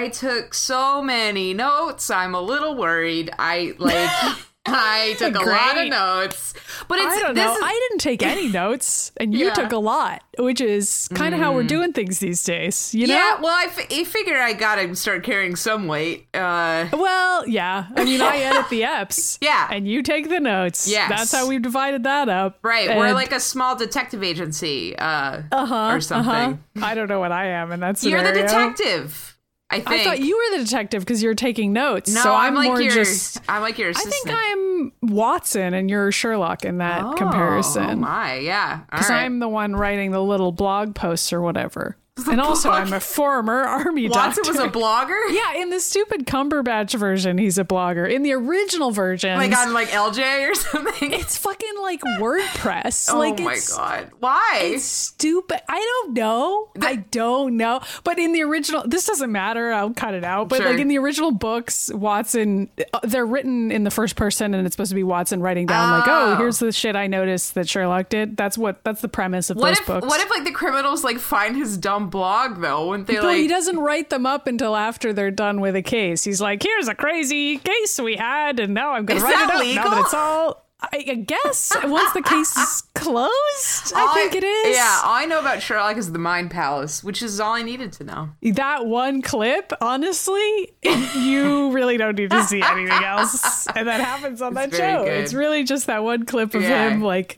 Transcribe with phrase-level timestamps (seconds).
[0.00, 2.10] I took so many notes.
[2.10, 3.30] I'm a little worried.
[3.38, 4.10] I like.
[4.66, 6.52] I took a lot of notes,
[6.86, 7.54] but it's I don't this know.
[7.54, 9.54] is- I didn't take any notes, and you Yeah.
[9.54, 12.94] took a lot, which is kind of how we're doing things these days.
[12.94, 13.14] You know?
[13.14, 13.40] yeah.
[13.40, 16.28] Well, I, f- I figured I gotta start carrying some weight.
[16.34, 17.86] Uh, Well, yeah.
[17.96, 19.38] I mean, I edit the eps.
[19.42, 19.66] Yeah.
[19.72, 20.86] And you take the notes.
[20.86, 21.08] Yes.
[21.08, 22.58] That's how we've divided that up.
[22.62, 22.96] right.
[22.96, 26.30] We're like a small detective agency, uh, uh-huh, or something.
[26.30, 26.84] uh-huh.
[26.86, 29.29] I don't know what I am in that You're the detective.
[29.70, 29.88] I think.
[29.88, 32.12] I thought you were the detective because you're taking notes.
[32.12, 32.92] No, so I'm, I'm, like more your.
[32.92, 33.40] just.
[33.48, 34.14] I'm like your assistant.
[34.14, 38.00] I think I'm Watson and you're Sherlock in that Oh, Oh comparison.
[38.00, 38.80] my, yeah.
[38.90, 39.24] Because right.
[39.24, 41.96] I'm the one writing the little blog posts or whatever.
[42.30, 44.40] and also, I'm a former army doctor.
[44.40, 44.62] Watson doctor.
[44.62, 45.18] was a blogger.
[45.30, 48.10] yeah, in the stupid Cumberbatch version, he's a blogger.
[48.10, 51.12] In the original version, Like on like LJ or something.
[51.12, 53.12] it's fucking like WordPress.
[53.12, 54.10] oh like my it's, god.
[54.20, 54.60] Why?
[54.64, 55.60] It's stupid.
[55.68, 56.68] I don't know.
[56.80, 57.80] I don't know.
[58.04, 59.72] But in the original, this doesn't matter.
[59.72, 60.48] I'll cut it out.
[60.48, 60.70] But Sure.
[60.70, 64.74] like in the original books, Watson, uh, they're written in the first person, and it's
[64.74, 66.32] supposed to be Watson writing down like, Oh.
[66.32, 68.82] "Oh, here's the shit I noticed that Sherlock did." That's what.
[68.84, 70.06] That's the premise of what those if books.
[70.06, 72.88] what if like the criminals like find his dumb blog though?
[72.88, 75.82] Wouldn't they But like he doesn't write them up until after they're done with a
[75.82, 76.24] case.
[76.24, 79.50] He's like, "Here's a crazy case we had, and now I'm going to write that
[79.50, 79.84] it up legal?
[79.84, 84.76] now that it's all." I guess once the case is closed, I think it is.
[84.78, 87.92] Yeah, all I know about Sherlock is the Mind Palace, which is all I needed
[87.92, 88.30] to know.
[88.54, 93.66] that one clip, honestly, you really don't need to see anything else.
[93.76, 95.04] And that happens on that It's very show.
[95.04, 95.12] good.
[95.22, 96.88] It's really just that one clip of Yeah.
[96.88, 97.36] him like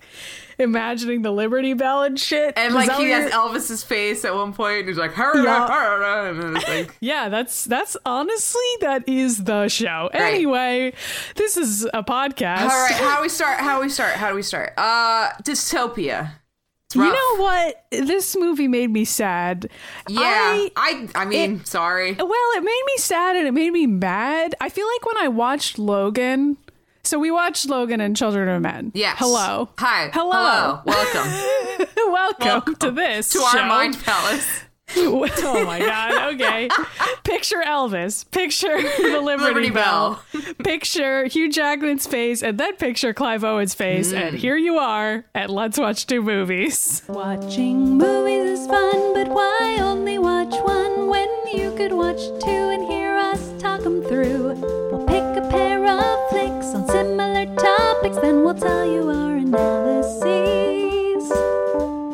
[0.58, 2.55] imagining the Liberty Bell and shit.
[2.56, 5.67] And like he has Elvis's face at one point, and he's like, "Hurrah, Yeah.
[5.69, 10.11] hurrah," and it's like, Yeah, that's that's honestly that is the show.
[10.12, 10.34] Right.
[10.34, 10.92] Anyway,
[11.36, 12.62] this is a podcast.
[12.62, 13.59] all right, how do we start?
[13.59, 14.12] How do we start?
[14.14, 14.72] How do we start?
[14.77, 16.33] Uh, dystopia.
[16.94, 17.87] You know what?
[17.91, 19.70] This movie made me sad.
[20.11, 22.12] Yeah, I- I, I, mean, sorry.
[22.12, 24.55] Well, it made me sad and it made me mad.
[24.61, 26.59] I feel like when I watched Logan,
[27.05, 28.92] so we watched Logan and Children of Men.
[28.95, 29.17] Yes.
[29.19, 29.69] Hello.
[29.78, 30.11] Hi.
[30.12, 30.81] Hello.
[30.87, 33.59] Welcome Welcome, to this to show.
[33.59, 34.62] our mind palace.
[34.97, 36.34] oh my god.
[36.34, 36.69] Okay.
[37.25, 38.31] Picture Elvis.
[38.31, 40.22] Picture the Liberty, Liberty Bell.
[40.62, 44.12] picture Hugh Jackman's face, and then picture Clive Owen's face.
[44.12, 44.21] Mm.
[44.21, 47.03] And here you are at Let's Watch Two Movies.
[47.09, 52.84] Watching movies is fun, but why only watch one when you could watch two and
[52.84, 54.91] hear us talk them through?
[58.03, 61.31] Topics, then we'll tell you our analyses.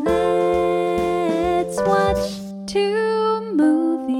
[0.05, 4.19] Let's watch two movies.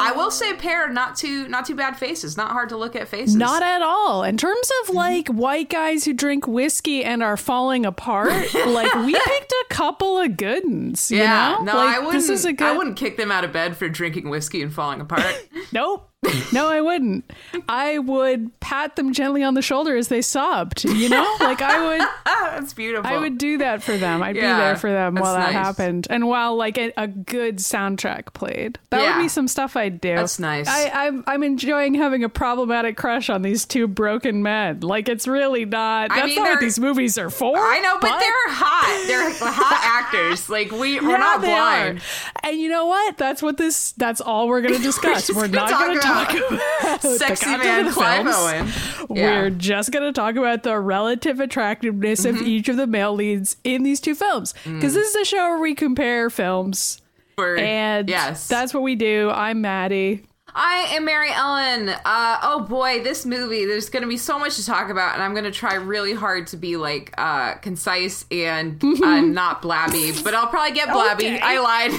[0.00, 2.36] I will say, pair not too not too bad faces.
[2.36, 3.36] Not hard to look at faces.
[3.36, 4.24] Not at all.
[4.24, 8.32] In terms of like white guys who drink whiskey and are falling apart,
[8.66, 11.10] like we picked a couple of good ones.
[11.10, 11.56] Yeah.
[11.58, 11.64] know?
[11.64, 12.14] No, like, I wouldn't.
[12.14, 12.66] This is a good.
[12.66, 15.24] I wouldn't kick them out of bed for drinking whiskey and falling apart.
[15.72, 16.08] Nope.
[16.52, 17.30] No, I wouldn't.
[17.68, 20.84] I would pat them gently on the shoulder as they sobbed.
[20.84, 22.08] You know, like I would.
[22.24, 23.10] that's beautiful.
[23.10, 24.22] I would do that for them.
[24.22, 25.52] I'd Yeah, be there for them while that nice.
[25.52, 28.78] happened, and while like a, a good soundtrack played.
[28.90, 29.16] That Yeah.
[29.16, 30.14] would be some stuff I'd do.
[30.16, 30.68] That's nice.
[30.68, 34.80] I, I'm I'm enjoying having a problematic crush on these two broken men.
[34.80, 36.10] Like it's really not.
[36.12, 37.56] I That's mean, not what these movies are for.
[37.58, 39.04] I know, but, they're hot.
[39.06, 40.48] They're hot actors.
[40.48, 41.98] Like we, we're Yeah, not blind.
[41.98, 42.40] are.
[42.50, 43.16] And you know what?
[43.18, 43.92] That's what this.
[43.92, 45.28] That's all we're going to discuss.
[45.30, 46.13] we're gonna not going to talk
[46.48, 48.34] about about Sexy man films.
[48.36, 48.68] Owen.
[49.16, 49.40] Yeah.
[49.42, 52.36] We're just going to talk about the relative attractiveness Mm-hmm.
[52.36, 54.52] of each of the male leads in these two films.
[54.64, 54.96] Because Mm.
[54.96, 57.00] this is a show where we compare films.
[57.36, 59.30] For- And yes, that's what we do.
[59.30, 60.24] I'm Maddie.
[60.56, 61.88] I am Mary Ellen.
[61.88, 63.64] Uh, oh boy, this movie.
[63.66, 66.14] There's going to be so much to talk about, and I'm going to try really
[66.14, 70.22] hard to be like uh, concise and uh, not blabby.
[70.22, 71.24] But I'll probably get blabby.
[71.26, 71.40] Okay.
[71.42, 71.90] I lied.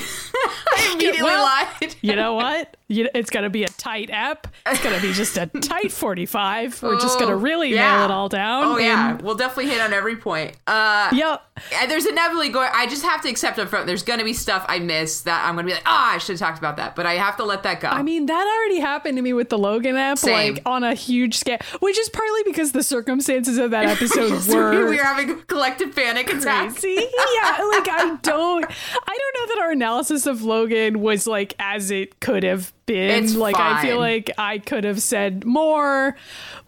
[0.78, 1.96] I immediately Well, lied.
[2.02, 2.78] You know what?
[2.88, 4.46] You, it's going to be a tight ep.
[4.68, 6.84] It's going to be just a tight 45.
[6.84, 7.96] We're just going to Oh, really yeah.
[7.97, 8.63] nail it all down.
[8.66, 10.56] Oh yeah, we'll definitely hit on every point.
[10.68, 11.41] Uh, Yep.
[11.81, 12.69] and there's inevitably going.
[12.73, 13.88] I just have to accept up front.
[13.88, 16.18] There's going to be stuff I miss that I'm going to be like, ah, I
[16.19, 16.96] should have talked about that.
[16.96, 17.88] But I have to let that go.
[17.88, 20.53] I mean, that already happened to me with the Logan app, Same.
[20.53, 24.88] like on a huge scale, which is partly because the circumstances of that episode were
[24.90, 26.70] we were having a collective panic attack.
[26.72, 27.08] crazy.
[27.34, 31.90] yeah, like I don't, I don't know that our analysis of Logan was like as
[31.90, 33.23] it could have been.
[33.23, 36.16] It's like I feel like I could have said more,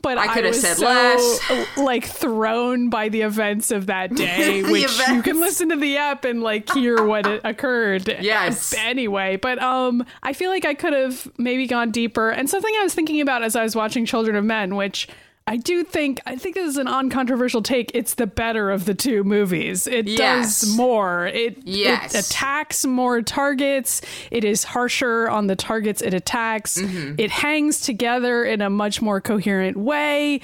[0.01, 1.77] but I could have was said so, less.
[1.77, 6.25] Like thrown by the events of that day, which you can listen to the app
[6.25, 8.07] and like hear what it occurred.
[8.21, 8.73] Yes.
[8.87, 12.29] Anyway, but um, I feel like I could have maybe gone deeper.
[12.29, 15.09] And something I was thinking about as I was watching Children of Men, which
[15.49, 17.89] I do think I think this is an uncontroversial take.
[17.93, 19.87] It's the better of the two movies.
[19.87, 20.61] It Yes.
[20.61, 21.27] does more.
[21.27, 22.13] It, Yes.
[22.13, 24.01] it attacks more targets.
[24.29, 26.77] It is harsher on the targets it attacks.
[26.77, 27.15] Mm-hmm.
[27.17, 30.41] It hangs together in a much more coherent way.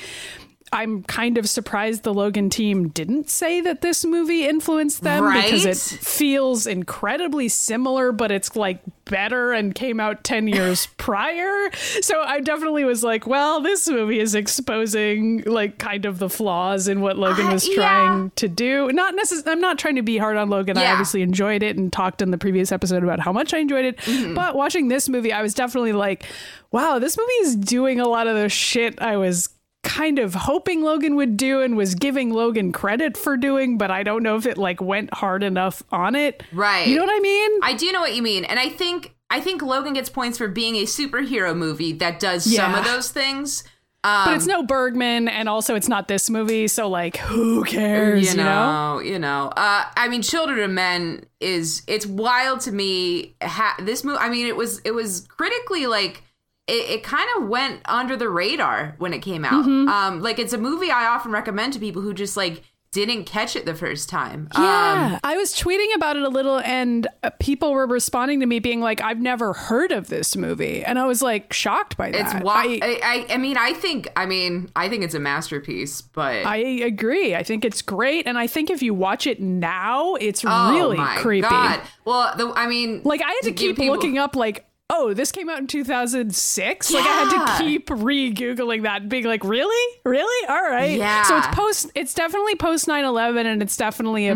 [0.73, 5.65] I'm kind of surprised the Logan team didn't say that this movie influenced them because
[5.65, 11.69] it feels incredibly similar, but it's like better and came out 10 years prior.
[12.01, 16.87] So I definitely was like, well, this movie is exposing like kind of the flaws
[16.87, 17.75] in what Logan Uh, was yeah.
[17.75, 18.91] trying to do.
[18.91, 20.77] Not necessarily, I'm not trying to be hard on Logan.
[20.77, 23.85] I obviously enjoyed it and talked in the previous episode about how much I enjoyed
[23.85, 23.97] it.
[23.97, 24.33] Mm-hmm.
[24.33, 26.25] But watching this movie, I was definitely like,
[26.71, 29.49] wow, this movie is doing a lot of the shit I was
[29.83, 34.03] kind of hoping Logan would do and was giving Logan credit for doing, but I
[34.03, 36.41] don't know if it like went hard enough on it.
[36.51, 36.87] Right.
[36.87, 37.59] You know what I mean?
[37.61, 40.47] I do know what you mean, and I think I think Logan gets points for
[40.47, 43.63] being a superhero movie that does some of those things.
[44.05, 48.31] Um, but it's no Bergman and also it's not this movie, so like who cares,
[48.31, 49.47] you know, you know.
[49.55, 53.35] Uh, I mean, Children of Men is it's wild to me.
[53.41, 56.21] Ha- this movie, I mean, it was it was critically like
[56.67, 59.65] it, it kind of went under the radar when it came out.
[59.65, 59.87] Mm-hmm.
[59.89, 62.63] Um, like it's a movie I often recommend to people who just like
[62.93, 64.47] didn't catch it the first time.
[64.55, 68.45] Yeah, Um, I was tweeting about it a little, and uh, people were responding to
[68.45, 72.11] me being like, "I've never heard of this movie," and I was like shocked by
[72.11, 72.35] that.
[72.35, 72.83] it's wild.
[72.83, 76.57] I, I, I, mean, I think, I mean, I think it's a masterpiece, but I
[76.57, 77.33] agree.
[77.33, 80.97] I think it's great, and I think if you watch it now, it's oh really
[80.97, 81.49] my creepy.
[81.49, 81.81] god.
[82.05, 85.13] Well, the, I mean, Like I had to, to keep people- looking up, like, oh,
[85.13, 86.93] this came out in 2006.
[86.93, 90.97] Like I had to keep re-googling that, and being like, really, really, all right.
[90.97, 91.23] Yeah.
[91.23, 91.91] So it's post.
[91.95, 94.27] It's definitely post 9/11, and it's definitely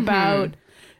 [0.48, 0.54] Mm-hmm.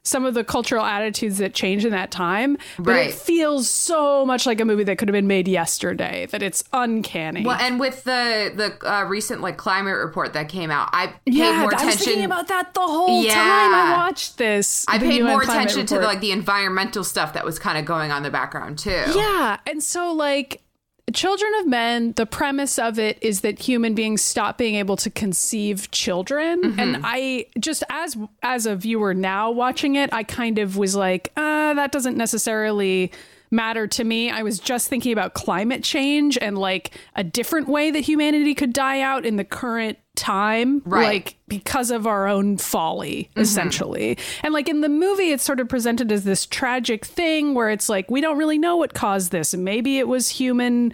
[0.09, 3.09] Some of the cultural attitudes that change in that time, but Right.
[3.11, 6.65] it feels so much like a movie that could have been made yesterday that it's
[6.73, 7.45] uncanny.
[7.45, 11.35] Well, and with the the uh, recent like climate report that came out, I paid
[11.35, 11.99] yeah, more I was attention.
[12.05, 13.35] thinking about that the whole Yeah.
[13.35, 14.85] time I watched this.
[14.89, 16.13] I paid UN more attention to report.
[16.15, 19.03] like the environmental stuff that was kind of going on in the background too.
[19.15, 19.59] Yeah.
[19.67, 20.63] And so, like,
[21.15, 25.11] Children of Men, the premise of it is that human beings stop being able to
[25.11, 26.63] conceive children.
[26.63, 26.81] Mm-hmm.
[26.81, 31.33] And I just as as a viewer now watching it, I kind of was like,
[31.37, 33.13] uh, that doesn't necessarily
[33.51, 34.31] matter to me.
[34.31, 38.73] I was just thinking about climate change and like a different way that humanity could
[38.73, 40.83] die out in the current time.
[40.85, 41.05] Right.
[41.05, 43.41] Like because of our own folly, mm-hmm.
[43.41, 44.19] essentially.
[44.43, 47.89] And like in the movie, it's sort of presented as this tragic thing where it's
[47.89, 49.55] like, we don't really know what caused this.
[49.55, 50.93] Maybe it was human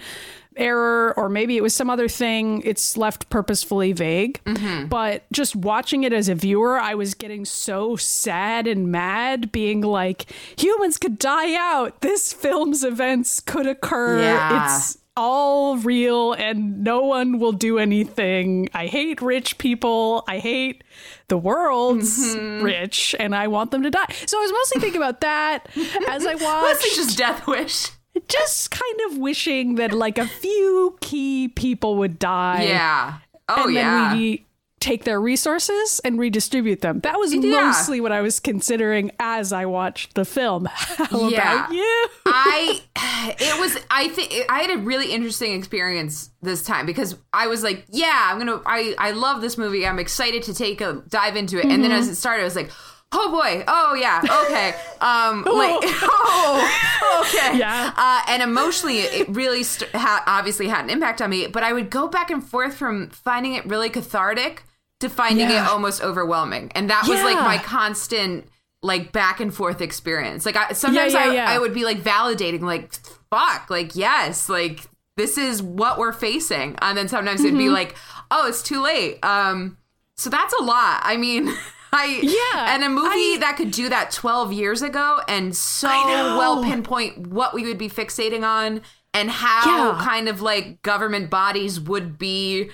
[0.57, 2.63] error or maybe it was some other thing.
[2.65, 4.41] It's left purposefully vague.
[4.89, 9.81] But just watching it as a viewer, I was getting so sad and mad, being
[9.81, 12.01] like, humans could die out.
[12.01, 14.21] This film's events could occur.
[14.21, 14.65] Yeah.
[14.77, 18.69] It's all real and no one will do anything.
[18.75, 20.25] I hate rich people.
[20.27, 20.83] I hate
[21.29, 22.65] the world's Mm-hmm.
[22.65, 24.07] rich and I want them to die.
[24.27, 25.69] So I was mostly thinking about that
[26.09, 26.45] as I watched.
[26.83, 27.91] Mostly just Death Wish.
[28.29, 32.65] Just kind of wishing that like a few key people would die.
[32.65, 33.19] Yeah.
[33.49, 34.09] Oh and yeah.
[34.11, 34.47] then we
[34.81, 37.01] take their resources and redistribute them.
[37.01, 37.41] That was Yeah.
[37.41, 40.67] mostly what I was considering as I watched the film.
[40.71, 41.65] How Yeah.
[41.67, 42.07] about you?
[42.27, 42.83] I
[43.39, 47.63] it was I think I had a really interesting experience this time because I was
[47.63, 49.87] like, yeah, I'm gonna I I love this movie.
[49.87, 51.65] I'm excited to take a dive into it.
[51.65, 52.01] And then Mm-hmm.
[52.01, 52.71] as it started, I was like,
[53.15, 55.79] oh boy, oh yeah, okay, um, like
[56.29, 57.93] oh okay, Yeah.
[57.97, 61.47] Uh, and emotionally, it really st- ha- obviously had an impact on me.
[61.47, 64.65] But I would go back and forth from finding it really cathartic
[65.01, 65.65] to finding Yeah.
[65.65, 68.47] it almost overwhelming, and that was like my constant
[68.83, 70.45] like back and forth experience.
[70.45, 71.51] Like I, sometimes yeah, I, yeah.
[71.51, 72.93] I would be like validating, like
[73.31, 74.81] fuck, like yes, like
[75.17, 77.59] this is what we're facing, and then sometimes it'd Mm-hmm.
[77.59, 77.95] be like,
[78.31, 79.25] oh, it's too late.
[79.25, 79.79] Um,
[80.17, 81.01] so that's a lot.
[81.05, 81.49] I mean.
[81.95, 85.89] I, Yeah, and a movie I- that could do that 12 years ago and so
[85.89, 88.83] well pinpoint what we would be fixating on
[89.13, 90.05] and how Yeah.
[90.05, 92.71] kind of like government bodies would be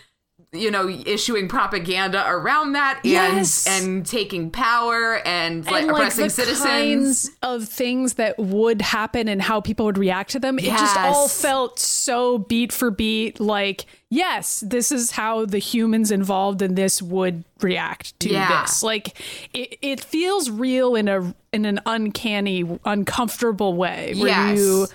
[0.52, 3.66] you know issuing propaganda around that and Yes.
[3.68, 9.40] and taking power and like and oppressing the citizens of things that would happen and
[9.42, 10.58] how people would react to them.
[10.58, 16.10] It just all felt so beat for beat like, yes, this is how the humans
[16.10, 18.62] involved in this would react to Yeah.
[18.62, 18.82] this.
[18.82, 19.20] Like
[19.54, 24.58] it, it feels real in a in an uncanny, uncomfortable way where Yes.
[24.58, 24.86] you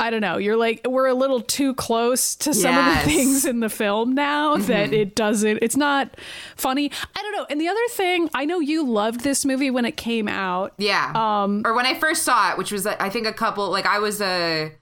[0.00, 0.38] I don't know.
[0.38, 4.14] You're like we're a little too close to some of the things in the film
[4.14, 4.66] now Mm-hmm.
[4.68, 5.58] that it doesn't.
[5.60, 6.16] It's not
[6.56, 6.90] funny.
[7.16, 7.46] I don't know.
[7.50, 10.74] And the other thing, I know you loved this movie when it came out.
[10.78, 13.86] yeah um or when i first saw it which was i think a couple like
[13.86, 14.72] i was a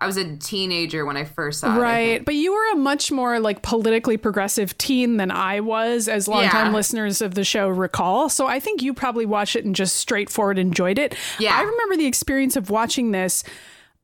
[0.00, 1.78] I was a teenager when I first saw it.
[1.80, 2.24] Right.
[2.24, 6.66] But you were a much more like politically progressive teen than I was, as longtime
[6.66, 6.72] Yeah.
[6.72, 8.28] listeners of the show recall.
[8.28, 11.14] So I think you probably watched it and just straightforward enjoyed it.
[11.38, 11.56] Yeah.
[11.56, 13.44] I remember the experience of watching this.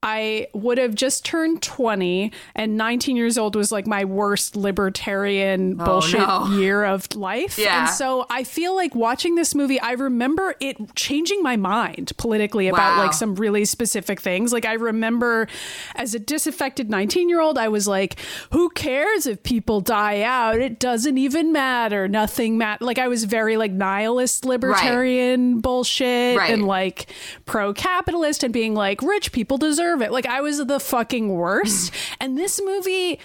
[0.02, 5.76] I would have just turned 20, and 19 years old was like my worst libertarian
[5.78, 6.58] oh, bullshit Oh, no.
[6.58, 7.58] year of life.
[7.58, 7.80] Yeah.
[7.80, 12.68] And so I feel like watching this movie, I remember it changing my mind politically
[12.68, 13.04] about Wow.
[13.04, 14.52] like some really specific things.
[14.54, 15.48] Like I remember
[15.96, 18.18] as a disaffected 19 year old, I was like,
[18.52, 20.60] who cares if people die out?
[20.60, 22.08] It doesn't even matter.
[22.08, 22.86] Nothing matters.
[22.86, 26.50] Like I was very like nihilist libertarian bullshit Right.
[26.52, 27.06] and like
[27.44, 30.12] pro capitalist and being like, rich people deserve it.
[30.12, 31.92] Like I was the fucking worst.
[31.92, 32.16] Mm.
[32.20, 33.20] and this movie.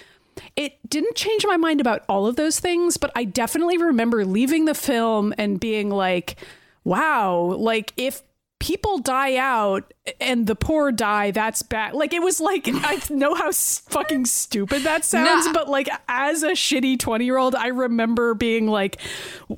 [0.54, 4.66] It didn't change my mind about all of those things, but I definitely remember leaving
[4.66, 6.36] the film and being like,
[6.84, 8.22] wow, like if
[8.58, 11.92] people die out and the poor die, that's bad.
[11.94, 15.52] Like it was like, I know how fucking stupid that sounds, No.
[15.52, 18.98] but like as a shitty 20 year old, I remember being like,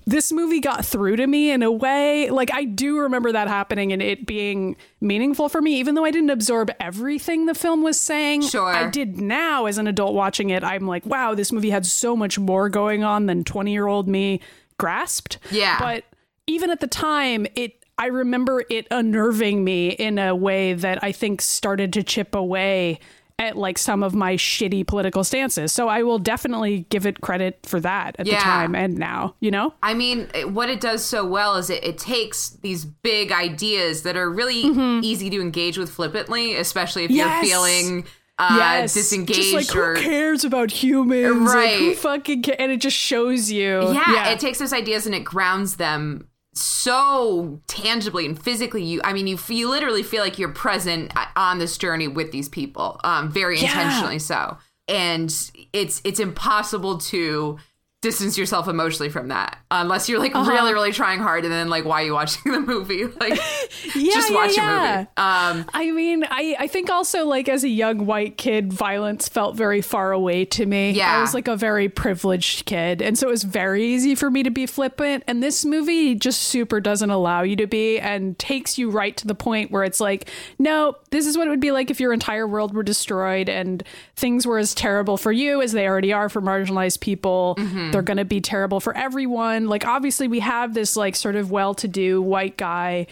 [0.06, 2.28] this movie got through to me in a way.
[2.30, 6.10] Like I do remember that happening and it being meaningful for me, even though I
[6.10, 8.42] didn't absorb everything the film was saying.
[8.42, 8.66] Sure.
[8.66, 10.64] I did now as an adult watching it.
[10.64, 14.08] I'm like, wow, this movie had so much more going on than 20 year old
[14.08, 14.40] me
[14.76, 15.38] grasped.
[15.50, 15.78] Yeah.
[15.78, 16.04] But
[16.46, 21.12] even at the time, it I remember it unnerving me in a way that I
[21.12, 23.00] think started to chip away
[23.40, 25.72] at like some of my shitty political stances.
[25.72, 29.52] So I will definitely give it credit for that at the time and now, you
[29.52, 29.74] know?
[29.82, 34.16] I mean, what it does so well is it, it takes these big ideas that
[34.16, 34.62] are really
[35.04, 37.16] easy to engage with flippantly, especially if Mm-hmm.
[37.16, 37.48] Yes.
[37.48, 38.04] you're feeling
[38.40, 41.52] uh, disengaged Just like or who cares about humans?
[41.52, 41.70] Right.
[41.72, 43.92] Like, who fucking ca- and it just shows you.
[43.92, 46.27] yeah, it takes those ideas and it grounds them
[46.58, 51.58] so tangibly and physically you i mean you you literally feel like you're present on
[51.58, 53.64] this journey with these people um very Yeah.
[53.66, 54.56] intentionally so
[54.88, 55.28] and
[55.72, 57.58] it's it's impossible to
[58.00, 60.48] distance yourself emotionally from that unless you're like Uh-huh.
[60.48, 63.36] really really trying hard and then like why are you watching the movie like
[63.96, 64.94] yeah, just watch yeah.
[64.94, 68.72] a movie um I mean, I, I think also like as a young white kid,
[68.72, 70.92] violence felt very far away to me.
[70.92, 71.18] Yeah.
[71.18, 73.02] I was like a very privileged kid.
[73.02, 75.24] And so it was very easy for me to be flippant.
[75.26, 79.26] And this movie just super doesn't allow you to be and takes you right to
[79.26, 80.28] the point where it's like,
[80.58, 83.82] no, this is what it would be like if your entire world were destroyed and
[84.16, 87.56] things were as terrible for you as they already are for marginalized people.
[87.92, 89.66] They're going to be terrible for everyone.
[89.68, 93.06] Like, obviously, we have this like sort of well to do white guy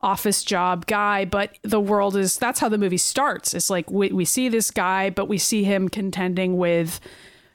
[0.00, 3.54] office job guy, but the world is that's how the movie starts.
[3.54, 7.00] It's like we, we see this guy, but we see him contending with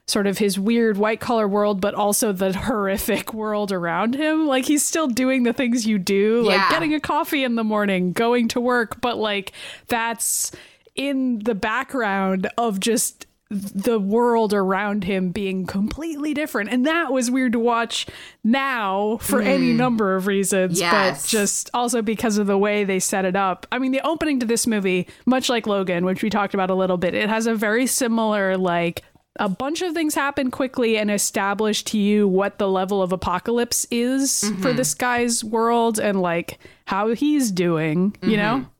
[0.06, 4.46] sort of his weird white collar world, but also the horrific world around him.
[4.46, 8.12] Like he's still doing the things you do, like getting a coffee in the morning,
[8.12, 9.52] going to work, but like
[9.88, 10.50] that's
[10.96, 16.70] in the background of just the world around him being completely different.
[16.70, 18.06] And that was weird to watch
[18.44, 19.78] now for any hmm.
[19.78, 21.22] number of reasons, Yes.
[21.22, 23.66] but just also because of the way they set it up.
[23.72, 26.74] I mean, the opening to this movie, much like Logan, which we talked about a
[26.74, 29.02] little bit, it has a very similar, like,
[29.40, 33.86] a bunch of things happen quickly and establish to you what the level of apocalypse
[33.90, 34.76] is for mm-hmm.
[34.76, 38.56] this guy's world and like how he's doing, you know?
[38.56, 38.70] Mm-hmm.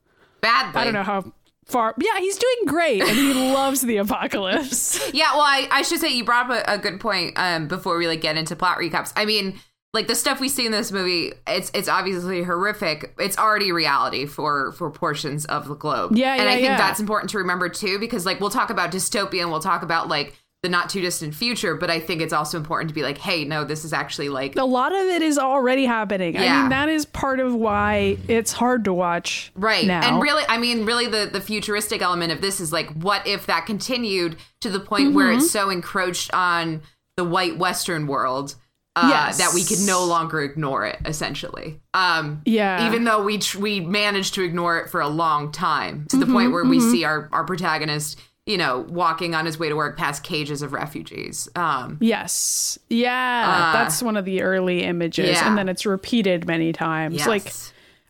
[0.41, 1.31] badly I don't know how
[1.71, 1.93] far.
[1.97, 4.99] Yeah, he's doing great and he loves the apocalypse.
[5.13, 7.97] Yeah, well, I, I should say you brought up a, a good point um, before
[7.97, 9.11] we like get into plot recaps.
[9.15, 9.59] I mean,
[9.93, 13.15] like the stuff we see in this movie, it's it's obviously horrific.
[13.17, 16.15] It's already reality for for portions of the globe.
[16.15, 16.77] Yeah, and yeah, I think yeah.
[16.77, 20.07] that's important to remember too, because like we'll talk about dystopia and we'll talk about
[20.07, 23.17] like the not too distant future, but I think it's also important to be like,
[23.17, 26.35] hey, no, this is actually like a lot of it is already happening.
[26.35, 26.59] I Yeah.
[26.61, 29.53] mean, that is part of why it's hard to watch.
[29.55, 29.87] Right.
[29.87, 30.01] Now.
[30.01, 33.45] And really, I mean, really, the, the futuristic element of this is like, what if
[33.45, 35.39] that continued to the point where Mm-hmm.
[35.39, 36.81] it's so encroached on
[37.15, 38.55] the white Western world
[38.97, 39.37] uh, Yes.
[39.37, 41.79] that we could no longer ignore it, essentially.
[41.93, 42.85] Um, Yeah.
[42.87, 46.25] Even though we tr- we managed to ignore it for a long time to the
[46.25, 48.19] Mm-hmm, point where we see our, our protagonist,
[48.49, 51.47] you know, walking on his way to work past cages of refugees.
[51.55, 52.79] Um, Yes.
[52.89, 53.71] Yeah.
[53.73, 55.29] that's one of the early images.
[55.29, 55.47] yeah.
[55.47, 57.15] And then it's repeated many times.
[57.17, 57.27] yes.
[57.27, 57.53] Like,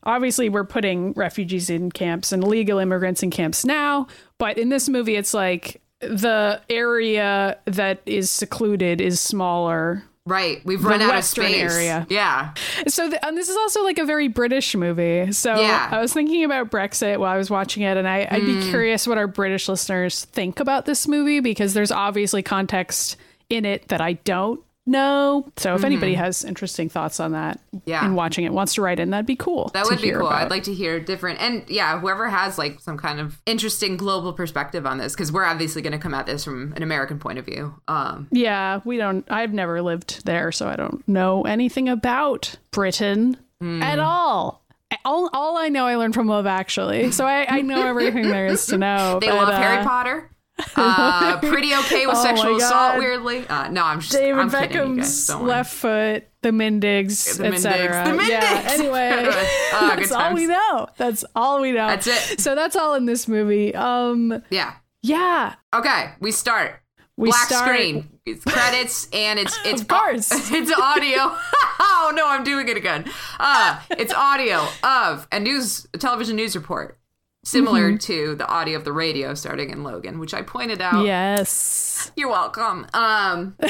[0.03, 4.07] obviously, we're putting refugees in camps and illegal immigrants in camps now.
[4.37, 10.03] But in this movie, it's like the area that is secluded is smaller.
[10.29, 10.63] Right.
[10.65, 11.73] We've run out Western of space.
[11.73, 12.07] area.
[12.09, 12.53] Yeah.
[12.87, 15.31] So, th- and um, this is also like a very British movie.
[15.31, 15.89] So, Yeah.
[15.91, 18.69] I was thinking about Brexit while I was watching it, and I, I'd be hmm.
[18.69, 23.17] curious what our British listeners think about this movie because there's obviously context
[23.49, 25.47] in it that I don't know.
[25.57, 27.89] So if anybody has interesting thoughts on that Mm-hmm.
[27.89, 28.03] Yeah.
[28.05, 29.69] and watching it wants to write in, that'd be cool.
[29.73, 30.27] That would be cool.
[30.27, 30.41] about.
[30.41, 34.33] I'd like to hear different, and yeah, whoever has like some kind of interesting global
[34.33, 37.37] perspective on this, because we're obviously going to come at this from an American point
[37.39, 37.75] of view.
[37.87, 39.23] Um, Yeah, we don't.
[39.31, 43.83] I've never lived there, so I don't know anything about Britain Hmm.
[43.83, 44.63] at all.
[45.05, 48.47] All, all I know, I learned from Love Actually, so I, I know everything there
[48.47, 49.19] is to know.
[49.19, 50.31] they but, love uh, Harry Potter.
[50.75, 52.97] Uh, pretty okay with Oh sexual assault.
[52.99, 54.69] Weirdly, uh, no, I'm just David I'm kidding.
[54.97, 58.05] Beckham's Don't left foot, the Mindigs, The etc.
[58.05, 58.17] Mindigs.
[58.25, 58.41] The Yeah.
[58.63, 58.69] Mindigs.
[58.79, 59.09] Anyway,
[59.73, 60.87] Ah, good that's all we know.
[60.97, 61.87] That's all we know.
[61.87, 62.39] That's it.
[62.41, 63.73] So that's all in this movie.
[63.75, 64.73] Um, Yeah.
[65.01, 66.81] yeah, Okay, we start.
[67.17, 67.65] we Black start.
[67.67, 68.09] screen.
[68.25, 70.29] It's credits and it's it's Of course.
[70.51, 71.35] it's audio.
[71.79, 73.05] oh no, I'm doing it again.
[73.39, 76.98] Uh, it's audio of a news a television news report.
[77.45, 77.97] Similar Mm-hmm.
[77.97, 81.05] to the audio of the radio starting in Logan, which I pointed out.
[81.05, 82.85] Yes, You're welcome.
[82.93, 83.55] Um,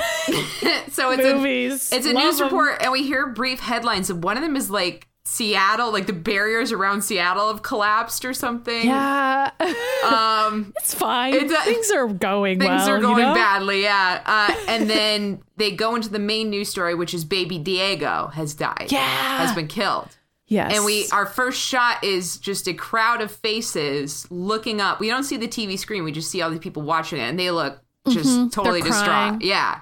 [0.89, 2.47] so it's a, it's a Love news 'em.
[2.47, 6.13] report, and we hear brief headlines, and one of them is like Seattle, like the
[6.13, 8.87] barriers around Seattle have collapsed or something.
[8.87, 9.51] Yeah,
[10.03, 11.35] Um, it's fine.
[11.35, 12.89] It's a- things are going things well.
[12.89, 13.33] are you going know?
[13.35, 14.21] badly, yeah.
[14.25, 18.55] Uh, and then they go into the main news story, which is baby Diego has
[18.55, 18.87] died.
[18.89, 19.37] Yeah.
[19.37, 20.07] has been killed.
[20.49, 24.99] Yes, And we our first shot is just a crowd of faces looking up.
[24.99, 26.03] We don't see the TV screen.
[26.03, 27.79] We just see all these people watching it, and they look
[28.09, 28.89] just totally Mm-hmm.
[28.89, 29.33] They're crying.
[29.39, 29.41] distraught.
[29.43, 29.79] Yeah.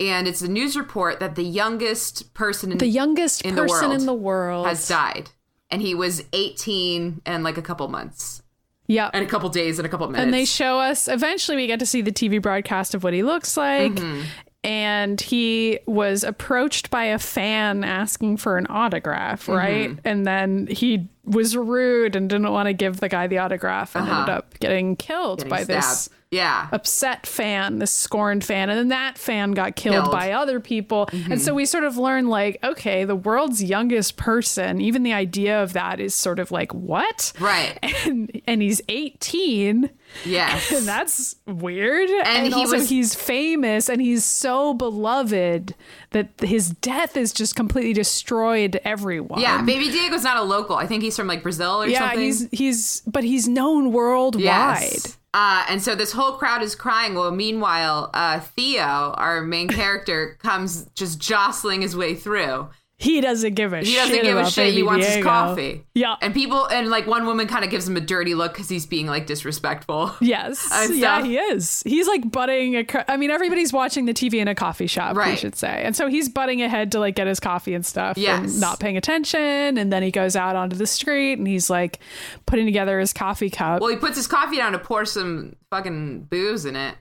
[0.00, 3.88] And it's a news report that the youngest person in the youngest in the person
[3.88, 5.30] world in the world has died.
[5.70, 8.42] And he was 18 and like a couple months.
[8.86, 9.08] Yeah.
[9.14, 10.22] And a couple days and a couple minutes.
[10.22, 13.22] And they show us eventually we get to see the TV broadcast of what he
[13.22, 13.92] looks like.
[13.92, 14.22] Mm-hmm.
[14.64, 19.90] And he was approached by a fan asking for an autograph, right?
[19.90, 20.08] Mm-hmm.
[20.08, 24.08] And then he was rude and didn't want to give the guy the autograph and
[24.08, 25.50] ended up getting killed Uh-huh.
[25.50, 26.16] Getting by this stabbed.
[26.34, 26.68] Yeah.
[26.72, 30.04] upset fan, this scorned fan, and then that fan got killed, Killed.
[30.06, 30.12] Mm-hmm.
[30.12, 31.08] by other people.
[31.30, 35.62] And so we sort of learn like, okay, the world's youngest person, even the idea
[35.62, 37.32] of that is sort of like, what?
[37.40, 37.78] Right.
[38.06, 39.88] And and he's 18.
[40.26, 40.70] Yes.
[40.72, 42.10] And that's weird.
[42.10, 45.74] And, he also was- he's famous and he's so beloved
[46.10, 49.40] that his death has just completely destroyed everyone.
[49.40, 49.62] yeah.
[49.62, 50.76] Baby Diego's not a local.
[50.76, 52.20] I think he's from like Brazil or Yeah, something.
[52.20, 54.42] he's he's but he's known worldwide.
[54.44, 55.18] Yes.
[55.34, 57.16] Uh, and so this whole crowd is crying.
[57.16, 62.68] Well, meanwhile, uh, Theo, our main character, comes just jostling his way through.
[62.96, 63.88] He doesn't give a shit.
[63.88, 64.72] He doesn't give a shit.
[64.72, 65.84] He wants his coffee.
[65.94, 66.14] Yeah.
[66.22, 68.86] And people, and like one woman kind of gives him a dirty look because he's
[68.86, 70.14] being like disrespectful.
[70.20, 70.68] Yes.
[70.92, 71.82] yeah, he is.
[71.84, 73.10] He's like butting a.
[73.10, 75.38] I mean, everybody's watching the TV in a coffee shop, we Right.
[75.38, 75.82] should say.
[75.84, 78.38] And so he's butting ahead to like get his coffee and stuff Yes.
[78.52, 79.76] and not paying attention.
[79.76, 81.98] And then he goes out onto the street and he's like
[82.46, 83.80] putting together his coffee cup.
[83.80, 86.94] Well, he puts his coffee down to pour some fucking booze in it.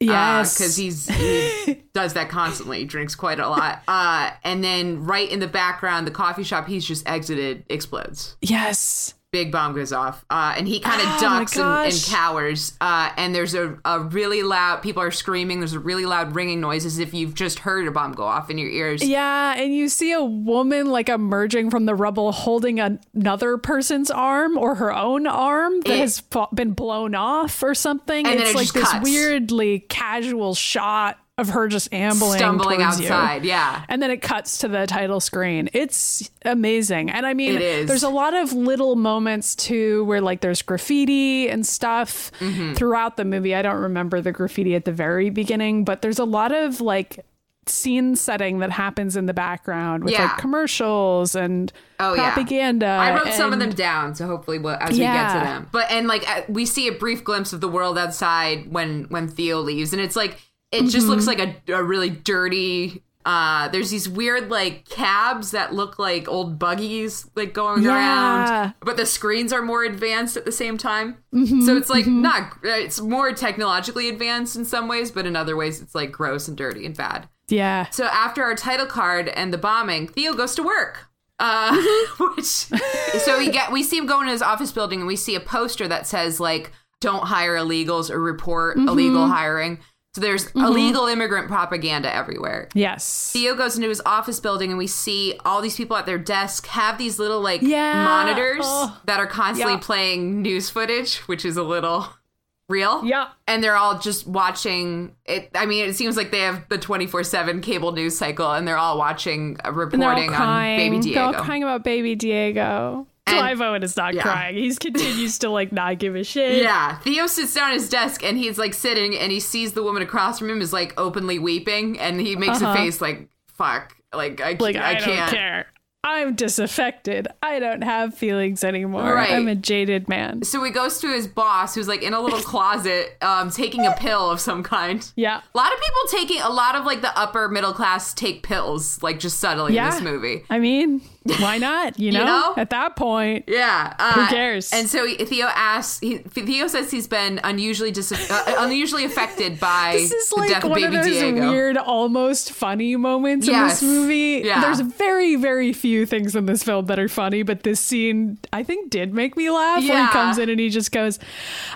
[0.00, 0.56] Yes.
[0.56, 2.80] because he's he does that constantly.
[2.80, 3.82] He drinks quite a lot.
[3.86, 8.36] Uh, and then right in the background, the coffee shop he's just exited explodes.
[8.40, 9.14] Yes.
[9.32, 12.76] Big bomb goes off, uh, and he kind of Oh ducks and, and cowers.
[12.80, 14.82] Uh, and there's a, a really loud.
[14.82, 15.60] People are screaming.
[15.60, 18.50] There's a really loud ringing noise, as if you've just heard a bomb go off
[18.50, 19.04] in your ears.
[19.06, 24.10] Yeah, and you see a woman like emerging from the rubble holding an- another person's
[24.10, 28.26] arm or her own arm that It- has fa- been blown off or something.
[28.26, 29.04] It's it like this cuts.
[29.08, 33.06] weirdly casual shot of her just ambling Stumbling towards you.
[33.06, 33.84] outside, yeah.
[33.88, 35.68] And then it cuts to the title screen.
[35.72, 37.10] It's amazing.
[37.10, 41.66] And I mean, there's a lot of little moments too where like there's graffiti and
[41.66, 42.74] stuff Mm-hmm.
[42.74, 43.54] throughout the movie.
[43.54, 47.24] I don't remember the graffiti at the very beginning, but there's a lot of like
[47.66, 50.24] scene setting that happens in the background with Yeah.
[50.24, 52.32] like commercials and Oh, yeah.
[52.32, 52.86] propaganda.
[52.86, 55.68] I wrote some of them down, so hopefully, we'll, as we get to them.
[55.70, 59.28] But and like uh, we see a brief glimpse of the world outside when when
[59.28, 60.38] Theo leaves, and it's like
[60.72, 61.40] it just looks Mm-hmm.
[61.40, 63.02] like a, a really dirty.
[63.22, 67.90] Uh, there's these weird like cabs that look like old buggies like going Yeah.
[67.94, 71.18] around, but the screens are more advanced at the same time.
[71.34, 75.54] Mm-hmm, so it's like not it's more technologically advanced in some ways, but in other
[75.54, 77.28] ways it's like gross and dirty and bad.
[77.48, 77.90] Yeah.
[77.90, 81.08] So after our title card and the bombing, Theo goes to work.
[81.38, 81.76] Uh,
[82.36, 85.34] which so we get we see him going to his office building and we see
[85.34, 89.78] a poster that says like don't hire illegals or report illegal hiring.
[90.14, 92.68] So there's illegal immigrant propaganda everywhere.
[92.74, 93.30] Yes.
[93.32, 96.66] Theo goes into his office building and we see all these people at their desk
[96.66, 98.04] have these little like Yeah.
[98.04, 98.98] monitors Oh.
[99.04, 99.80] that are constantly Yeah.
[99.80, 102.08] playing news footage, which is a little
[102.68, 103.04] real.
[103.04, 103.28] Yeah.
[103.46, 105.48] And they're all just watching it.
[105.54, 108.78] I mean, it seems like they have the 24 7 cable news cycle and they're
[108.78, 110.76] all watching, uh, reporting on.
[110.76, 113.06] Baby They're all crying about baby Diego.
[113.38, 114.22] Clive Owen is not Yeah.
[114.22, 114.56] crying.
[114.56, 116.62] He continues to like not give a shit.
[116.62, 119.82] Yeah, Theo sits down at his desk and he's like sitting and he sees the
[119.82, 122.72] woman across from him is like openly weeping and he makes Uh-huh.
[122.72, 125.06] a face like fuck, like I, Like I, I, can't.
[125.30, 125.66] don't care.
[126.02, 127.28] I'm disaffected.
[127.42, 129.14] I don't have feelings anymore.
[129.14, 129.32] Right.
[129.32, 130.42] I'm a jaded man.
[130.44, 133.92] So he goes to his boss who's like in a little closet um taking a
[133.92, 135.10] pill of some kind.
[135.14, 135.42] Yeah.
[135.54, 139.02] A lot of people taking a lot of like the upper middle class take pills
[139.02, 139.88] like just subtly Yeah.
[139.88, 140.42] in this movie.
[140.48, 141.98] I mean, why not?
[142.00, 142.54] You know, know?
[142.56, 143.94] at that point, Yeah.
[143.98, 144.72] Uh, cares?
[144.72, 146.00] And so Theo asks.
[146.00, 150.48] He, Theo says he's been unusually dis- uh, unusually affected by this is the like
[150.50, 151.50] death of one baby of those Diego.
[151.50, 153.82] weird, almost funny moments Yes.
[153.82, 154.42] in this movie.
[154.46, 154.60] Yeah.
[154.62, 158.62] There's very, very few things in this film that are funny, but this scene, I
[158.62, 159.82] think, did make me laugh.
[159.82, 160.06] Yeah.
[160.06, 161.18] he comes in and he just goes,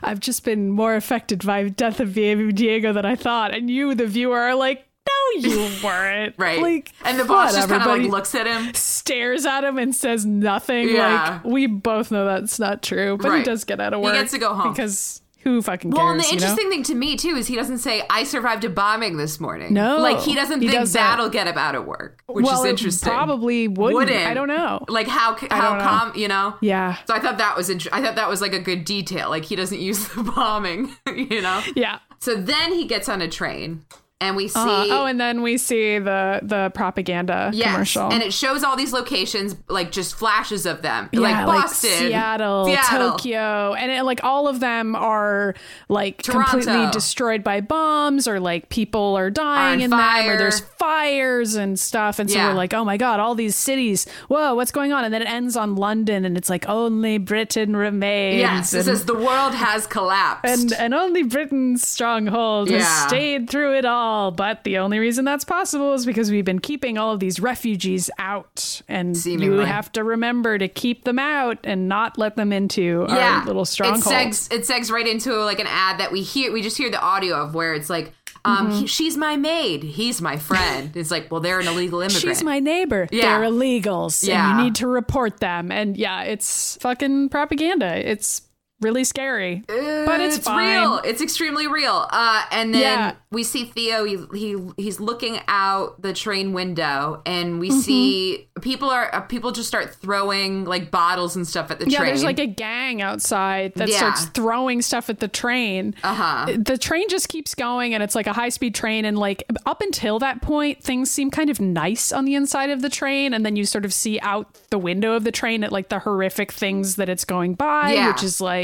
[0.02, 3.94] "I've just been more affected by death of baby Diego than I thought," and you,
[3.94, 4.87] the viewer, are like.
[5.07, 6.35] No, you weren't.
[6.38, 6.61] Right.
[6.61, 8.73] Like, and the boss just kind of like looks at him.
[8.75, 10.88] stares at him and says nothing.
[10.90, 11.40] Yeah.
[11.43, 14.14] Like, we both know that's not true, but he does get out of work.
[14.14, 14.73] He gets to go home.
[14.73, 15.99] because who fucking cares?
[15.99, 16.35] Well, and the you know?
[16.37, 19.75] interesting thing to me too is he doesn't say I survived a bombing this morning.
[19.75, 20.99] No, like he doesn't he think doesn't.
[20.99, 23.11] that'll get him out of work, which well, is interesting.
[23.11, 23.95] Probably wouldn't.
[23.95, 24.27] wouldn't.
[24.27, 24.83] I don't know.
[24.88, 26.57] Like how how calm you know?
[26.62, 26.97] Yeah.
[27.07, 29.29] So I thought that was int- I thought that was like a good detail.
[29.29, 31.62] Like he doesn't use the bombing, you know.
[31.77, 31.99] Yeah.
[32.21, 33.85] So then he gets on a train,
[34.24, 34.58] and we see.
[34.58, 38.10] Uh, oh, and then we see the the propaganda Yes, commercial.
[38.12, 42.66] and it shows all these locations, like just flashes of them, yeah, like Boston, Seattle,
[42.66, 43.10] Seattle.
[43.12, 45.54] Tokyo, and it, like all of them are
[45.88, 46.50] like Toronto.
[46.50, 51.54] completely destroyed by bombs, or like people are dying On in them, or there's fires
[51.54, 52.18] and stuff.
[52.18, 52.48] And so Yeah.
[52.48, 55.04] we're like, oh my god, all these cities, whoa, what's going on?
[55.04, 58.40] And then it ends on London, and it's like only Britain remains.
[58.40, 60.44] Yes, it and- says the world has collapsed.
[60.50, 64.13] and and only Britain's stronghold has stayed through it all.
[64.37, 68.11] But the only reason that's possible is because we've been keeping all of these refugees
[68.18, 73.07] out, and you have to remember to keep them out and not let them into
[73.09, 74.07] yeah, our little stronghold.
[74.07, 76.53] It segs, it segs right into like an ad that we hear.
[76.53, 78.12] We just hear the audio of where it's like,
[78.46, 78.81] um, Mm-hmm.
[78.81, 80.94] he- she's my maid, he's my friend.
[80.96, 82.20] It's like, well, they're an illegal immigrant.
[82.22, 83.09] She's my neighbor.
[83.11, 83.38] Yeah.
[83.38, 84.27] They're illegals.
[84.27, 84.50] Yeah.
[84.50, 85.72] And you need to report them.
[85.72, 88.09] And yeah, it's fucking propaganda.
[88.11, 88.42] It's
[88.80, 89.62] really scary.
[89.66, 90.80] but it's, fine.
[90.80, 91.00] real.
[91.04, 92.06] It's extremely real.
[92.10, 93.14] Uh, and then Yeah.
[93.30, 94.04] we see Theo.
[94.04, 97.58] He, he he's looking out the train window, and Mm-hmm.
[97.60, 101.88] we see people are uh, people just start throwing like bottles and stuff at the
[101.88, 102.08] Yeah, train.
[102.08, 103.96] there's like a gang outside that Yeah.
[103.96, 105.94] starts throwing stuff at the train.
[106.02, 106.54] Uh-huh.
[106.56, 109.04] The train just keeps going and it's like a high speed train.
[109.04, 112.82] And like up until that point, things seem kind of nice on the inside of
[112.82, 113.32] the train.
[113.34, 115.98] And then you sort of see out the window of the train at like the
[116.00, 118.08] horrific things that it's going by, Yeah.
[118.08, 118.63] which is like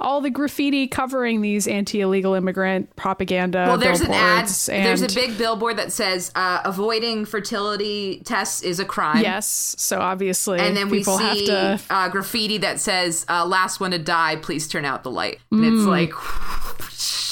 [0.00, 3.64] all the graffiti covering these anti illegal immigrant propaganda.
[3.68, 4.48] well, there's an ad.
[4.68, 9.74] And There's a big billboard that says uh, "Avoiding fertility tests is a crime." Yes.
[9.78, 11.80] So obviously, And then we people have see to.
[11.90, 15.60] uh, graffiti that says uh, "Last one to die, please turn out the light." And
[15.60, 15.76] Mm.
[15.76, 16.12] it's like,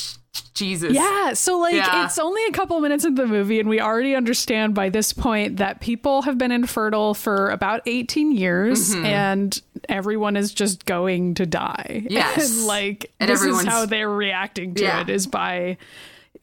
[0.58, 0.92] Jesus.
[0.92, 2.04] Yeah, so like Yeah.
[2.04, 5.56] it's only a couple minutes into the movie, and we already understand by this point
[5.58, 9.04] that people have been infertile for about 18 years, Mm-hmm.
[9.06, 12.06] and everyone is just going to die.
[12.10, 12.58] Yes.
[12.58, 15.00] and like And this is how they're reacting to Yeah.
[15.02, 15.76] it is by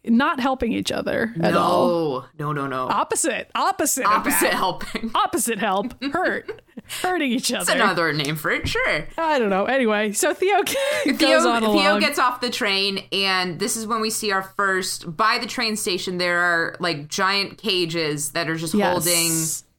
[0.08, 2.26] not helping each other at all.
[2.38, 2.88] No, no, no, no.
[2.94, 5.12] Opposite, opposite, Opposite helping.
[5.15, 6.62] Opposite help, hurt,
[7.02, 7.65] hurting each other.
[7.65, 9.08] That's another name for it, sure.
[9.18, 9.65] I don't know.
[9.65, 10.62] Anyway, so Theo
[11.06, 15.15] Theo, Theo gets off the train, and this is when we see our first.
[15.15, 18.91] By the train station, there are like giant cages that are just Yes.
[18.91, 19.32] holding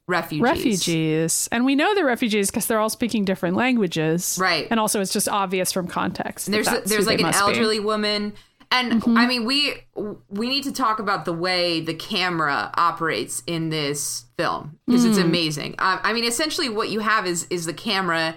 [0.09, 0.43] refugees.
[0.43, 4.69] refugees and we know they're refugees because they're all speaking different languages Right.
[4.71, 7.45] and also it's just obvious from context that There's that's there's like an must be.
[7.45, 8.33] Elderly woman,
[8.70, 9.74] and I mean we
[10.29, 15.18] we need to talk about the way the camera operates in this film because it's
[15.18, 15.24] Mm.
[15.24, 15.74] amazing.
[15.79, 18.37] Um, I mean, essentially, what you have is is the camera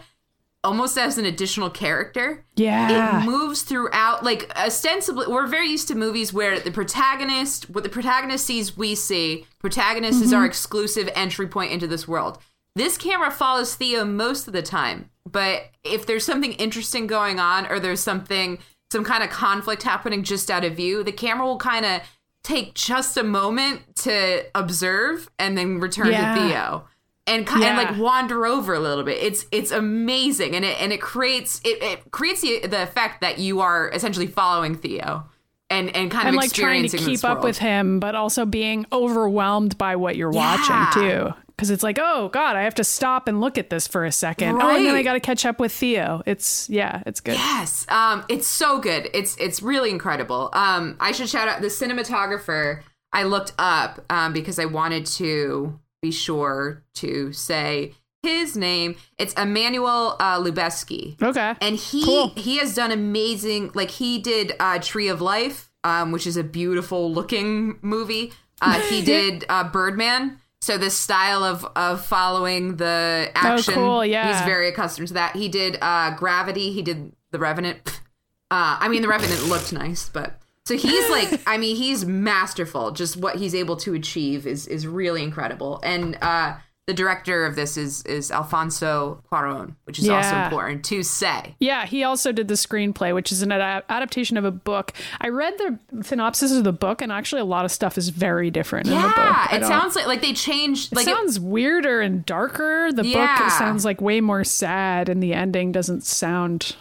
[0.63, 2.43] almost as an additional character.
[2.57, 7.83] yeah it moves throughout like ostensibly we're very used to movies where the protagonist what
[7.85, 12.37] the protagonist sees we see protagonist is our exclusive entry point into this world
[12.75, 17.65] this camera follows theo most of the time but if there's something interesting going on
[17.67, 18.59] or there's something
[18.91, 22.02] some kind of conflict happening just out of view the camera will kind of
[22.43, 26.36] take just a moment to observe and then return Yeah.
[26.36, 26.86] to theo
[27.28, 27.78] and kind Yeah.
[27.78, 29.21] and like wander over a little bit.
[29.21, 33.38] It's it's amazing, and it and it creates it, it creates the the effect that
[33.39, 35.25] you are essentially following Theo,
[35.69, 38.86] and and kind and of like trying to keep up with him but also being
[38.91, 40.56] overwhelmed by what you're Yeah.
[40.58, 43.85] watching too because it's like oh god i have to stop and look at this
[43.85, 47.19] for a second oh and then i gotta catch up with theo it's yeah it's
[47.19, 49.09] good Yes, um, it's so good.
[49.13, 50.49] It's it's really incredible.
[50.53, 52.81] Um, I should shout out the cinematographer.
[53.11, 57.93] I looked up um, because I wanted to be sure to say
[58.23, 58.95] his name.
[59.17, 61.21] It's Emmanuel uh, Lubezki.
[61.21, 61.53] Okay.
[61.61, 62.29] and he Cool.
[62.35, 66.43] he has done amazing like he did uh tree of life um which is a
[66.43, 73.31] beautiful looking movie uh he did uh birdman so this style of of following the
[73.35, 74.27] action Oh, cool, yeah.
[74.33, 75.35] he's very accustomed to that.
[75.35, 78.01] He did uh gravity he did the revenant.
[78.51, 82.89] Uh i mean the revenant looked nice but so he's like i mean he's masterful.
[82.89, 85.79] Just what he's able to achieve is is really incredible.
[85.83, 86.55] And uh
[86.89, 91.56] the director of this is is Alfonso Cuarón, which is also important to say.
[91.60, 94.93] Yeah, he also did the screenplay, which is an ad- adaptation of a book.
[95.21, 98.49] I read the synopsis of the book, and actually, a lot of stuff is very
[98.49, 99.15] different in the book.
[99.17, 100.91] Yeah, it sounds like like they changed.
[100.91, 102.91] It Like it- sounds weirder and darker.
[102.91, 103.38] The Yeah.
[103.38, 106.75] book sounds like way more sad, and the ending doesn't sound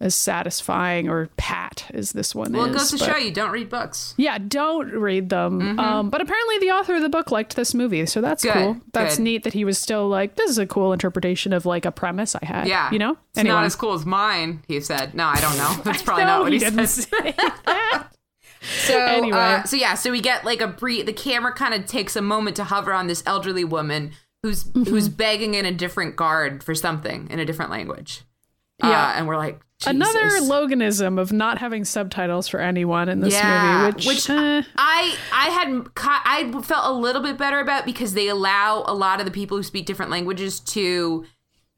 [0.00, 2.66] as satisfying or pat as this one well, is.
[2.68, 4.14] Well, it goes to but- show you don't read books.
[4.16, 5.78] Yeah, don't read them.
[5.78, 8.76] Um, but apparently, the author of the book liked this movie, so that's Good, cool.
[8.92, 9.22] That's good.
[9.24, 12.34] neat that he was still like, "This is a cool interpretation of like a premise
[12.34, 13.18] I had." Yeah, you know.
[13.34, 14.62] it's not as cool as mine.
[14.68, 15.82] He said, "No, I don't know.
[15.84, 17.34] That's probably No, not what he, didn't said."
[18.62, 19.38] So, Anyway.
[19.38, 21.06] uh, so yeah, so we get like a brief.
[21.06, 24.84] The camera kind of takes a moment to hover on this elderly woman who's Mm-hmm.
[24.90, 28.22] who's begging in a different guard for something in a different language.
[28.82, 28.88] Yeah.
[28.90, 33.82] uh, and we're like Another Loganism of not having subtitles for anyone in this Yeah,
[33.84, 38.14] movie, which, which eh, I I had I felt a little bit better about because
[38.14, 41.24] they allow a lot of the people who speak different languages to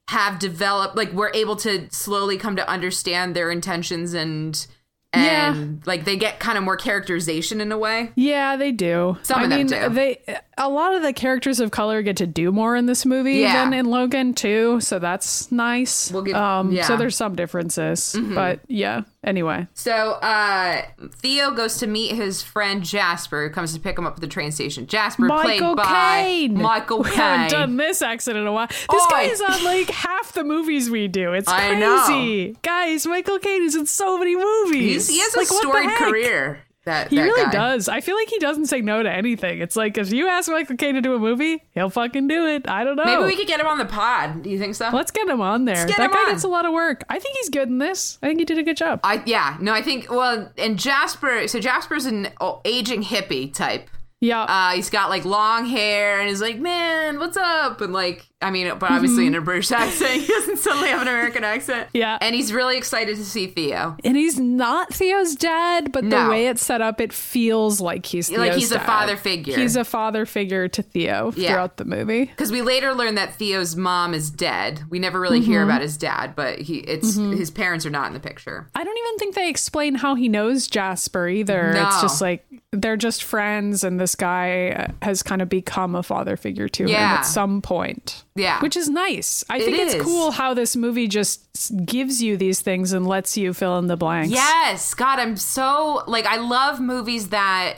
[0.09, 4.67] have developed like we're able to slowly come to understand their intentions and
[5.13, 8.11] and like they get kind of more characterization in a way.
[8.15, 9.15] yeah, they do.
[9.21, 9.89] Some I of them mean, do.
[9.89, 10.19] they
[10.57, 13.63] a lot of the characters of color get to do more in this movie Yeah.
[13.63, 16.11] than in Logan too, so that's nice.
[16.11, 16.81] We'll give- um, yeah.
[16.83, 16.87] Mm-hmm.
[16.87, 19.01] so there's some differences, but yeah.
[19.23, 20.81] Anyway, So uh
[21.21, 24.27] Theo goes to meet his friend Jasper who comes to pick him up at the
[24.27, 24.85] train station.
[24.85, 25.83] Jasper Michael played by
[26.23, 26.61] Caine.
[26.61, 27.49] Michael We haven't Caine.
[27.49, 28.67] done this accent in a while.
[28.67, 29.09] This Oi.
[29.09, 31.31] guy is on like half the movies we do.
[31.33, 31.69] It's I
[32.05, 33.07] crazy, guys.
[33.07, 35.07] Michael Caine is in so many movies.
[35.07, 36.59] He's, he has a Like, the storied career.
[36.85, 37.51] That He that really guy.
[37.51, 37.87] does.
[37.87, 39.59] I feel like he doesn't say no to anything.
[39.61, 42.67] It's like if you ask Michael Caine to do a movie, he'll fucking do it.
[42.67, 43.05] I don't know.
[43.05, 44.43] Maybe we could get him on the pod.
[44.43, 44.89] Do you think so?
[44.91, 45.85] Let's get him on there.
[45.85, 46.31] that guy on.
[46.31, 47.05] gets a lot of work.
[47.09, 48.19] I think he's good in this.
[48.21, 48.99] I think he did a good job.
[49.03, 52.27] I yeah no I think well and Jasper so Jasper's an
[52.65, 53.89] aging hippie type.
[54.23, 54.43] Yeah.
[54.43, 58.51] Uh, he's got like long hair and he's like man what's up and like I
[58.51, 61.87] mean but obviously in a British accent he doesn't suddenly have an American accent.
[61.89, 61.97] Mm-hmm.
[61.97, 62.17] Yeah.
[62.21, 63.95] and he's really excited to see Theo.
[64.03, 66.23] and he's not Theo's dad, but No.
[66.25, 69.57] the way it's set up, it feels like he's Theo's Like, he's a father figure.
[69.57, 71.51] He's a father figure to Theo Yeah.
[71.51, 72.25] throughout the movie.
[72.25, 74.81] Because we later learn that Theo's mom is dead.
[74.89, 75.51] We never really Mm-hmm.
[75.51, 78.67] hear about his dad, but he it's his parents are not in the picture.
[78.75, 81.71] I don't even think they explain how he knows Jasper either.
[81.75, 86.35] It's just like they're just friends, and this guy has kind of become a father
[86.35, 88.23] figure to him at some point.
[88.35, 88.59] Yeah.
[88.61, 89.43] Which is nice.
[89.49, 90.01] I think it's is.
[90.01, 91.41] cool how this movie just
[91.85, 94.31] gives you these things and lets you fill in the blanks.
[94.31, 97.75] Yes, God, I'm so like I love movies that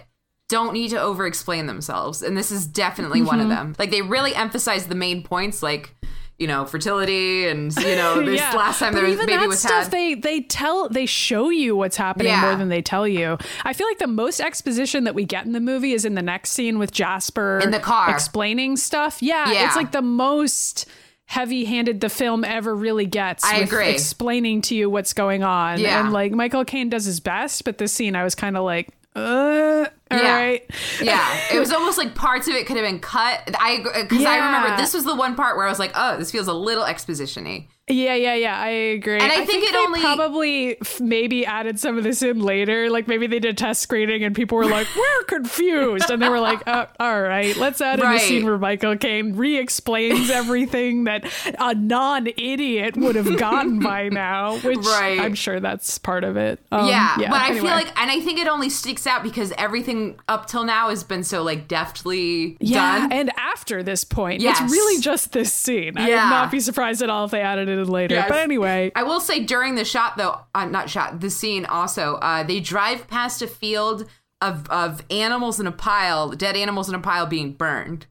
[0.47, 3.51] don't need to over explain themselves, and this is definitely one Mm-hmm.
[3.51, 3.75] of them.
[3.79, 5.94] Like they really emphasize the main points, like
[6.38, 8.54] you know fertility, and you know this Yeah.
[8.56, 9.91] last time But there was even baby that was stuff, had.
[9.91, 12.41] they they tell they show you what's happening Yeah.
[12.41, 13.38] more than they tell you.
[13.63, 16.21] I feel like the most exposition that we get in the movie is in the
[16.21, 18.10] next scene with Jasper In the car.
[18.12, 19.21] explaining stuff.
[19.21, 19.65] Yeah, Yeah.
[19.67, 20.86] it's like the most
[21.28, 23.43] heavy-handed the film ever really gets.
[23.43, 23.89] I with agree.
[23.89, 26.00] Explaining to you what's going on, Yeah.
[26.02, 28.89] and like Michael Caine does his best, but this scene I was kind of like,
[29.15, 30.36] uh, all Yeah.
[30.36, 30.63] right.
[31.02, 33.41] yeah, it was almost like parts of it could have been cut.
[33.60, 36.32] I because I remember this was the one part where I was like, oh, this
[36.32, 37.68] feels a little exposition-y.
[37.88, 38.58] Yeah, yeah, yeah.
[38.60, 39.19] I agree.
[39.19, 42.89] And I think it they only- probably f- maybe added some of this in later.
[42.89, 46.39] Like maybe they did test screening and people were like, "We're confused," and they were
[46.39, 51.26] like, oh, "All right, let's add in a scene where Michael Caine re-explains everything that
[51.60, 55.19] a non-idiot would have gotten by now." Which Right.
[55.19, 56.60] I'm sure that's part of it.
[56.71, 57.62] Um, yeah, but I anyway.
[57.67, 61.04] feel like, and I think it only sticks out because everything up till now has
[61.04, 63.12] been so like deftly Yeah, done.
[63.12, 64.60] and after this point, Yes.
[64.60, 65.98] it's really just this scene.
[66.00, 66.24] I Yeah.
[66.24, 68.15] would not be surprised at all if they added it in later.
[68.15, 68.29] Yes.
[68.29, 72.15] But anyway, I will say during the shot though, uh, not shot, the scene also,
[72.15, 74.07] uh, they drive past a field
[74.41, 78.05] of of animals in a pile, dead animals in a pile being burned,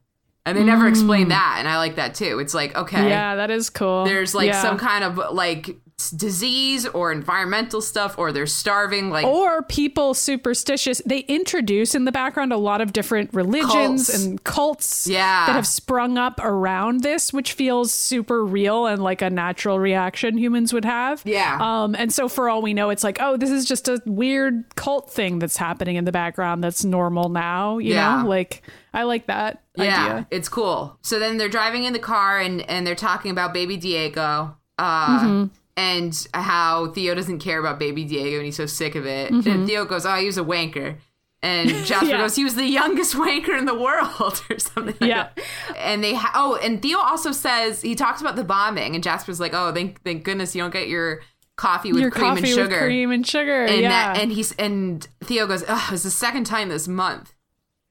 [0.45, 2.39] and they never explain that, and I like that too.
[2.39, 3.09] It's like okay, Mm.
[3.09, 4.05] yeah, that is cool.
[4.05, 4.61] there's like Yeah.
[4.61, 5.77] some kind of like
[6.15, 9.09] disease or environmental stuff or they're starving.
[9.09, 11.01] Like, or people superstitious.
[11.05, 14.23] They introduce in the background a lot of different religions Cults.
[14.25, 15.45] and cults Yeah.
[15.47, 20.37] that have sprung up around this, which feels super real and like a natural reaction
[20.37, 21.21] humans would have.
[21.25, 21.57] Yeah.
[21.61, 24.65] Um, and so for all we know, it's like, oh, this is just a weird
[24.75, 27.77] cult thing that's happening in the background that's normal now.
[27.77, 28.21] You Yeah.
[28.21, 28.61] know, like
[28.93, 30.27] I like that yeah, idea.
[30.31, 30.97] it's cool.
[31.01, 34.57] So then they're driving in the car and and they're talking about baby Diego.
[34.77, 35.45] Uh, Mm-hmm.
[35.77, 39.31] And how Theo doesn't care about baby Diego and he's so sick of it.
[39.31, 39.49] Mm-hmm.
[39.49, 40.95] And Theo goes, "Oh, he was a wanker,"
[41.41, 42.17] and Jasper Yeah.
[42.19, 44.95] goes, "He was the youngest wanker in the world," or something.
[45.01, 45.29] like Yeah.
[45.35, 45.45] that.
[45.77, 49.39] And they ha- oh, and Theo also says he talks about the bombing, and Jasper's
[49.41, 51.19] like, "Oh, thank thank goodness you don't get your
[51.57, 53.65] coffee with Your cream coffee and sugar." with cream and sugar.
[53.65, 53.89] and yeah.
[54.13, 57.33] that, and he's and Theo goes, "Oh, it's the second time this month,"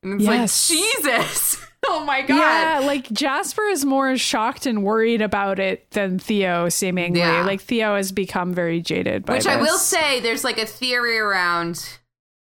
[0.03, 0.71] and it's Yes.
[0.71, 1.67] like Jesus.
[1.89, 2.37] Oh my god.
[2.37, 7.21] Yeah, like Jasper is more shocked and worried about it than Theo, seemingly.
[7.21, 7.45] Yeah.
[7.45, 11.19] Like Theo has become very jaded by Which I will say, there's like a theory
[11.19, 11.99] around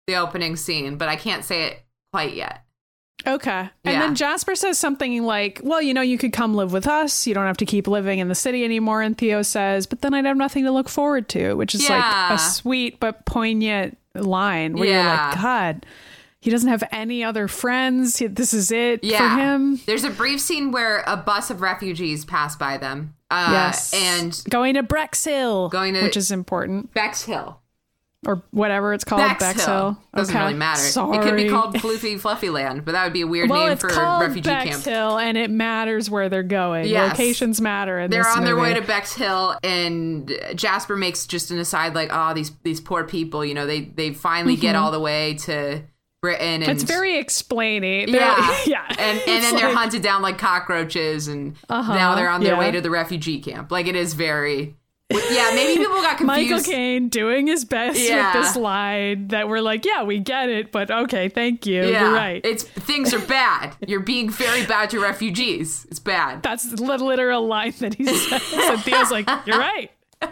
[0.07, 2.63] the opening scene, but I can't say it quite yet.
[3.27, 3.51] Okay.
[3.51, 3.99] And Yeah.
[3.99, 7.27] then Jasper says something like, Well, you know, you could come live with us.
[7.27, 9.01] You don't have to keep living in the city anymore.
[9.01, 11.97] And Theo says, But then I'd have nothing to look forward to, which is Yeah.
[12.29, 15.03] like a sweet but poignant line where Yeah.
[15.03, 15.85] you're like, God,
[16.41, 18.21] he doesn't have any other friends.
[18.25, 19.17] This is it Yeah.
[19.35, 19.79] for him.
[19.85, 23.15] There's a brief scene where a bus of refugees pass by them.
[23.31, 23.93] Uh, yes.
[23.93, 26.93] And going to Brexhill, Going to- which is important.
[26.93, 27.59] Bexhill.
[28.27, 29.47] or whatever it's called, Bexhill.
[29.53, 29.97] Bexhill.
[30.13, 30.43] Doesn't Okay.
[30.43, 30.81] really matter.
[30.81, 31.17] Sorry.
[31.17, 33.77] It could be called Floofy Fluffy Land, but that would be a weird well, name
[33.77, 34.65] for refugee camp.
[34.71, 36.87] Bexhill, and it matters where they're going.
[36.87, 37.11] Yes.
[37.17, 37.97] Locations matter.
[37.97, 38.81] In They're on their way movie.
[38.81, 43.53] to Bexhill, and Jasper makes just an aside like, "Oh, these these poor people, you
[43.53, 45.83] know, they they finally get all the way to
[46.21, 46.71] Britain." And.
[46.71, 48.11] It's very explaining.
[48.11, 48.85] They're- Yeah, yeah.
[48.97, 52.59] and and then they're hunted down like cockroaches, and Uh-huh, now they're on their yeah.
[52.59, 53.71] way to the refugee camp.
[53.71, 54.75] Like it is very,
[55.11, 55.51] yeah.
[55.55, 56.51] Maybe people got confused.
[56.51, 56.63] Michael.
[56.63, 58.33] Caine doing his best Yeah.
[58.37, 61.87] with this line that we're like, yeah, we get it, but okay, thank you.
[61.87, 62.41] yeah, You're right.
[62.45, 63.75] It's things are bad.
[63.87, 65.87] You're being very bad to refugees.
[65.89, 66.43] It's bad.
[66.43, 68.41] That's the literal line that he says.
[68.53, 69.89] and Theo's like, you're right.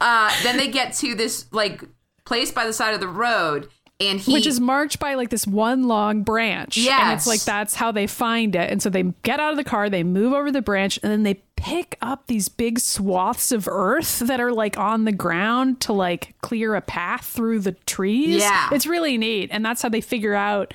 [0.00, 1.82] Uh, then they get to this like
[2.24, 3.68] place by the side of the road,
[4.00, 6.78] and he Which is marked by like this one long branch.
[6.78, 8.70] And it's like that's how they find it.
[8.70, 11.24] And so they get out of the car, they move over the branch, and then
[11.24, 15.92] they pick up these big swaths of earth that are like on the ground to
[15.92, 18.40] like clear a path through the trees.
[18.40, 18.68] Yeah.
[18.72, 19.50] It's really neat.
[19.52, 20.72] And that's how they figure out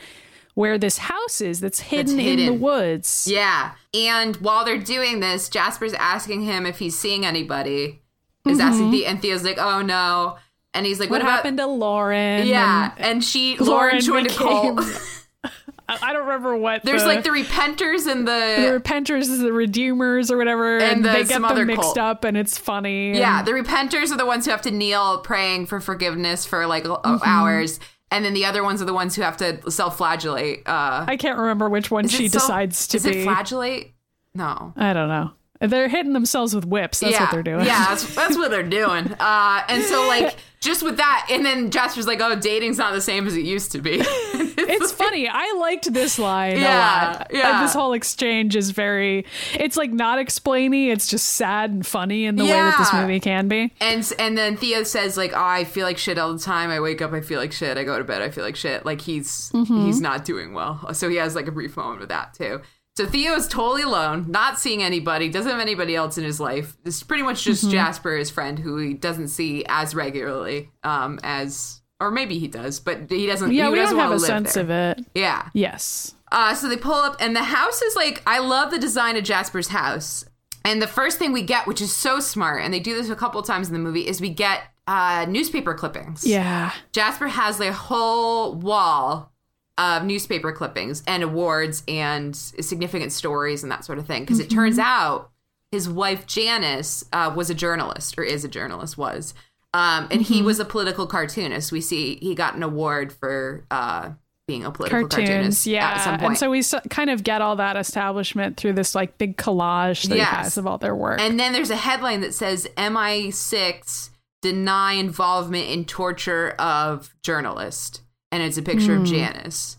[0.56, 3.26] where this house is that's hidden, in the woods.
[3.30, 3.72] Yeah.
[3.94, 8.02] And while they're doing this, Jasper's asking him if he's seeing anybody.
[8.46, 8.92] Is asking mm-hmm.
[8.92, 10.36] the and Theo's like, oh no.
[10.74, 11.10] And he's like.
[11.10, 12.48] What, what, about happened to Lauren?
[12.48, 12.92] Yeah.
[12.98, 15.02] And And she Lauren, Lauren joined a became- cult.
[15.90, 16.84] I don't remember what.
[16.84, 18.32] There's like the repenters and the
[18.72, 21.98] the repenters, is the redeemers, or whatever, And and, they get them mixed cult.
[21.98, 23.18] up, and it's funny.
[23.18, 26.66] Yeah, and- the repenters are the ones who have to kneel praying for forgiveness for
[26.68, 27.18] like Mm-hmm.
[27.26, 27.80] hours.
[28.12, 30.68] And then the other ones are the ones who have to self-flagellate.
[30.68, 33.22] Uh, I can't remember which one she self- decides to is be.
[33.22, 33.94] it flagellate?
[34.36, 34.72] No.
[34.78, 35.32] I don't know.
[35.60, 37.00] They're hitting themselves with whips.
[37.00, 37.66] That's yeah, what they're doing.
[37.66, 39.12] Yeah, that's, that's what they're doing.
[39.20, 43.02] Uh, and so like just with that, and then Jasper's like, "Oh, dating's not the
[43.02, 45.28] same as it used to be." it's funny.
[45.28, 47.28] I liked this line Yeah, a lot.
[47.32, 47.56] yeah.
[47.58, 49.26] And this whole exchange is very.
[49.54, 50.88] It's like not explainy.
[50.92, 53.74] It's just sad and funny in the way that this movie can be.
[53.82, 56.70] And and then Theo says like, oh, I feel like shit all the time.
[56.70, 57.78] I wake up, I feel like shit.
[57.78, 58.86] I go to bed, I feel like shit.
[58.86, 59.86] Like he's Mm-hmm.
[59.86, 60.94] he's not doing well.
[60.94, 62.62] So he has like a brief moment with that too.
[62.96, 66.78] So Theo is totally alone, not seeing anybody, doesn't have anybody else in his life.
[66.86, 67.50] It's pretty much Mm-hmm.
[67.52, 72.48] just Jasper, his friend, who he doesn't see as regularly um, as, or maybe he
[72.48, 73.52] does, but he doesn't.
[73.52, 74.64] Yeah, he we doesn't don't have a sense there.
[74.64, 75.00] of it.
[75.16, 75.50] Yeah.
[75.54, 76.14] Yes.
[76.32, 79.24] Uh, so they pull up, and the house is like, I love the design of
[79.24, 80.26] Jasper's house.
[80.66, 83.16] And the first thing we get, which is so smart, and they do this a
[83.16, 86.26] couple times in the movie, is we get uh, newspaper clippings.
[86.26, 86.72] Yeah.
[86.92, 89.33] Jasper has a whole wall
[89.78, 94.22] of newspaper clippings and awards and significant stories and that sort of thing.
[94.24, 95.32] Because it turns out
[95.72, 99.34] his wife Janice uh, was a journalist, or is a journalist, was.
[99.74, 101.72] Um, and he was a political cartoonist.
[101.72, 104.12] We see he got an award for uh,
[104.48, 106.24] being a political Cartoons, cartoonist yeah, at some point.
[106.32, 110.08] and so we s- kind of get all that establishment through this like big collage
[110.10, 110.30] that Yes.
[110.30, 111.20] he has of all their work.
[111.20, 114.10] And then there's a headline that says MI6
[114.42, 118.02] deny involvement in torture of journalist.
[118.34, 119.04] And it's a picture Hmm.
[119.04, 119.78] of Janice.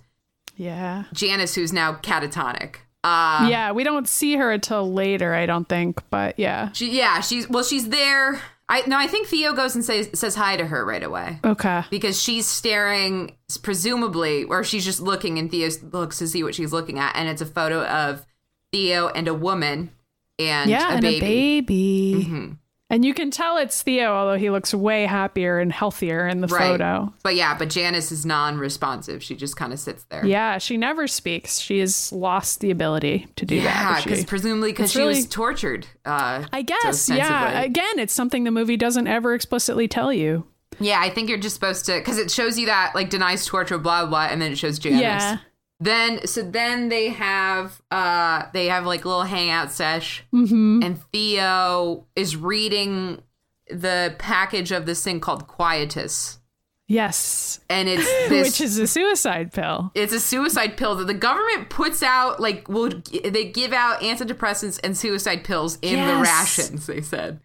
[0.57, 2.77] yeah, Janice, who's now catatonic.
[3.03, 6.71] Uh, yeah, we don't see her until later, I don't think, but yeah.
[6.73, 8.41] she, yeah, she's well, she's there.
[8.69, 11.83] I no, I think Theo goes and says says hi to her right away Okay.
[11.91, 16.73] because she's staring, presumably, or she's just looking, and Theo looks to see what she's
[16.73, 18.25] looking at, and it's a photo of
[18.73, 19.91] Theo and a woman
[20.39, 21.17] and yeah, a and baby.
[21.27, 22.27] a baby.
[22.27, 22.59] Mhm.
[22.95, 26.47] And you can tell it's Theo, although he looks way happier and healthier in the
[26.47, 26.61] Right.
[26.69, 27.13] photo.
[27.25, 29.21] But yeah, but Janice is non-responsive.
[29.21, 30.25] She just kind of sits there.
[30.25, 31.59] Yeah, she never speaks.
[31.59, 33.95] She has lost the ability to do Yeah, that.
[33.97, 35.89] but because presumably because she was tortured.
[36.07, 37.63] Uh, I so guess, yeah.
[37.63, 40.45] Again, it's something the movie doesn't ever explicitly tell you.
[40.79, 43.77] Yeah, I think you're just supposed to because it shows you that like denies torture,
[43.79, 45.01] blah blah, and then it shows Janice.
[45.01, 45.39] Yeah.
[45.81, 52.07] Then so then they have uh they have like a little hangout sesh, and Theo
[52.17, 53.23] is reading
[53.69, 56.39] the package of this thing called Quietus,
[56.87, 57.61] Yes.
[57.69, 58.47] and it's this.
[58.49, 59.91] Which is a suicide pill.
[59.95, 62.91] it's a suicide pill that the government puts out like will
[63.25, 67.41] they give out antidepressants and suicide pills in the rations they said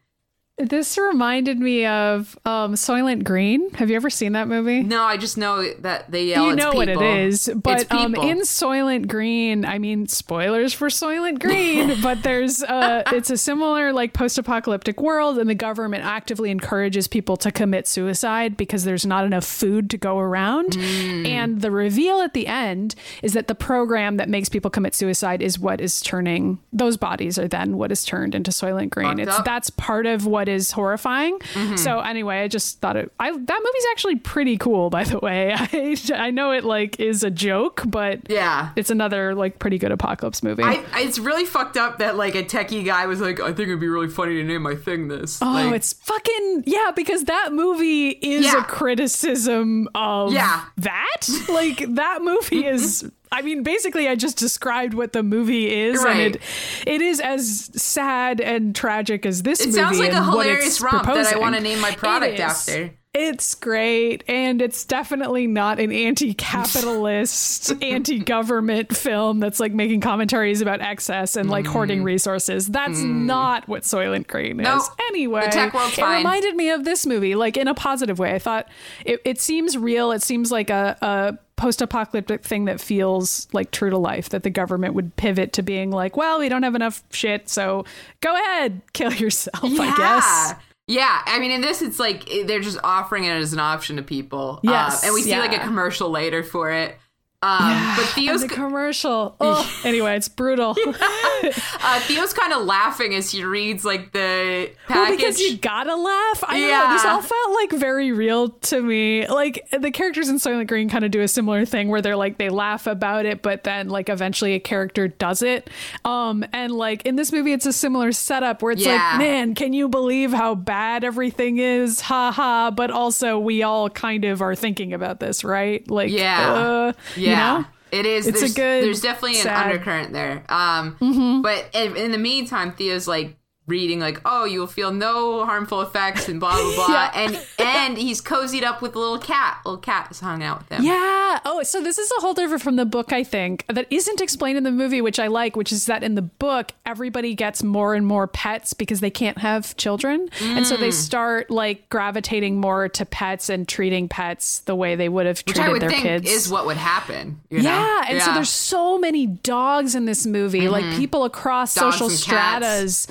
[0.60, 3.72] This reminded me of um, Soylent Green.
[3.72, 4.84] Have you ever seen that movie?
[4.84, 8.42] no i just know that they yell you know what it is, but um, in
[8.42, 14.14] Soylent Green, I mean, spoilers for Soylent Green, but there's uh, it's a similar like
[14.14, 19.46] post-apocalyptic world, and the government actively encourages people to commit suicide because there's not enough
[19.46, 20.76] food to go around.
[20.76, 21.26] Hmm.
[21.26, 25.42] And the reveal at the end is that the program that makes people commit suicide
[25.42, 29.10] is what is turning those bodies are then what is turned into Soylent Green.
[29.10, 29.46] Fucked it's up.
[29.46, 31.40] That's part of what is horrifying.
[31.54, 31.76] Mm-hmm.
[31.78, 33.12] So anyway, I just thought it.
[33.20, 35.54] I that movie's actually pretty cool, by the way.
[35.56, 39.92] I I know it like is a joke, but yeah it's another like pretty good
[39.92, 40.64] apocalypse movie.
[40.64, 43.70] I, I- it's really fucked up that like a techie guy was like, I think
[43.70, 45.42] it'd be really funny to name my thing this.
[45.42, 48.62] oh, like, it's fucking yeah, because that movie is Yeah.
[48.62, 50.66] a criticism of Yeah.
[50.78, 51.28] that.
[51.50, 53.10] Like that movie is.
[53.32, 56.16] I mean, basically, I just described what the movie is, Right.
[56.16, 56.42] and it
[56.88, 59.78] it is as sad and tragic as this It movie.
[59.78, 62.40] sounds like a hilarious romp that I want to name my product is.
[62.40, 62.92] after.
[63.12, 70.82] It's great, and it's definitely not an anti-capitalist, anti-government film that's like making commentaries about
[70.82, 72.68] excess and like hoarding resources.
[72.68, 74.68] That's not what Soylent Green is.
[74.68, 74.76] Mm.
[74.78, 74.84] Nope.
[75.10, 76.18] Anyway, The tech world's it fine.
[76.18, 78.34] reminded me of this movie, like in a positive way.
[78.36, 78.68] I thought
[79.06, 80.12] it, it seems real.
[80.12, 84.30] It seems like a, a post-apocalyptic thing that feels like true to life.
[84.30, 87.86] That the government would pivot to being like, well, we don't have enough shit, so
[88.22, 89.64] go ahead, kill yourself.
[89.64, 90.54] I guess.
[90.88, 94.02] Yeah, I mean, in this, it's like they're just offering it as an option to
[94.02, 94.60] people.
[94.64, 96.98] Yes, Uh, and we see like a commercial later for it.
[97.42, 99.36] Um, but Theo's the commercial.
[99.42, 100.76] Oh, anyway, it's brutal.
[100.88, 105.18] uh, Theo's kind of laughing as he reads like the Well, package.
[105.18, 106.44] because you gotta laugh.
[106.46, 106.94] I don't know.
[106.94, 109.26] This all felt like very real to me.
[109.28, 112.38] Like the characters in Soylent Green kind of do a similar thing where they're like
[112.38, 115.70] they laugh about it, but then like eventually a character does it.
[116.04, 119.12] Um, and like in this movie, it's a similar setup where it's Yeah.
[119.12, 122.02] like, man, can you believe how bad everything is?
[122.02, 122.72] Ha ha.
[122.72, 125.90] But also, we all kind of are thinking about this, right?
[125.90, 126.54] Like, Yeah.
[126.54, 127.29] uh, yeah.
[127.30, 127.66] You know.
[127.92, 128.28] It is.
[128.28, 129.70] It's a there's, good, There's definitely an sad- Mm-hmm.
[129.72, 130.44] undercurrent there.
[130.48, 133.36] Um, but in, in the meantime, Theo's like
[133.70, 136.88] reading like, "Oh, you will feel no harmful effects," and blah blah blah.
[136.90, 137.12] Yeah.
[137.16, 139.60] And and he's cozied up with a little cat.
[139.66, 140.84] Little cat is hung out with him.
[140.84, 141.40] Yeah.
[141.46, 144.64] Oh, so this is a holdover from the book, I think, that isn't explained in
[144.64, 148.06] the movie, which I like, which is that in the book, everybody gets more and
[148.06, 150.30] more pets because they can't have children.
[150.42, 150.80] And so Mm.
[150.80, 155.46] they start like gravitating more to pets and treating pets the way they would have
[155.46, 156.30] treated I would their think kids.
[156.30, 157.40] is what would happen.
[157.50, 157.70] you know?
[157.70, 160.68] yeah, and so there's so many dogs in this movie.
[160.68, 161.86] Like people across Mm-hmm.
[161.86, 163.08] Dogs social stratas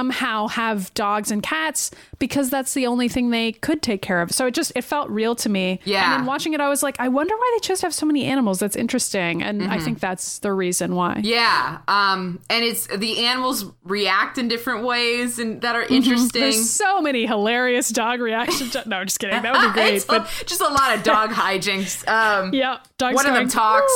[0.00, 4.32] somehow have dogs and cats because that's the only thing they could take care of.
[4.32, 5.78] So it just it felt real to me.
[5.84, 6.02] Yeah.
[6.14, 8.06] And then watching it, I was like, I wonder why they chose to have so
[8.06, 8.58] many animals.
[8.60, 11.16] That's interesting, and I think that's the reason why.
[11.16, 11.24] Mm-hmm.
[11.26, 15.94] Yeah, um, and it's the animals react in different ways and that are Mm-hmm.
[15.94, 16.40] interesting.
[16.42, 18.76] There's so many hilarious dog reactions.
[18.86, 19.42] No, I'm just kidding.
[19.42, 20.06] That would be great.
[20.06, 22.06] But just a lot of dog hijinks.
[22.08, 23.14] Um, yeah, dogs.
[23.14, 23.92] one of them going, talks.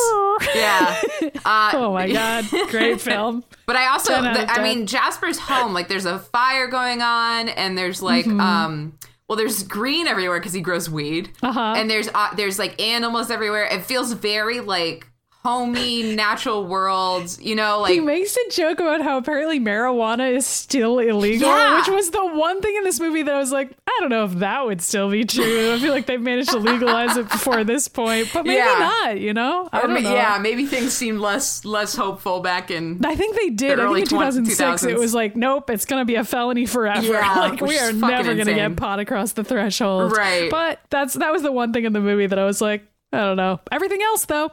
[0.55, 1.01] Yeah,
[1.45, 3.45] uh, Oh my god, great film.
[3.67, 5.73] But I also, 10 out of the, I mean, Jasper's home.
[5.73, 8.41] Like, there's a fire going on, and there's like, Mm-hmm.
[8.41, 8.99] um,
[9.29, 11.75] well, there's green everywhere because he grows weed, Uh-huh.
[11.77, 13.65] and there's uh, there's like animals everywhere.
[13.65, 15.09] It feels very like
[15.45, 20.47] homey, natural world You know, like He makes a joke about how apparently marijuana is
[20.47, 21.79] still illegal, Yeah.
[21.79, 24.25] which was the one thing in this movie that I was like, I don't know
[24.25, 25.75] if that would still be true.
[25.75, 28.77] I feel like they've managed to legalize it before this point, but maybe Yeah.
[28.79, 29.21] not.
[29.21, 30.15] You know, I don't ma- know.
[30.15, 33.05] yeah, maybe things seemed less less hopeful back in.
[33.05, 33.79] I think they did.
[33.79, 36.25] The I early think in 2006 it was like, nope, it's going to be a
[36.25, 37.07] felony forever.
[37.07, 38.57] Yeah, like we are never going to insane.
[38.57, 40.17] get pot across the threshold.
[40.17, 40.51] Right.
[40.51, 42.83] But that's that was the one thing in the movie that I was like,
[43.13, 43.61] I don't know.
[43.71, 44.51] Everything else though,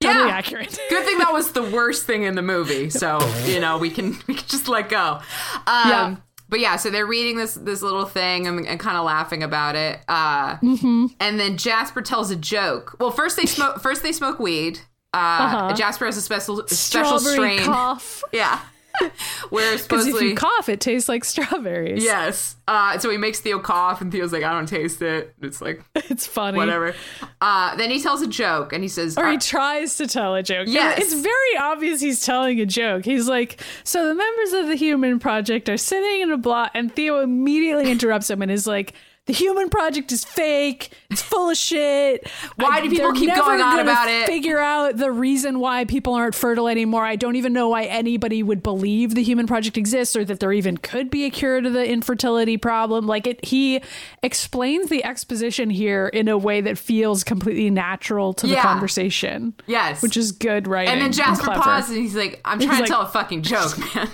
[0.00, 0.34] totally Yeah.
[0.36, 0.78] accurate.
[0.90, 4.16] Good thing that was the worst thing in the movie, so you know we can
[4.26, 5.20] we can just let go.
[5.66, 6.16] Um, Yeah.
[6.48, 9.76] But yeah, so they're reading this this little thing and, and kind of laughing about
[9.76, 10.00] it.
[10.08, 11.06] Uh, Mm-hmm.
[11.20, 12.96] And then Jasper tells a joke.
[12.98, 14.80] Well, first they smoke first they smoke weed.
[15.14, 15.74] Uh, Uh-huh.
[15.74, 17.66] Jasper has a special special Strawberry strain.
[17.72, 18.22] cough.
[18.32, 18.60] Yeah.
[19.50, 22.02] Where Because if you cough, it tastes like strawberries.
[22.04, 22.56] Yes.
[22.68, 25.34] Uh, so he makes Theo cough, and Theo's like, I don't taste it.
[25.42, 26.56] It's like, It's funny.
[26.56, 26.94] whatever.
[27.40, 30.42] Uh, then he tells a joke, and he says, Or he tries to tell a
[30.42, 30.66] joke.
[30.68, 33.04] Yeah, It's very obvious he's telling a joke.
[33.04, 36.94] He's like, So the members of the Human Project are sitting in a block, and
[36.94, 38.94] Theo immediately interrupts him and is like,
[39.26, 40.90] the Human Project is fake.
[41.10, 42.28] It's full of shit.
[42.56, 46.34] Why do people keep going on about it?" Figure out the reason why people aren't
[46.34, 47.04] fertile anymore.
[47.04, 50.52] I don't even know why anybody would believe the Human Project exists or that there
[50.52, 53.06] even could be a cure to the infertility problem.
[53.06, 53.82] Like it, he
[54.22, 60.02] explains the exposition here in a way that feels completely natural to the conversation yes.
[60.02, 60.92] which is good writing.
[60.92, 61.60] and then Jasper clever.
[61.60, 64.08] pauses, and he's like, I'm trying He's to like- tell a fucking joke, man.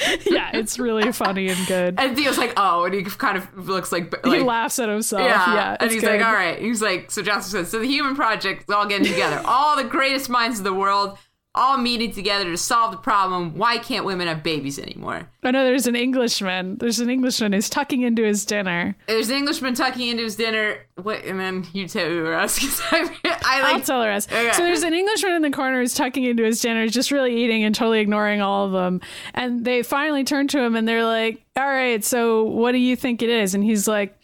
[0.26, 1.94] Yeah, it's really funny and good.
[1.98, 5.22] And Theo's like, oh, and he kind of looks like, he laughs at himself.
[5.22, 6.18] Yeah, Yeah, and he's good.
[6.18, 6.58] like, all right.
[6.58, 9.84] He's like, so Jasper says, so the Human Project is all getting together, all the
[9.84, 11.18] greatest minds of the world,
[11.54, 13.56] all meeting together to solve the problem.
[13.56, 15.28] Why can't women have babies anymore?
[15.42, 16.76] I know there's an Englishman.
[16.78, 18.94] There's an Englishman who's tucking into his dinner.
[19.08, 20.86] There's an Englishman tucking into his dinner.
[21.02, 21.24] What?
[21.24, 22.58] And then you tell who else?
[22.60, 23.84] 'cause I, I I'll like.
[23.84, 24.30] tell the rest.
[24.30, 24.52] Okay.
[24.52, 27.64] So there's an Englishman in the corner who's tucking into his dinner, just really eating
[27.64, 29.00] and totally ignoring all of them.
[29.34, 32.94] And they finally turn to him and they're like, "All right, so what do you
[32.94, 34.16] think it is?" And he's like.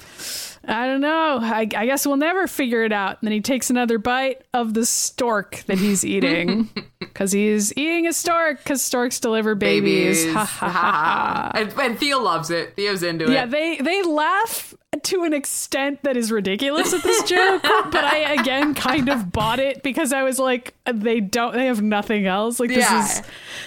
[0.69, 1.39] I don't know.
[1.41, 3.19] I, I guess we'll never figure it out.
[3.21, 8.07] And then he takes another bite of the stork that he's eating because he's eating
[8.07, 10.23] a stork because storks deliver babies.
[10.25, 10.35] babies.
[10.35, 11.51] Ha ha ha ha.
[11.59, 12.75] and, and Theo loves it.
[12.77, 13.31] Theo's into it.
[13.31, 18.35] Yeah, they they laugh to an extent that is ridiculous at this joke, but I
[18.41, 22.59] again kind of bought it because I was like, they don't, they have nothing else.
[22.59, 23.23] Like this is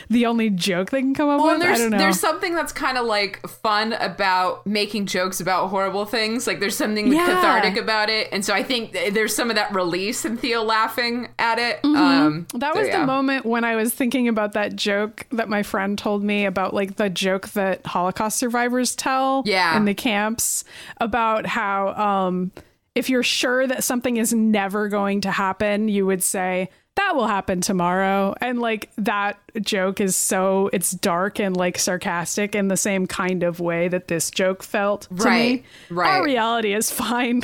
[0.10, 1.66] the only joke they can come up Well, and with.
[1.66, 1.98] I there's don't know.
[1.98, 6.48] there's something that's kind of like fun about making jokes about horrible things.
[6.48, 7.26] Like there's something Yeah.
[7.28, 11.30] cathartic about it, and so I think there's some of that release in Theo laughing
[11.38, 11.80] at it.
[11.84, 12.58] Um, Mm-hmm.
[12.60, 13.00] That so was yeah.
[13.02, 16.74] the moment when I was thinking about that joke that my friend told me about,
[16.74, 19.78] like the joke that Holocaust survivors tell Yeah.
[19.78, 20.64] in the camps
[21.10, 22.52] about how um,
[22.94, 27.28] if you're sure that something is never going to happen, you would say, that will
[27.28, 28.36] happen tomorrow.
[28.42, 33.44] And like that joke is so, it's dark and like sarcastic in the same kind
[33.44, 35.64] of way that this joke felt to me.
[35.90, 36.18] right.
[36.18, 37.42] Our reality is fine.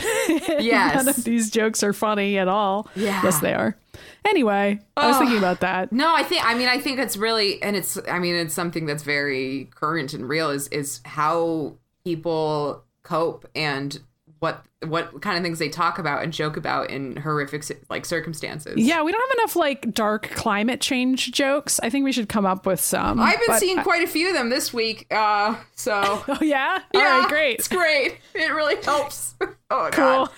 [0.59, 0.95] Yes.
[0.95, 2.89] None of these jokes are funny at all.
[2.95, 3.21] Yeah.
[3.23, 3.77] Yes, they are.
[4.25, 5.91] Anyway, I was thinking about that.
[5.91, 8.85] No, I think I mean I think it's really and it's I mean it's something
[8.85, 13.99] that's very current and real is is how people cope and
[14.39, 18.77] what what kind of things they talk about and joke about in horrific like circumstances.
[18.77, 21.79] Yeah, we don't have enough like dark climate change jokes.
[21.83, 23.19] I think we should come up with some.
[23.19, 25.07] I've been seeing I- quite a few of them this week.
[25.11, 26.79] Uh so Oh yeah.
[26.93, 27.59] Yeah, right, great.
[27.59, 28.17] It's great.
[28.33, 29.35] It really helps.
[29.71, 30.29] Oh Cool.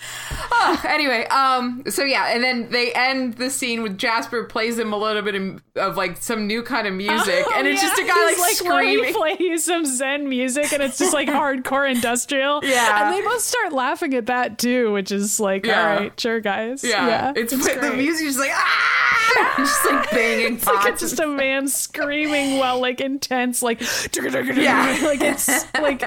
[0.51, 4.93] Oh, anyway, um, so yeah, and then they end the scene with Jasper plays them
[4.93, 7.89] a little bit of, of like some new kind of music, Oh, and it's yeah.
[7.89, 9.57] just a guy like, me screaming.
[9.57, 12.61] some Zen music, and it's just like hardcore industrial.
[12.63, 13.05] Yeah.
[13.07, 15.81] and they both start laughing at that too, which is like, Yeah.
[15.81, 16.83] all right, sure, guys.
[16.83, 17.95] Yeah, yeah it's, the great.
[17.95, 22.79] music is like ah, just like banging It's like it's just a man screaming while
[22.79, 23.81] like intense, like
[24.13, 24.99] Yeah.
[25.03, 26.03] like it's like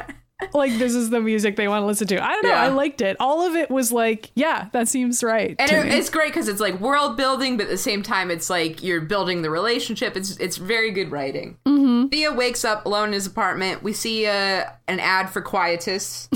[0.54, 2.22] like this is the music they want to listen to.
[2.22, 2.50] I don't know.
[2.50, 2.62] Yeah.
[2.62, 3.16] I liked it.
[3.20, 5.54] All of it was like, yeah, that seems right.
[5.58, 8.48] and it, it's great because it's like world building, but at the same time, it's
[8.48, 10.16] like you're building the relationship.
[10.16, 11.58] It's it's very good writing.
[11.66, 12.08] Mm-hmm.
[12.08, 13.82] Theo wakes up alone in his apartment.
[13.82, 16.28] We see uh, an ad for Quietus.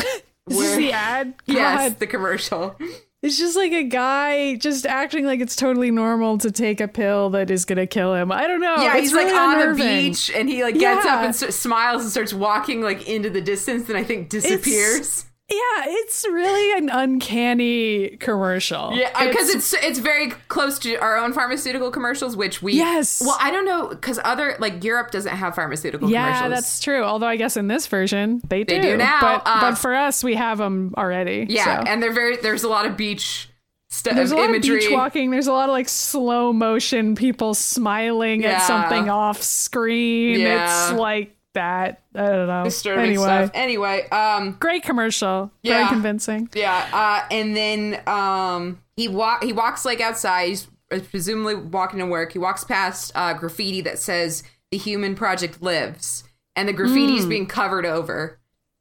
[0.50, 1.34] Is this the ad?
[1.46, 1.98] yes, God.
[1.98, 2.76] the commercial.
[3.22, 7.30] It's just like a guy just acting like it's totally normal to take a pill
[7.30, 8.30] that is going to kill him.
[8.30, 8.76] I don't know.
[8.76, 11.14] Yeah, It's he's like really on the beach and he like gets Yeah.
[11.14, 15.24] up and s- smiles and starts walking like into the distance and I think disappears.
[15.50, 18.92] Yeah, it's really an uncanny commercial.
[18.94, 23.20] Yeah, because it's, it's very close to our own pharmaceutical commercials, which we Yes.
[23.20, 26.62] Well, I don't know because other like Europe doesn't have pharmaceutical yeah, commercials.
[26.62, 27.02] that's true.
[27.02, 28.80] Although I guess in this version they do.
[28.80, 31.46] do now, But, uh, but for us, we have them already.
[31.50, 31.90] yeah, so.
[31.90, 33.50] and they're very there's a lot of beach
[33.90, 34.76] stuff There's a lot imagery.
[34.76, 35.30] of beach walking.
[35.30, 38.52] There's a lot of like slow motion people smiling Yeah.
[38.52, 40.40] at something off screen.
[40.40, 40.90] Yeah.
[40.90, 42.02] It's like that.
[42.14, 42.64] I don't know.
[42.64, 43.50] disturbing anyway, stuff.
[43.54, 45.50] Anyway, um, great commercial.
[45.62, 45.78] Yeah.
[45.78, 46.48] Very convincing.
[46.54, 50.48] Yeah, uh, and then um, he walk he walks like outside.
[50.48, 50.68] He's
[51.10, 52.32] presumably walking to work.
[52.32, 56.24] He walks past uh, graffiti that says "The Human Project Lives,"
[56.54, 58.38] and the graffiti is being covered over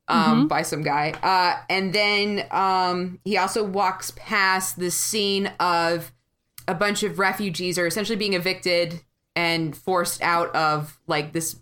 [0.07, 1.11] um, by some guy.
[1.23, 6.11] Uh, and then um, he also walks past the scene of
[6.67, 9.01] a bunch of refugees are essentially being evicted
[9.35, 11.55] and forced out of like this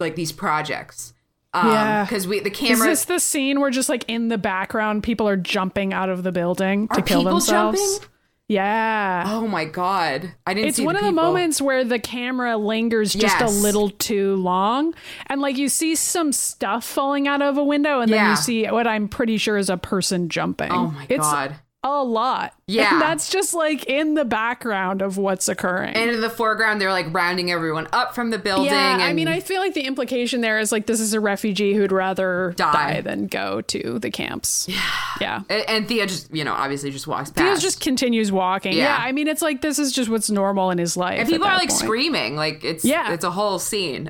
[0.00, 1.12] like these projects.
[1.54, 2.04] Um, Yeah.
[2.04, 2.74] because we the camera.
[2.88, 6.22] Is this the scene where just like in the background people are jumping out of
[6.22, 7.80] the building to kill themselves?
[7.80, 8.08] jumping?
[8.50, 9.24] Yeah.
[9.26, 10.68] Oh my god, I didn't.
[10.68, 13.42] it's one the of the moments where the camera lingers just Yes.
[13.58, 14.94] a little too long
[15.26, 18.64] and like you see some stuff falling out of a window and then you see
[18.66, 21.56] what i'm pretty sure is a person jumping Oh my it's god.
[21.84, 22.92] A lot Yeah.
[22.94, 26.90] and that's just like in the background of what's occurring And in the foreground, they're
[26.90, 28.66] like rounding everyone up from the building.
[28.66, 31.74] yeah, I mean, I feel like the implication there is like this is a refugee
[31.74, 32.72] who'd rather Die.
[32.72, 34.66] die, than go to the camps.
[34.68, 34.80] Yeah,
[35.20, 35.42] yeah.
[35.48, 37.44] And, and Theo just, you know, obviously just walks past.
[37.46, 38.72] Theo just continues walking.
[38.72, 38.82] Yeah.
[38.84, 38.96] Yeah.
[39.00, 41.20] I mean, it's like this is just what's normal in his life.
[41.20, 41.80] and people are like point.
[41.80, 43.12] screaming, like it's Yeah.
[43.12, 44.08] it's a whole scene.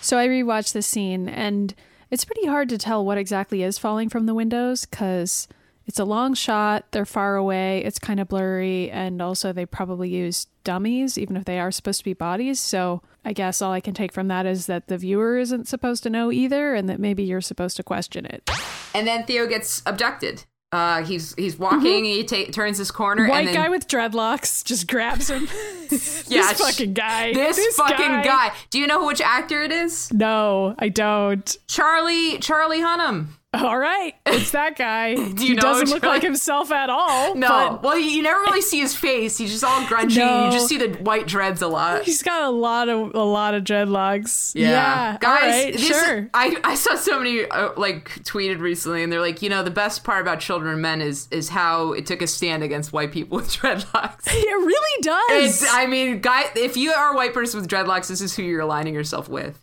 [0.00, 1.74] So I rewatched the scene, and
[2.12, 5.48] it's pretty hard to tell what exactly is falling from the windows because
[5.88, 6.84] it's a long shot.
[6.92, 7.82] They're far away.
[7.82, 11.98] It's kind of blurry, and also they probably use dummies, even if they are supposed
[12.00, 12.60] to be bodies.
[12.60, 16.02] So I guess all I can take from that is that the viewer isn't supposed
[16.02, 18.48] to know either, and that maybe you're supposed to question it.
[18.94, 20.44] And then Theo gets abducted.
[20.70, 22.04] Uh, he's he's walking.
[22.04, 23.26] He ta- turns this corner.
[23.26, 25.48] White and then, guy with dreadlocks just grabs him.
[26.28, 27.32] yeah, this fucking guy.
[27.32, 28.52] This, fucking guy.
[28.68, 30.12] Do you know which actor it is?
[30.12, 31.56] No, I don't.
[31.66, 33.28] Charlie Charlie Hunnam.
[33.54, 35.14] All right, it's that guy.
[35.38, 37.34] he doesn't look like himself at all.
[37.34, 39.38] No, but well, you never really see his face.
[39.38, 40.18] He's just all grungy.
[40.18, 40.44] No.
[40.46, 42.02] You just see the white dreads a lot.
[42.04, 44.52] he's got a lot of a lot of dreadlocks.
[44.54, 46.28] Yeah, guys, right, this- sure.
[46.34, 50.04] I I saw somebody uh, like tweeted recently, and they're like, you know, the best
[50.04, 53.36] part about Children of Men is is how it took a stand against white people
[53.38, 54.26] with dreadlocks.
[54.48, 55.62] It really does.
[55.62, 58.42] It's, I mean, guy, if you are a white person with dreadlocks, this is who
[58.42, 59.58] you're aligning yourself with.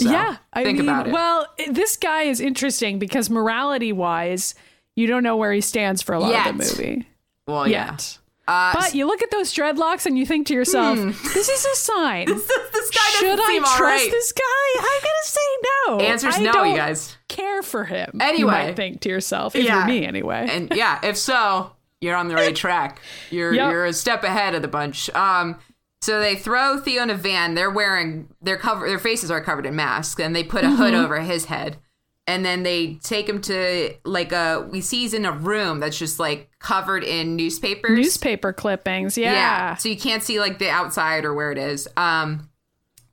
[0.00, 1.12] So, yeah, I think mean, about it.
[1.12, 4.54] well, this guy is interesting because morality wise,
[4.96, 6.46] you don't know where he stands for a lot Yet.
[6.50, 7.06] of the movie
[7.46, 7.96] well, yeah.
[8.46, 11.74] Uh, But you look at those dreadlocks and you think to yourself, "This is a
[11.76, 14.10] sign." this, this guy Should I trust right.
[14.10, 14.78] this guy?
[14.78, 15.40] I'm gonna say
[15.88, 16.00] no.
[16.00, 17.16] Answer's I no, don't you guys.
[17.28, 18.18] Care for him?
[18.20, 18.38] Anyway.
[18.38, 19.54] you might think to yourself.
[19.56, 19.78] If Yeah.
[19.78, 20.48] you're me, anyway.
[20.50, 23.00] And yeah, if so, you're on the right track.
[23.30, 23.70] You're Yep.
[23.72, 25.10] you're a step ahead of the bunch.
[25.10, 25.56] Um,
[26.00, 27.54] so they throw Theo in a van.
[27.54, 28.86] They're wearing their cover.
[28.88, 31.04] Their faces are covered in masks, and they put a hood Mm-hmm.
[31.04, 31.76] over his head.
[32.26, 34.66] And then they take him to like a.
[34.70, 37.96] We see he's in a room that's just like covered in newspapers.
[37.98, 39.74] Newspaper clippings, Yeah, yeah.
[39.76, 41.88] So you can't see like the outside or where it is.
[41.96, 42.48] Um,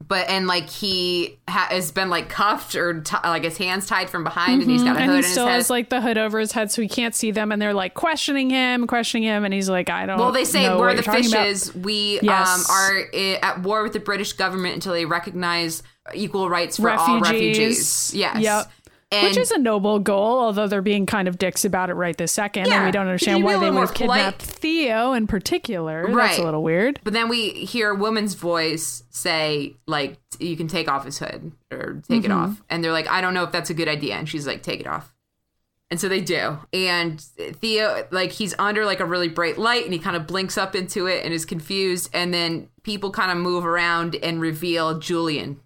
[0.05, 4.09] but and like he ha- has been like cuffed or t- like his hands tied
[4.09, 5.01] from behind, and he's got a Mm-hmm.
[5.03, 7.31] and hood he still has like the hood over his head so he can't see
[7.31, 10.45] them and they're like questioning him questioning him and he's like i don't Well, they
[10.45, 11.73] say we're the you're about." fishes.
[11.75, 12.69] We Yes.
[12.69, 15.83] um, are i- at war with the British government until they recognize
[16.13, 18.13] equal rights for all refugees refugees.
[18.13, 18.39] Yes.
[18.39, 18.71] yep
[19.11, 22.17] And which is a noble goal although they're being kind of dicks about it right
[22.17, 22.75] this second Yeah.
[22.77, 26.99] and we don't understand why they would kidnapped theo in particular that's a little weird
[27.05, 31.53] but then we hear a woman's voice say like you can take off his hood
[31.71, 32.31] or take it Mm-hmm.
[32.37, 34.61] off, and they're like, I don't know if that's a good idea, and she's like,
[34.61, 35.13] take it off.
[35.89, 36.59] And so they do.
[36.73, 40.57] And Theo, like, he's under like a really bright light and he kind of blinks
[40.57, 42.09] up into it and is confused.
[42.13, 45.59] And then people kind of move around and reveal Julian,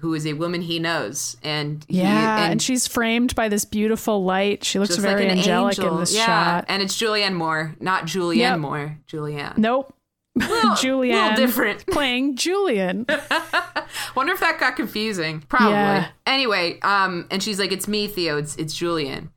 [0.00, 1.36] who is a woman he knows.
[1.42, 2.02] And he, Mm-hmm.
[2.06, 5.78] yeah and, and she's framed by this beautiful light she looks very like an angelic
[5.78, 5.94] angel.
[5.94, 6.26] in this yeah.
[6.26, 8.58] shot And it's Julianne Moore, not Julianne Yep.
[8.58, 8.98] Moore.
[9.08, 9.56] Julianne.
[9.58, 9.92] nope
[10.38, 11.86] Julianne little different.
[11.90, 13.06] playing Julian.
[14.14, 15.40] Wonder if that got confusing.
[15.48, 15.70] Probably.
[15.72, 16.08] Yeah.
[16.26, 18.36] Anyway, um, and she's like, "It's me, Theo.
[18.36, 19.30] It's it's Julian."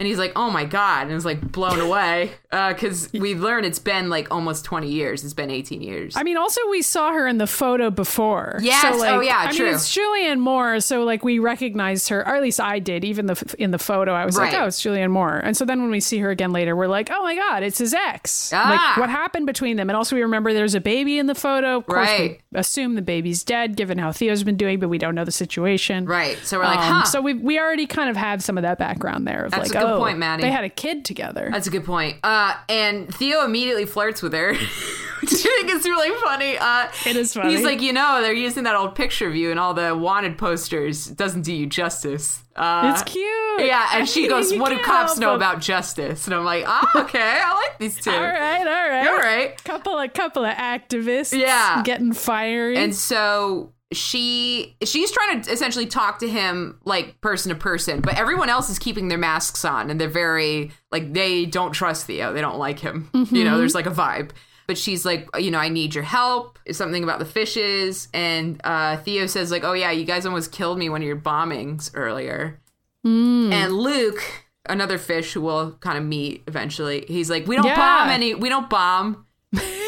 [0.00, 3.78] And he's like, "Oh my god!" And is like blown away because we learn it's
[3.78, 5.22] been like almost twenty years.
[5.24, 6.16] It's been eighteen years.
[6.16, 8.58] I mean, also we saw her in the photo before.
[8.62, 8.80] Yes.
[8.80, 9.66] So, like, Oh, yeah, I true.
[9.66, 13.04] mean, it's Julianne Moore, so like we recognized her, or at least I did.
[13.04, 14.62] Even the in the photo, I was like, Right.
[14.62, 17.10] "Oh, it's Julianne Moore." And so then when we see her again later, we're like,
[17.12, 18.70] "Oh my god, it's his ex!" Ah.
[18.70, 19.90] Like, what happened between them?
[19.90, 21.76] And also, we remember there's a baby in the photo.
[21.76, 22.40] Of course, Right.
[22.50, 25.30] we assume the baby's dead, given how Theo's been doing, but we don't know the
[25.30, 26.06] situation.
[26.06, 26.38] right.
[26.42, 28.78] So we're like, Um, "Huh." So we we already kind of have some of that
[28.78, 29.44] background there.
[29.44, 30.42] Of That's like, a good oh, point, Maddie.
[30.42, 31.48] They had a kid together.
[31.52, 32.16] That's a good point.
[32.22, 36.56] Uh, and Theo immediately flirts with her, which I think is really funny.
[36.58, 37.54] Uh, It is funny.
[37.54, 40.38] He's like, you know, they're using that old picture of you and all the wanted
[40.38, 41.08] posters.
[41.08, 42.42] It doesn't do you justice.
[42.56, 43.26] Uh, it's cute.
[43.60, 47.40] Yeah, and she goes, "What do cops know about justice?" And I'm like, "Ah, okay,
[47.42, 48.10] I like these two.
[48.10, 49.64] All right, all right, All right.
[49.64, 51.82] Couple of couple of activists, Yeah.
[51.84, 52.76] getting fiery.
[52.76, 58.16] And so she she's trying to essentially talk to him like person to person, but
[58.18, 62.32] everyone else is keeping their masks on and they're very like they don't trust Theo.
[62.32, 63.10] They don't like him.
[63.30, 64.30] You know, there's like a vibe.
[64.68, 66.56] But she's like, you know, I need your help.
[66.64, 68.06] It's something about the fishes.
[68.14, 71.16] And uh, Theo says, like, oh yeah, you guys almost killed me one of your
[71.16, 72.60] bombings earlier.
[73.02, 74.22] And Luke,
[74.68, 77.74] another fish who we'll kind of meet eventually, he's like, we don't Yeah.
[77.74, 79.26] bomb any, we don't bomb.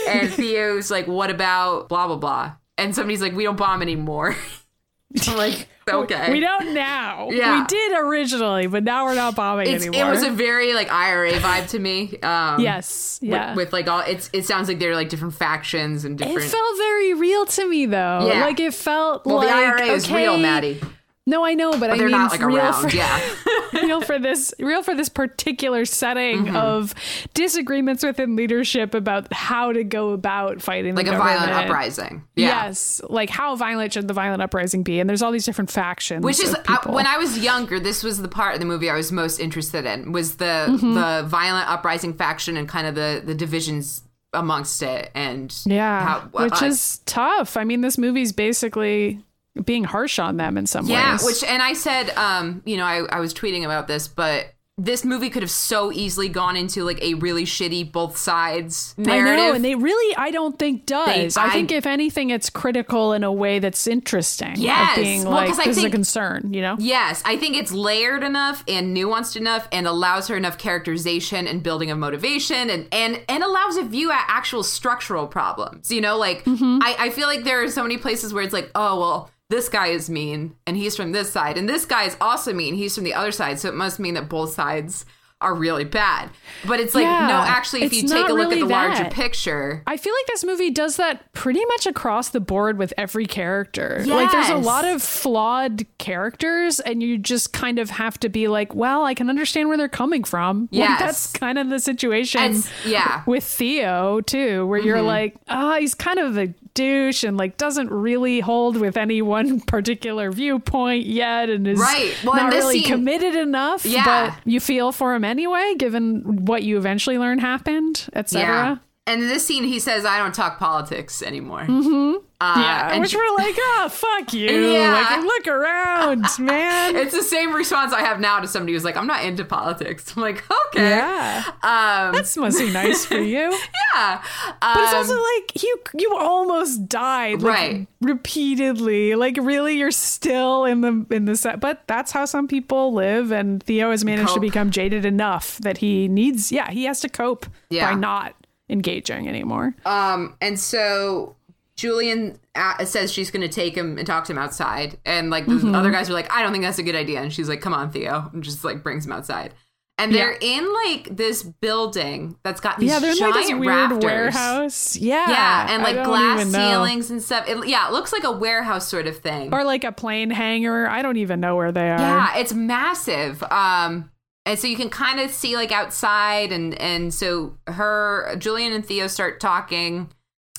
[0.08, 2.54] and Theo's like, what about blah blah blah?
[2.82, 4.36] And somebody's like, we don't bomb anymore.
[5.28, 6.32] I'm like, okay.
[6.32, 7.28] We don't now.
[7.30, 7.60] Yeah.
[7.60, 10.08] We did originally, but now we're not bombing It's, anymore.
[10.08, 12.18] it was a very like IRA vibe to me.
[12.22, 13.18] Um, yes.
[13.20, 13.54] with- Yeah.
[13.54, 16.38] With, like all it's it sounds like they're like different factions and different.
[16.42, 18.26] it felt very real to me though.
[18.26, 18.40] Yeah.
[18.44, 20.80] Like it felt well, like the IRA is real, Maddie,
[21.24, 22.90] No, I know, but, but I they're mean not like real around.
[22.90, 23.20] for yeah,
[23.74, 26.56] real for this real for this particular setting Mm-hmm.
[26.56, 26.94] of
[27.34, 32.24] disagreements within leadership about how to go about fighting like the a violent uprising.
[32.34, 32.64] Yeah.
[32.66, 34.98] Yes, like how violent should the violent uprising be?
[34.98, 36.24] And there's all these different factions.
[36.24, 38.96] Which is I, when I was younger, this was the part of the movie I
[38.96, 40.94] was most interested in was the Mm-hmm.
[40.94, 44.02] the violent uprising faction and kind of the the divisions
[44.32, 47.56] amongst it and yeah, how, which uh, is tough.
[47.56, 49.20] I mean, this movie's basically
[49.64, 51.20] being harsh on them in some yeah ways.
[51.22, 54.46] Yeah, which and I said um you know I, I was tweeting about this but
[54.78, 59.32] this movie could have so easily gone into like a really shitty both sides narrative
[59.34, 61.36] I know, and they really, I don't think does.
[61.36, 64.54] I, I- think if anything, it's critical in a way that's interesting.
[64.56, 64.96] Yes.
[64.96, 66.54] of being Well, like 'cause I think, is a concern.
[66.54, 70.56] You know, Yes, I think it's layered enough and nuanced enough and allows her enough
[70.56, 75.90] characterization and building of motivation and and and allows a view at actual structural problems.
[75.92, 76.78] You know, like Mm-hmm.
[76.82, 79.68] I, I feel like there are so many places where it's like, oh well, this
[79.68, 82.94] guy is mean and he's from this side, and this guy is also mean, he's
[82.94, 85.04] from the other side, so it must mean that both sides
[85.42, 86.30] are really bad.
[86.66, 89.02] But it's like, Yeah, no, actually if you take a look really at the larger
[89.04, 89.12] that.
[89.12, 89.82] picture.
[89.86, 94.02] I feel like this movie does that pretty much across the board with every character.
[94.06, 98.48] Like there's a lot of flawed characters and you just kind of have to be
[98.48, 100.68] like, well, I can understand where they're coming from.
[100.70, 100.82] Yes.
[100.92, 103.22] Like that's kind of the situation yeah.
[103.26, 107.90] with Theo too, where you're like, ah, he's kind of a douche and like doesn't
[107.90, 112.14] really hold with any one particular viewpoint yet and is Right.
[112.24, 113.84] Well, not really scene- committed enough.
[113.86, 114.04] Yeah.
[114.36, 118.80] But you feel for him anyway, given what you eventually learn happened, etc.
[119.04, 122.18] And in this scene, he says, "I don't talk politics anymore." Mm-hmm.
[122.40, 124.48] Uh, Yeah, and which she- we're like, oh, fuck you.
[124.50, 124.92] Yeah.
[124.94, 126.96] Like, look around, man.
[126.96, 130.12] It's the same response I have now to somebody who's like, I'm not into politics.
[130.16, 130.88] I'm like, okay.
[130.90, 131.44] yeah.
[131.62, 133.56] Um, This must be nice for you.
[133.94, 134.22] yeah.
[134.60, 137.86] But it's Um, also like you you almost died like, Right.
[138.00, 139.14] repeatedly.
[139.14, 141.60] Like really you're still in the in the set.
[141.60, 145.78] But that's how some people live and Theo has managed to become jaded enough that
[145.78, 147.90] he needs yeah, he has to cope Yeah.
[147.92, 148.34] by not
[148.72, 149.74] engaging anymore.
[149.86, 151.36] um, and so
[151.76, 154.98] Julian uh, says she's going to take him and talk to him outside.
[155.04, 155.74] And like the Mm-hmm.
[155.74, 157.20] other guys are like, I don't think that's a good idea.
[157.22, 158.30] And she's like, come on, Theo.
[158.32, 159.54] And just like brings him outside.
[159.98, 163.66] And they're in like this building that's got these yeah, they're giant like this weird
[163.66, 164.02] rafters.
[164.04, 164.96] warehouse.
[164.96, 165.30] Yeah.
[165.30, 166.58] Yeah, and like glass know.
[166.58, 167.48] ceilings and stuff.
[167.48, 169.54] It, yeah, it looks like a warehouse sort of thing.
[169.54, 170.88] Or like a plane hangar.
[170.88, 171.98] I don't even know where they are.
[172.00, 173.42] Yeah, it's massive.
[173.44, 174.10] Um,
[174.44, 178.84] and so you can kind of see like outside, and and so her, Julian and
[178.84, 180.10] Theo start talking.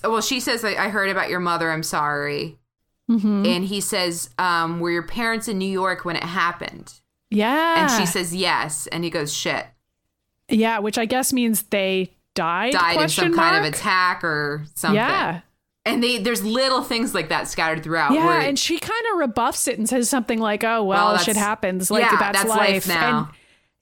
[0.03, 1.71] Well, she says, "I heard about your mother.
[1.71, 2.59] I'm sorry."
[3.11, 3.45] Mm-hmm.
[3.45, 6.93] And he says, um, "Were your parents in New York when it happened?"
[7.29, 7.81] Yeah.
[7.81, 9.65] And she says, "Yes." And he goes, "Shit."
[10.49, 12.73] Yeah, which I guess means they died.
[12.73, 13.75] Died in some kind of mark?
[13.75, 14.95] attack or something.
[14.95, 15.41] Yeah.
[15.85, 18.13] And they there's little things like that scattered throughout.
[18.13, 21.35] Yeah, and she kind of rebuffs it and says something like, "Oh well, Well, shit
[21.35, 21.91] happens.
[21.91, 22.59] Like yeah, that's, that's life.
[22.59, 23.17] life now.
[23.19, 23.27] And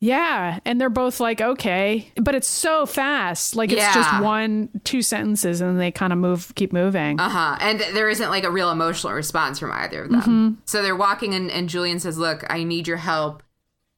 [0.03, 3.55] yeah, and they're both like, "Okay," but it's so fast.
[3.55, 7.19] Like it's just one, two sentences, and they kind of move, keep moving.
[7.19, 7.57] Uh huh.
[7.61, 10.21] And there isn't like a real emotional response from either of them.
[10.21, 10.53] Mm-hmm.
[10.65, 13.43] So they're walking, and, and Julian says, Look, I need your help.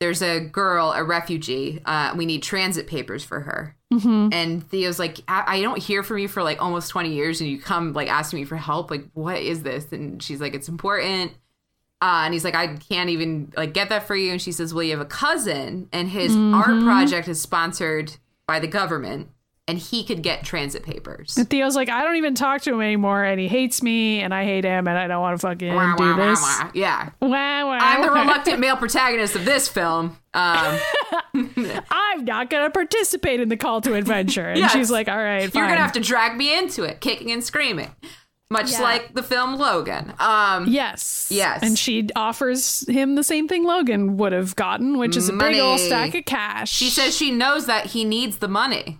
[0.01, 1.79] There's a girl, a refugee.
[1.85, 3.77] Uh, we need transit papers for her.
[3.93, 4.33] Mm-hmm.
[4.33, 7.49] And Theo's like, I-, I don't hear from you for like almost 20 years, and
[7.49, 8.91] you come like asking me for help.
[8.91, 9.89] Like, what is this?
[9.93, 11.31] And she's like, It's important.
[12.03, 14.31] Uh, and he's like, I can't even like get that for you.
[14.33, 16.53] And she says, Well, you have a cousin, and his Mm-hmm.
[16.53, 19.29] art project is sponsored by the government,
[19.69, 21.37] and he could get transit papers.
[21.37, 24.33] And Theo's like, "I don't even talk to him anymore, and he hates me, and
[24.33, 26.71] I hate him, and I don't want to fucking Wah, do wah, this." wah.
[26.73, 27.09] Yeah.
[27.21, 30.17] I'm the reluctant male protagonist of this film.
[30.33, 30.77] Um,
[31.89, 34.49] I'm not gonna participate in the call to adventure.
[34.49, 34.73] And Yes.
[34.73, 37.91] she's like, "All right, you're gonna have to drag me into it, kicking and screaming,
[38.53, 38.81] much Yeah.
[38.81, 40.13] like the film Logan.
[40.19, 41.27] Um, Yes.
[41.29, 41.59] Yes.
[41.61, 45.59] And she offers him the same thing Logan would have gotten, which is a big
[45.59, 46.71] old stack of cash.
[46.71, 48.99] she says she knows that he needs the money,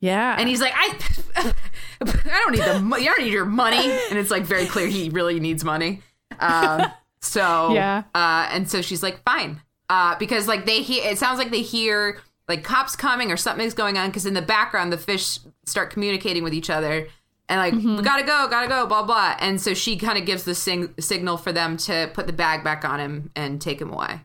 [0.00, 0.36] Yeah.
[0.38, 0.98] and he's like, I,
[2.00, 4.86] I don't need the, mo- I don't need your money, and it's like very clear
[4.88, 6.02] he really needs money.
[6.38, 6.82] Um,
[7.20, 8.02] so Yeah.
[8.14, 11.62] uh, and so she's like, fine, uh, because like they hear, it sounds like they
[11.62, 12.18] hear
[12.48, 16.42] like cops coming or something's going on because in the background the fish start communicating
[16.42, 17.06] with each other
[17.48, 17.96] and like Mm-hmm.
[17.96, 19.36] we gotta go, gotta go, blah blah.
[19.40, 22.62] And so she kind of gives the sing- signal for them to put the bag
[22.64, 24.20] back on him and take him away.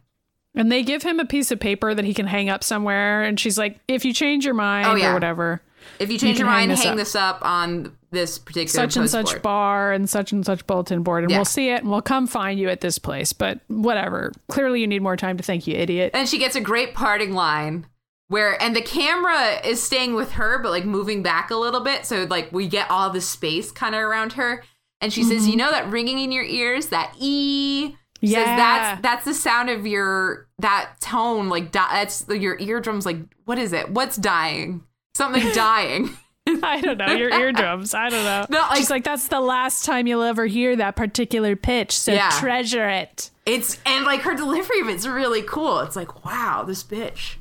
[0.56, 3.24] and they give him a piece of paper that he can hang up somewhere.
[3.24, 5.12] And she's like, if you change your mind Oh, yeah.
[5.12, 5.62] or whatever.
[6.00, 6.98] If you change can your hang mind, this hang up.
[6.98, 9.42] this up on this particular such and such board.
[9.42, 11.40] bar and such and such bulletin board and Yeah.
[11.40, 14.88] we'll see it and we'll come find you at this place but whatever clearly you
[14.88, 17.88] need more time to think you idiot And she gets a great parting line
[18.34, 22.06] where, and the camera is staying with her, but like moving back a little bit.
[22.06, 24.64] So like we get all the space kind of around her.
[25.02, 25.50] And she says, Mm-hmm.
[25.52, 27.96] you know that ringing in your ears, that E.
[28.22, 28.38] Yeah.
[28.40, 33.18] says that's that's the sound of your that tone like di- that's your eardrums like
[33.44, 34.82] what is it what's dying
[35.14, 36.10] something dying
[36.64, 39.84] i don't know your eardrums i don't know No, like- she's like that's the last
[39.84, 42.30] time you'll ever hear that particular pitch so Yeah.
[42.40, 46.82] treasure it it's and like her delivery of it's really cool it's like wow this
[46.82, 47.36] bitch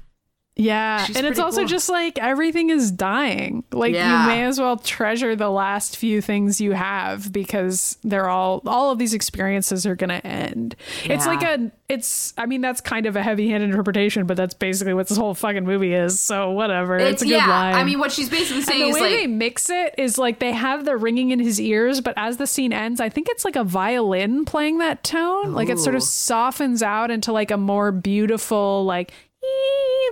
[0.54, 1.68] yeah She's and it's also cool.
[1.68, 4.22] just like everything is dying like Yeah.
[4.22, 8.90] you may as well treasure the last few things you have because they're all all
[8.90, 13.16] of these experiences are gonna end it's like a it's i mean that's kind of
[13.16, 17.22] a heavy-handed interpretation but that's basically what this whole fucking movie is so whatever it's,
[17.22, 19.10] a good yeah line i mean what she's basically And saying the is way like
[19.20, 22.46] they mix it is like they have the ringing in his ears, but as the
[22.46, 25.52] scene ends, I think it's like a violin playing that tone.
[25.52, 29.12] Like it sort of softens out into like a more beautiful, like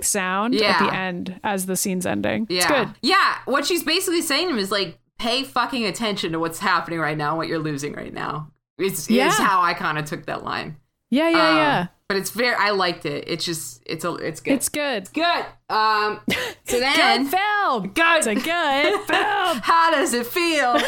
[0.01, 2.47] sound at the end as the scene's ending.
[2.49, 2.57] Yeah.
[2.57, 2.89] It's good.
[3.01, 3.37] Yeah.
[3.45, 7.17] What she's basically saying to him is like, pay fucking attention to what's happening right
[7.17, 8.49] now and what you're losing right now.
[8.77, 9.27] It's Yeah.
[9.27, 10.77] is how I kind of took that line.
[11.11, 11.87] Yeah, yeah, Um, yeah.
[12.11, 13.23] But it's very I liked it.
[13.27, 14.53] It's just it's a it's good.
[14.55, 14.97] It's good.
[14.97, 15.45] It's good.
[15.69, 16.19] Um
[16.65, 17.87] so then Good film.
[17.93, 18.17] Good.
[18.17, 19.57] It's a good film.
[19.63, 20.75] how does it feel?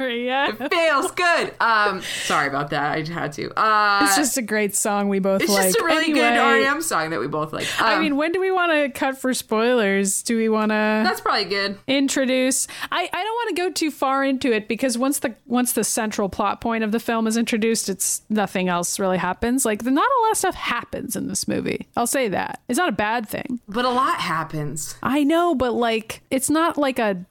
[0.00, 1.54] It feels good.
[1.60, 2.92] Um sorry about that.
[2.92, 3.50] I had to.
[3.58, 5.66] Uh It's just a great song we both it's like.
[5.66, 7.66] It's just a really Anyway, good REM song that we both like.
[7.80, 10.22] Um, I mean, when do we want to cut for spoilers?
[10.22, 11.02] Do we want to?
[11.04, 11.78] that's probably good.
[11.88, 15.72] introduce I, I don't want to go too far into it because once the once
[15.72, 19.82] the central plot point of the film is introduced it's nothing else really happens like
[19.84, 21.86] the, not a lot of stuff happens in this movie.
[21.96, 22.60] I'll say that.
[22.68, 23.60] It's not a bad thing.
[23.68, 24.96] But a lot happens.
[25.02, 27.24] i know but like it's not like a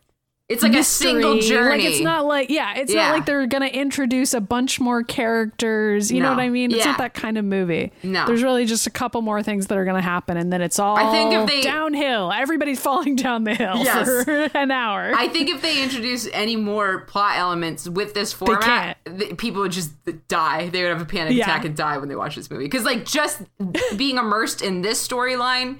[0.49, 1.83] It's like a single journey.
[1.83, 3.07] like it's not like yeah it's Yeah.
[3.07, 6.79] not like they're gonna introduce a bunch more characters you know what i mean it's
[6.85, 6.91] Yeah.
[6.91, 8.25] not that kind of movie No.
[8.25, 10.95] there's really just a couple more things that are gonna happen and then it's all
[10.97, 14.07] I think if they- downhill everybody's falling down the hill Yes.
[14.23, 18.97] for an hour I think if they introduce any more plot elements with this format,
[19.05, 19.91] th- people would just
[20.27, 20.69] die.
[20.69, 21.43] They would have a panic Yeah.
[21.43, 22.63] attack and die when they watch this movie.
[22.65, 23.41] Because like just
[23.97, 25.77] being immersed in this storyline,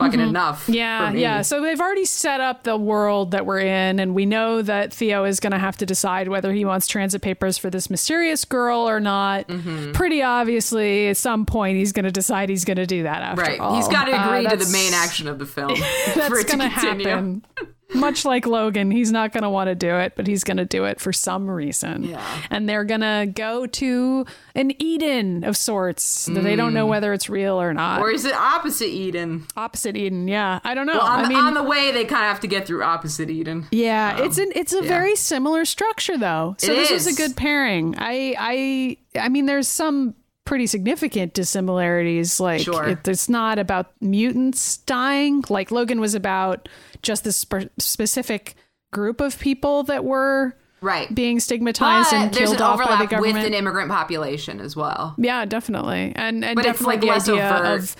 [0.00, 0.62] fucking enough.
[0.64, 0.72] Mm-hmm.
[0.74, 1.22] Yeah, for me.
[1.22, 1.42] yeah.
[1.42, 5.24] So they've already set up the world that we're in, and we know that Theo
[5.24, 8.88] is going to have to decide whether he wants transit papers for this mysterious girl
[8.88, 9.46] or not.
[9.48, 9.92] Mm-hmm.
[9.92, 13.42] Pretty obviously, at some point, he's going to decide he's going to do that after
[13.42, 13.60] right.
[13.60, 13.76] all.
[13.76, 15.76] He's got to Uh, agree to the main action of the film
[16.12, 17.44] for That's going to happen.
[17.94, 20.64] Much like Logan, he's not going to want to do it, but he's going to
[20.64, 22.04] do it for some reason.
[22.04, 22.42] Yeah.
[22.50, 27.12] And they're going to go to an Eden of sorts that they don't know whether
[27.12, 28.00] it's real or not.
[28.00, 28.02] Mm.
[28.02, 29.46] Or is it opposite Eden?
[29.56, 30.60] Opposite Eden, yeah.
[30.64, 30.94] I don't know.
[30.94, 32.82] Well, on, I the, mean, on the way, they kind of have to get through
[32.82, 33.66] opposite Eden.
[33.70, 34.88] Yeah, it's an it's a yeah.
[34.88, 36.56] very similar structure though.
[36.58, 37.94] So It this was a good pairing.
[37.98, 40.14] I I I mean there's some
[40.44, 42.88] pretty significant dissimilarities like Sure.
[42.88, 46.68] it, it's not about mutants dying like Logan was about
[47.02, 48.54] just this spe- specific
[48.92, 51.14] group of people that were Right.
[51.14, 54.60] being stigmatized But and there's killed an off by the overlap with an immigrant population
[54.60, 55.14] as well.
[55.18, 56.12] Yeah, definitely.
[56.16, 57.80] And and But it's, definitely like, the less idea overt.
[57.80, 57.96] of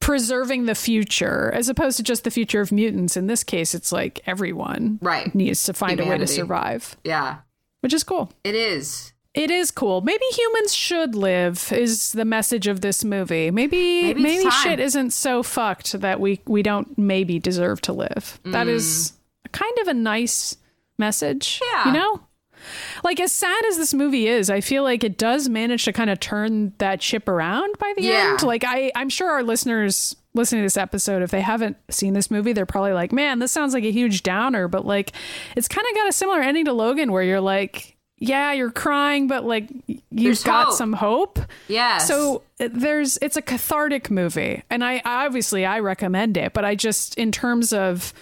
[0.00, 3.16] preserving the future as opposed to just the future of mutants.
[3.16, 5.34] In this case, it's like everyone Right.
[5.34, 7.38] needs to find a way to survive, Yeah,
[7.80, 8.32] which is cool.
[8.44, 9.12] it is.
[9.32, 10.00] It is cool.
[10.00, 13.50] Maybe humans should live is the message of this movie.
[13.52, 18.40] Maybe Maybe maybe, shit isn't so fucked that we we don't maybe deserve to live.
[18.44, 19.12] That is
[19.52, 20.56] kind of a nice
[20.98, 21.60] message.
[21.60, 21.66] Mm.
[21.72, 21.86] Yeah.
[21.86, 22.20] You know?
[23.04, 26.10] Like as sad as this movie is, I feel like it does manage to kind
[26.10, 28.30] of turn that ship around by the Yeah.
[28.32, 28.42] end.
[28.42, 32.30] Like I I'm sure our listeners listening to this episode if they haven't seen this
[32.32, 35.12] movie, they're probably like, "Man, this sounds like a huge downer," but like
[35.56, 39.26] it's kind of got a similar ending to Logan where you're like yeah, you're crying,
[39.28, 40.74] but like you've There's got hope.
[40.76, 41.38] some hope.
[41.68, 41.98] Yeah.
[41.98, 46.52] So uh, there's it's a cathartic movie, and I obviously I recommend it.
[46.52, 48.12] But I just in terms of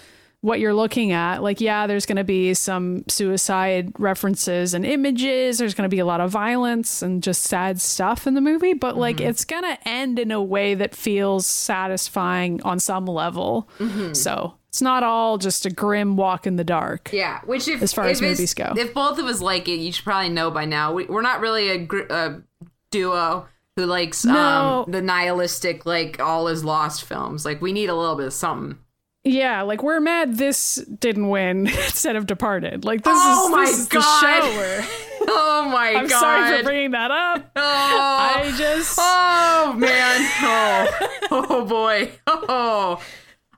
[0.40, 5.59] what you're looking at, like yeah, there's going to be some suicide references and images.
[5.59, 8.74] There's going to be a lot of violence and just sad stuff in the movie,
[8.74, 9.30] but like Mm-hmm.
[9.30, 13.68] it's going to end in a way that feels satisfying on some level.
[13.78, 14.12] Mm-hmm.
[14.14, 17.11] So it's not all just a grim walk in the dark.
[17.12, 18.75] Yeah, which if As far if as movies go.
[18.77, 20.93] if both of us like it, you should probably know by now.
[20.93, 22.43] We, we're not really a, gr- a
[22.91, 23.47] duo
[23.77, 24.85] who likes No.
[24.87, 27.45] um, the nihilistic, like all is lost films.
[27.45, 28.79] Like we need a little bit of something.
[29.25, 32.85] Yeah, like we're mad this didn't win instead of Departed.
[32.85, 34.01] Like this Oh is my this is God.
[34.01, 34.03] the
[34.51, 34.85] show where
[35.31, 36.21] Oh my I'm god!
[36.21, 37.51] sorry for bringing that up.
[37.57, 40.31] oh, I just oh man!
[40.41, 42.11] Oh, oh boy!
[42.27, 43.03] Oh,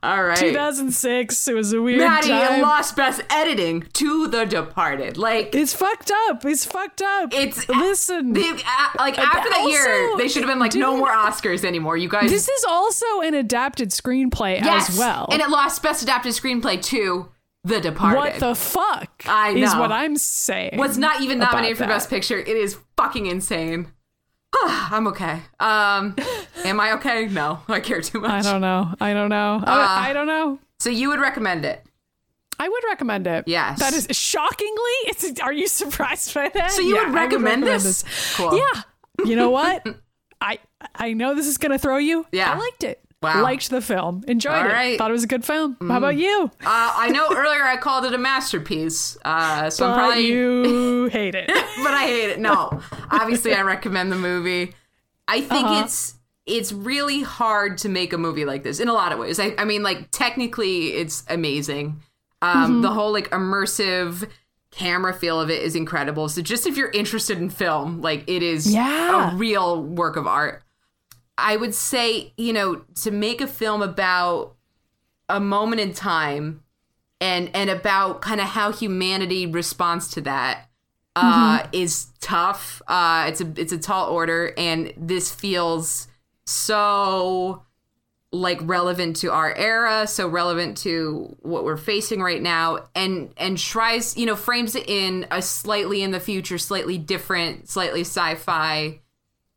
[0.03, 0.37] All right.
[0.37, 1.47] 2006.
[1.47, 2.61] It was a weird Maddie time.
[2.61, 5.17] lost best editing to The Departed.
[5.17, 6.43] Like it's fucked up.
[6.43, 7.29] It's fucked up.
[7.33, 8.33] it's listen.
[8.33, 8.41] they-
[8.97, 11.97] like after that year, they should have been like, no more Oscars anymore.
[11.97, 12.31] You guys.
[12.31, 15.27] this is also an adapted screenplay yes, as well.
[15.31, 17.29] and it lost best adapted screenplay to
[17.63, 18.17] The Departed.
[18.17, 19.79] what the fuck I is know.
[19.81, 20.77] what I'm saying.
[20.77, 21.85] was not even nominated for.
[21.85, 22.39] Best Picture.
[22.39, 23.91] It is fucking insane.
[24.63, 25.41] I'm okay.
[25.59, 26.15] Um,
[26.65, 27.27] am I okay?
[27.27, 28.31] No, I care too much.
[28.31, 28.93] I don't know.
[28.99, 29.55] I don't know.
[29.61, 30.59] Uh, I, I don't know.
[30.79, 31.85] So you would recommend it?
[32.59, 33.45] I would recommend it.
[33.47, 33.79] Yes.
[33.79, 34.97] That is shockingly.
[35.05, 36.71] It's, are you surprised by that?
[36.71, 38.03] So you Yeah, would I recommend this?
[38.35, 38.57] Cool.
[38.57, 38.81] Yeah.
[39.25, 39.85] You know what?
[40.39, 40.59] I
[40.95, 42.25] I know this is gonna throw you.
[42.31, 42.51] Yeah.
[42.53, 43.03] I liked it.
[43.21, 43.43] Wow.
[43.43, 44.23] Liked the film.
[44.27, 44.69] Enjoyed All it.
[44.73, 44.97] right.
[44.97, 45.77] Thought it was a good film.
[45.87, 46.49] How about you?
[46.65, 49.15] Uh, I know earlier I called it a masterpiece.
[49.23, 51.45] Uh, so I'm probably you hate it.
[51.47, 52.39] but I hate it.
[52.39, 54.73] No, obviously I recommend the movie.
[55.27, 55.83] I think Uh-huh.
[55.85, 56.15] it's
[56.47, 59.39] it's really hard to make a movie like this in a lot of ways.
[59.39, 62.01] I, I mean, like technically, it's amazing.
[62.41, 62.81] Um, Mm-hmm.
[62.81, 64.27] The whole like immersive
[64.71, 66.27] camera feel of it is incredible.
[66.27, 69.33] So just if you're interested in film, like it is Yeah.
[69.33, 70.63] a real work of art.
[71.41, 74.55] I would say, you know, to make a film about
[75.27, 76.63] a moment in time
[77.19, 80.69] and and about kind of how humanity responds to that
[81.15, 82.81] uh, is tough.
[82.87, 86.07] Uh, it's a it's a tall order, and this feels
[86.45, 87.63] so
[88.33, 93.57] like relevant to our era, so relevant to what we're facing right now, and and
[93.57, 98.99] tries you know frames it in a slightly in the future, slightly different, slightly sci-fi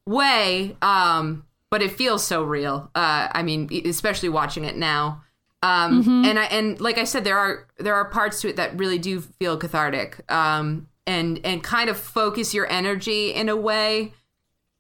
[0.07, 0.77] way.
[0.83, 1.45] Um,
[1.75, 2.89] but it feels so real.
[2.95, 5.25] Uh, I mean, especially watching it now.
[5.61, 8.79] Um, and I and like I said, there are there are parts to it that
[8.79, 10.21] really do feel cathartic.
[10.31, 14.13] Um, and and kind of focus your energy in a way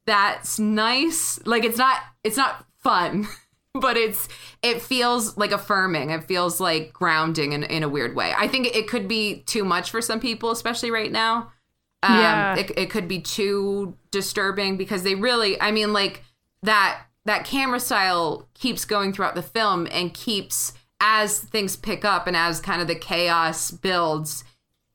[0.07, 1.41] that's nice.
[1.45, 3.27] Like it's not it's not fun,
[3.75, 4.29] but it's
[4.63, 6.11] it feels like affirming.
[6.11, 8.33] It feels like grounding in in a weird way.
[8.37, 11.51] I think it could be too much for some people, especially right now.
[12.03, 12.57] Um, Yeah.
[12.57, 16.23] it, it could be too disturbing because they really, I mean, like
[16.65, 22.27] that that camera style keeps going throughout the film and keeps as things pick up
[22.27, 24.45] and as kind of the chaos builds.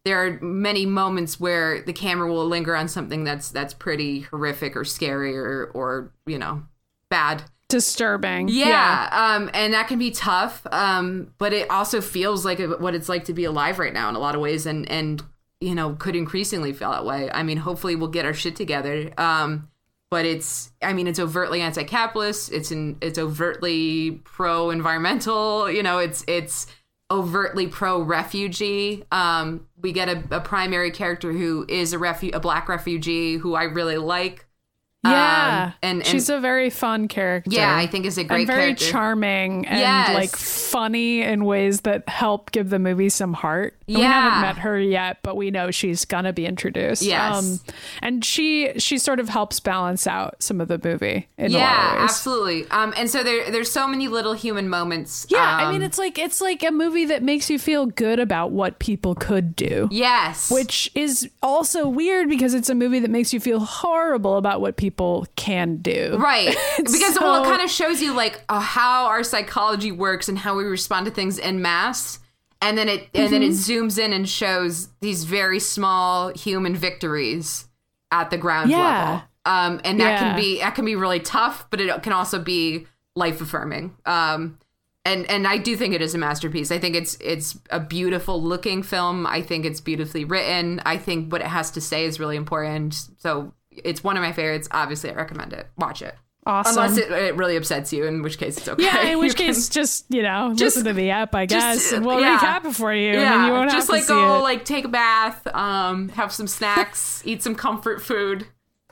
[0.05, 4.76] There are many moments where the camera will linger on something that's that's pretty horrific
[4.76, 6.63] or scary or or you know
[7.09, 7.43] bad.
[7.67, 8.47] Disturbing.
[8.47, 10.65] Yeah, um, and that can be tough.
[10.72, 14.15] Um, but it also feels like what it's like to be alive right now in
[14.15, 15.22] a lot of ways, and and
[15.61, 17.30] you know could increasingly feel that way.
[17.32, 19.11] I mean, hopefully we'll get our shit together.
[19.20, 19.70] Um,
[20.12, 22.51] but it's, I mean, it's overtly anti-capitalist.
[22.51, 25.70] It's in, it's overtly pro-environmental.
[25.70, 26.68] You know, it's it's
[27.12, 29.03] overtly pro-refugee.
[29.12, 33.55] Um, we get a, a primary character who is a refu- a black refugee who
[33.55, 34.45] I really like.
[35.04, 35.68] Yeah.
[35.68, 37.50] Um, and- and- she's a very fun character.
[37.52, 38.86] Yeah, I think is a great and very character.
[38.91, 40.14] charming and Yes.
[40.14, 43.76] like funny in ways that help give the movie some heart.
[43.88, 47.08] And We haven't met her yet, but we know she's gonna be introduced.
[47.10, 47.60] Um,
[48.02, 51.60] and she she sort of helps balance out some of the movie in a lot
[51.60, 52.66] yeah, absolutely.
[52.70, 55.26] Um, and so there, there's so many little human moments.
[55.30, 58.20] Yeah, I mean Um, it's like it's like a movie that makes you feel good
[58.20, 59.88] about what people could do.
[59.91, 64.60] yes, Which is also weird because it's a movie that makes you feel horrible about
[64.62, 64.89] what people
[65.36, 66.18] can do.
[66.20, 70.38] right because well, it kind of shows you like uh, how our psychology works and
[70.38, 72.20] how we respond to things in mass.
[72.62, 73.86] And then it and then it Mm-hmm.
[73.86, 77.68] zooms in and shows these very small human victories
[78.12, 78.78] at the ground Yeah.
[78.80, 79.22] level.
[79.46, 80.20] Um, and that Yeah.
[80.20, 82.86] can be that can be really tough, but it can also be
[83.16, 83.96] life affirming.
[84.06, 84.58] Um,
[85.06, 86.70] and and I do think it is a masterpiece.
[86.72, 89.26] I think it's it's a beautiful looking film.
[89.26, 90.82] I think it's beautifully written.
[90.86, 92.94] I think what it has to say is really important.
[93.20, 93.54] So
[93.84, 94.68] it's one of my favorites.
[94.72, 95.68] Obviously, I recommend it.
[95.78, 96.16] Watch it.
[96.46, 96.82] Awesome.
[96.84, 98.82] Unless it, it really upsets you, in which case it's okay.
[98.84, 101.46] Yeah, in You which can- case, just you know, Just- listen to the app, I
[101.46, 102.40] just, guess, and we'll yeah.
[102.40, 104.42] recap it for you, yeah, you won't just like go it.
[104.42, 108.48] like take a bath, um, have some snacks, eat some comfort food,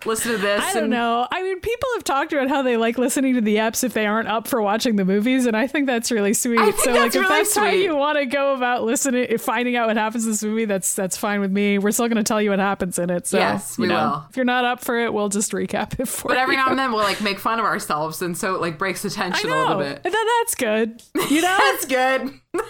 [0.05, 0.61] listen to this.
[0.63, 1.27] I don't and- know.
[1.31, 4.05] I mean, people have talked about how they like listening to the apps if they
[4.05, 6.59] aren't up for watching the movies, and I think that's really sweet.
[6.59, 7.83] So, that's like, if really that's how sweet.
[7.83, 10.93] you want to go about listening, if finding out what happens in this movie, that's
[10.95, 11.77] that's fine with me.
[11.79, 13.27] We're still going to tell you what happens in it.
[13.27, 14.25] So, Yes, you we know, will.
[14.29, 16.61] If you're not up for it, we'll just recap it for But every you.
[16.61, 19.09] now and then we'll like make fun of ourselves, and so it like breaks the
[19.09, 20.01] tension a little bit.
[20.05, 21.01] And then that's good.
[21.29, 21.57] You know.
[21.57, 22.39] That's good.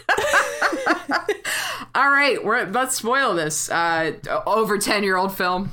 [1.96, 4.14] All right, we're let's spoil this uh,
[4.46, 5.72] over ten year old film.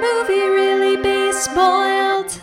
[0.00, 2.40] Movie really be spoiled?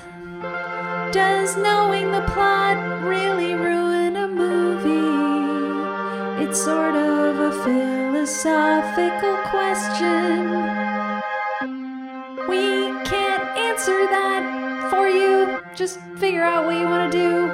[1.12, 5.08] Does knowing the plot really ruin a movie?
[6.44, 10.52] It's sort of a philosophical question.
[12.48, 15.60] We can't answer that for you.
[15.76, 17.48] Just figure out what you want to do.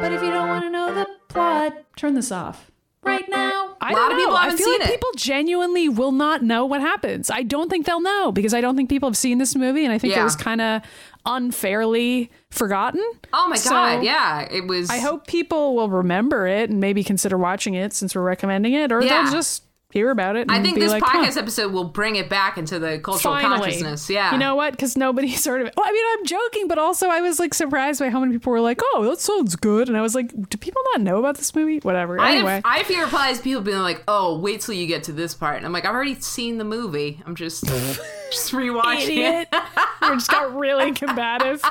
[0.00, 2.70] But if you don't want to know the plot, turn this off
[3.02, 3.71] right now.
[3.82, 4.16] I don't know.
[4.16, 4.90] people I feel like it.
[4.90, 7.30] people genuinely will not know what happens.
[7.30, 9.92] I don't think they'll know because I don't think people have seen this movie, and
[9.92, 10.82] I think it was kind of
[11.26, 13.02] unfairly forgotten.
[13.32, 14.90] Oh my So, god, yeah, it was.
[14.90, 18.92] I hope people will remember it and maybe consider watching it since we're recommending it,
[18.92, 19.24] or Yeah.
[19.24, 20.50] they'll just hear about it.
[20.50, 23.58] I think this like, huh, podcast episode will bring it back into the cultural finally.
[23.60, 24.08] consciousness.
[24.10, 24.72] Yeah, You know what?
[24.72, 25.70] Because nobody sort of.
[25.76, 28.52] Well, I mean, I'm joking, but also I was like surprised by how many people
[28.52, 31.36] were like, "Oh, that sounds good," and I was like, "Do people not know about
[31.36, 31.78] this movie?
[31.80, 34.86] Whatever." I Anyway, have, I have few replies people being like, "Oh, wait till you
[34.86, 37.20] get to this part," and I'm like, "I've already seen the movie.
[37.26, 37.64] I'm just
[38.30, 39.48] just rewatching idiot.
[39.52, 39.62] it."
[40.02, 41.62] we just got really combative.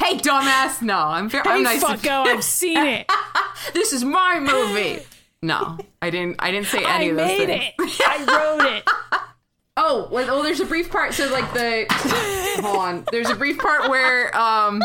[0.00, 0.80] Hey, dumbass!
[0.82, 1.42] No, I'm fair.
[1.42, 1.82] Hey, I'm nice.
[1.82, 3.10] fucko, I've seen it.
[3.74, 5.02] this is my movie.
[5.42, 6.36] No, I didn't.
[6.40, 8.00] I didn't say any I of those made things.
[8.00, 8.06] it.
[8.06, 8.84] I wrote it.
[9.80, 11.14] Oh, well, oh, there's a brief part.
[11.14, 11.86] So, like the
[12.64, 13.04] hold on.
[13.12, 14.82] There's a brief part where um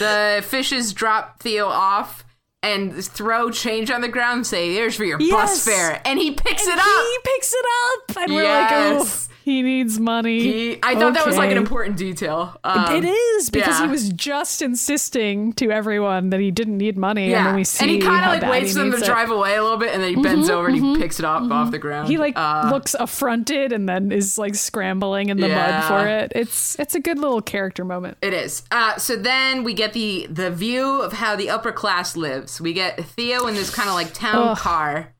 [0.00, 2.24] the fishes drop Theo off
[2.66, 6.32] and throw change on the ground and say, "There's for your bus fare," and he
[6.32, 6.86] picks And it up.
[6.86, 7.64] He picks it
[8.10, 9.08] up, and we're like, "Oh,
[9.44, 12.58] he needs money." He- I thought that was like an important detail.
[12.64, 13.86] Um, It is because yeah.
[13.86, 17.64] he was just insisting to everyone that he didn't need money, Yeah, and then we
[17.64, 19.04] see and he kind of like waits for them to it.
[19.04, 21.48] drive away a little bit, and then he bends over and he picks it up
[21.50, 22.08] off the ground.
[22.08, 25.70] He like Uh, looks affronted and then is like scrambling in the Yeah.
[25.70, 26.32] mud for it.
[26.34, 28.18] It's it's a good little character moment.
[28.22, 28.62] It is.
[28.70, 32.55] Uh, so then we get the the view of how the upper class lives.
[32.60, 34.58] We get Theo in this kind of like town Ugh.
[34.58, 35.14] car,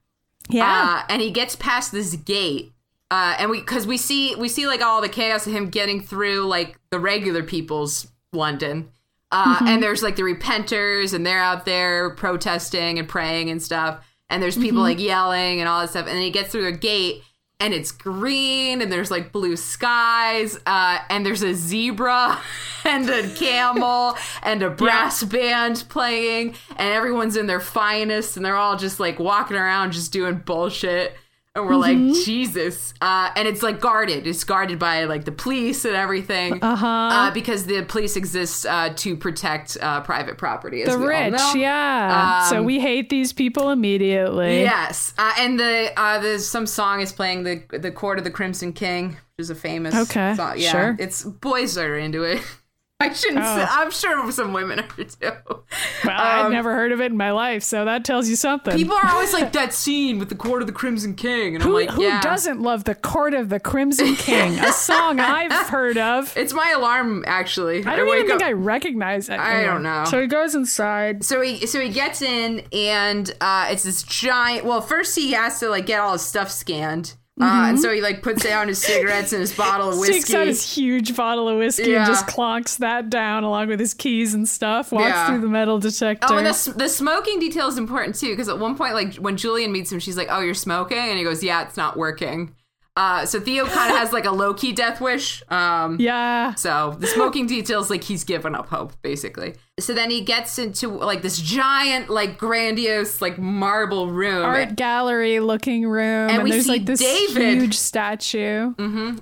[0.49, 1.01] Yeah.
[1.01, 2.73] uh, and he gets past this gate.
[3.11, 6.01] Uh, and we because we see we see like all the chaos of him getting
[6.01, 8.89] through like the regular people's London.
[9.31, 9.67] Uh, Mm-hmm.
[9.67, 14.05] And there's like the repenters, and they're out there protesting and praying and stuff.
[14.29, 14.99] And there's people Mm-hmm.
[14.99, 16.07] like yelling and all that stuff.
[16.07, 17.23] And then he gets through a gate,
[17.59, 22.39] and it's green, and there's like blue skies, uh, and there's a zebra
[22.85, 28.57] and a camel and a brass band playing, and everyone's in their finest, and they're
[28.57, 31.17] all just like walking around, just doing bullshit.
[31.57, 32.09] And we're Mm-hmm.
[32.13, 32.93] like, Jesus.
[33.01, 34.27] Uh, and it's like guarded.
[34.27, 36.63] It's guarded by like the police and everything.
[36.63, 36.87] Uh-huh.
[36.87, 40.83] Uh, because the police exists uh, to protect uh, private property.
[40.83, 42.45] As the rich, yeah.
[42.51, 44.61] so Um, we hate these people immediately.
[44.61, 48.31] Yes, uh, and the uh, there's some song is playing the the Court of the
[48.31, 50.55] Crimson King, which is a famous Okay, song.
[50.59, 50.97] Yeah, sure.
[50.99, 52.41] it's boys are into it.
[52.99, 53.41] I shouldn't.
[53.45, 53.57] Oh.
[53.59, 55.31] Say, I'm sure some women are too.
[55.51, 55.65] Well,
[56.07, 58.73] I've never heard of it in my life, so that tells you something.
[58.73, 61.63] Um, People are always like that scene with the Court of the Crimson King, and
[61.63, 62.23] who, I'm like, who yeah.
[62.23, 64.59] doesn't love the Court of the Crimson King?
[64.59, 66.35] a song I've heard of.
[66.39, 67.85] It's my alarm, actually.
[67.85, 69.39] I don't wake even think up- I recognize it.
[69.39, 70.05] I don't know.
[70.07, 71.23] So he goes inside.
[71.23, 74.65] So he so he gets in and uh, it's this giant.
[74.65, 78.01] Well, first he has to like get all his stuff scanned, uh, and so he
[78.01, 80.15] like puts down his cigarettes and his bottle of whiskey.
[80.15, 81.99] Takes out his huge bottle of whiskey Yeah.
[81.99, 84.91] and just clonks that down along with his keys and stuff.
[84.93, 85.27] Walks Yeah.
[85.29, 86.27] through the metal detector.
[86.31, 89.37] Oh, and the, the smoking detail is important too, because at one point, like when
[89.37, 92.55] Julian meets him, she's like, "Oh, you're smoking," and he goes, "Yeah, it's not working."
[92.97, 95.43] Uh, so Theo kind of has like a low key death wish.
[95.51, 96.55] Um, yeah.
[96.55, 99.55] So the smoking details like he's given up hope, basically.
[99.79, 104.43] So then he gets into like this giant, like grandiose, like marble room.
[104.47, 107.59] Art gallery looking room, and, we there's see like this David.
[107.61, 108.73] huge statue.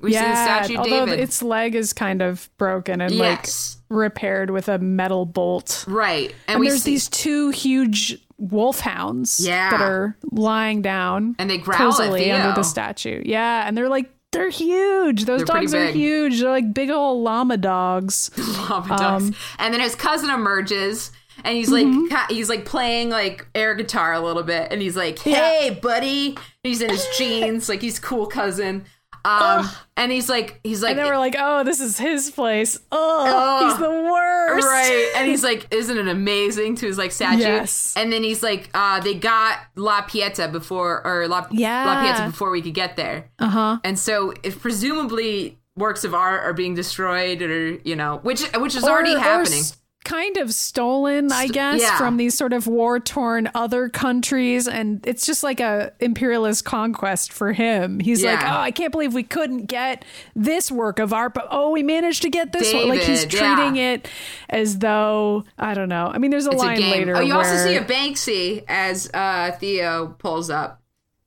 [0.01, 1.19] we see the statue although David.
[1.19, 3.79] its leg is kind of broken and Yes.
[3.91, 5.85] like repaired with a metal bolt.
[5.89, 9.71] right, and, And we there's see, these two huge wolfhounds Yeah.
[9.71, 13.23] that are lying down And they growl at cozily under the statue.
[13.25, 15.27] Yeah, and they're like they're huge.
[15.27, 16.41] Those They're dogs are huge.
[16.41, 18.31] They're like big old llama dogs.
[18.69, 19.39] lava Um, ducks.
[19.61, 21.13] and then his cousin emerges.
[21.45, 22.33] And he's like Mm-hmm.
[22.35, 26.81] he's like playing like air guitar a little bit, and he's like, "Hey, buddy!" He's
[26.81, 28.85] in his jeans, like he's cool cousin.
[29.25, 32.79] Um, and he's like, he's like, And then we're like, oh, this is his place.
[32.93, 34.67] Oh, he's the worst.
[34.67, 37.95] right and he's like isn't it amazing to his like statue Yes.
[37.97, 41.85] and then he's like uh they got la pieta before or la, Yeah.
[41.87, 43.79] la pieta before we could get there Uh huh.
[43.85, 48.75] and so if presumably works of art are being destroyed or you know which which
[48.77, 49.63] is already happening
[50.05, 51.97] kind of stolen, I guess, yeah.
[51.99, 57.33] from these sort of war torn other countries, and it's just like a imperialist conquest
[57.33, 58.01] for him.
[58.01, 60.05] He's like, oh, I can't believe we couldn't get
[60.37, 62.89] this work of art, but oh, we managed to get this one.
[62.89, 63.55] Like he's David, yeah.
[63.57, 64.09] treating it
[64.51, 66.11] as though I don't know.
[66.13, 67.17] I mean, there's a it's line game later.
[67.17, 70.81] oh you also see a banksy as uh theo pulls up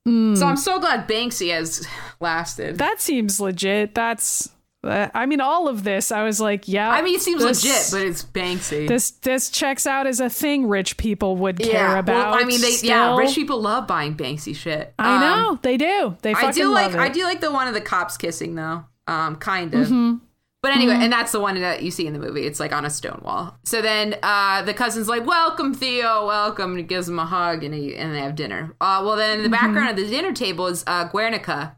[0.05, 0.35] Hmm.
[0.35, 1.85] so i'm so glad banksy has
[2.21, 3.93] lasted that seems legit.
[3.93, 4.49] That's.
[4.89, 6.89] I mean, all of this, I was like, yeah.
[6.89, 10.29] i mean it seems this- legit but it's banksy this this checks out as a
[10.29, 12.31] thing rich people would care yeah about.
[12.31, 15.77] well, i mean they yeah rich people love buying banksy shit I Um, know they
[15.77, 16.15] do.
[16.21, 18.85] They fucking I do like I do like the one of the cops kissing though.
[19.07, 19.87] Um, kind of.
[19.87, 20.15] Mm-hmm.
[20.63, 22.45] But anyway, and that's the one that you see in the movie.
[22.45, 23.57] It's like on a stone wall.
[23.63, 27.63] So then uh, the cousin's like, "Welcome, Theo, welcome," and he gives him a hug,
[27.63, 28.75] and he and they have dinner.
[28.81, 31.77] Uh, well, then in the background of the dinner table is uh, Guernica,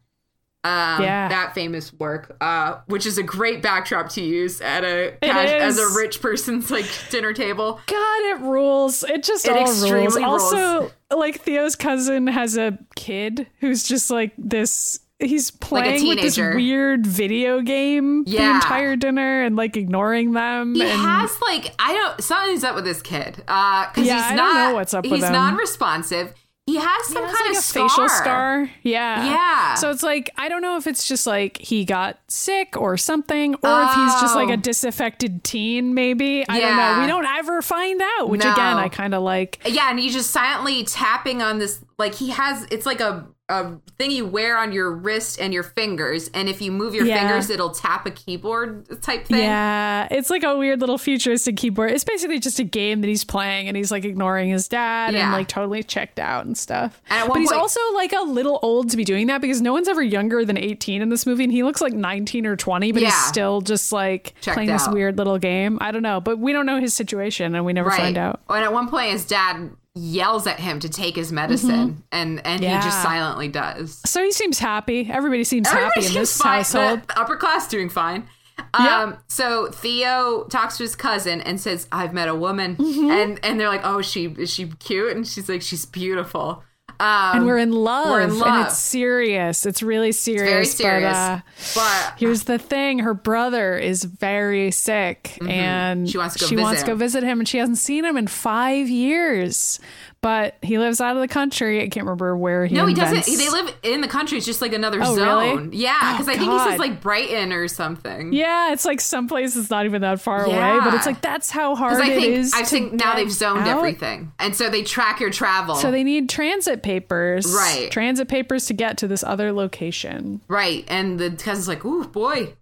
[0.64, 1.30] um, Yeah.
[1.30, 5.78] that famous work, uh, which is a great backdrop to use at a cash, as
[5.80, 7.80] a rich person's like dinner table.
[7.88, 9.04] God, it rules.
[9.04, 9.82] It just It all rules.
[9.84, 10.42] extremely rules.
[10.54, 15.00] Also, like Theo's cousin has a kid who's just like this.
[15.22, 20.76] He's playing with this weird video game the entire dinner and like ignoring them.
[20.76, 23.44] He and has like I don't something's up with this kid.
[23.48, 24.74] Uh, because Yeah, he's I not.
[24.76, 26.34] what's up with he's non-responsive.
[26.70, 28.70] He has some He has, kind like of a facial scar.
[28.84, 29.26] Yeah.
[29.26, 29.74] Yeah.
[29.76, 33.56] So it's like I don't know if it's just like he got sick or something,
[33.56, 34.54] or if he's just like Oh.
[34.54, 35.94] a disaffected teen.
[35.96, 37.02] Maybe I don't know.
[37.02, 38.30] We don't ever find out.
[38.30, 38.54] Which No.
[38.54, 39.60] again, I kind of like.
[39.66, 41.80] Yeah, and he's just silently tapping on this.
[41.98, 45.64] Like he has, it's like a a thing you wear on your wrist and your
[45.64, 47.28] fingers, and if you move your Yeah.
[47.28, 49.40] fingers, it'll tap a keyboard type thing.
[49.40, 51.92] Yeah, it's like a weird little futuristic keyboard.
[51.92, 55.24] It's basically just a game that he's playing, and he's like ignoring his dad Yeah.
[55.24, 57.02] and like totally checked out and stuff.
[57.10, 59.74] And but one he's also like a little old to be doing that because no
[59.74, 62.92] one's ever younger than 18 in this movie, and he looks like 19 or 20,
[62.92, 65.80] but he's still just like Checked playing this weird little game.
[65.82, 68.00] I don't know, but we don't know his situation, and we never right.
[68.00, 68.42] find out.
[68.48, 72.62] And at one point, his dad yells at him to take his medicine, and and
[72.62, 73.04] he just Mm-hmm.
[73.04, 74.02] Silently does.
[74.06, 75.10] So he seems happy.
[75.12, 76.58] Everybody seems Everybody happy in this fine.
[76.58, 77.02] household.
[77.08, 78.28] The upper class doing fine.
[78.74, 83.10] Um, so Theo talks to his cousin and says, "I've met a woman," Mm-hmm.
[83.12, 86.64] and and they're like, "Oh, she is she cute?" And she's like, "She's beautiful."
[87.00, 89.66] Um, And we're in love, we're in and it's serious.
[89.66, 90.50] It's really serious.
[90.50, 91.14] very serious.
[91.14, 91.40] But, uh,
[91.76, 96.12] but Here's the thing: her brother is very sick, and Mm-hmm.
[96.12, 98.04] She wants to go she visit wants to go visit him, and she hasn't seen
[98.06, 99.80] him in five years.
[100.22, 101.82] But he lives out of the country.
[101.82, 102.76] I can't remember where he.
[102.76, 102.82] Lives.
[102.82, 103.38] No, he invents- doesn't.
[103.46, 104.38] They live in the country.
[104.38, 105.58] It's just like another Oh, zone.
[105.70, 105.78] really?
[105.78, 108.34] Yeah, Oh, because I think he says like Brighton or something.
[108.34, 110.82] Yeah, it's like someplace that's not even that far away, Yeah.
[110.84, 112.54] but it's like that's how hard I think is.
[112.54, 113.78] I think now they've zoned out.
[113.78, 115.76] everything, and so they track your travel.
[115.76, 117.90] So they need transit papers, Right.
[117.90, 120.42] Transit papers to get to this other location.
[120.50, 120.84] Right.
[120.90, 122.56] And the cousin's like, ooh, boy.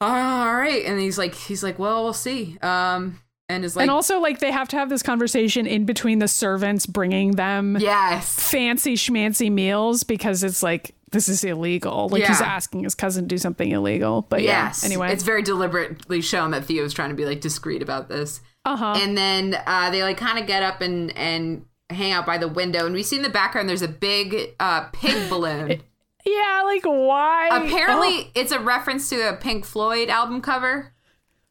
[0.00, 0.84] all right.
[0.86, 2.56] And he's like, he's like, well, we'll see.
[2.62, 6.18] Um, and is like, and also, like, they have to have this conversation in between
[6.18, 8.34] the servants bringing them yes.
[8.50, 12.08] fancy schmancy meals because it's like this is illegal.
[12.08, 14.22] Like he's asking his cousin to do something illegal.
[14.28, 14.82] But Yes.
[14.82, 15.12] yeah, anyway.
[15.12, 18.40] It's very deliberately shown that Theo's trying to be like discreet about this.
[18.64, 18.96] uh-huh.
[18.98, 22.48] And then uh, they like kind of get up and, and hang out by the
[22.48, 22.84] window.
[22.84, 25.80] And we see in the background there's a big uh, pig balloon.
[26.26, 27.48] yeah, like why?
[27.52, 30.92] Apparently, Oh, it's a reference to a Pink Floyd album cover.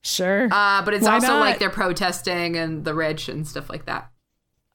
[0.03, 0.47] Sure.
[0.51, 1.39] Uh, but it's Why also not?
[1.39, 4.09] like they're protesting and the rich and stuff like that.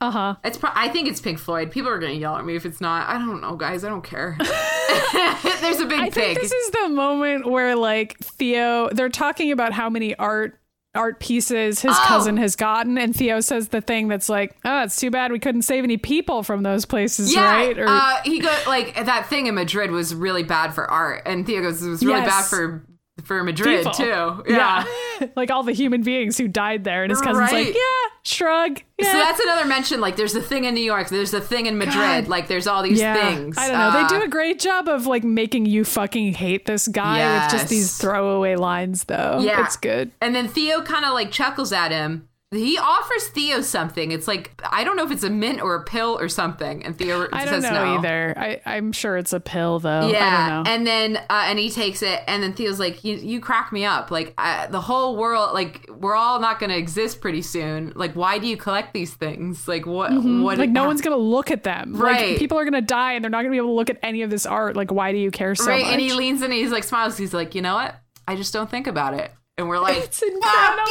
[0.00, 0.36] uh-huh.
[0.44, 1.70] It's pro- I think it's Pink Floyd.
[1.70, 3.08] People are gonna yell at me if it's not.
[3.08, 3.84] I don't know, guys.
[3.84, 4.36] I don't care.
[5.60, 6.14] There's a big I pig.
[6.14, 10.58] think this is the moment where like Theo they're talking about how many art
[10.94, 12.04] art pieces his Oh.
[12.06, 15.38] cousin has gotten and Theo says the thing that's like, "Oh, it's too bad we
[15.38, 19.28] couldn't save any people from those places, yeah, right?" Or uh, he got like that
[19.28, 22.28] thing in Madrid was really bad for art, and Theo goes, "It was really Yes.
[22.28, 22.84] bad for
[23.24, 23.92] for Madrid people.
[23.92, 24.84] too." Yeah.
[25.20, 25.26] Yeah.
[25.36, 27.66] like all the human beings who died there and his cousin's Right.
[27.66, 29.12] like, "Yeah, shrug." Yeah.
[29.12, 30.00] So that's another mention.
[30.00, 31.08] Like, there's the thing in New York.
[31.08, 31.94] There's the thing in Madrid.
[31.94, 32.28] God.
[32.28, 33.58] Like, there's all these yeah, things.
[33.58, 33.98] I don't know.
[33.98, 37.52] Uh, they do a great job of like making you fucking hate this guy with
[37.52, 39.40] just these throwaway lines, though.
[39.40, 39.64] Yeah.
[39.64, 40.12] it's good.
[40.20, 42.28] And then Theo kind of like chuckles at him.
[42.52, 44.12] He offers Theo something.
[44.12, 46.84] It's like I don't know if it's a mint or a pill or something.
[46.84, 47.98] And Theo I don't says know no.
[47.98, 48.34] either.
[48.36, 50.08] I, I'm sure it's a pill, though.
[50.08, 50.70] Yeah, I don't know.
[50.70, 53.84] and then uh, and he takes it, and then Theo's like, "You, you crack me
[53.84, 54.10] up.
[54.10, 57.92] Like I, the whole world, like we're all not going to exist pretty soon.
[57.96, 59.66] Like why do you collect these things?
[59.66, 60.12] Like what?
[60.12, 60.22] What?
[60.22, 60.42] Mm-hmm.
[60.42, 61.94] like no one's gonna look at them.
[61.94, 62.30] Right.
[62.30, 64.22] Like people are gonna die and they're not gonna be able to look at any
[64.22, 64.76] of this art.
[64.76, 65.70] Like why do you care so much?
[65.70, 65.92] right." much?
[65.92, 67.16] And he leans in, and he's like smiles.
[67.16, 67.94] He's like, "You know what?
[68.28, 69.32] I just don't think about it."
[69.62, 70.88] And we're like, It's "Fuck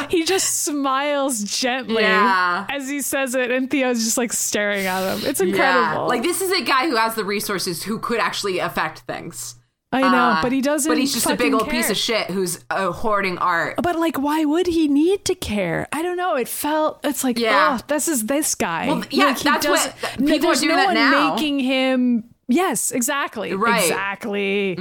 [0.00, 2.66] you!" he just smiles gently Yeah.
[2.70, 5.28] as he says it, and Theo's just like staring at him.
[5.28, 5.46] It's Yeah.
[5.48, 6.08] incredible.
[6.08, 9.56] Like this is a guy who has the resources who could actually affect things.
[9.94, 10.90] I know, Uh, but he doesn't.
[10.90, 13.74] But he's just a big old piece of shit who's uh, hoarding art.
[13.82, 15.86] But like, why would he need to care?
[15.92, 16.34] I don't know.
[16.34, 17.00] It felt.
[17.04, 17.76] It's like, Yeah.
[17.78, 18.86] oh, this is this guy.
[18.88, 21.34] Well, yeah, Like, that's what- people are doing no that now.
[21.34, 22.24] making him.
[22.52, 23.54] Yes, exactly.
[23.54, 23.80] Right.
[23.82, 23.84] Mm.
[23.84, 24.74] Exactly.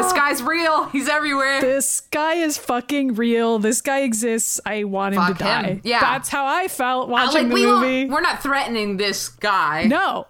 [0.00, 0.84] This guy's real.
[0.86, 1.60] He's everywhere.
[1.60, 3.58] This guy is fucking real.
[3.58, 4.60] This guy exists.
[4.66, 5.62] I want him Fuck to him.
[5.76, 5.80] die.
[5.84, 6.00] Yeah.
[6.00, 8.04] That's how I felt watching like the we movie.
[8.06, 9.84] we're not threatening this guy.
[9.84, 10.26] no,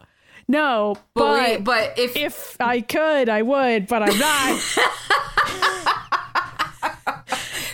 [0.48, 4.62] no, but but, we, but if, if I could, I would, but I'm not.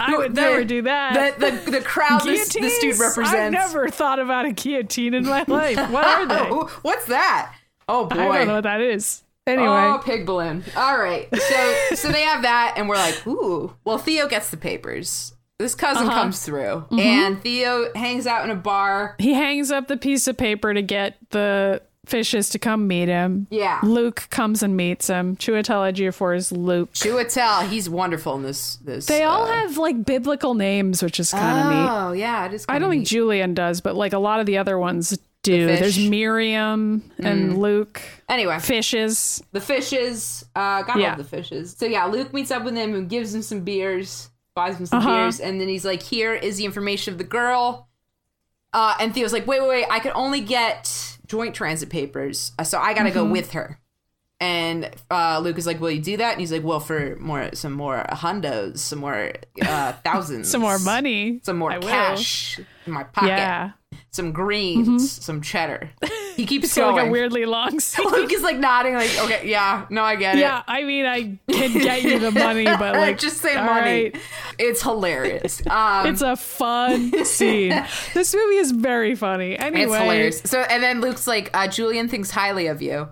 [0.04, 1.38] I would the- never do that.
[1.38, 3.32] the the, the crowd this, this dude represents.
[3.34, 5.76] I've never thought about a guillotine in my life.
[5.90, 6.44] What are they?
[6.82, 7.54] What's that?
[7.88, 8.18] Oh boy.
[8.20, 9.22] I don't know what that is.
[9.46, 10.62] Anyway, Oh, pig balloon.
[10.76, 11.28] All right.
[11.36, 13.74] So so they have that, and we're like, ooh.
[13.84, 15.32] Well, Theo gets the papers.
[15.58, 16.22] This cousin Uh-huh.
[16.22, 16.98] comes through, Mm-hmm.
[16.98, 19.16] and Theo hangs out in a bar.
[19.18, 23.46] he hangs up the piece of paper to get the fishes to come meet him.
[23.50, 23.78] Yeah.
[23.84, 25.36] Luke comes and meets him.
[25.36, 26.92] Chiwetel Ejiofor is Luke.
[26.94, 28.76] Chiwetel, he's wonderful in this.
[28.76, 31.90] This They all uh, have like biblical names, which is kind of neat.
[31.90, 32.64] Oh yeah, it is.
[32.68, 35.66] I don't think Julian does, but like a lot of the other ones do.
[35.68, 35.80] fish.
[35.80, 38.00] There's Miriam and Luke.
[38.28, 39.42] Anyway, Fishes.
[39.52, 40.44] the fishes.
[40.54, 41.08] Uh, gotta Yeah.
[41.10, 41.74] love the fishes.
[41.78, 44.98] So yeah, Luke meets up with him and gives him some beers, buys him some
[45.00, 45.10] Uh-huh.
[45.24, 47.88] beers, and then he's like, "Here is the information of the girl."
[48.72, 49.86] Uh, and Theo's like, "Wait, wait, wait!
[49.90, 53.18] I could only get joint transit papers, uh, so I gotta Mm-hmm.
[53.18, 53.78] go with her."
[54.40, 57.50] And uh, Luke is like, "Will you do that?" And he's like, "Well, for more,
[57.54, 59.32] some more hundos, some more
[59.62, 61.40] uh, thousands, Some more money.
[61.44, 61.88] some more I will.
[61.88, 63.70] cash in my pocket, Yeah.
[64.10, 65.90] Some greens, some cheddar."
[66.36, 66.96] He keeps So going.
[66.96, 67.72] like a weirdly long.
[68.04, 70.40] Luke is like nodding, like, okay, yeah, no, I get it.
[70.40, 73.66] Yeah, I mean, I can get you the money, but like, just say money.
[74.12, 74.16] right.
[74.58, 75.62] It's hilarious.
[75.66, 77.70] Um, It's a fun scene.
[78.14, 79.58] This movie is very funny.
[79.58, 80.42] Anyway, it's hilarious.
[80.44, 83.08] So, and then Luke's like, uh, Julian thinks highly of you.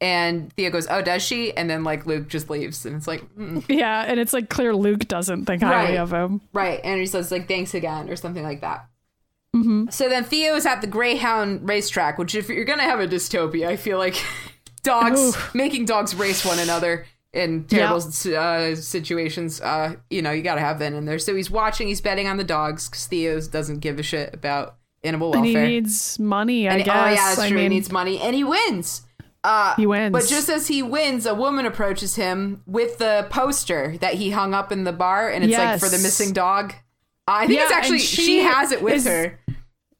[0.00, 1.52] And Theo goes, oh, does she?
[1.56, 2.86] And then like Luke just leaves.
[2.86, 5.98] And it's like, mm, Yeah, and it's like clear Luke doesn't think highly Right.
[5.98, 6.40] of him.
[6.52, 6.80] right.
[6.84, 8.86] And he says like, thanks again or something like that.
[9.60, 9.90] Mm-hmm.
[9.90, 13.06] So then Theo is at the Greyhound racetrack, which if you're going to have a
[13.08, 14.16] dystopia, I feel like
[14.82, 15.54] dogs, Oof.
[15.54, 17.96] making dogs race one another in terrible
[18.36, 21.18] uh, situations, uh, you know, you got to have that in there.
[21.18, 24.76] So he's watching, he's betting on the dogs because Theo doesn't give a shit about
[25.04, 25.66] animal And welfare.
[25.66, 26.94] he needs money, I And- guess.
[26.96, 27.56] Oh yeah, that's I true.
[27.58, 29.02] mean, he needs money, and he wins.
[29.44, 30.12] Uh, he wins.
[30.12, 34.52] but just as he wins, a woman approaches him with the poster that he hung
[34.54, 36.74] up in the bar, and it's like for the missing dog.
[37.28, 39.38] I think Yeah, it's actually she, she has it with her.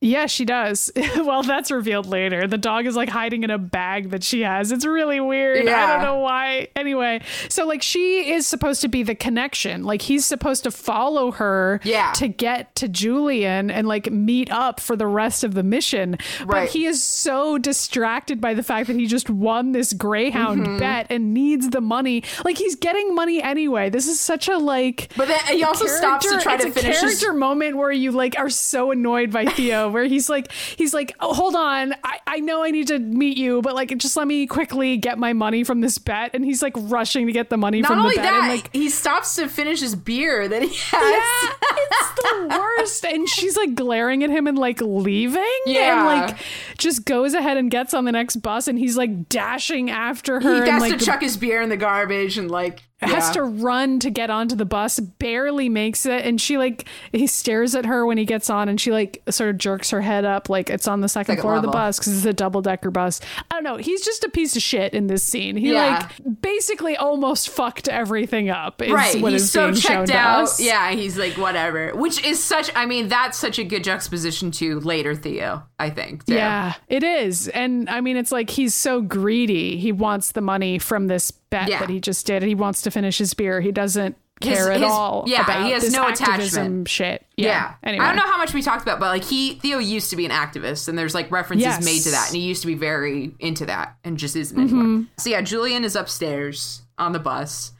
[0.00, 0.92] Yeah, she does.
[1.16, 2.46] well, that's revealed later.
[2.46, 4.70] The dog is like hiding in a bag that she has.
[4.70, 5.66] It's really weird.
[5.68, 6.68] I don't know why.
[6.76, 9.82] Anyway, so like she is supposed to be the connection.
[9.82, 12.12] Like he's supposed to follow her Yeah.
[12.12, 16.16] to get to Julian and like meet up for the rest of the mission.
[16.46, 20.78] But he is so distracted by the fact that he just won this Greyhound Mm-hmm.
[20.78, 22.22] bet and needs the money.
[22.44, 23.90] Like he's getting money anyway.
[23.90, 26.72] This is such a like But then he also stops to try it's to a
[26.72, 27.18] finish his.
[27.20, 31.14] character moment where you like are so annoyed by Theo, where he's like, he's like,
[31.20, 34.26] oh, hold on, I, I know I need to meet you, but like, just let
[34.26, 37.56] me quickly get my money from this bet, and he's like rushing to get the
[37.56, 38.72] money Not from only the bet, that, and like.
[38.74, 41.02] he stops to finish his beer that he has.
[41.02, 41.54] Yeah,
[41.90, 43.04] it's the worst.
[43.04, 45.42] And she's like glaring at him and like leaving.
[45.66, 45.98] Yeah.
[45.98, 46.38] And like
[46.78, 50.64] just goes ahead and gets on the next bus and he's like dashing after her.
[50.64, 53.98] He has like to chuck his beer in the garbage and like has to run
[54.00, 58.04] to get onto the bus barely makes it and she like he stares at her
[58.04, 60.88] when he gets on and she like sort of jerks her head up like it's
[60.88, 63.20] on the second, Second floor of the bus because it's a double decker bus
[63.50, 66.08] i don't know he's just a piece of shit in this scene he Yeah.
[66.20, 71.90] like basically almost fucked everything up right he's so checked out yeah he's like whatever
[71.94, 76.26] which is such i mean that's such a good juxtaposition to later theo i think
[76.26, 76.34] too.
[76.34, 77.48] Yeah, it is.
[77.48, 79.76] And I mean, it's like he's so greedy.
[79.78, 81.80] He wants the money from this bet Yeah.
[81.80, 82.42] that he just did.
[82.42, 83.60] He wants to finish his beer.
[83.60, 86.88] He doesn't care at his- all yeah, about he has no attachment.
[86.88, 87.26] shit.
[87.36, 87.46] Yeah.
[87.48, 87.74] Yeah.
[87.82, 88.04] Anyway.
[88.04, 90.24] I don't know how much we talked about, but like he Theo used to be
[90.24, 91.84] an activist, and there's like references Yes.
[91.84, 94.78] made to that, and he used to be very into that, and just isn't Mm-hmm.
[94.80, 95.04] anymore.
[95.18, 97.72] So yeah, Julian is upstairs on the bus.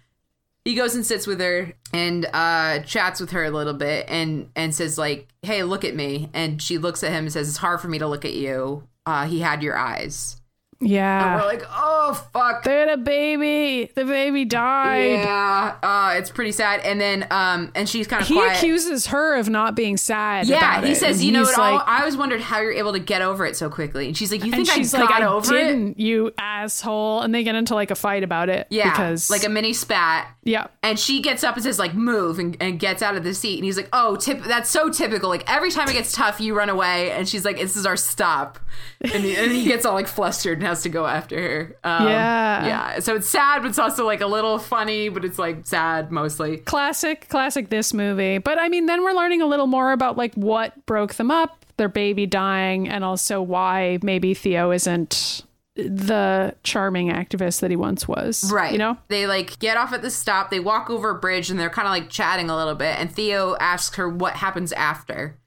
[0.65, 4.51] He goes and sits with her and uh, chats with her a little bit, and
[4.57, 7.57] and says like, "Hey, look at me." And she looks at him and says, "It's
[7.59, 8.83] hard for me to look at you.
[9.07, 10.38] Uh, he had your eyes."
[10.81, 11.37] Yeah.
[11.37, 13.91] We're like, "Oh fuck." They had a baby.
[13.95, 15.11] The baby died.
[15.25, 16.81] Yeah, uh, it's pretty sad.
[16.81, 18.57] And then, um, and she's kind of He quiet.
[18.59, 20.47] accuses her of not being sad.
[20.47, 20.97] Yeah, he it.
[20.97, 23.23] says, And you know, it all, like, I always wondered how you're able to get
[23.23, 24.07] over it so quickly.
[24.07, 25.65] And she's like, you and think she's I like, got I over it?
[25.65, 27.23] didn't, you asshole.
[27.23, 28.69] And they get into like a fight about it.
[28.71, 30.29] Yeah, Because like a mini spat.
[30.45, 30.69] yeah.
[30.85, 33.57] And she gets up and says, like, move, and, and gets out of the seat.
[33.57, 35.29] And he's like, oh, tip, that's so typical.
[35.29, 37.11] Like, every time it gets tough, you run away.
[37.11, 38.59] And she's like, this is our stop.
[39.01, 41.77] And he, and he gets all, like, flustered and has to go after her.
[41.85, 42.67] Um, Yeah.
[42.67, 42.99] Yeah.
[43.01, 46.59] So it's sad, but it's also, like, a little funny, but it's, like, sad mostly.
[46.59, 50.35] classic classic this movie but i mean then we're learning a little more about like
[50.35, 55.43] what broke them up their baby dying and also why maybe theo isn't
[55.77, 58.73] the charming activist that he once was Right.
[58.73, 61.59] you know They like get off at the stop, they walk over a bridge and
[61.59, 62.99] they're kind of like chatting a little bit.
[62.99, 65.38] And Theo asks her what happens after.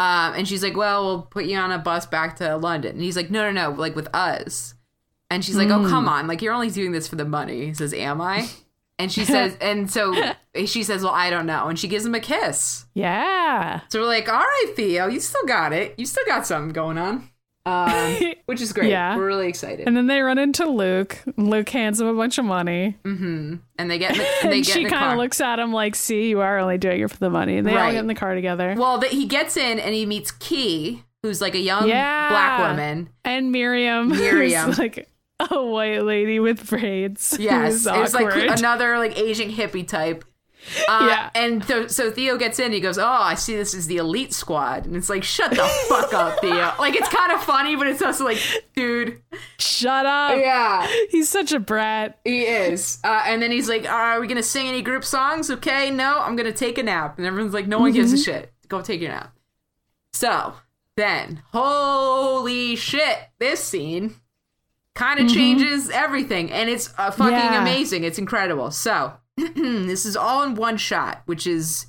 [0.00, 2.92] Um, and she's like, Well, we'll put you on a bus back to London.
[2.92, 4.74] And he's like, No, no, no, like with us.
[5.30, 6.26] And she's like, Oh, come on.
[6.26, 7.66] Like, you're only doing this for the money.
[7.66, 8.48] He says, Am I?
[8.98, 10.14] And she says, And so
[10.64, 11.68] she says, Well, I don't know.
[11.68, 12.86] And she gives him a kiss.
[12.94, 15.94] yeah So we're like, All right, Theo, you still got it.
[15.98, 17.28] You still got something going on.
[17.70, 18.90] Um, which is great.
[18.90, 19.16] Yeah.
[19.16, 19.86] We're really excited.
[19.86, 21.18] And then they run into Luke.
[21.36, 22.96] Luke hands him a bunch of money.
[23.04, 25.72] and they get in the, and they and get she kind of looks at him
[25.72, 27.56] like, see, you are only doing it for the money.
[27.58, 27.92] And they all Right.
[27.92, 28.74] get in the car together.
[28.76, 32.28] well, that he gets in and he meets Key, who's like a young Yeah.
[32.30, 33.08] black woman.
[33.24, 34.10] and Miriam.
[34.10, 34.72] who's Miriam.
[34.72, 35.08] like
[35.50, 37.36] a white lady with braids.
[37.40, 40.24] Yes, Who's it was like another like Asian hippie type.
[40.88, 41.30] Uh, Yeah.
[41.34, 42.72] And so, so Theo gets in.
[42.72, 43.56] He goes, "Oh, I see.
[43.56, 45.56] This is the elite squad." And it's like, "Shut the
[45.88, 48.38] fuck up, Theo." Like it's kind of funny, but it's also like,
[48.76, 49.20] dude,
[49.58, 50.36] Shut up.
[50.38, 52.20] yeah, He's such a brat.
[52.24, 52.98] he is.
[53.02, 56.36] Uh, and then he's like, "Are we gonna sing any group songs?" Okay, no, I'm
[56.36, 57.18] gonna take a nap.
[57.18, 58.52] And everyone's like, "No one gives a shit.
[58.68, 59.34] Go take your nap."
[60.12, 60.54] So
[60.96, 64.16] then, holy shit, this scene
[64.94, 67.62] kind of changes everything, and it's uh, fucking Yeah.
[67.62, 68.04] amazing.
[68.04, 68.70] It's incredible.
[68.70, 69.14] So
[69.54, 71.86] this is all in one shot, which is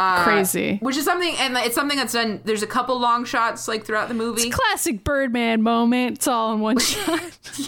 [0.00, 0.78] uh, Crazy.
[0.80, 2.40] Which is something, and it's something that's done.
[2.44, 4.48] There's a couple long shots like throughout the movie.
[4.50, 6.16] Classic Birdman moment.
[6.18, 7.20] It's all in one shot.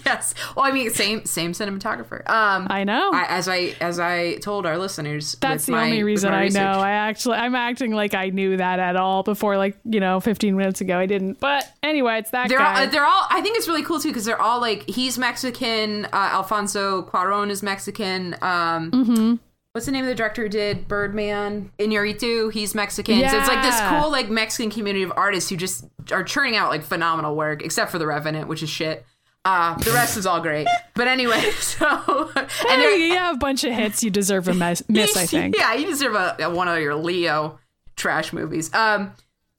[0.06, 0.34] yes.
[0.56, 2.28] Well, I mean, same same cinematographer.
[2.28, 3.10] Um, I know.
[3.12, 6.48] I, as I as I told our listeners, That's with the my- only reason I
[6.48, 6.60] know.
[6.80, 10.56] I actually, I'm acting like I knew that at all before, like you know, 15
[10.56, 10.98] minutes ago.
[10.98, 11.38] I didn't.
[11.40, 12.84] But anyway, it's that They're guy.
[12.84, 13.26] all, they're all.
[13.30, 16.06] I think it's really cool too because they're all like he's Mexican.
[16.06, 18.36] Uh, Alfonso Cuarón is Mexican.
[18.40, 19.34] Um, Mm-hmm.
[19.72, 21.70] What's the name of the director who did Birdman?
[21.78, 23.18] Iñárritu, he's Mexican.
[23.26, 26.68] So it's like this cool like Mexican community of artists who just are churning out
[26.68, 29.06] like phenomenal work, except for The Revenant, which is shit.
[29.46, 30.66] Uh, the rest is all great.
[30.94, 32.48] But anyway, so and
[32.82, 34.04] Hey, you have a bunch of hits.
[34.04, 35.56] You deserve a miss, miss I think.
[35.56, 37.58] Yeah, you deserve a, a- one of your Leo
[37.96, 38.72] trash movies.
[38.74, 39.12] Um,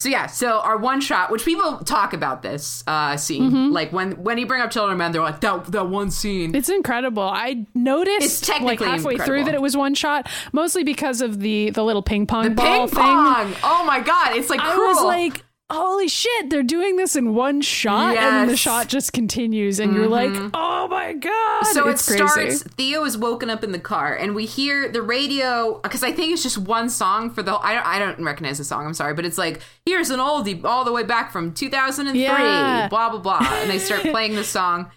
[0.03, 3.71] so yeah, so our one shot, which people talk about this uh scene, Mm-hmm.
[3.71, 6.53] like when when you bring up Children of Men, they're like that that one scene.
[6.53, 7.23] It's incredible.
[7.23, 9.25] I noticed It's technically like halfway incredible.
[9.25, 12.65] through that it was one shot, mostly because of the the little ping pong ball
[12.65, 12.97] Ping thing.
[13.03, 13.53] pong.
[13.63, 14.87] Oh my god, it's like I cruel.
[14.89, 15.43] was like,
[15.73, 20.07] holy shit, they're doing this in one shot, and the shot just continues, and you're
[20.07, 21.63] like, oh my god.
[21.67, 22.51] so it's it crazy.
[22.55, 22.63] starts.
[22.75, 26.33] Theo is woken up in the car, and we hear the radio because I think
[26.33, 27.55] it's just one song for the.
[27.57, 27.85] I don't.
[27.85, 28.85] I don't recognize the song.
[28.85, 32.21] I'm sorry, but it's like here's an oldie all the way back from 2003.
[32.21, 32.87] Yeah.
[32.87, 34.89] Blah blah blah, and they start playing the song.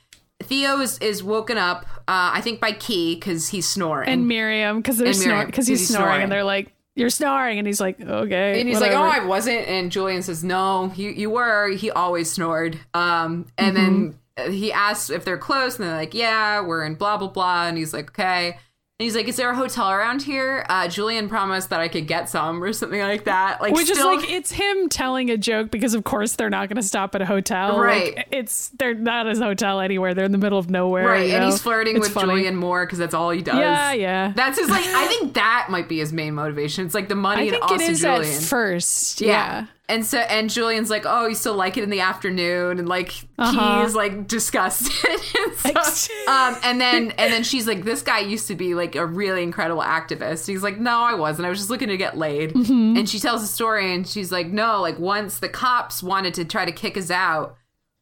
[0.43, 1.86] Theo is is woken up.
[2.09, 4.09] Uh, I think by Key because he's snoring.
[4.09, 6.23] and Miriam because they're And Miriam, snoring because 'cause he's, he's snoring, snoring.
[6.24, 8.97] and they're like, you're snoring, and he's like, okay, And he's like, "Oh.
[9.05, 11.68] I wasn't." And Julian says, "No, you you were.
[11.68, 14.10] He always snored." Um, and Mm-hmm.
[14.39, 17.66] then he asks if they're close, and they're like, "Yeah, we're in blah blah blah."
[17.68, 18.59] And he's like, "Okay."
[18.98, 22.06] And he's like, "Is there a hotel around here?" Uh, Julian promised that I could
[22.06, 23.60] get some or something like that.
[23.60, 26.70] Like, Which still, is like it's him telling a joke because of course they're not
[26.70, 27.78] going to stop at a hotel.
[27.78, 28.16] Right.
[28.16, 30.14] Like, it's they're not a hotel anywhere.
[30.14, 31.06] They're in the middle of nowhere.
[31.06, 31.51] right, you and know?
[31.51, 32.28] he's flirting It's with funny.
[32.28, 33.56] Julian more because that's all he does.
[33.59, 34.32] Yeah, yeah.
[34.35, 34.86] That's his like.
[34.86, 36.86] I think that might be his main motivation.
[36.86, 38.23] It's like the money I and think also it is Julian.
[38.35, 39.20] at first.
[39.20, 39.28] Yeah.
[39.28, 39.66] Yeah.
[39.88, 43.12] And so and Julian's like, oh, you still like it in the afternoon, and like
[43.38, 43.82] Uh-huh.
[43.84, 44.92] he's like disgusted.
[45.64, 48.96] and, so, um, and then and then she's like, this guy used to be like
[48.96, 50.48] a really incredible activist.
[50.48, 51.46] He's like, no, I wasn't.
[51.46, 52.52] I was just looking to get laid.
[52.52, 52.96] Mm-hmm.
[52.96, 56.44] And she tells a story, and she's like, no, like once the cops wanted to
[56.44, 57.56] try to kick us out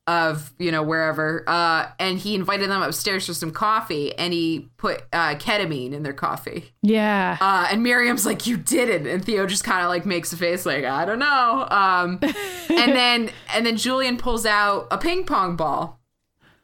[0.06, 4.68] of you know wherever uh and he invited them upstairs for some coffee and he
[4.76, 7.39] put uh ketamine in their coffee Yeah.
[7.40, 10.66] uh, and Miriam's like, "You didn't," and Theo just kind of like makes a face
[10.66, 12.18] like, "I don't know." Um,
[12.68, 15.98] and then and then Julian pulls out a ping pong ball,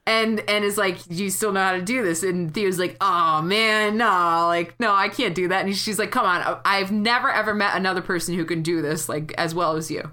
[0.06, 2.98] and and is like, "Do you still know how to do this?" And Theo's like,
[3.00, 6.92] "Oh man, no, like no, I can't do that." And she's like, "Come on, I've
[6.92, 10.10] never ever met another person who can do this like as well as you."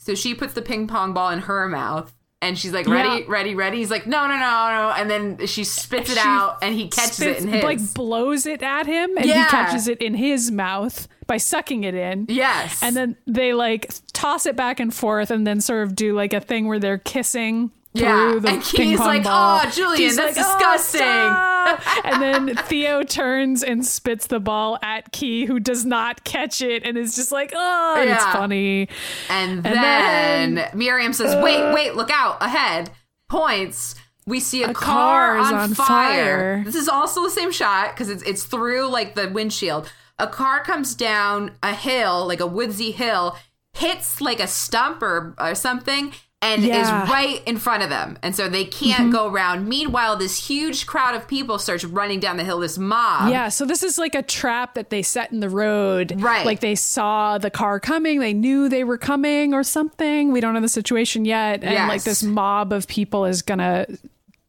[0.00, 2.12] So she puts the ping pong ball in her mouth.
[2.44, 3.24] And she's like, ready, Yeah.
[3.28, 3.78] ready, ready.
[3.78, 4.94] He's like, no, no, no, no.
[4.96, 7.64] And then she spits it She out, and he catches Spits- it in his.
[7.64, 9.44] like blows it at him, and Yeah.
[9.44, 12.26] he catches it in his mouth by sucking it in.
[12.28, 12.82] yes.
[12.82, 16.32] And then they like toss it back and forth, and then sort of do like
[16.34, 17.70] a thing where they're kissing.
[17.94, 19.60] Yeah, the and Key's like, ball.
[19.64, 24.40] "Oh, Julian, Key's that's like, "Oh, disgusting." stop." and then Theo turns and spits the
[24.40, 28.24] ball at Key, who does not catch it, and is just like, "Oh, and it's
[28.26, 28.88] funny."
[29.30, 32.90] And, And then, then- Miriam says, "Wait, wait, look out ahead!"
[33.28, 33.94] Points.
[34.26, 35.86] We see a, A car, car on, on fire.
[35.86, 36.62] fire.
[36.64, 39.92] This is also the same shot because it's it's through like the windshield.
[40.18, 43.36] A car comes down a hill, like a woodsy hill,
[43.74, 46.12] hits like a stump or, or something,
[46.44, 47.04] and Yeah.
[47.04, 48.18] is right in front of them.
[48.22, 49.66] And so they can't go around.
[49.68, 52.60] Meanwhile, this huge crowd of people starts running down the hill.
[52.60, 53.30] This mob.
[53.30, 56.20] Yeah, so this is like a trap that they set in the road.
[56.20, 56.44] Right.
[56.46, 60.32] Like they saw the car coming, they knew they were coming or something.
[60.32, 61.62] We don't know the situation yet.
[61.64, 61.88] And Yes.
[61.88, 63.86] like this mob of people is gonna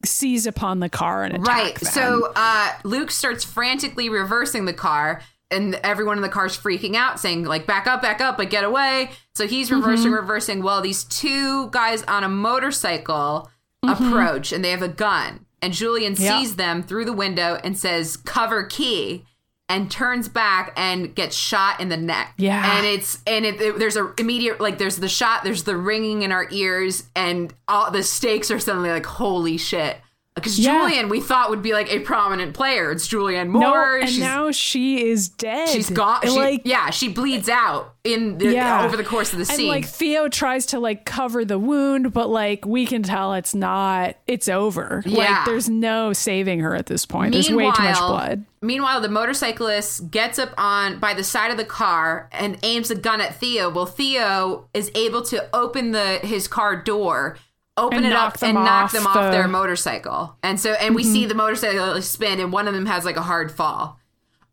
[0.03, 1.75] seize upon the car and attack Right.
[1.75, 1.91] them.
[1.91, 5.21] So uh, Luke starts frantically reversing the car.
[5.51, 8.63] And everyone in the car's freaking out, saying like back up, back up, but get
[8.63, 9.11] away.
[9.35, 10.15] So he's reversing, mm-hmm.
[10.15, 10.63] reversing.
[10.63, 13.49] Well, these two guys on a motorcycle
[13.85, 14.07] mm-hmm.
[14.07, 15.45] approach, and they have a gun.
[15.61, 16.39] And Julian Yeah.
[16.39, 19.25] sees them through the window and says, "Cover Key."
[19.67, 22.35] And turns back and gets shot in the neck.
[22.37, 22.77] Yeah.
[22.77, 26.21] and it's and it, it- there's a immediate like there's the shot, there's the ringing
[26.21, 29.97] in our ears, and all the stakes are suddenly like holy shit.
[30.35, 30.79] Because Yeah.
[30.81, 32.91] Julian, we thought would be like a prominent player.
[32.91, 33.97] It's Julianne No, Moore.
[33.99, 35.69] and she's now she is dead.
[35.69, 36.19] she's gone.
[36.23, 38.83] She, like, yeah, she bleeds out in the, yeah.
[38.83, 39.69] over the course of the And scene.
[39.69, 44.17] like Theo tries to like cover the wound, but like we can tell it's not.
[44.27, 45.01] It's over.
[45.05, 45.17] Yeah.
[45.37, 47.31] Like there's no saving her at this point.
[47.31, 48.43] There's way too much blood.
[48.61, 52.95] Meanwhile, the motorcyclist gets up on by the side of the car and aims a
[52.95, 53.69] gun at Theo.
[53.69, 57.37] Well, Theo is able to open the his car door,
[57.77, 59.31] open it up, and knock them off the- Mm-hmm.
[59.31, 60.35] their motorcycle.
[60.43, 63.21] And so, and we see the motorcycle spin, and one of them has like a
[63.21, 63.99] hard fall.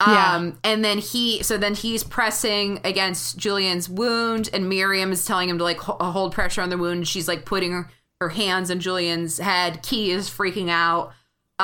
[0.04, 0.34] Yeah.
[0.34, 5.48] Um, and then he, so then he's pressing against Julian's wound, and Miriam is telling
[5.48, 7.06] him to like ho- hold pressure on the wound.
[7.06, 7.88] She's like putting her,
[8.20, 9.82] her hands on Julian's head.
[9.84, 11.12] Key is freaking out.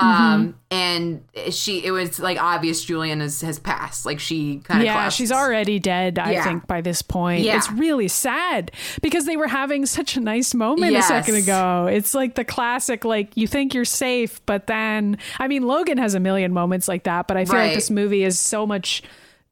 [0.03, 4.05] Um, and she, it was like obvious Julian is, has passed.
[4.07, 6.45] Like she kind of, Yeah, she's already dead, I Yeah.
[6.45, 7.43] think, by this point.
[7.43, 7.57] Yeah.
[7.57, 8.70] It's really sad
[9.03, 11.05] because they were having such a nice moment Yes.
[11.05, 11.89] a second ago.
[11.91, 16.15] It's like the classic, like, you think you're safe, but then, I mean, Logan has
[16.15, 17.66] a million moments like that, but I feel Right.
[17.69, 19.03] like this movie is so much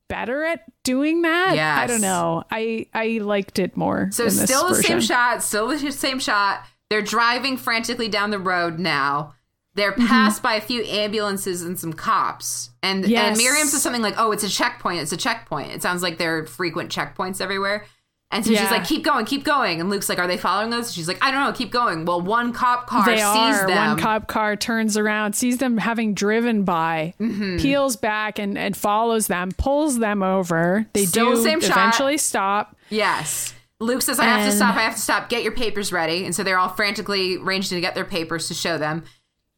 [0.09, 1.59] better at doing that.
[1.59, 2.45] I don't know.
[2.51, 4.09] I, I liked it more.
[4.13, 6.65] So still the same shot, still the same shot.
[6.91, 9.35] They're driving frantically down the road now.
[9.77, 10.07] They're Mm-hmm.
[10.07, 12.71] passed by a few ambulances and some cops.
[12.83, 15.03] And and Miriam says something like, "Oh, it's a checkpoint.
[15.03, 17.87] It's a checkpoint." It sounds like there are frequent checkpoints everywhere.
[18.33, 20.91] And so she's like, "Keep going, keep going." And Luke's like, "Are they following us?"
[20.93, 21.53] She's like, "I don't know.
[21.53, 23.67] Keep going." Well, one cop car They sees are.
[23.69, 23.77] them.
[23.77, 27.59] One cop car turns around, sees them having driven by, Mm-hmm.
[27.59, 30.87] peels back and, and follows them, pulls them over.
[30.93, 31.71] They Still do same shot.
[31.71, 32.75] eventually stop.
[32.91, 33.55] Yes.
[33.79, 34.75] Luke says, I have to stop.
[34.75, 35.29] I have to stop.
[35.29, 36.25] Get your papers ready.
[36.25, 39.05] And so they're all frantically ranging to get their papers to show them.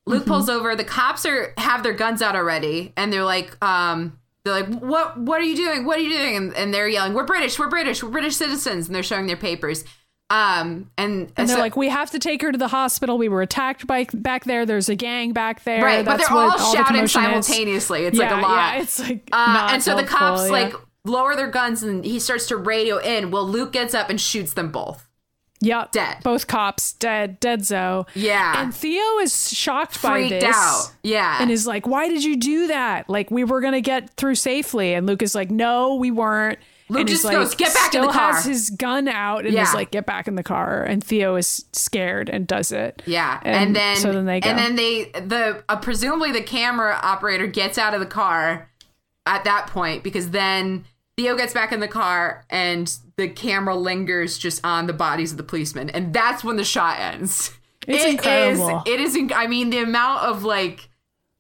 [0.08, 0.30] Luke Mm-hmm.
[0.30, 0.74] pulls over.
[0.74, 5.18] The cops are have their guns out already, and they're like, um, they're like, what
[5.18, 5.84] What are you doing?
[5.84, 6.36] What are you doing?
[6.36, 7.58] And, and they're yelling, We're British.
[7.58, 8.02] We're British.
[8.02, 8.86] We're British citizens.
[8.86, 9.84] And they're showing their papers.
[10.30, 13.16] Um, and, And they're so- like, we have to take her to the hospital.
[13.16, 14.66] We were attacked by back there.
[14.66, 15.82] There's a gang back there.
[15.82, 17.12] right, but they're all the shouting is.
[17.12, 18.04] simultaneously.
[18.04, 18.74] It's yeah, like a lot.
[18.74, 20.50] Yeah, it's like Uh, and so the cops yeah.
[20.52, 20.74] like
[21.04, 23.30] lower their guns, and he starts to radio in.
[23.30, 25.07] Well, Luke gets up and shoots them both.
[25.60, 25.92] Yep.
[25.92, 26.18] Dead.
[26.22, 27.40] Both cops dead.
[27.40, 28.06] Dead Zo.
[28.14, 28.62] Yeah.
[28.62, 30.56] And Theo is shocked by Freaked this.
[30.56, 30.92] out.
[31.02, 31.38] Yeah.
[31.40, 33.08] And is like, why did you do that?
[33.10, 34.94] Like, we were going to get through safely.
[34.94, 36.58] And Luke is like, no, we weren't.
[36.90, 38.32] Luke and just like, goes, "Get back in the car.
[38.32, 39.62] still has his gun out and Yeah.
[39.62, 40.82] is like, get back in the car.
[40.84, 43.02] And Theo is scared and does it.
[43.04, 44.48] Yeah, and, then so then they go.
[44.48, 48.70] and then they the uh, presumably the camera operator gets out of the car
[49.26, 50.86] at that point because then
[51.18, 55.36] Theo gets back in the car and the camera lingers just on the bodies of
[55.36, 57.50] the policemen, and that's when the shot ends.
[57.86, 58.82] It's It incredible.
[58.86, 59.16] is- it is.
[59.16, 60.88] inc- I mean, the amount of like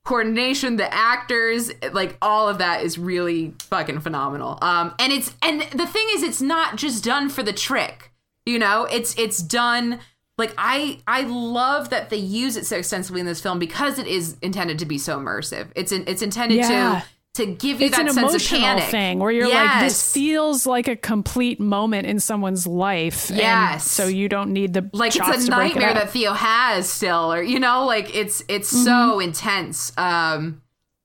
[0.04, 4.58] coordination, the actors, like all of that is really fucking phenomenal.
[4.62, 8.10] Um, and it's and the thing is, it's not just done for the trick.
[8.46, 10.00] You know, it's it's done
[10.38, 14.06] like I I love that they use it so extensively in this film because it
[14.06, 15.68] is intended to be so immersive.
[15.76, 17.00] It's in, it's intended Yeah.
[17.00, 17.06] to
[17.38, 20.12] to give you it's that an sense of emotional panic thing where you're like, this
[20.12, 23.30] feels like a complete moment in someone's life.
[23.30, 23.90] and Yes.
[23.90, 27.32] so you don't need the like it's a break it nightmare that Theo has still,
[27.32, 28.84] or you know, like it's it's Mm-hmm.
[28.84, 29.92] so intense.
[29.96, 30.62] Um,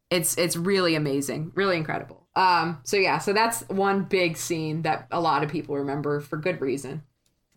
[0.10, 2.28] it's it's really amazing, really incredible.
[2.36, 6.38] Um, so yeah, so that's one big scene that a lot of people remember for
[6.38, 7.04] good reason.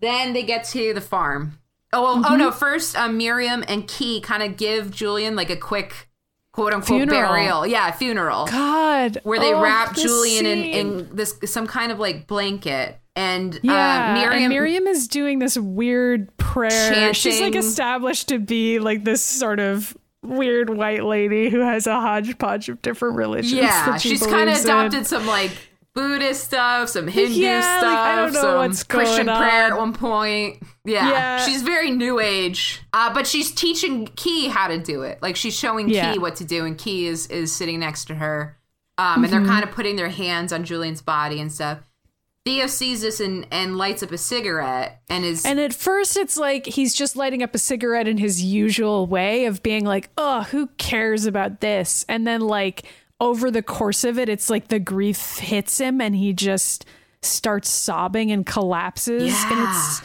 [0.00, 1.58] Then they get to the farm.
[1.92, 2.38] Oh well, oh Mm-hmm.
[2.38, 2.50] no!
[2.50, 6.05] First, um, Miriam and Key kind of give Julian like a quick
[6.56, 7.20] quote unquote Funeral.
[7.20, 7.66] burial.
[7.66, 9.20] Yeah, funeral God.
[9.24, 12.98] where they oh, wrap Julian in, in this some kind of like blanket.
[13.14, 17.12] And Yeah, uh, Miriam, and Miriam is doing this weird prayer.
[17.12, 22.00] She's like established to be like this sort of weird white lady who has a
[22.00, 23.52] hodgepodge of different religions.
[23.52, 24.70] Yeah, she's kind of believes in.
[24.70, 25.52] adopted some like
[25.96, 29.92] Buddhist stuff, some Hindu Yeah, stuff, like, I don't know some Christian prayer at one
[29.94, 30.62] point.
[30.84, 31.44] Yeah, Yeah.
[31.44, 35.18] she's very new age, uh, but she's teaching Key how to do it.
[35.22, 36.12] Like she's showing Yeah.
[36.12, 38.56] Key what to do, and Key is is sitting next to her,
[38.98, 39.32] um, and Mm-hmm.
[39.44, 41.78] they're kind of putting their hands on Julian's body and stuff.
[42.44, 46.36] Theo sees this and and lights up a cigarette and is And at first, it's
[46.36, 50.42] like he's just lighting up a cigarette in his usual way of being like, oh,
[50.42, 52.04] who cares about this?
[52.08, 52.84] And then, like,
[53.20, 56.84] over the course of it, it's like the grief hits him and he just
[57.22, 59.32] starts sobbing and collapses.
[59.32, 59.52] Yeah.
[59.52, 60.02] And it's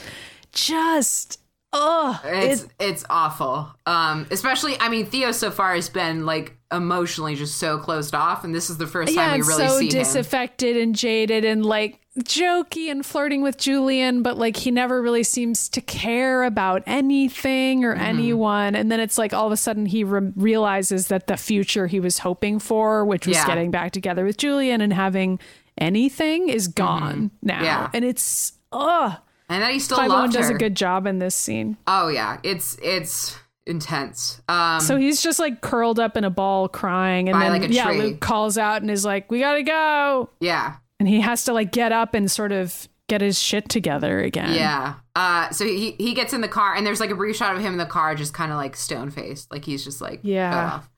[0.53, 1.39] just
[1.73, 3.69] oh, It's it's awful.
[3.85, 8.43] Um, especially, I mean, Theo so far has been like emotionally just so closed off,
[8.43, 9.89] and this is the first yeah, time we really so see him.
[9.91, 15.23] disaffected and jaded and like jokey and flirting with Julian, but like he never really
[15.23, 18.03] seems to care about anything or Mm-hmm.
[18.03, 18.75] anyone.
[18.75, 21.99] And then it's like all of a sudden he re- realizes that the future he
[21.99, 23.45] was hoping for, which was Yeah.
[23.47, 25.39] getting back together with Julian and having
[25.77, 27.55] anything, is gone now.
[27.55, 27.63] Mm-hmm.
[27.65, 27.89] Yeah.
[27.93, 29.13] And it's ugh.
[29.49, 31.77] and that he still Clive loved does a good job in this scene.
[31.87, 33.37] oh yeah, it's it's
[33.67, 34.41] intense.
[34.49, 37.85] Um, So he's just like curled up in a ball crying, and then like, yeah,
[37.85, 38.01] tree.
[38.01, 41.71] Luke calls out and is like, "We gotta go," yeah, and he has to like
[41.71, 44.53] get up and sort of get his shit together again.
[44.53, 44.93] yeah.
[45.15, 47.61] Uh, so he he gets in the car, and there's like a brief shot of
[47.61, 50.73] him in the car, just kind of like stone faced, like he's just like Yeah.
[50.75, 50.89] off.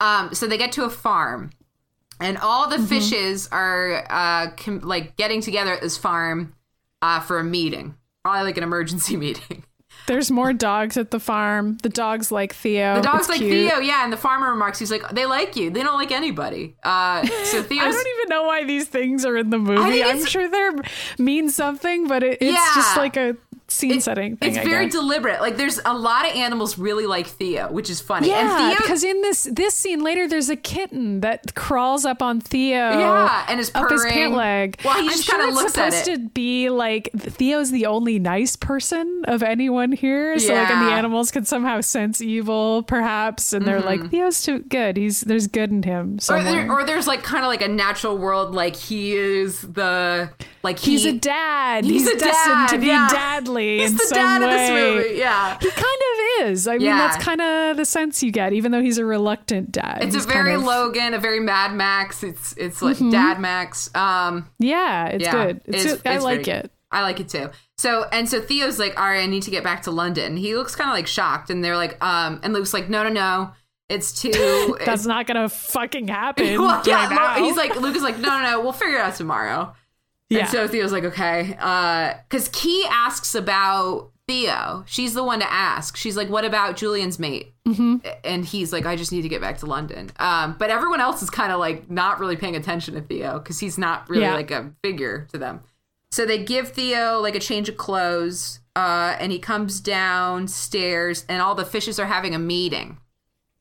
[0.00, 1.50] Um, so they get to a farm,
[2.20, 2.86] and all the Mm-hmm.
[2.86, 6.54] fishes are uh com- like getting together at this farm
[7.02, 9.64] uh for a meeting, probably like an emergency meeting.
[10.08, 11.76] There's more dogs at the farm.
[11.82, 12.96] The dogs like Theo.
[12.96, 13.52] The dog's It's like cute.
[13.52, 15.70] Theo, yeah, and the farmer remarks, he's like, they like you.
[15.70, 16.76] They don't like anybody.
[16.82, 20.02] Uh, so I Theo's don't even know why these things are in the movie.
[20.02, 20.72] I'm sure they're
[21.18, 23.36] mean something, but it, it's just like a
[23.70, 24.48] scene setting thing.
[24.54, 25.40] it's very deliberate.
[25.40, 28.28] Like there's a lot of animals really like Theo, which is funny.
[28.28, 32.22] yeah, and Theo, because in this this scene later, there's a kitten that crawls up
[32.22, 32.98] on Theo.
[32.98, 34.80] yeah, and is Up his pant leg.
[34.84, 38.18] Well, he I'm just sure kind of it's supposed to be like Theo's the only
[38.18, 40.38] nice person of anyone here.
[40.38, 44.08] So like, and the animals can somehow sense evil, perhaps, and they're like, mm-hmm.
[44.08, 44.96] Theo's too good.
[44.96, 48.16] He's there's good in him Or, there, or there's like kind of like a natural
[48.16, 50.30] world, like he is the
[50.62, 51.84] like He's a dad.
[51.84, 53.08] He's He's, a destined to be yeah.
[53.10, 54.44] dadly He's in the dad way.
[54.46, 54.70] of this
[55.06, 55.18] movie.
[55.18, 56.68] Yeah, He kind of is.
[56.68, 59.98] I mean, that's kind of the sense you get, even though he's a reluctant dad.
[60.02, 60.68] it's He's a very kind of- Mm-hmm.
[60.68, 62.22] Logan, a very Mad Max.
[62.22, 63.94] It's it's like Dad Max.
[63.94, 65.60] Um, Yeah, it's yeah, good.
[65.66, 66.70] It's, it's- I it's like it.
[66.90, 67.50] I like it too.
[67.76, 70.36] So and so Theo's like, all right, I need to get back to London.
[70.36, 73.10] He looks kind of like shocked, and they're like, um, and Luke's like, no, no,
[73.10, 73.50] no,
[73.90, 74.76] it's too.
[74.86, 76.60] That's not gonna fucking happen.
[76.60, 77.42] well, yeah, right.
[77.42, 79.74] He's like, Luke is like, no, no, no, we'll figure it out tomorrow.
[80.28, 80.40] Yeah.
[80.40, 81.54] And so Theo's like, okay,
[82.28, 84.84] because Key asks about Theo.
[84.86, 85.96] She's the one to ask.
[85.96, 87.54] She's like, what about Julian's mate?
[87.66, 87.96] Mm-hmm.
[88.24, 90.10] And he's like, I just need to get back to London.
[90.18, 93.58] Um, but everyone else is kind of like not really paying attention to Theo because
[93.58, 94.34] he's not really Yeah.
[94.34, 95.60] like a figure to them.
[96.10, 101.42] So they give Theo like a change of clothes, uh, and he comes downstairs, and
[101.42, 102.98] all the fishes are having a meeting.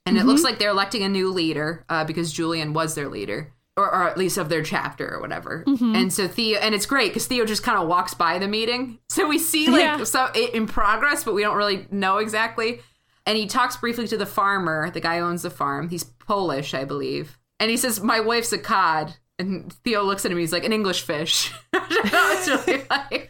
[0.06, 3.52] And it looks like they're electing a new leader uh, because Julian was their leader,
[3.78, 5.64] or, or at least of their chapter or whatever.
[5.68, 9.00] And so Theo, and it's great because Theo just kind of walks by the meeting,
[9.10, 10.04] so we see like Yeah.
[10.04, 12.82] so it, in progress, but we don't really know exactly.
[13.26, 15.90] And he talks briefly to the farmer, the guy who owns the farm.
[15.90, 20.32] He's Polish, I believe, and he says, "My wife's a cod." And Theo looks at
[20.32, 20.38] him.
[20.40, 21.90] He's like, "An English fish." that
[22.48, 23.28] was really funny.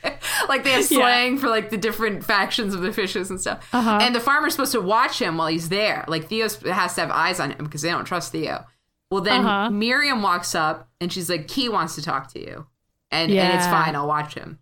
[0.47, 3.67] like they have slang for like the different factions of the fishes and stuff.
[3.73, 3.99] Uh-huh.
[4.01, 6.05] And the farmer's supposed to watch him while he's there.
[6.07, 8.65] Like Theo has to have eyes on him because they don't trust Theo.
[9.09, 9.69] Well, then Uh-huh.
[9.69, 12.65] Miriam walks up and she's like, "Key wants to talk to you,"
[13.11, 13.95] and and it's fine.
[13.95, 14.59] I'll watch him.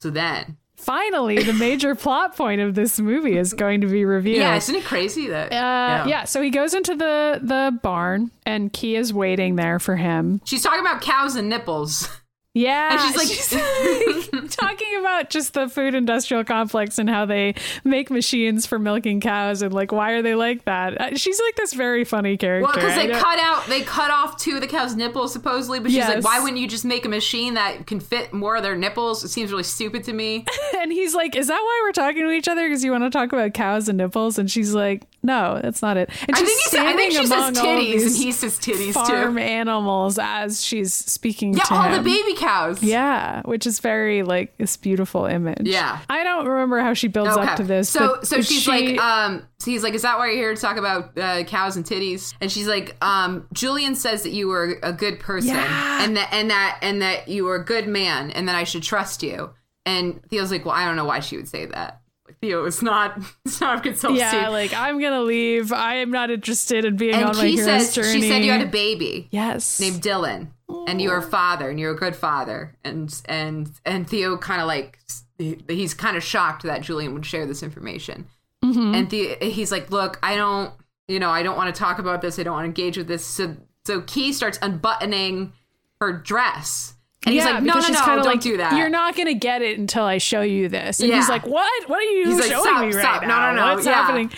[0.00, 4.38] So then, Finally, the major plot point of this movie is going to be revealed.
[4.38, 5.52] yeah, isn't it crazy that?
[5.52, 6.22] Uh, yeah.
[6.24, 10.40] so he goes into the the barn, and Key is waiting there for him.
[10.44, 12.08] She's talking about cows and nipples.
[12.58, 17.54] Yeah, And she's like- like talking about just the food industrial complex and how they
[17.84, 21.00] make machines for milking cows and like why are they like that?
[21.00, 22.64] Uh, She's like this very funny character.
[22.66, 25.90] Well, because they cut out, they cut off two of the cow's nipples supposedly, but
[25.92, 28.76] she's like, why wouldn't you just make a machine that can fit more of their
[28.76, 29.22] nipples?
[29.24, 30.44] It seems really stupid to me.
[30.80, 32.66] and he's like, "Is that why we're talking to each other?
[32.68, 35.96] Because you want to talk about cows and nipples?" And she's like, "No, that's not
[35.96, 39.36] it." And I she's think, I think she says titties, and he says titties farm
[39.36, 39.40] too.
[39.42, 42.02] animals as she's speaking Yeah, to all him.
[42.02, 42.47] the baby cows.
[42.82, 45.62] Yeah, which is very like this beautiful image.
[45.62, 45.98] Yeah.
[46.08, 47.88] I don't remember how she builds up to this.
[47.88, 50.60] So so she's she- like, um, so he's like, is that why you're here to
[50.60, 52.34] talk about uh, cows and titties?
[52.40, 56.04] And she's like, um, Julian says that you were a good person, Yeah.
[56.04, 58.82] and that and that and that you were a good man, and that I should
[58.82, 59.50] trust you.
[59.86, 62.02] And Theo's like, well, I don't know why she would say that.
[62.40, 65.72] Theo is not, it's not good self yeah, like I'm gonna leave.
[65.72, 68.20] I am not interested in being and on my hero's says journey.
[68.20, 69.80] she said you had a baby yes.
[69.80, 70.48] named Dylan,
[70.86, 74.66] and you're a father, and you're a good father, and and and Theo kind of
[74.66, 74.98] like
[75.68, 78.26] he's kind of shocked that Julian would share this information,
[78.64, 78.94] Mm-hmm.
[78.94, 80.72] and the, he's like, look, I don't,
[81.06, 83.06] you know, I don't want to talk about this, I don't want to engage with
[83.08, 85.52] this, so so Key starts unbuttoning
[86.00, 88.76] her dress, and he's like, no, no, she's no, don't like, do that.
[88.76, 91.00] You're not gonna get it until I show you this.
[91.00, 91.16] And Yeah.
[91.16, 91.88] he's like, What?
[91.88, 93.22] What are you He's like, showing "Stop, me right stop.
[93.22, 94.30] No, no, no, What's yeah." happening?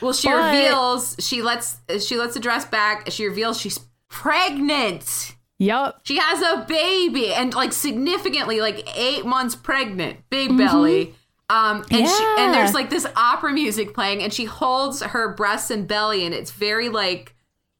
[0.00, 3.10] Well, she But- reveals she lets she lets the dress back.
[3.10, 3.78] She reveals she's
[4.08, 5.34] pregnant.
[5.62, 6.00] Yup.
[6.02, 10.58] She has a baby and like significantly like eight months pregnant, big Mm-hmm.
[10.58, 11.14] belly.
[11.48, 15.70] Um, and she and there's like this opera music playing, and she holds her breasts
[15.70, 17.31] and belly, and it's very like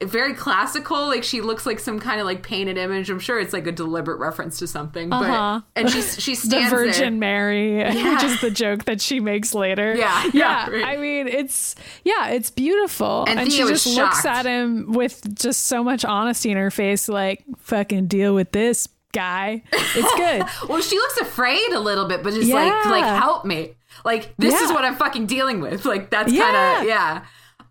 [0.05, 1.07] very classical.
[1.07, 3.11] Like she looks like some kind of like painted image.
[3.11, 5.09] I'm sure it's like a deliberate reference to something.
[5.11, 5.61] But Uh-huh.
[5.77, 7.43] and she she the Virgin there.
[7.43, 7.77] Mary,
[8.13, 9.95] which is the joke that she makes later.
[9.95, 10.31] Yeah, yeah.
[10.35, 10.85] yeah, right.
[10.85, 11.75] I mean, it's
[12.05, 16.51] yeah, it's beautiful, And and, she just looks at him with just so much honesty
[16.51, 20.69] in her face, like "fucking deal with this guy." It's good.
[20.69, 22.91] Well, she looks afraid a little bit, but just like Yeah.
[22.91, 23.75] like help me.
[24.05, 25.85] Like this is what I'm fucking dealing with.
[25.85, 26.43] Like that's Yeah.
[26.45, 27.25] kind of yeah.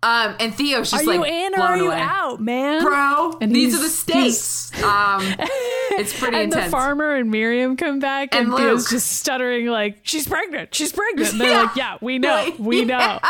[0.04, 2.00] Um, and Theo's just are like you in or blown are you away.
[2.00, 2.82] out, man?
[2.82, 3.38] bro?
[3.40, 4.72] And these are the stakes.
[4.82, 6.64] Um, it's pretty and intense.
[6.64, 10.74] the farmer and Miriam come back, And and, Theo's just stuttering like, "She's pregnant.
[10.74, 11.62] She's pregnant." And they're Yeah.
[11.62, 12.34] like, "Yeah, we know.
[12.34, 13.20] Like, we know."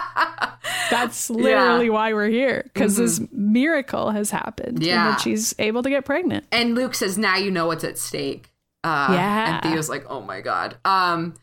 [0.91, 4.79] That's literally why we're here because this miracle has happened.
[4.79, 5.11] and Yeah.
[5.11, 6.47] that she's able to get pregnant.
[6.53, 8.49] And Luke says, "Now you know what's at stake."
[8.85, 9.61] Uh, Yeah.
[9.63, 11.35] And Theo's like, "Oh my god." Um,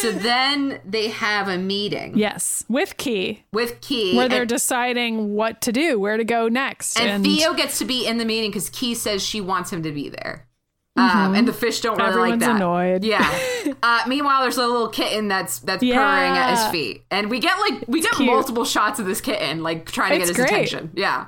[0.00, 5.34] so then they have a meeting Yes, with Key, with Key, where they're and, deciding
[5.34, 8.50] what to do, where to go next, and Theo gets to be in the meeting
[8.50, 10.44] because Key says she wants him to be there.
[10.96, 12.56] Um, and the fish don't really Everyone's like that.
[12.56, 13.04] annoyed.
[13.04, 13.38] Yeah.
[13.82, 15.96] Uh, meanwhile, there's a little kitten that's that's Yeah.
[15.98, 18.26] purring at his feet, and we get like we get cute.
[18.26, 20.66] multiple shots of this kitten like trying to It's get his great.
[20.66, 20.90] attention.
[20.96, 21.26] Yeah.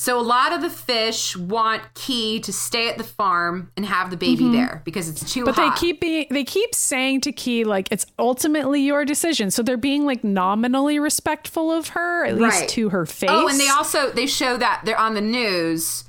[0.00, 4.08] So a lot of the fish want Key to stay at the farm and have
[4.10, 5.44] the baby there because it's too Mm-hmm.
[5.44, 5.74] But hot.
[5.74, 9.50] they keep being they keep saying to Key like it's ultimately your decision.
[9.50, 12.68] So they're being like nominally respectful of her, at least Right.
[12.70, 13.28] to her face.
[13.30, 16.04] Oh, and they also they show that they're on the news.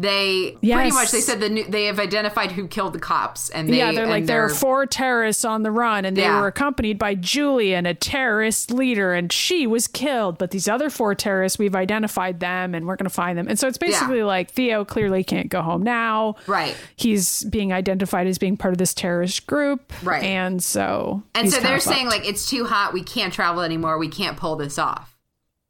[0.00, 3.68] They pretty much they said the new, they have identified who killed the cops, and
[3.68, 6.40] they yeah, they're like there are four terrorists on the run, and they Yeah.
[6.40, 10.38] were accompanied by Julian, a terrorist leader, and she was killed.
[10.38, 13.48] But these other four terrorists, we've identified them, and we're going to find them.
[13.48, 16.36] And so it's basically like Theo clearly can't go home now.
[16.46, 16.76] Right.
[16.94, 19.92] He's being identified as being part of this terrorist group.
[20.04, 20.22] Right.
[20.22, 24.08] And so And so they're saying like it's too hot, we can't travel anymore, we
[24.08, 25.16] can't pull this off.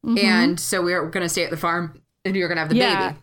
[0.04, 0.18] Mm-hmm.
[0.18, 2.76] And so we're going to stay at the farm, and you're going to have the
[2.76, 3.08] Yeah.
[3.12, 3.20] baby.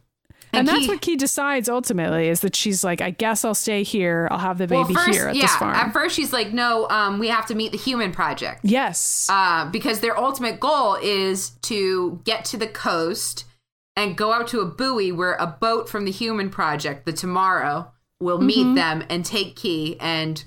[0.60, 3.84] And, that's Key- what Key decides ultimately is that she's like, I guess I'll stay
[3.84, 4.28] here.
[4.32, 5.44] I'll have the baby well, first, here at yeah.
[5.44, 5.76] this farm.
[5.76, 9.28] At first, she's like, "No, um, we have to meet the Human Project." yes.
[9.30, 13.46] uh, because their ultimate goal is to get to the coast
[13.96, 17.92] and go out to a buoy where a boat from the Human Project, the Tomorrow,
[18.20, 20.44] will meet them and take Key and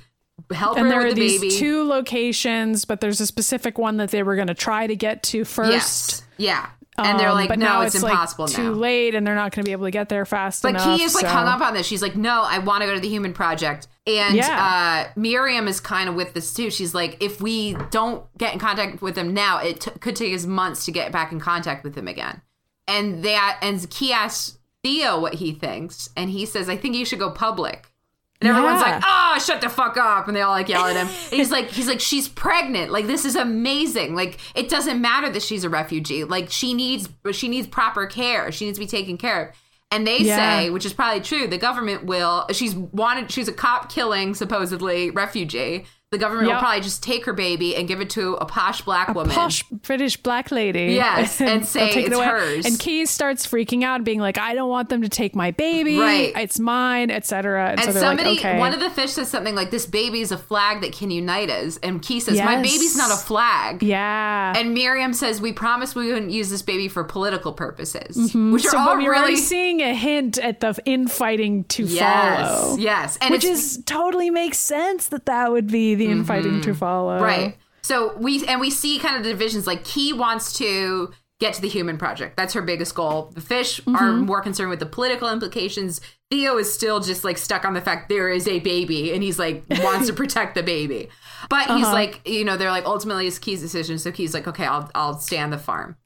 [0.52, 0.84] help Mm-hmm.
[0.86, 1.54] and her there are the these baby.
[1.56, 5.22] two locations, but there's a specific one that they were going to try to get
[5.24, 5.70] to first.
[5.70, 6.68] yes, yeah,
[6.98, 9.26] and they're Um, like, but "No, now it's, it's, impossible like now." too late, and
[9.26, 10.98] they're not going to be able to get there fast But enough.
[10.98, 11.86] Key is like so- hung up on this.
[11.86, 13.86] She's like, no, I want to go to the Human Project.
[14.06, 15.06] And Yeah.
[15.08, 16.70] uh, Miriam is kind of with this too.
[16.70, 20.34] She's like, if we don't get in contact with him now, it t- could take
[20.34, 22.42] us months to get back in contact with him again.
[22.86, 27.04] And that and Key asks Theo what he thinks, and he says, I think you
[27.04, 27.92] should go public.
[28.40, 28.92] And everyone's Yeah.
[28.96, 31.08] like, "Oh, shut the fuck up!" And they all like yell at him.
[31.08, 32.92] And he's like, "He's like, she's pregnant.
[32.92, 34.14] Like, this is amazing.
[34.14, 36.22] Like, it doesn't matter that she's a refugee.
[36.24, 38.52] Like, she needs, she needs proper care.
[38.52, 39.56] She needs to be taken care of."
[39.90, 40.36] And they Yeah.
[40.36, 42.46] say, which is probably true, the government will.
[42.52, 43.32] She's wanted.
[43.32, 45.86] She's a cop killing supposedly refugee.
[46.10, 49.14] The government will probably just take her baby and give it to a posh black
[49.14, 49.34] woman.
[49.34, 50.94] Posh British black lady.
[50.94, 52.24] Yes, and say take it it's away.
[52.24, 52.64] hers.
[52.64, 55.50] And Key starts freaking out and being like, I don't want them to take my
[55.50, 55.98] baby.
[55.98, 56.32] Right.
[56.34, 57.72] It's mine, etc.
[57.72, 58.58] And, And so somebody, like, okay.
[58.58, 61.50] one of the fish says something like, "This baby is a flag that can unite
[61.50, 64.54] us." And Key says, "My baby's not a flag." yeah.
[64.56, 68.52] And Miriam says, "We promised we wouldn't use this baby for political purposes," mm-hmm.
[68.52, 72.48] which are all but we're already really seeing a hint at the infighting to yes,
[72.48, 72.76] follow.
[72.78, 77.20] yes, and Which is totally makes sense that that would be the infighting to follow.
[77.20, 77.56] right.
[77.82, 79.66] So we and we see kind of the divisions.
[79.66, 82.36] Like Key wants to get to the human project.
[82.36, 83.30] That's her biggest goal.
[83.34, 84.26] The fish are Mm-hmm.
[84.26, 86.00] more concerned with the political implications.
[86.30, 89.38] Theo is still just like stuck on the fact there is a baby, and he's
[89.38, 91.08] like wants to protect the baby.
[91.48, 91.92] But he's Uh-huh.
[91.92, 93.98] like, you know, they're like ultimately it's Key's decision.
[93.98, 95.96] So Key's like, okay, I'll I'll stay on the farm.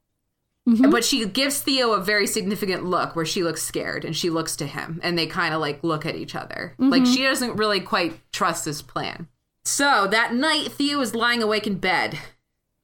[0.69, 0.91] Mm-hmm.
[0.91, 4.55] But she gives Theo a very significant look where she looks scared and she looks
[4.57, 6.73] to him and they kind of like look at each other.
[6.77, 7.13] Like Mm-hmm.
[7.13, 9.27] she doesn't really quite trust this plan.
[9.65, 12.19] So that night, Theo is lying awake in bed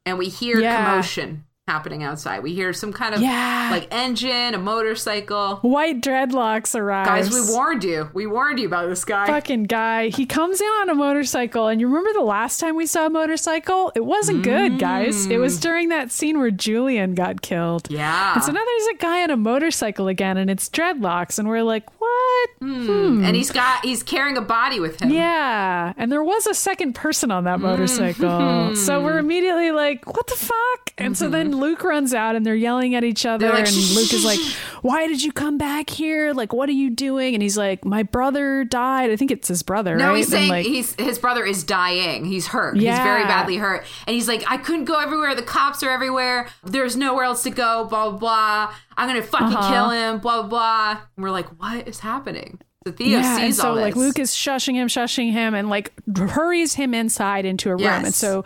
[0.06, 0.86] and we hear Yeah.
[0.86, 2.42] commotion happening outside.
[2.42, 3.70] We hear some kind of Yeah.
[3.72, 5.58] like engine, a motorcycle.
[5.58, 7.06] White dreadlocks arrive.
[7.06, 8.10] Guys, we warned you.
[8.14, 9.28] We warned you about this guy.
[9.28, 10.10] fucking guy.
[10.10, 13.10] He comes in on a motorcycle, and you remember the last time we saw a
[13.10, 13.92] motorcycle?
[13.96, 15.28] It wasn't good, guys.
[15.28, 15.62] It was mm.
[15.62, 17.84] during that scene where Julian got killed.
[17.84, 17.98] Mm.
[17.98, 18.34] Yeah.
[18.34, 21.64] And so now there's a guy on a motorcycle again, and it's dreadlocks, and we're
[21.64, 22.50] like, what?
[22.60, 22.86] Hmm.
[23.20, 23.24] Hmm.
[23.26, 25.12] And he's got he's carrying a body with him.
[25.12, 25.94] Yeah.
[25.98, 27.68] And there was a second person on that mm-hmm.
[27.68, 28.76] motorcycle.
[28.76, 30.94] so we're immediately like, what the fuck?
[30.98, 33.50] And so then Luke runs out and they're yelling at each other.
[33.50, 34.40] Like, and Luke is like,
[34.82, 36.34] why did you come back here?
[36.34, 37.34] Like, what are you doing?
[37.34, 39.12] And he's like, my brother died.
[39.12, 39.96] I think it's his brother.
[39.96, 40.18] No, right?
[40.18, 42.26] he's saying like, he's his brother is dying.
[42.26, 42.76] He's hurt.
[42.78, 43.86] He's very badly hurt.
[44.08, 45.36] And he's like, I couldn't go everywhere.
[45.36, 46.48] The cops are everywhere.
[46.64, 47.86] There's nowhere else to go.
[47.86, 48.74] Blah blah blah.
[48.98, 49.74] I'm gonna fucking Uh-huh.
[49.74, 50.20] kill him.
[50.20, 50.90] Blah blah blah.
[51.16, 52.60] And we're like, what is happening?
[52.88, 53.98] So Theo yeah, sees and so all like.
[53.98, 57.86] Luke is shushing him, shushing him, and like hurries him inside into a room.
[57.86, 58.46] And so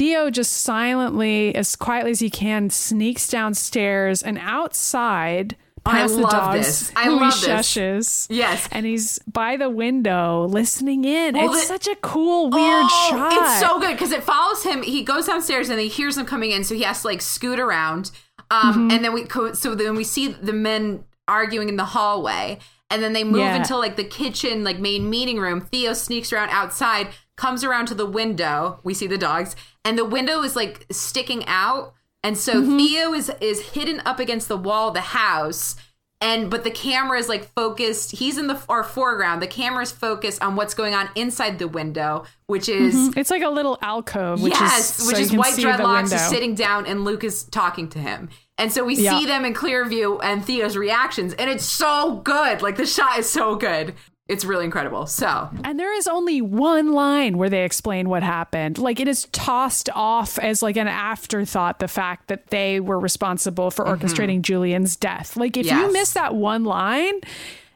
[0.00, 5.56] Theo just silently, as quietly as he can, sneaks downstairs and outside.
[5.84, 6.92] I Past the love dogs, this.
[6.96, 8.26] I love this.
[8.30, 8.66] Yes.
[8.72, 11.34] and he's by the window listening in.
[11.34, 13.32] Well, it's the- such a cool, weird oh, shot.
[13.32, 14.82] It's so good because it follows him.
[14.82, 17.58] He goes downstairs and he hears them coming in, so he has to like scoot
[17.60, 18.10] around.
[18.50, 18.90] Um, Mm-hmm.
[18.92, 22.58] and then we co- so then we see the men arguing in the hallway,
[22.90, 23.56] and then they move Yeah.
[23.56, 25.60] into like the kitchen, like main meeting room.
[25.60, 27.08] Theo sneaks around outside,
[27.40, 28.78] comes around to the window.
[28.84, 32.76] We see the dogs, and the window is like sticking out, and so Mm-hmm.
[32.78, 35.76] Theo is is hidden up against the wall of the house.
[36.22, 38.10] And but the camera is like focused.
[38.12, 39.40] He's in the our foreground.
[39.40, 43.40] The camera is focused on what's going on inside the window, which is It's like
[43.42, 47.04] a little alcove, which yes, is which so is white dreadlocks is sitting down and
[47.06, 48.28] Luke is talking to him.
[48.58, 49.18] And so we Yeah.
[49.18, 52.60] see them in clear view and Theo's reactions, and it's so good.
[52.60, 53.94] Like the shot is so good.
[54.30, 55.06] It's really incredible.
[55.06, 58.78] So And there is only one line where they explain what happened.
[58.78, 63.70] Like it is tossed off as like an afterthought, the fact that they were responsible
[63.70, 65.36] for orchestrating Julian's death.
[65.36, 65.76] Like if Mm-hmm.
[65.76, 65.86] Yes.
[65.86, 67.20] you miss that one line,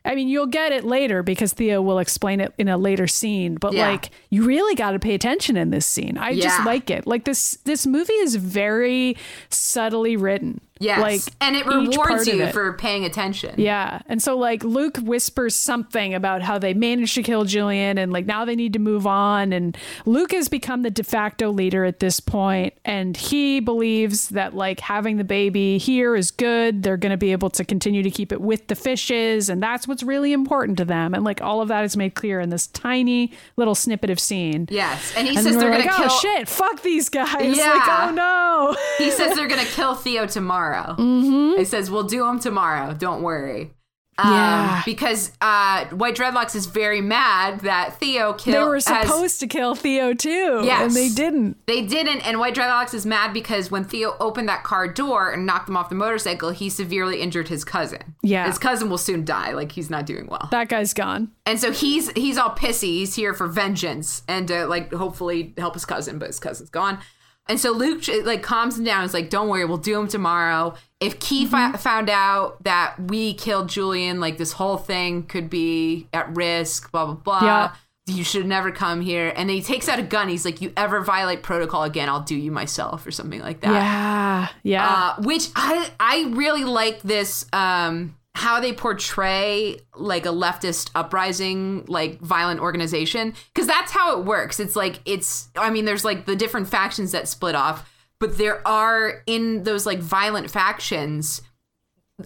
[0.07, 3.55] I mean, you'll get it later because Theo will explain it in a later scene.
[3.55, 3.89] But Yeah.
[3.89, 6.19] like, you really got to pay attention in this scene.
[6.19, 7.07] I just like it.
[7.07, 9.17] Like this, this movie is very
[9.49, 10.61] subtly written.
[10.85, 12.53] Yes, like and it rewards you it.
[12.53, 13.55] for paying attention.
[13.59, 14.01] Yeah.
[14.07, 18.27] And so like Luke whispers something about how they managed to kill Julian and like
[18.27, 22.01] now they need to move on and Luke has become the de facto leader at
[22.01, 26.83] this point and he believes that like having the baby here is good.
[26.83, 29.87] They're going to be able to continue to keep it with the fishes and that's
[29.89, 31.15] what's really important to them.
[31.15, 34.67] And like all of that is made clear in this tiny little snippet of scene.
[34.71, 36.19] Yes, and he And says they're like, gonna oh kill.
[36.19, 37.57] shit, fuck these guys.
[37.57, 37.71] Yeah.
[37.73, 38.77] Like, oh no.
[39.05, 40.74] He says they're gonna kill Theo tomorrow.
[40.99, 41.59] Mm-hmm.
[41.59, 42.95] He says we'll do them tomorrow.
[42.95, 43.73] Don't worry.
[44.17, 44.83] Um, Yeah.
[44.87, 48.55] because uh, White Dreadlocks is very mad that Theo killed.
[48.55, 50.61] they were has- supposed to kill Theo too.
[50.63, 50.83] Yes.
[50.83, 51.57] And they didn't.
[51.67, 55.47] They didn't, and White Dreadlocks is mad because when Theo opened that car door and
[55.47, 58.15] knocked him off the motorcycle, he severely injured his cousin.
[58.23, 58.47] Yeah.
[58.47, 59.51] his cousin will soon die.
[59.51, 61.33] Like he's not doing well, That guy's gone.
[61.45, 62.99] and so he's he's all pissy.
[63.01, 67.01] He's here for vengeance and to like hopefully help his cousin, but his cousin's gone.
[67.47, 69.03] And so Luke like calms him down.
[69.03, 70.75] He's like, "Don't worry, we'll do him tomorrow.
[71.01, 71.73] If Key Mm-hmm.
[71.73, 76.91] fi- found out that we killed Julian, like this whole thing could be at risk.
[76.93, 77.73] Blah blah blah." Yeah.
[78.07, 79.33] you should never come here.
[79.35, 80.29] And then he takes out a gun.
[80.29, 83.73] He's like, you ever violate protocol again, I'll do you myself or something like that.
[83.73, 84.49] Yeah.
[84.63, 84.87] Yeah.
[85.17, 91.85] Uh, which I I really like this um how they portray like a leftist uprising
[91.87, 94.59] like violent organization because that's how it works.
[94.61, 97.89] It's like it's i mean there's like the different factions that split off
[98.21, 101.43] but there are in those like violent factions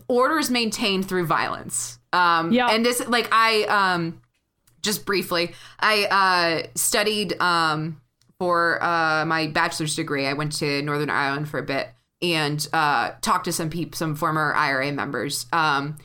[0.07, 1.99] orders maintained through violence.
[2.13, 2.69] Um Yeah.
[2.69, 4.21] and this like i um
[4.83, 6.05] just briefly i
[6.65, 8.01] uh studied um
[8.39, 10.27] for uh my bachelor's degree.
[10.27, 11.89] I went to northern ireland for a bit
[12.21, 15.97] and uh talked to some people some former ira members um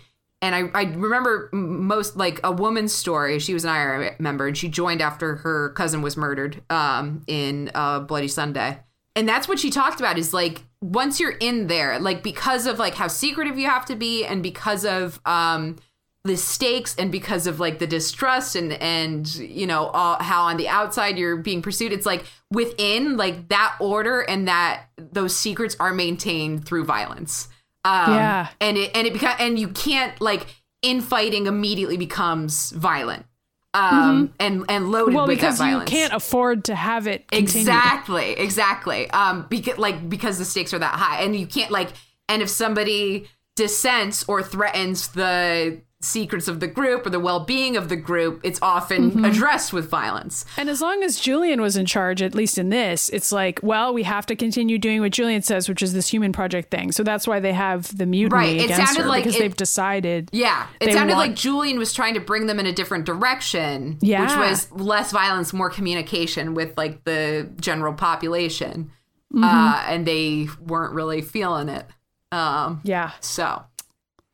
[0.43, 3.39] and I, I remember most like a woman's story.
[3.39, 7.71] She was an IRA member, and she joined after her cousin was murdered um, in
[7.73, 8.79] uh, Bloody Sunday.
[9.15, 12.77] And that's what she talked about is like once you're in there, like because of
[12.77, 15.77] like how secretive you have to be, and because of um,
[16.25, 20.57] the stakes, and because of like the distrust, and and you know all, how on
[20.57, 21.91] the outside you're being pursued.
[21.91, 27.49] It's like within like that order and that those secrets are maintained through violence.
[27.85, 28.47] Um, Yeah.
[28.61, 30.45] and it and it beca- and you can't like
[30.81, 33.25] infighting immediately becomes violent,
[33.73, 35.15] um, and and loaded Mm-hmm.
[35.15, 37.67] well, with because that you can't afford to have it continue.
[37.67, 39.09] exactly, exactly.
[39.11, 41.89] Um, because like because the stakes are that high, and you can't like,
[42.29, 43.27] and if somebody
[43.57, 48.59] dissents or threatens the secrets of the group or the well-being of the group, it's
[48.61, 49.25] often Mm-hmm.
[49.25, 50.45] addressed with violence.
[50.57, 53.93] And as long as Julian was in charge, at least in this, it's like, well,
[53.93, 56.91] we have to continue doing what Julian says, which is this human project thing.
[56.91, 60.29] So that's why they have the mutiny Right, it sounded like because it- they've decided.
[60.33, 63.97] Yeah, it sounded want- like Julian was trying to bring them in a different direction,
[64.01, 64.21] yeah.
[64.21, 68.91] which was less violence, more communication with like the general population,
[69.33, 69.43] Mm-hmm.
[69.43, 71.87] uh, and they weren't really feeling it.
[72.31, 73.11] Um, Yeah.
[73.19, 73.63] so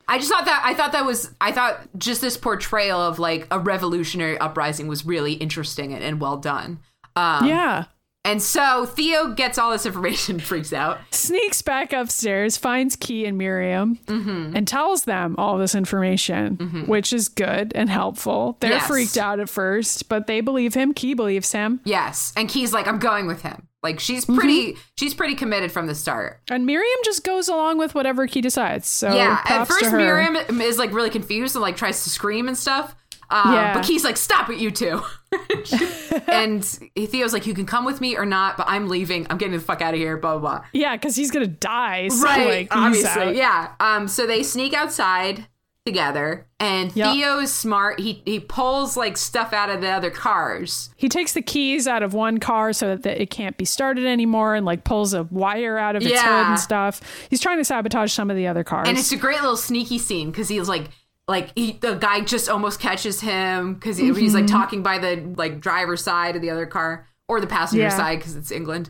[0.09, 3.47] I just thought that I thought that was I thought just this portrayal of like
[3.51, 6.79] a revolutionary uprising was really interesting and, and well done.
[7.15, 7.85] Um, Yeah.
[8.25, 10.99] And so Theo gets all this information, freaks out.
[11.11, 14.55] Sneaks back upstairs, finds Key and Miriam, Mm-hmm.
[14.55, 18.57] and tells them all this information, which is good and helpful.
[18.59, 18.87] They're Yes.
[18.87, 20.93] freaked out at first, but they believe him.
[20.93, 21.79] Key believes him.
[21.85, 22.33] Yes.
[22.35, 23.67] And Key's like, I'm going with him.
[23.81, 26.41] Like she's pretty she's pretty committed from the start.
[26.49, 28.89] And Miriam just goes along with whatever Key decides.
[28.89, 29.39] So yeah.
[29.45, 29.93] At first.
[29.93, 32.93] Miriam is like really confused and like tries to scream and stuff.
[33.31, 33.73] Um, Yeah.
[33.73, 35.01] but Key's like, stop it, you two.
[36.27, 39.27] and Theo's like, you can come with me or not, but I'm leaving.
[39.29, 40.65] I'm getting the fuck out of here, blah blah blah.
[40.73, 42.07] Yeah, because he's gonna die.
[42.09, 45.47] So right like, obviously yeah um so they sneak outside
[45.85, 47.13] together and Yep.
[47.13, 51.33] theo is smart he he pulls like stuff out of the other cars He takes
[51.33, 54.83] the keys out of one car so that it can't be started anymore, and like
[54.83, 57.01] pulls a wire out of its hood and stuff.
[57.29, 58.87] He's trying to sabotage some of the other cars.
[58.89, 60.89] and it's a great little sneaky scene because he's like
[61.29, 64.55] like he, the guy just almost catches him because he, he's like Mm-hmm.
[64.55, 67.89] talking by the like driver's side of the other car or the passenger Yeah.
[67.95, 68.89] side because it's england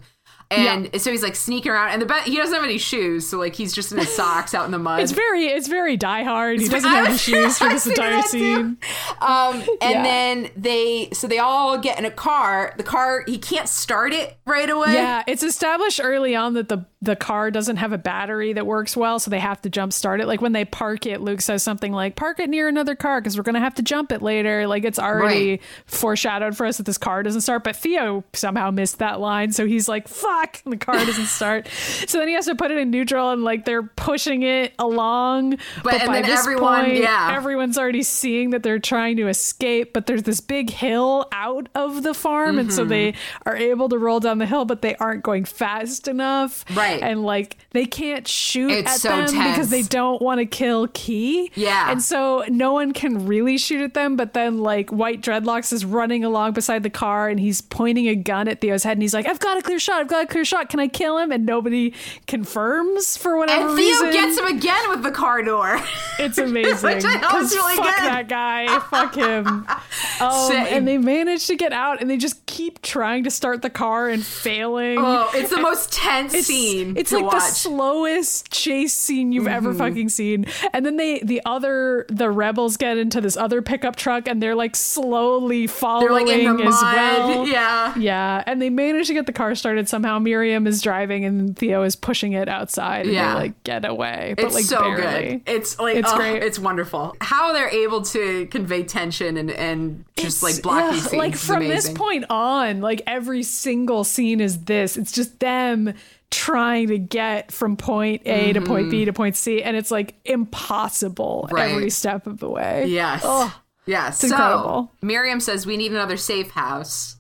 [0.52, 3.38] and so he's like sneaking around and the be- he doesn't have any shoes so
[3.38, 6.24] like he's just in his socks out in the mud It's very, it's very Die
[6.24, 6.60] Hard.
[6.60, 8.78] He doesn't have any shoes for this entire scene.
[9.22, 10.02] Um, and Yeah.
[10.04, 12.74] then they, so they all get in a car.
[12.78, 14.94] The car, he can't start it right away.
[14.94, 18.98] Yeah, it's established early on that the the car doesn't have a battery that works
[18.98, 20.28] well, so they have to jump start it.
[20.28, 23.38] Like when they park it, Luke says something like, "Park it near another car because
[23.38, 25.62] we're gonna have to jump it later." Like it's already Right.
[25.86, 27.64] foreshadowed for us that this car doesn't start.
[27.64, 31.68] But Theo somehow missed that line, so he's like, "Fuck!" and the car doesn't start.
[31.70, 35.58] so then he has to put it in neutral, and like they're pushing it along.
[35.84, 37.32] But, and by then this everyone- point, yeah.
[37.34, 39.94] everyone's already seeing that they're trying to escape.
[39.94, 42.90] But there's this big hill out of the farm, and so Mm-hmm.
[42.90, 43.14] they
[43.46, 46.66] are able to roll down the hill, but they aren't going fast enough.
[46.76, 46.89] Right.
[47.02, 49.34] And like they can't shoot It's at so them tense.
[49.56, 51.52] because they don't want to kill Key.
[51.56, 51.92] Yeah.
[51.92, 55.86] And so no one can really shoot at them, but then like White Dreadlocks is
[55.86, 59.14] running along beside the car and he's pointing a gun at Theo's head and he's
[59.14, 60.70] like, I've got a clear shot, I've got a clear shot.
[60.70, 61.32] Can I kill him?
[61.32, 61.94] And nobody
[62.28, 64.12] confirms for whatever And Theo reason.
[64.12, 65.80] gets him again with the car door.
[66.18, 66.82] It's amazing.
[66.90, 68.06] Which I know is 'Cause really fuck good.
[68.06, 68.80] that guy.
[68.90, 69.68] fuck him.
[70.22, 73.70] Um, and they manage to get out, and they just keep trying to start the
[73.70, 74.98] car and failing.
[75.00, 76.79] oh, it's the most tense It's, scene.
[76.98, 77.44] It's to like the watch.
[77.44, 77.54] Mm-hmm.
[77.76, 80.46] slowest chase scene you've ever fucking seen.
[80.74, 84.56] And then they, the other, the rebels get into this other pickup truck, and they're
[84.56, 86.96] like slowly following like the as mud.
[86.96, 87.48] well.
[87.48, 87.98] Yeah.
[87.98, 90.20] Yeah, and they manage to get the car started somehow.
[90.20, 93.34] Miriam is driving, and Theo is pushing it outside, and Yeah.
[93.34, 95.38] they like get away, but It's like so barely.
[95.38, 95.42] good.
[95.46, 96.44] It's like It's oh, great.
[96.44, 97.16] It's wonderful.
[97.22, 101.14] How they're able to convey tension and and just like block scenes.
[101.14, 104.98] Like from this point on, like every single scene is this.
[104.98, 105.94] It's just them
[106.32, 110.16] trying to get from point A to point B to point C, and it's like
[110.26, 111.56] impossible Mm-hmm.
[111.56, 111.72] Right.
[111.72, 112.86] every step of the way.
[112.88, 113.24] Yes.
[113.26, 113.52] Ugh.
[113.86, 114.24] yes.
[114.24, 114.92] It's so, incredible.
[115.02, 117.16] Miriam says we need another safe house.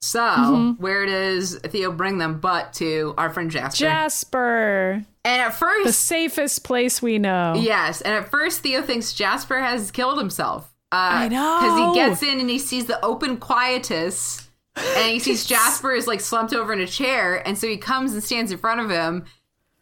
[0.00, 0.82] So Mm-hmm.
[0.82, 3.78] where does Theo bring them but to our friend Jasper?
[3.84, 7.54] Jasper, and at first the safest place we know.
[7.56, 10.70] Yes, and at first Theo thinks Jasper has killed himself.
[10.92, 11.58] Uh, I know.
[11.60, 14.43] because he gets in and he sees the open quietus,
[14.76, 18.12] and he sees Jasper is like slumped over in a chair, and so he comes
[18.14, 19.24] and stands in front of him,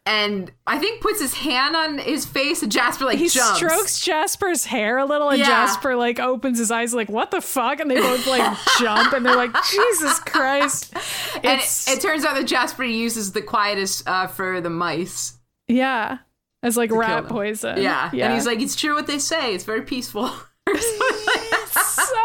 [0.05, 3.55] and I think puts his hand on his face, and Jasper like He jumps.
[3.57, 5.45] strokes Jasper's hair a little, and Yeah.
[5.45, 9.25] Jasper like opens his eyes, like "What the fuck?" And they both like jump, and
[9.25, 10.93] they're like, "Jesus Christ!"
[11.43, 15.39] and it, it turns out that Jasper uses the quietus uh, for the mice.
[15.67, 16.17] yeah,
[16.61, 17.81] as like rat poison.
[17.81, 18.09] Yeah.
[18.13, 19.55] and he's like, "It's true what they say.
[19.55, 20.29] It's very peaceful."
[20.67, 22.19] so.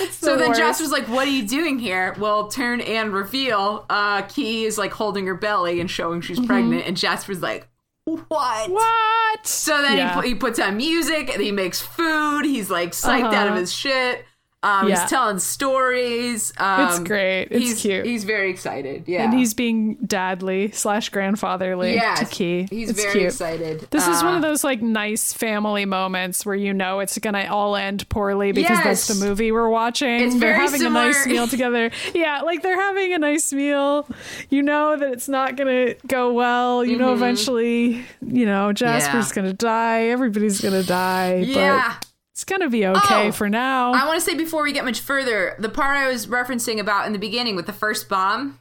[0.00, 0.60] It's So then worst.
[0.60, 3.84] Jasper's like, "What are you doing here?" Well, turn and reveal.
[3.90, 7.68] Uh, Key is like holding her belly and showing she's pregnant, and Jasper's like,
[8.04, 9.46] "What?" what?
[9.46, 10.22] So then Yeah.
[10.22, 12.44] he, he puts on music and he makes food.
[12.44, 13.60] He's like psyched out of Uh-huh.
[13.60, 14.24] his shit.
[14.62, 15.00] Um, Yeah.
[15.02, 16.52] He's telling stories.
[16.58, 17.48] Um, It's great.
[17.52, 18.04] It's he's, cute.
[18.06, 19.04] He's very excited.
[19.06, 22.66] Yeah, and he's being dadly slash grandfatherly yes, to Key.
[22.68, 23.24] He's it's very cute.
[23.26, 23.86] excited.
[23.90, 27.46] This is one Uh, of those like nice family moments where you know it's gonna
[27.48, 30.22] all end poorly because that's the movie we're watching.
[30.22, 31.90] It's they're having a nice meal together.
[32.12, 34.08] Yeah, like they're having a nice meal.
[34.50, 36.84] You know that it's not gonna go well.
[36.84, 39.38] You know eventually, you know, Jasper's Mm-hmm.
[39.38, 39.42] Yeah.
[39.42, 40.00] gonna die.
[40.08, 41.36] Everybody's gonna die.
[41.46, 41.94] Yeah.
[42.00, 42.07] But
[42.38, 43.90] it's gonna be okay Oh, for now.
[43.92, 47.04] I want to say before we get much further, the part I was referencing about
[47.04, 48.60] in the beginning with the first bomb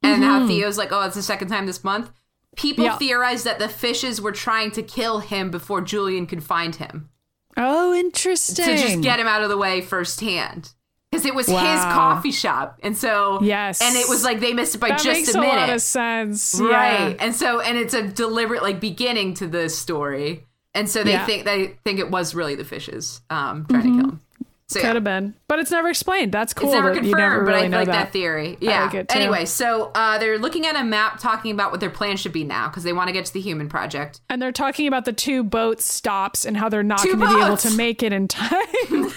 [0.00, 2.12] and how Theo's like, oh, it's the second time this month.
[2.54, 2.92] People Mm-hmm.
[2.92, 2.98] Yeah.
[2.98, 7.10] theorized that the fishes were trying to kill him before Julian could find him
[7.56, 8.64] oh, interesting.
[8.64, 10.72] to just get him out of the way firsthand.
[11.10, 12.78] Because it was his coffee shop.
[12.84, 13.82] And so, Yes.
[13.82, 15.56] And it was like they missed it by that just makes a a, minute.
[15.56, 16.60] lot of sense.
[16.60, 17.10] Right.
[17.10, 17.16] Yeah.
[17.18, 20.45] And so, and it's a deliberate like beginning to this story.
[20.76, 21.26] And so they Yeah.
[21.26, 24.20] think they think it was really the fishes um, trying to kill him.
[24.68, 24.94] So Could yeah.
[24.94, 26.32] have been, but it's never explained.
[26.32, 26.68] That's cool.
[26.70, 27.92] It's never confirmed, never but really I know like that.
[28.06, 28.58] that, theory.
[28.60, 28.90] Yeah.
[28.92, 32.32] like anyway, so uh, they're looking at a map talking about what their plan should
[32.32, 34.20] be now because they want to get to the human project.
[34.28, 37.44] And they're talking about the two boat stops and how they're not going to be
[37.44, 38.50] able to make it in time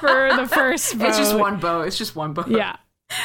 [0.00, 1.08] for the first boat.
[1.10, 1.86] It's just one boat.
[1.86, 2.48] It's just one boat.
[2.48, 2.74] Yeah.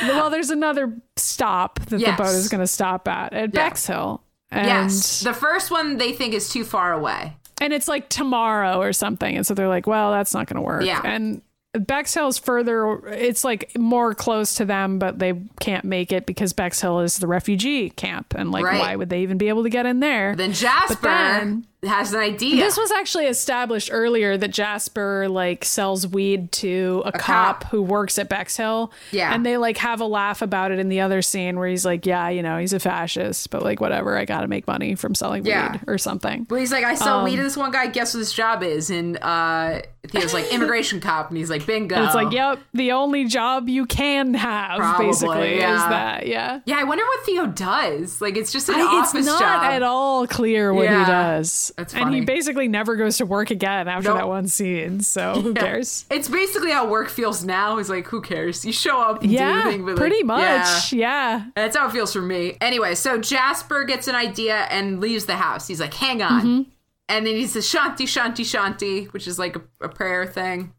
[0.04, 2.18] Well, there's another stop that Yes.
[2.18, 3.70] the boat is going to stop at at Yeah.
[3.70, 4.22] Bexhill.
[4.52, 5.22] And, Yes.
[5.22, 7.36] The first one they think is too far away.
[7.64, 9.36] And it's like tomorrow or something.
[9.38, 10.84] And so they're like, well, that's not going to work.
[10.86, 11.02] Yeah.
[11.04, 11.42] And
[11.74, 16.54] Bexhill is further, it's like more close to them, but they can't make it because
[16.54, 18.36] Bexhill is the refugee camp.
[18.38, 18.80] And like, Right.
[18.80, 20.36] why would they even be able to get in there?
[20.36, 22.58] Then Jasper then- has an idea.
[22.64, 27.72] This was actually established earlier that Jasper like sells weed to a, cop, cop.
[27.72, 28.92] who works at Bexhill.
[29.12, 29.34] Yeah.
[29.34, 32.06] And they like have a laugh about it in the other scene where he's like,
[32.06, 35.46] Yeah, you know, he's a fascist, but like whatever, I gotta make money from selling
[35.46, 35.74] Yeah.
[35.74, 36.48] weed or something.
[36.50, 37.88] Well, he's like, I sell Um, weed to this one guy.
[37.88, 38.90] Guess what his job is?
[38.90, 41.30] And uh, Theo's like, immigration cop.
[41.30, 41.96] And he's like, bingo.
[41.96, 46.28] And it's like, yep, the only job you can have, Probably, basically, is that.
[46.28, 46.60] Yeah.
[46.66, 48.22] Yeah, I wonder what Theo does.
[48.22, 49.64] Like, it's just an I- it's not job.
[49.66, 51.00] at all clear what Yeah.
[51.06, 51.72] he does.
[51.76, 54.18] That's And he basically never goes to work again after Nope.
[54.18, 55.02] that one scene.
[55.02, 56.06] So who cares?
[56.10, 57.78] It's basically how work feels now.
[57.80, 58.64] Is like, who cares?
[58.66, 60.24] You show up and do Yeah, the thing, like, pretty yeah.
[60.24, 60.94] much.
[60.94, 61.46] Yeah.
[61.56, 62.58] That's how it feels for me.
[62.62, 65.68] Anyway, so Jasper gets an idea and leaves the house.
[65.68, 66.42] He's like, hang on.
[66.42, 66.70] Mm-hmm.
[67.10, 70.74] And then he says, Shanti, Shanti, Shanti, which is like a, a prayer thing.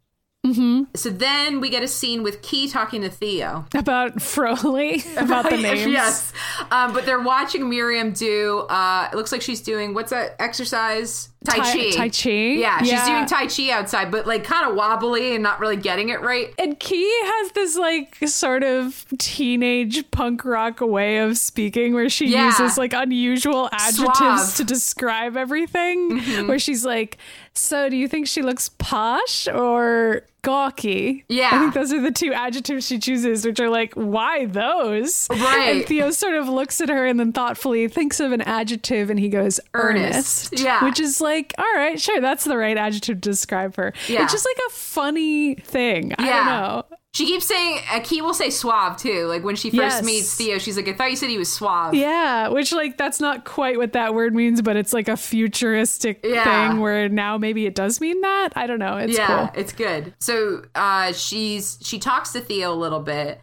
[0.45, 0.83] Mm-hmm.
[0.95, 3.65] So then we get a scene with Key talking to Theo.
[3.75, 5.87] About Froley, about the names.
[5.87, 6.33] yes.
[6.71, 11.31] Um, but they're watching Miriam do, uh, it looks like she's doing, what's that exercise?
[11.47, 11.91] Tai, Tai- Chi.
[11.93, 12.31] Tai Chi?
[12.31, 13.07] Yeah, she's Yeah.
[13.07, 16.53] doing Tai Chi outside, but like kind of wobbly and not really getting it right.
[16.59, 22.27] And Key has this like sort of teenage punk rock way of speaking where she
[22.29, 22.47] Yeah.
[22.47, 24.41] uses like unusual adjectives Suave.
[24.41, 24.57] Mm-hmm.
[24.57, 26.21] to describe everything.
[26.49, 27.19] Where she's like,
[27.53, 31.25] So do you think she looks posh or gawky?
[31.29, 31.51] Yeah.
[31.53, 35.29] I think those are the two adjectives she chooses, which are like, why those?
[35.31, 35.77] Right.
[35.77, 39.19] And Theo sort of looks at her and then thoughtfully thinks of an adjective and
[39.19, 40.53] he goes, Earnest.
[40.53, 40.61] earnest.
[40.61, 40.85] Yeah.
[40.85, 43.93] Which is like, all right, sure, that's the right adjective to describe her.
[44.09, 44.23] Yeah.
[44.23, 46.15] It's just like a funny thing.
[46.19, 46.37] I Yeah.
[46.37, 46.85] don't know.
[47.15, 49.27] She keeps saying, uh, Key will say suave too.
[49.27, 50.05] Like when she first Yes.
[50.05, 51.95] meets Theo, she's like, I thought you said he was suave.
[51.95, 56.19] Yeah, which like that's not quite what that word means, but it's like a futuristic
[56.25, 56.71] Yeah.
[56.71, 58.49] thing where now maybe it does mean that.
[58.57, 58.97] I don't know.
[58.97, 59.51] It's yeah, cool.
[59.61, 60.12] it's good.
[60.19, 60.34] So
[60.74, 63.40] uh, she's she talks to Theo a little bit,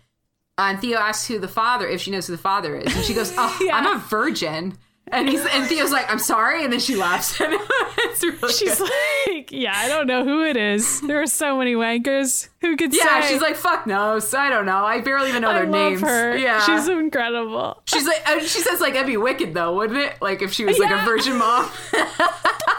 [0.57, 3.13] and Theo asks who the father, if she knows who the father is, and she
[3.13, 3.75] goes, "Oh, Yeah.
[3.77, 4.77] I'm a virgin."
[5.11, 7.35] And he's and Theo's like, "I'm sorry," and then she laughs.
[7.41, 8.89] it's really She's good.
[9.27, 11.01] like, yeah, I don't know who it is.
[11.01, 12.47] There are so many wankers.
[12.61, 12.99] Who could say.
[13.03, 13.33] yeah, say?
[13.33, 14.85] she's like, "Fuck knows." I don't know.
[14.85, 16.01] I barely even know I their names.
[16.01, 16.37] her.
[16.37, 17.81] Yeah, she's incredible.
[17.85, 20.13] She's like, she says like, "That'd be wicked, though, wouldn't it?
[20.21, 21.69] Like if she was like a virgin mom."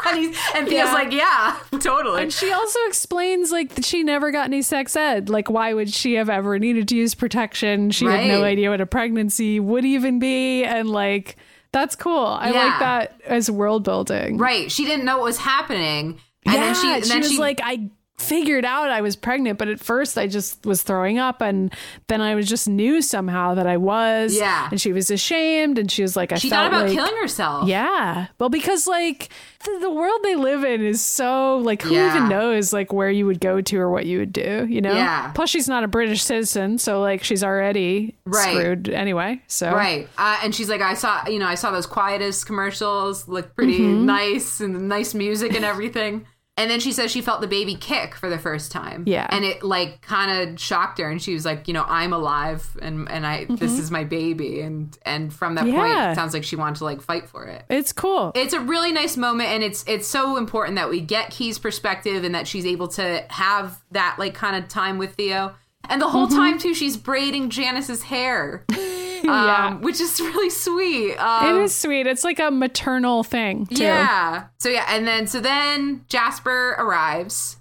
[0.07, 0.93] and, he's, and Theo's Yeah.
[0.95, 5.29] like, "Yeah, totally." And she also explains like that she never got any sex ed.
[5.29, 7.91] Like, why would she have ever needed to use protection?
[7.91, 11.37] She had no idea what a pregnancy would even be, and like
[11.73, 12.27] that's cool.
[12.27, 12.65] I Yeah.
[12.65, 14.39] like that as world building.
[14.39, 14.71] right?
[14.71, 17.61] She didn't know what was happening, and yeah, then she, and then was she like,
[17.63, 17.91] I
[18.23, 21.75] figured out I was pregnant, but at first I just was throwing up, and
[22.07, 24.37] then I was just knew somehow that I was.
[24.37, 24.69] Yeah.
[24.71, 27.69] and she was ashamed, and she was like, I she thought about like, killing herself.
[27.69, 28.27] Yeah.
[28.39, 29.29] Well, because like
[29.65, 32.17] the, the world they live in is so like who Yeah.
[32.17, 34.93] even knows like where you would go to or what you would do, you know?
[34.95, 35.33] Yeah.
[35.33, 38.55] Plus she's not a British citizen, so like she's already Right.
[38.55, 39.41] screwed anyway.
[39.47, 40.09] So Right.
[40.19, 43.79] Uh, and she's like, I saw, you know, I saw those quietus commercials, look pretty
[43.81, 44.07] Mm-hmm.
[44.07, 46.27] nice and nice music and everything.
[46.59, 49.05] And then she says she felt the baby kick for the first time.
[49.07, 49.27] Yeah.
[49.31, 51.11] And it like kind of shocked her.
[51.11, 54.61] And she was like, you know, I'm alive and, and I, this is my baby.
[54.61, 56.13] And, and from that point, Mm-hmm.
[56.13, 57.65] It sounds like she wanted to like fight for it.
[57.71, 58.33] It's cool.
[58.35, 59.49] It's a really nice moment.
[59.49, 63.25] And it's, it's so important that we get Key's perspective and that she's able to
[63.31, 65.55] have that like kind of time with Theo.
[65.89, 66.13] And the Mm-hmm.
[66.13, 69.67] whole time too, she's braiding Janice's hair yeah.
[69.69, 71.17] um, which is really sweet.
[71.17, 72.07] Um, it is sweet.
[72.07, 73.83] It's like a maternal thing too.
[73.83, 74.47] Yeah.
[74.61, 77.57] So yeah, and then so then Jasper arrives.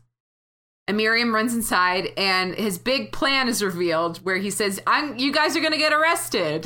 [0.87, 5.31] And Miriam runs inside, and his big plan is revealed, where he says, "I'm, you
[5.31, 6.65] guys are gonna get arrested,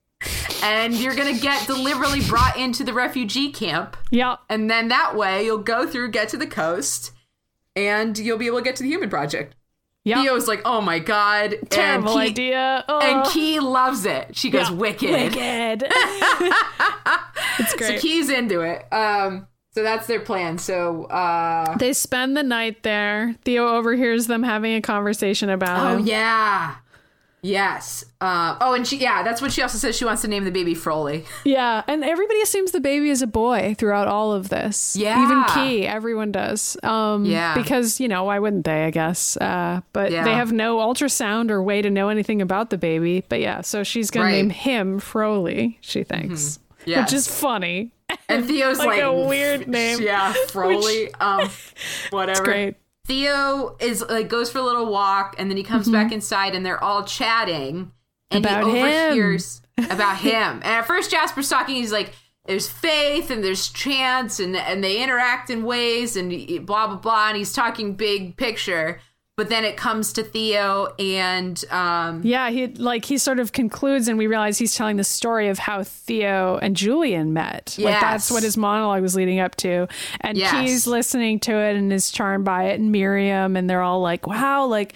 [0.62, 4.36] and you're gonna get deliberately brought into the refugee camp, Yeah.
[4.48, 7.10] and then that way you'll go through, get to the coast,
[7.74, 9.56] and you'll be able to get to the Human Project."
[10.10, 10.22] Yeah.
[10.22, 12.84] Theo's like, "Oh my god, Terrible and Key, idea.
[12.88, 13.00] Oh.
[13.00, 14.36] And Key loves it.
[14.36, 14.76] She goes, Yeah.
[14.76, 15.84] "Wicked." Wicked.
[17.58, 17.96] it's great.
[17.96, 17.98] So.
[17.98, 18.86] Key's into it.
[18.92, 20.58] Um, so that's their plan.
[20.58, 23.36] So, uh, they spend the night there.
[23.44, 26.06] Theo overhears them having a conversation about oh him.
[26.06, 26.76] yeah,
[27.42, 28.04] Yes.
[28.20, 29.96] Uh, oh, and she yeah, that's what she also says.
[29.96, 31.24] She wants to name the baby Froley.
[31.44, 34.94] Yeah, and everybody assumes the baby is a boy throughout all of this.
[34.94, 35.22] Yeah.
[35.24, 36.76] even Key, everyone does.
[36.82, 37.54] Um, Yeah.
[37.54, 38.84] because you know why wouldn't they?
[38.84, 39.36] I guess.
[39.38, 40.24] Uh, but Yeah.
[40.24, 43.24] they have no ultrasound or way to know anything about the baby.
[43.28, 44.32] But yeah, so she's gonna Right.
[44.32, 45.78] name him Froley.
[45.80, 47.06] She thinks, Yes.
[47.10, 47.92] which is funny.
[48.28, 50.00] And Theo's Like like, a weird name.
[50.02, 51.10] Yeah, Froley.
[51.20, 51.48] um,
[52.10, 52.44] whatever.
[52.44, 52.74] Great.
[53.10, 56.64] Theo is like goes for a little walk and then he comes back inside and
[56.64, 57.90] they're all chatting
[58.30, 58.54] and Mm-hmm.
[58.60, 58.86] About he him.
[58.86, 60.60] overhears about him.
[60.62, 62.12] And at first Jasper's talking, he's like,
[62.46, 66.30] there's faith and there's chance and and they interact in ways and
[66.64, 69.00] blah blah blah and he's talking big picture.
[69.40, 74.06] But then it comes to Theo and um Yeah, he like he sort of concludes,
[74.06, 77.74] and we realize he's telling the story of how Theo and Julian met.
[77.78, 79.88] Like that's what his monologue was leading up to,
[80.20, 80.52] and Yes.
[80.52, 82.80] he's listening to it and is charmed by it.
[82.80, 84.92] And Miriam, and they're all like, "Wow!" Like,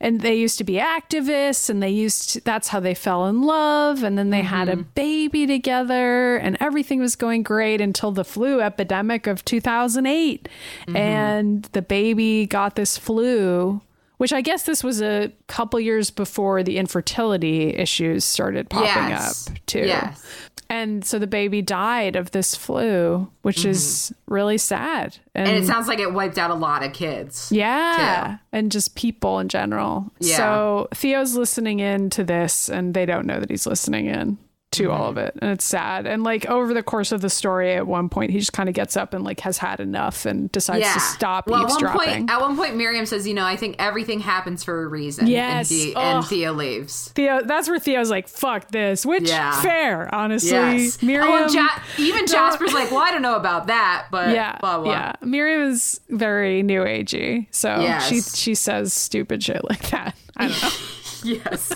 [0.00, 3.42] and they used to be activists, and they used to, that's how they fell in
[3.42, 4.90] love, and then they had a Mm-hmm.
[4.94, 10.48] baby together, and everything was going great until the flu epidemic of two thousand eight,
[10.86, 10.96] Mm-hmm.
[10.96, 13.80] and the baby got this flu
[14.20, 19.48] which I guess this was a couple years before the infertility issues started popping Yes.
[19.48, 19.86] up too.
[19.86, 20.22] Yes.
[20.68, 25.16] And so the baby died of this flu, which is really sad.
[25.34, 25.54] And, Mm-hmm.
[25.56, 27.48] and it sounds like it wiped out a lot of kids.
[27.50, 30.12] yeah, and just people in general.
[30.20, 30.36] Yeah.
[30.36, 34.36] So Theo's listening in to this, and they don't know that he's listening in
[34.72, 35.26] to all of Mm-hmm.
[35.26, 36.06] it, and it's sad.
[36.06, 38.74] And like over the course of the story, at one point, he just kind of
[38.74, 40.94] gets up and like has had enough and decides Yeah.
[40.94, 41.98] to stop well, at one eavesdropping.
[42.26, 45.26] point, at one point, Miriam says, "You know, I think everything happens for a reason."
[45.26, 45.70] Yes.
[45.72, 47.10] and, The- and Theo leaves.
[47.16, 49.60] Theo, that's where Theo's like, "Fuck this," which Yeah.
[49.60, 50.50] fair, honestly.
[50.50, 51.02] Yes.
[51.02, 51.68] Miriam, oh, ja-
[51.98, 55.12] even Jasper's like, "Well, I don't know about that, but yeah, blah blah." yeah.
[55.22, 58.06] Miriam is very new agey, so Yes.
[58.08, 60.14] she she says stupid shit like that.
[60.36, 60.68] I don't know,
[61.24, 61.72] Yes.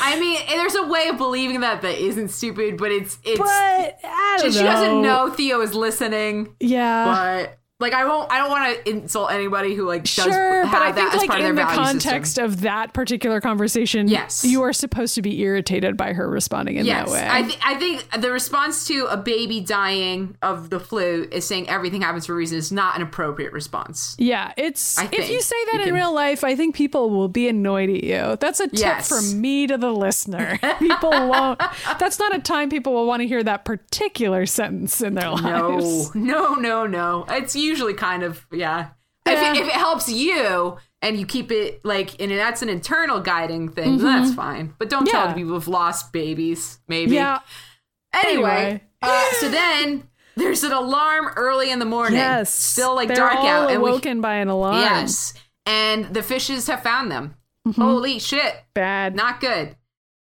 [0.00, 3.38] I mean, there's a way of believing that that isn't stupid, but it's it's.
[3.38, 4.64] but I don't she know.
[4.64, 7.04] doesn't know Theo is listening, Yeah,
[7.44, 8.30] but like I won't.
[8.32, 11.28] I don't want to insult anybody who like does sure, but I that think as
[11.28, 12.44] like in the context system.
[12.46, 14.44] of that particular conversation, Yes.
[14.44, 17.28] you are supposed to be irritated by her responding in Yes, that way.
[17.30, 21.68] I, th- I think the response to a baby dying of the flu is saying
[21.68, 24.16] everything happens for a reason is not an appropriate response.
[24.18, 27.28] Yeah, it's if you say that you in can- real life, I think people will
[27.28, 28.36] be annoyed at you.
[28.40, 29.08] That's a tip Yes.
[29.08, 30.58] from me to the listener.
[30.80, 31.60] People won't.
[32.00, 36.12] That's not a time people will want to hear that particular sentence in their lives.
[36.16, 37.24] No, no, no, no.
[37.28, 38.88] It's usually kind of yeah.
[39.26, 39.52] If, Yeah.
[39.52, 43.68] it, if it helps you and you keep it like, and that's an internal guiding
[43.68, 44.74] thing, then that's fine.
[44.78, 45.30] But don't tell Mm-hmm.
[45.34, 46.78] The people who've lost babies.
[46.88, 47.14] Maybe.
[47.16, 47.40] Yeah.
[48.12, 48.82] Anyway, Anyway.
[49.02, 52.18] uh, so then there's an alarm early in the morning.
[52.18, 52.52] Yes.
[52.52, 54.76] Still like They're dark out, and we awoken by an alarm.
[54.80, 55.34] yes,
[55.66, 57.34] and the fishes have found them.
[57.66, 57.82] Mm-hmm.
[57.82, 58.54] Holy shit!
[58.74, 59.14] Bad.
[59.14, 59.76] Not good.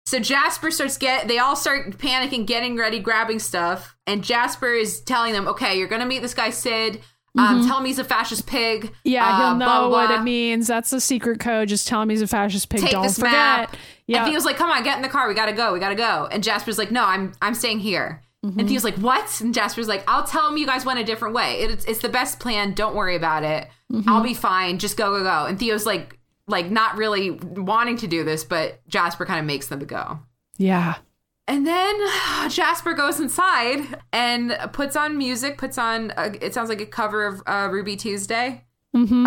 [0.05, 4.99] So Jasper starts get they all start panicking, getting ready, grabbing stuff, and Jasper is
[5.01, 6.99] telling them, "Okay, you're gonna meet this guy Syd.
[7.37, 8.83] Um, tell him he's a fascist pig.
[8.83, 8.93] Mm-hmm.
[9.05, 10.67] yeah, uh, he'll know blah, blah, what it means.
[10.67, 11.69] That's the secret code.
[11.69, 12.81] Just tell him he's a fascist pig.
[12.81, 13.31] Take Don't this forget.
[13.31, 13.75] map."
[14.07, 14.23] Yeah.
[14.23, 15.27] And Theo's like, "Come on, get in the car.
[15.29, 15.71] We gotta go.
[15.73, 18.59] We gotta go." And Jasper's like, "No, I'm I'm staying here." Mm-hmm.
[18.59, 21.33] And Theo's like, "What?" And Jasper's like, "I'll tell him you guys went a different
[21.33, 21.59] way.
[21.59, 22.73] It's it's the best plan.
[22.73, 23.67] Don't worry about it.
[23.91, 24.09] Mm-hmm.
[24.09, 24.77] I'll be fine.
[24.79, 28.85] Just go go go." And Theo's like like not really wanting to do this, but
[28.89, 30.19] Jasper kind of makes them go.
[30.57, 30.95] yeah.
[31.51, 31.99] And then
[32.49, 37.25] Jasper goes inside and puts on music, puts on, a, it sounds like a cover
[37.25, 38.63] of uh, Ruby Tuesday,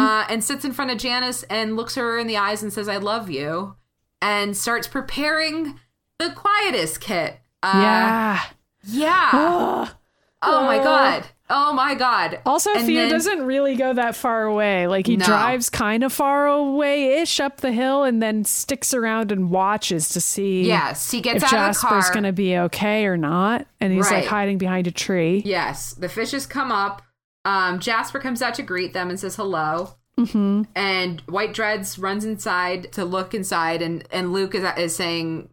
[0.01, 2.89] uh, and sits in front of Janice and looks her in the eyes and says,
[2.89, 3.77] I love you,
[4.23, 5.79] and starts preparing
[6.19, 7.41] the quietus kit.
[7.63, 8.43] Uh, yeah.
[8.85, 9.89] Yeah.
[10.47, 11.25] Oh my God.
[11.57, 12.41] Oh my God.
[12.45, 14.89] Also, And Theo then- doesn't really go that far away.
[14.89, 15.25] Like he No.
[15.25, 20.09] drives kind of far away ish up the hill and then sticks around and watches
[20.11, 21.13] to see Yes.
[21.13, 22.13] He gets if out Jasper's of the car.
[22.13, 23.67] going to be okay or not.
[23.81, 24.23] And he's Right.
[24.23, 25.43] like hiding behind a tree.
[25.47, 27.03] Yes, the fishes come up.
[27.45, 29.91] Um, Jasper comes out to greet them and says hello.
[30.19, 30.63] Mm-hmm.
[30.75, 35.51] And White Dreads runs inside to look inside, and and Luke is is saying,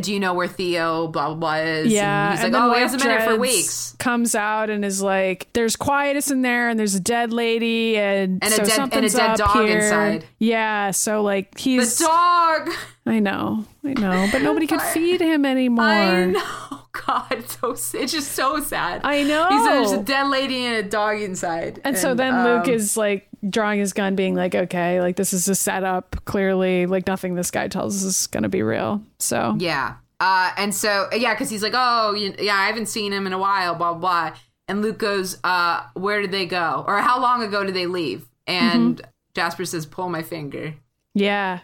[0.00, 2.74] "Do you know where Theo blah blah blah is?" Yeah, and he's and like, "Oh,
[2.74, 6.78] hasn't been here for weeks." Comes out and is like, "There's quietus in there, and
[6.78, 10.24] there's a dead lady, and, And a so dead- and a dead dog here." inside.
[10.38, 11.98] Yeah, so like he's.
[11.98, 12.70] The dog.
[13.06, 15.84] I know, I know, but nobody could feed him anymore.
[15.84, 16.80] I know.
[17.06, 19.00] God, it's so it's just so sad.
[19.02, 19.48] I know.
[19.50, 22.96] He's there's a dead lady and a dog inside, And so then Luke um, is
[22.96, 26.24] like drawing his gun, being like, okay, like this is a setup.
[26.24, 29.02] Clearly, like nothing this guy tells us is going to be real.
[29.18, 29.96] So, Yeah.
[30.20, 33.32] Uh, and so, yeah, because he's like, oh, you, yeah, I haven't seen him in
[33.32, 34.36] a while, blah, blah, blah.
[34.68, 36.84] And Luke goes, uh, where did they go?
[36.86, 38.26] Or how long ago did they leave?
[38.46, 39.10] And Mm-hmm.
[39.34, 40.74] Jasper says, pull my finger.
[41.12, 41.60] yeah.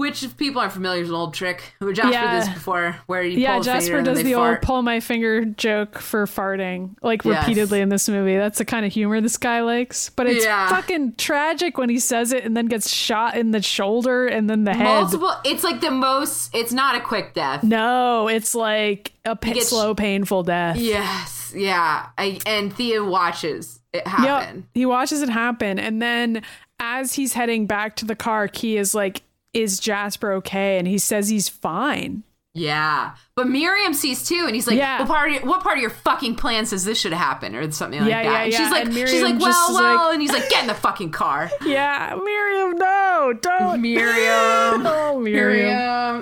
[0.00, 1.62] Which, if people aren't familiar, is an old trick.
[1.92, 2.40] Jasper Yeah.
[2.40, 4.50] this before, where you Yeah, pull a finger Jasper does the fart.
[4.58, 7.46] old pull my finger joke for farting, like Yes.
[7.46, 8.36] repeatedly in this movie.
[8.36, 10.08] That's the kind of humor this guy likes.
[10.10, 10.68] But it's Yeah.
[10.68, 14.64] fucking tragic when he says it and then gets shot in the shoulder and then
[14.64, 14.84] the head.
[14.84, 15.32] Multiple.
[15.44, 16.54] It's like the most.
[16.54, 17.62] It's not a quick death.
[17.62, 20.76] No, it's like a pa- gets- slow, painful death.
[20.78, 21.52] Yes.
[21.54, 22.06] Yeah.
[22.16, 24.06] I, and Theo watches it Yep.
[24.06, 24.66] happen.
[24.72, 25.78] He watches it happen.
[25.78, 26.42] And then
[26.78, 29.20] as he's heading back to the car, Key is like,
[29.52, 30.78] Is Jasper okay?
[30.78, 32.22] And he says he's fine.
[32.54, 33.14] Yeah.
[33.36, 34.98] But Miriam sees too, and he's like, Yeah.
[34.98, 37.54] what, part of your, what part of your fucking plan says this should happen?
[37.54, 38.28] Or something like Yeah, that.
[38.32, 38.58] yeah, and yeah.
[38.58, 39.96] she's like, And she's like, well, well.
[40.06, 41.50] like- and he's like, get in the fucking car.
[41.64, 43.80] Yeah, Miriam, no, don't.
[43.80, 44.86] Miriam.
[44.86, 45.66] Oh, Miriam.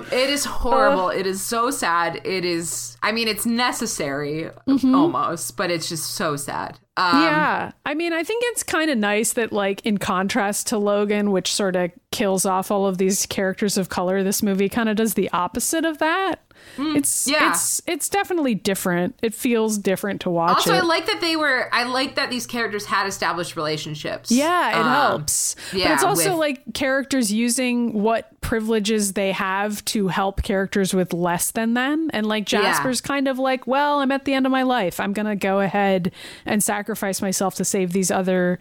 [0.01, 0.05] Miriam.
[0.11, 1.09] It is horrible.
[1.09, 2.21] it is so sad.
[2.23, 4.93] It is, I mean, it's necessary Mm-hmm.
[4.95, 6.77] almost, but it's just so sad.
[6.97, 7.71] Um, yeah.
[7.85, 11.53] I mean, I think it's kind of nice that, like, in contrast to Logan, which
[11.53, 15.13] sort of kills off all of these characters of color, this movie kind of does
[15.13, 16.41] the opposite of that.
[16.77, 17.51] It's Mm, yeah.
[17.51, 19.17] it's it's definitely different.
[19.21, 20.77] It feels different to watch Also, it.
[20.77, 21.67] I like that they were.
[21.73, 24.31] I like that these characters had established relationships.
[24.31, 25.55] Yeah, it Um, helps.
[25.71, 31.13] but it's also with- like characters using what privileges they have to help characters with
[31.13, 32.09] less than them.
[32.13, 34.99] And like Jasper's kind of like, well, I'm at the end of my life.
[34.99, 36.11] I'm going to go ahead
[36.45, 38.57] and sacrifice myself to save these other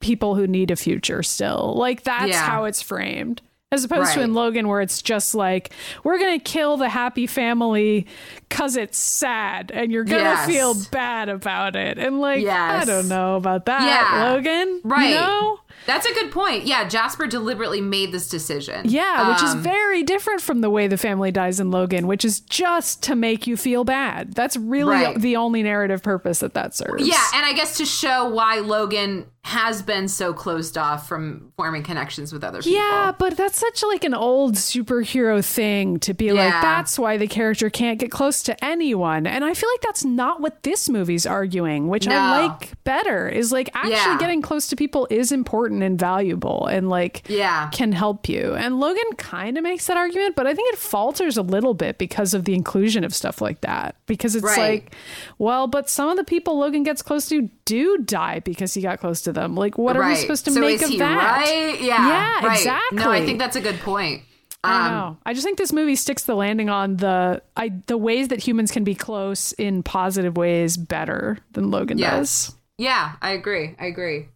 [0.00, 1.74] people who need a future still.
[1.76, 2.42] Like that's Yeah.
[2.44, 3.40] how it's framed.
[3.72, 5.72] As opposed to in Logan, where it's just like,
[6.04, 8.06] we're going to kill the happy family
[8.48, 10.46] because it's sad and you're going to Yes.
[10.46, 11.98] feel bad about it.
[11.98, 14.30] And like, I don't know about that, Yeah.
[14.30, 14.80] Logan.
[14.84, 15.08] Right.
[15.08, 15.58] You know?
[15.86, 16.64] That's a good point.
[16.64, 18.82] Yeah, Jasper deliberately made this decision.
[18.84, 22.24] Yeah, which is Um, very different from the way the family dies in Logan, which
[22.24, 24.34] is just to make you feel bad.
[24.34, 25.20] That's really Right.
[25.20, 27.06] the only narrative purpose that that serves.
[27.06, 31.82] Yeah, and I guess to show why Logan has been so closed off from forming
[31.82, 32.78] connections with other people.
[32.78, 37.26] Yeah, but that's such like an old superhero thing to be like that's why the
[37.26, 39.26] character can't get close to anyone.
[39.26, 43.28] And I feel like that's not what this movie's arguing, which I like better.
[43.28, 44.18] Is like actually Yeah.
[44.18, 47.68] getting close to people is important and valuable and like Yeah.
[47.72, 48.54] can help you.
[48.54, 51.98] And Logan kind of makes that argument, but I think it falters a little bit
[51.98, 53.94] because of the inclusion of stuff like that.
[54.06, 54.58] Because it's Right.
[54.84, 54.96] like,
[55.38, 58.98] well, but some of the people Logan gets close to do die because he got
[58.98, 59.54] close to them.
[59.54, 61.38] Like, what are we supposed to so make of that?
[61.40, 61.80] Right?
[61.80, 62.08] Yeah.
[62.08, 62.58] Yeah, right.
[62.58, 62.98] exactly.
[62.98, 64.22] No, I think that's a good point.
[64.64, 65.16] I Um, know.
[65.26, 68.70] I just think this movie sticks the landing on the I the ways that humans
[68.70, 72.46] can be close in positive ways better than Logan Yes.
[72.46, 72.56] does.
[72.78, 73.74] Yeah, I agree.
[73.80, 74.28] I agree.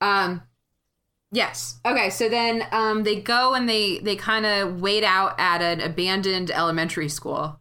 [0.00, 0.42] Um
[1.32, 1.80] yes.
[1.84, 5.80] Okay, so then um they go and they they kind of wait out at an
[5.80, 7.58] abandoned elementary school.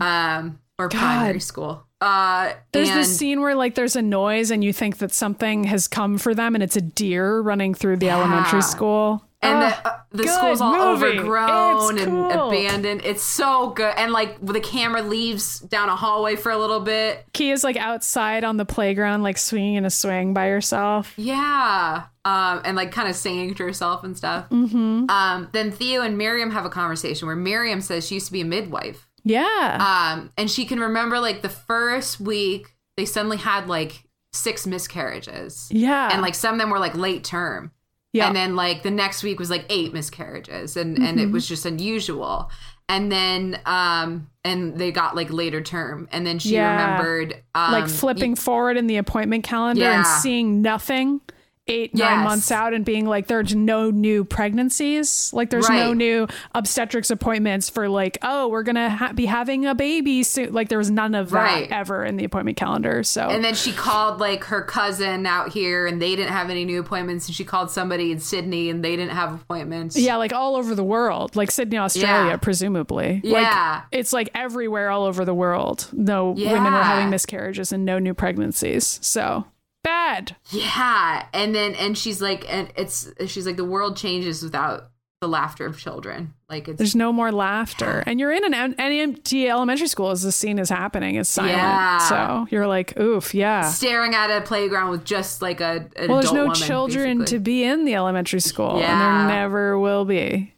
[0.00, 1.86] Um or primary school.
[2.00, 2.54] Uh Mm.
[2.72, 5.88] There's and, this scene where like there's a noise and you think that something has
[5.88, 9.24] come for them and it's a deer running through the elementary school.
[9.42, 11.18] And Ugh, the, uh, the school's all movie.
[11.18, 12.48] overgrown It's and cool.
[12.48, 13.02] abandoned.
[13.04, 13.92] It's so good.
[13.96, 17.24] And like the camera leaves down a hallway for a little bit.
[17.38, 21.12] Is like outside on the playground, like swinging in a swing by herself.
[21.16, 22.04] Yeah.
[22.24, 24.48] Um, and like kind of singing to herself and stuff.
[24.50, 25.10] Mm-hmm.
[25.10, 28.42] Um, then Theo and Miriam have a conversation where Miriam says she used to be
[28.42, 29.08] a midwife.
[29.24, 30.14] Yeah.
[30.14, 35.68] Um, and she can remember like the first week they suddenly had like six miscarriages.
[35.70, 36.10] yeah.
[36.12, 37.72] And like some of them were like late term.
[38.12, 38.26] Yeah.
[38.26, 41.28] And then like the next week was like eight miscarriages and and Mm-hmm.
[41.28, 42.50] it was just unusual.
[42.88, 46.72] And then um and they got like later term and then she Yeah.
[46.72, 51.20] remembered um like flipping forward in the appointment calendar and seeing nothing
[51.68, 55.32] eight nine months out and being like there's no new pregnancies.
[55.32, 59.74] Like there's no new obstetrics appointments for like oh we're gonna ha- be having a
[59.74, 60.52] baby soon.
[60.52, 63.28] Like there was none of that ever in the appointment calendar so.
[63.28, 66.80] And then she called like her cousin out here and they didn't have any new
[66.80, 67.26] appointments.
[67.28, 69.96] And she called somebody in Sydney and they didn't have appointments.
[69.96, 71.36] yeah like all over the world.
[71.36, 72.36] Like sydney australia Yeah.
[72.38, 73.20] presumably.
[73.22, 73.40] Yeah.
[73.80, 75.88] like it's like everywhere all over the world.
[75.92, 79.44] No women were having miscarriages and no new pregnancies so
[79.82, 81.26] bad Yeah.
[81.32, 84.90] And then, and she's like, and it's, she's like, the world changes without
[85.20, 86.34] the laughter of children.
[86.48, 88.02] Like it's, There's no more laughter.
[88.06, 91.14] And you're in an, an empty elementary school as the scene is happening.
[91.14, 91.56] It's silent.
[91.56, 91.98] Yeah.
[91.98, 93.70] So you're like, oof, yeah.
[93.70, 97.38] staring at a playground with just like a, Well, there's no woman, children basically.
[97.38, 98.82] to be in the elementary school.
[98.82, 100.54] And there never will be.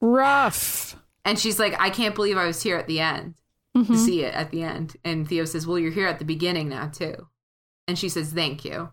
[0.00, 0.96] Rough.
[1.24, 3.34] And she's like, I can't believe I was here at the end
[3.76, 3.92] Mm-hmm.
[3.92, 4.96] to see it at the end.
[5.04, 7.14] And Theo says, Well, you're here at the beginning now, too.
[7.88, 8.90] And she says, Thank you.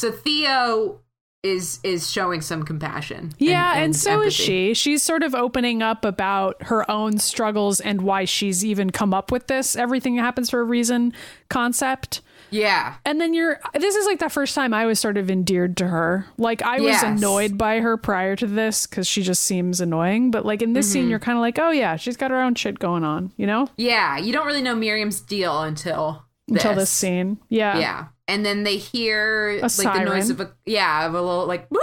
[0.00, 1.00] So Theo
[1.42, 3.32] is is showing some compassion.
[3.38, 4.74] Yeah, and, so is she.
[4.74, 9.30] She's sort of opening up about her own struggles and why she's even come up
[9.30, 11.12] with this everything happens for a reason
[11.48, 12.20] concept.
[12.50, 12.94] Yeah.
[13.04, 15.86] And then you're this is like the first time I was sort of endeared to
[15.88, 16.26] her.
[16.36, 17.04] Like I was Yes.
[17.04, 20.86] annoyed by her prior to this cuz she just seems annoying, but like in this
[20.86, 20.92] Mm-hmm.
[20.92, 23.46] scene you're kind of like, "Oh yeah, she's got her own shit going on," you
[23.46, 23.68] know?
[23.76, 24.16] Yeah.
[24.18, 27.38] You don't really know Miriam's deal until Until this scene.
[27.48, 27.78] Yeah.
[27.78, 28.04] Yeah.
[28.28, 30.04] And then they hear like siren.
[30.04, 31.82] the noise of a yeah, of a little like whoop.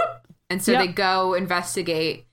[0.50, 0.80] And so Yep.
[0.80, 2.26] they go investigate.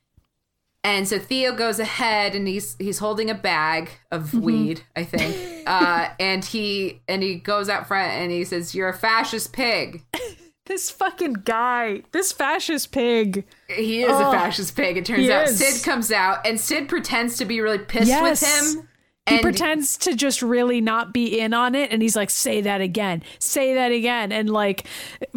[0.84, 4.42] And so Theo goes ahead and he's he's holding a bag of Mm-hmm.
[4.42, 5.64] weed, I think.
[5.68, 10.04] uh and he and he goes out front and he says, You're a fascist pig.
[10.68, 13.46] This fucking guy, this fascist pig.
[13.68, 15.48] He is a fascist pig, it turns out.
[15.48, 15.58] is.
[15.60, 18.42] Syd comes out and Syd pretends to be really pissed Yes.
[18.42, 18.88] with him.
[19.32, 22.62] He And pretends to just really not be in on it and he's like, say
[22.62, 24.32] that again, say that again.
[24.32, 24.86] And like,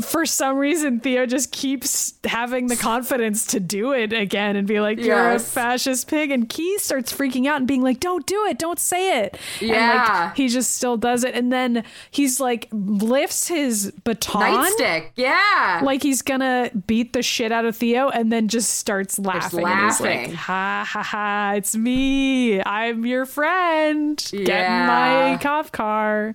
[0.01, 4.81] for some reason, Theo just keeps having the confidence to do it again and be
[4.81, 5.47] like, you're Yes.
[5.47, 6.31] a fascist pig.
[6.31, 9.39] And Key starts freaking out and being like, don't do it, don't say it.
[9.61, 10.25] And Yeah.
[10.27, 11.35] like, he just still does it.
[11.35, 14.43] And then he's like, lifts his baton.
[14.43, 15.11] nightstick.
[15.17, 15.81] Yeah.
[15.85, 19.65] Like he's gonna beat the shit out of Theo and then just starts laughing.
[19.67, 20.35] And he's like, laughing.
[20.35, 22.61] ha ha ha, it's me.
[22.63, 23.84] I'm your friend.
[23.93, 26.35] Get in my cop car.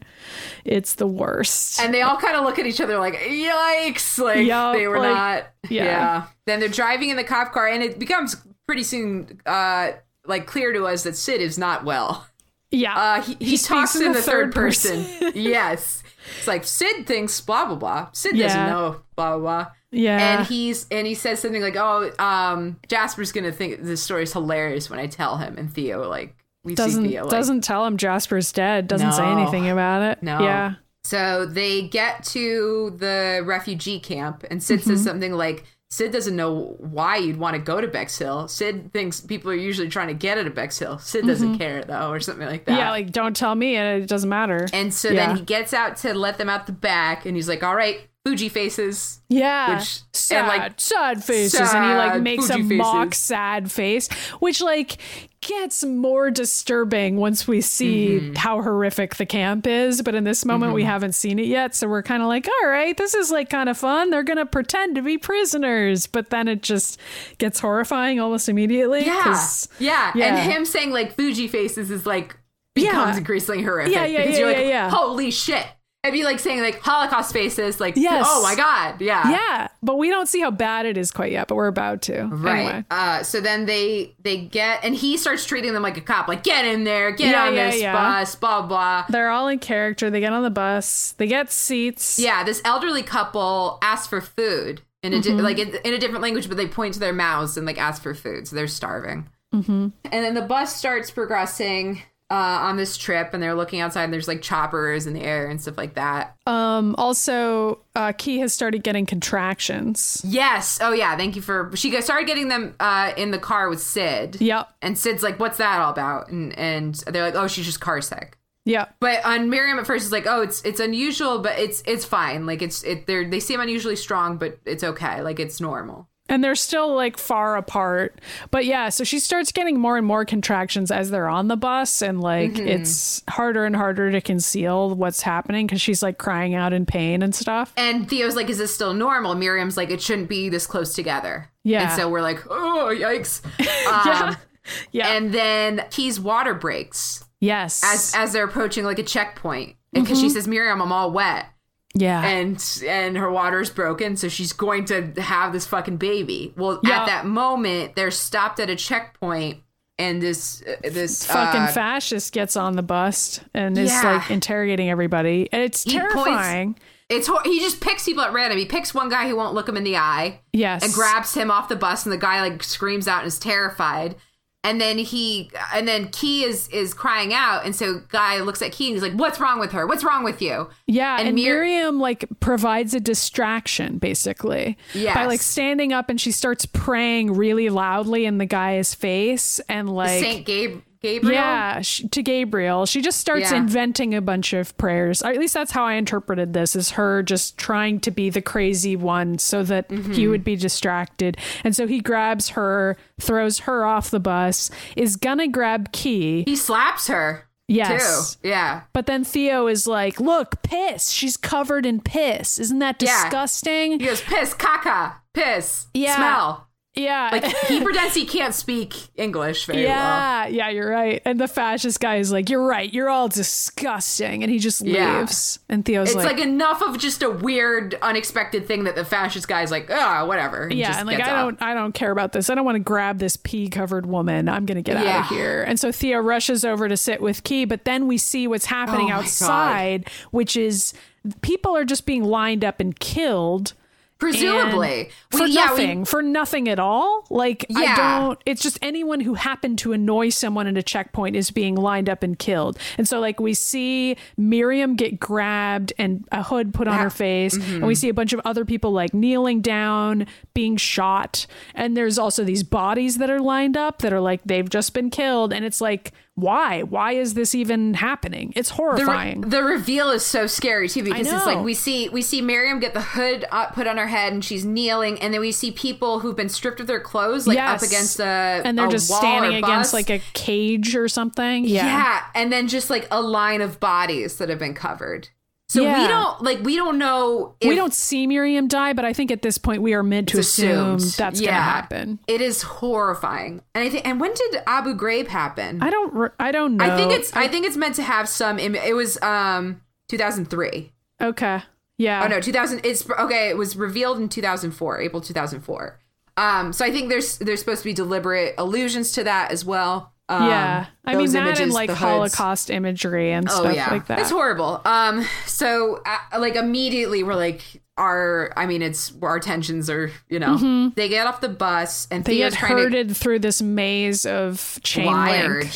[0.65, 1.79] It's the worst.
[1.81, 4.17] And they all kind of look at each other like, yikes.
[4.19, 5.47] Like, Yup, they were like, not.
[5.69, 5.83] yeah.
[5.83, 6.23] Yeah.
[6.45, 8.35] Then they're driving in the cop car, and it becomes
[8.67, 9.91] pretty soon, uh,
[10.25, 12.27] like, clear to us that Syd is not well.
[12.71, 12.95] yeah.
[12.95, 15.05] Uh, he, he, talks speaks in the third, person.
[15.33, 16.03] yes.
[16.37, 18.09] It's like, Syd thinks blah, blah, blah.
[18.13, 19.71] Syd doesn't know blah, blah, blah.
[19.91, 20.37] yeah.
[20.37, 24.89] And he's and he says something like, "Oh, um, Jasper's gonna think this story's hilarious
[24.89, 27.97] when I tell him." And Theo, like, we doesn't see Theo, like, doesn't tell him
[27.97, 28.87] Jasper's dead.
[28.87, 30.21] Doesn't say anything about it.
[30.23, 30.39] No.
[30.41, 30.75] Yeah.
[31.05, 34.89] So they get to the refugee camp, and Syd Mm-hmm.
[34.89, 38.47] says something like, Syd doesn't know why you'd want to go to Bexhill.
[38.47, 40.99] Syd thinks people are usually trying to get out of Bexhill.
[40.99, 42.73] Syd doesn't care, though, or something like that.
[42.73, 42.79] Mm-hmm.
[42.79, 44.67] Yeah, like don't tell me and it doesn't matter.
[44.71, 45.27] and so Yeah.
[45.27, 48.01] then he gets out to let them out the back, and he's like, all right,
[48.27, 49.21] Fugee faces.
[49.29, 53.15] Yeah, Which- sad, and, like, sad faces, and he like sad makes a Fugee mock
[53.15, 54.09] sad face,
[54.41, 54.97] which like
[55.41, 58.35] gets more disturbing once we see Mm-hmm.
[58.35, 60.01] how horrific the camp is.
[60.01, 62.69] But in this moment, we haven't seen it yet, so we're kind of like, all
[62.69, 64.09] right, this is like kind of fun.
[64.09, 66.99] They're gonna pretend to be prisoners, but then it just
[67.37, 69.05] gets horrifying almost immediately.
[69.05, 69.37] Yeah.
[69.79, 70.11] yeah.
[70.15, 70.25] yeah.
[70.25, 72.35] And him saying, like, Fugee faces is like,
[72.75, 73.17] becomes Yeah.
[73.17, 73.93] increasingly horrific.
[73.93, 74.89] Yeah, yeah, because yeah, you're like, yeah, yeah.
[74.89, 75.65] holy shit.
[76.01, 78.25] It'd be like saying, like, Holocaust faces, like, Yes.
[78.25, 79.01] oh my God.
[79.01, 79.29] Yeah.
[79.31, 82.23] yeah, but we don't see how bad it is quite yet, but we're about to.
[82.23, 82.59] Right.
[82.59, 82.85] Anyway.
[82.89, 86.43] Uh, so then they they get and he starts treating them like a cop, like
[86.43, 87.93] get in there, get Yeah, on yeah, this yeah.
[87.93, 89.05] bus, blah blah.
[89.09, 90.09] They're all in character.
[90.09, 91.15] They get on the bus.
[91.17, 92.17] They get seats.
[92.17, 95.39] Yeah, this elderly couple asks for food in a di- Mm-hmm.
[95.41, 98.01] like in, in a different language, but they point to their mouths and like ask
[98.01, 99.27] for food, so they're starving.
[99.53, 99.87] Mm-hmm.
[100.05, 104.13] And then the bus starts progressing uh, on this trip, and they're looking outside, and
[104.13, 106.35] there's like choppers in the air and stuff like that.
[106.45, 110.21] Um, also, uh, Key has started getting contractions.
[110.23, 110.79] Yes.
[110.81, 111.15] Oh yeah.
[111.17, 111.71] Thank you for.
[111.75, 114.39] She started getting them uh, in the car with Syd.
[114.39, 114.69] Yep.
[114.81, 118.01] And Syd's like, "What's that all about?" And and they're like, "Oh, she's just car
[118.01, 118.97] sick." Yep.
[118.99, 122.45] But on Miriam at first is like, oh, it's it's unusual, but it's it's fine.
[122.45, 125.21] Like it's it they they seem unusually strong, but it's okay.
[125.21, 126.08] Like it's normal.
[126.29, 128.19] And they're still like far apart.
[128.51, 132.01] But yeah, so she starts getting more and more contractions as they're on the bus.
[132.01, 136.71] And like it's harder and harder to conceal what's happening because she's like crying out
[136.71, 137.73] in pain and stuff.
[137.75, 139.35] And Theo's like, is this still normal?
[139.35, 141.49] Miriam's like, it shouldn't be this close together.
[141.63, 141.89] Yeah.
[141.89, 143.41] And so we're like, oh yikes.
[143.59, 144.29] yeah.
[144.29, 144.37] Um,
[144.91, 145.15] Yeah.
[145.15, 147.81] And then Key's water breaks yes.
[147.83, 151.47] as as they're approaching like a checkpoint, and because she says, Miriam, I'm all wet.
[151.95, 152.25] Yeah.
[152.25, 157.01] and and her water's broken so she's going to have this fucking baby well Yeah.
[157.01, 159.59] at that moment they're stopped at a checkpoint
[159.97, 164.89] and this uh, this Fucking uh, fascist gets on the bus and is like interrogating
[164.89, 165.49] everybody.
[165.51, 166.79] And it's He points- terrifying.
[167.09, 169.67] it's hor- he just picks people at random he picks one guy who won't look
[169.67, 170.85] him in the eye yes.
[170.85, 174.15] and grabs him off the bus and the guy like screams out and is terrified
[174.63, 177.65] and then he and then key is is crying out.
[177.65, 179.87] And so guy looks at key and he's like what's wrong with her?
[179.87, 180.69] What's wrong with you?
[180.85, 186.09] Yeah, and, And Mir- Miriam like provides a distraction basically yeah by like standing up
[186.09, 191.33] and she starts praying really loudly in the guy's face and like saint Gabe- gabriel
[191.33, 192.85] yeah sh to Gabriel.
[192.85, 193.57] She just starts Yeah.
[193.57, 195.21] inventing a bunch of prayers.
[195.21, 198.41] Or at least that's how I interpreted this: is her just trying to be the
[198.41, 200.13] crazy one so that Mm-hmm.
[200.13, 201.37] he would be distracted.
[201.63, 206.43] And so he grabs her, throws her off the bus, is gonna grab Key.
[206.45, 208.35] he slaps her Yes.
[208.35, 208.47] too.
[208.49, 208.81] Yeah.
[208.93, 211.11] But then Theo is like, "Look, piss.
[211.11, 212.57] She's covered in piss.
[212.59, 213.97] Isn't that disgusting?" Yeah.
[213.97, 216.15] disgusting?" He goes, piss, caca, piss, Yeah.
[216.15, 216.68] smell.
[216.99, 217.29] Yeah.
[217.31, 219.87] Like he pretends he can't speak English very well.
[219.87, 221.21] yeah, yeah, you're right.
[221.25, 222.91] And the fascist guy is like, "You're right.
[222.93, 225.19] You're all disgusting," and he just Yeah.
[225.19, 225.59] leaves.
[225.69, 229.47] And Theo's It's like, like, enough of just a weird, unexpected thing that the fascist
[229.47, 230.63] guy's like, ah, whatever.
[230.63, 232.49] and yeah, just and like I don't, I don't care about this.
[232.49, 234.49] I don't want to grab this pee covered woman.
[234.49, 235.63] I'm gonna get out of here.
[235.63, 239.07] And so Theo rushes over to sit with Key, but then we see what's happening
[239.07, 239.23] Oh my God.
[239.23, 240.93] outside, which is
[241.41, 243.73] people are just being lined up and killed.
[244.19, 245.09] Presumably.
[245.31, 247.25] And for We- yeah, we- nothing, for nothing at all.
[247.29, 247.95] Like I Yeah.
[248.19, 248.39] don't.
[248.45, 252.21] It's just anyone who happened to annoy someone at a checkpoint is being lined up
[252.21, 252.77] and killed.
[252.97, 257.53] And so, like we see Miriam get grabbed and a hood put on her face,
[257.55, 257.85] and Mm-hmm.
[257.85, 262.43] we see a bunch of other people like kneeling down, being shot, and there's also
[262.43, 265.81] these bodies that are lined up that are like they've just been killed, and it's
[265.81, 266.11] like.
[266.39, 266.83] Why?
[266.83, 268.53] Why is this even happening?
[268.55, 269.41] It's the, horrifying.
[269.41, 272.79] re- the reveal is so scary too because it's like we see we see Miriam
[272.79, 275.71] get the hood up, put on her head and she's kneeling and then we see
[275.71, 277.83] people who've been stripped of their clothes like Yes.
[277.83, 281.65] up against a and they're a just standing against like a cage or something.
[281.65, 282.23] yeah.
[282.35, 285.29] and then just like a line of bodies that have been covered
[285.69, 286.01] so Yeah.
[286.01, 289.31] we don't like we don't know if we don't see Miriam die, but I think
[289.31, 291.13] at this point we are meant to assume assumed.
[291.13, 292.19] that's going to happen.
[292.27, 296.31] it is horrifying and i think and when did abu ghraib happen I don't.
[296.39, 296.83] I don't know.
[296.85, 298.59] I think it's I think it's meant to have some.
[298.59, 300.91] Im- it was um 2003.
[301.21, 301.61] okay.
[301.97, 302.23] Yeah.
[302.23, 302.81] Oh no, 2000.
[302.85, 303.49] It's okay.
[303.49, 305.99] It was revealed in 2004, April 2004.
[306.37, 310.13] Um, so I think there's there's supposed to be deliberate allusions to that as well.
[310.29, 310.85] Um, yeah.
[311.05, 311.99] I mean that and like hoods.
[311.99, 314.19] Holocaust imagery and Oh stuff yeah, like that.
[314.19, 314.79] it's horrible.
[314.85, 317.63] Um, so uh, like immediately we're like
[317.97, 318.53] our.
[318.55, 322.31] I mean, it's our tensions are you know they get off the bus and Mm-hmm.
[322.31, 325.07] they Theo's get trying to herded through this maze of chain.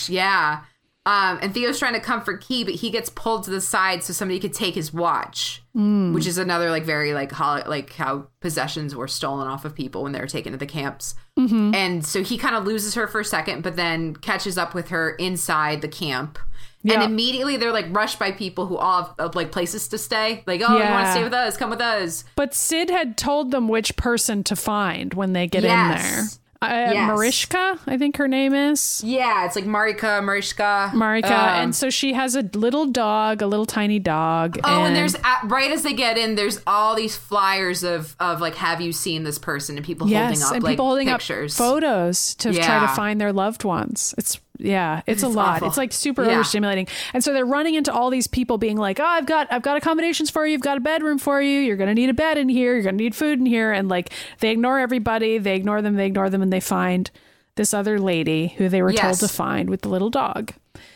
[0.08, 0.62] Yeah.
[1.06, 4.14] Um, and Theo's trying to comfort Key, but he gets pulled to the side so
[4.14, 6.14] somebody could take his watch, Mm.
[6.14, 10.04] which is another like very like hol- like how possessions were stolen off of people
[10.04, 11.16] when they were taken to the camps.
[11.38, 11.76] Mm-hmm.
[11.76, 14.90] And so he kind of loses her for a second, but then catches up with
[14.90, 16.40] her inside the camp.
[16.84, 16.96] Yeah.
[17.02, 20.44] And immediately they're like rushed by people who all have uh, like places to stay.
[20.46, 21.58] Like, oh, you want to stay with us?
[21.58, 22.24] Come with us.
[22.36, 26.06] But Syd had told them which person to find when they get Yes.
[26.06, 26.24] in there.
[26.64, 27.10] Uh, Yes.
[27.10, 29.02] Marishka, I think her name is.
[29.06, 30.92] Yeah, it's like Marika, Marishka.
[30.92, 31.26] Marika.
[31.26, 34.60] Um, and so she has a little dog, a little tiny dog.
[34.64, 38.42] Oh, and, there's at, right as they get in, there's all these flyers of of
[38.42, 39.78] like, have you seen this person?
[39.78, 41.60] And people yes, holding up and like people holding pictures.
[41.60, 44.14] up photos to try to find their loved ones.
[44.18, 45.56] It's yeah, it's, a lot.
[45.58, 45.68] awful.
[45.68, 46.40] It's like super Yeah.
[46.42, 46.88] overstimulating.
[47.14, 49.78] And so they're running into all these people being like, "Oh, I've got I've got
[49.78, 50.54] accommodations for you.
[50.54, 51.60] I've got a bedroom for you.
[51.60, 52.74] You're going to need a bed in here.
[52.74, 55.38] You're going to need food in here." And like they ignore everybody.
[55.38, 55.96] They ignore them.
[55.96, 57.10] They ignore them and they find
[57.56, 59.02] this other lady who they were Yes.
[59.02, 60.54] told to find with the little dog.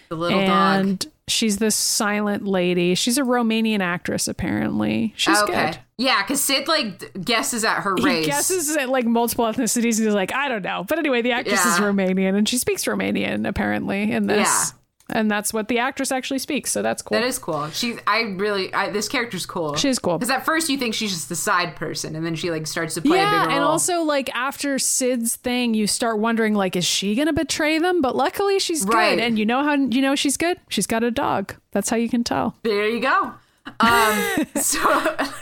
[0.09, 1.11] the little and dog.
[1.27, 2.95] she's this silent lady.
[2.95, 5.13] She's a Romanian actress apparently.
[5.17, 5.65] She's oh, okay.
[5.71, 5.79] good.
[5.97, 8.25] Yeah, because Syd like guesses at her race.
[8.25, 10.85] he guesses at like multiple ethnicities and he's like, I don't know.
[10.87, 14.47] But anyway, the actress is Romanian and she speaks Romanian apparently in this.
[14.47, 14.77] Yeah.
[15.09, 16.69] And that's what the actress actually speaks.
[16.69, 17.17] So that's cool.
[17.17, 17.69] That is cool.
[17.69, 19.75] She, I really, I, this character's cool.
[19.75, 20.17] She's cool.
[20.17, 22.93] Because at first you think she's just the side person, and then she like starts
[22.95, 26.83] to play a yeah, and also like after Syd's thing, you start wondering like, is
[26.83, 28.01] she gonna betray them?
[28.01, 29.15] But luckily, she's Right.
[29.15, 30.59] good, and you know how you know she's good.
[30.67, 31.55] She's got a dog.
[31.71, 32.57] That's how you can tell.
[32.63, 33.33] There you go.
[33.79, 34.79] Um, so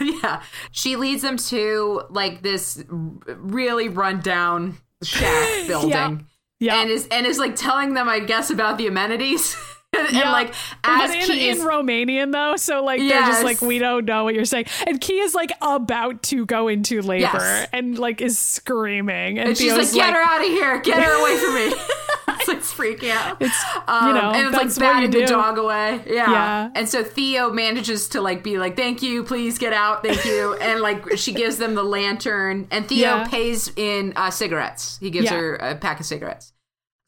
[0.00, 6.26] yeah, she leads them to like this really rundown shack building.
[6.58, 6.80] Yeah.
[6.80, 9.56] And is and is like telling them, I guess, about the amenities.
[10.06, 10.32] and, Yeah.
[10.32, 10.54] like
[10.84, 14.24] as but in, Key in Romanian though, so like they're just like we don't know
[14.24, 17.68] what you're saying, and Key is like about to go into labor Yes.
[17.72, 21.20] and like is screaming, and, and she's like, get her out of here, get her
[21.20, 21.74] away from me.
[22.28, 23.36] it's like freaking out.
[23.40, 26.00] It's Um, you know and it's like batting the dog away.
[26.06, 26.30] Yeah.
[26.30, 26.70] Yeah.
[26.74, 30.54] And so Theo manages to like be like, "Thank you, please get out, thank you,"
[30.54, 33.28] and like she gives them the lantern, and Theo Yeah.
[33.28, 34.98] pays in uh, cigarettes.
[35.00, 36.52] He gives her a pack of cigarettes.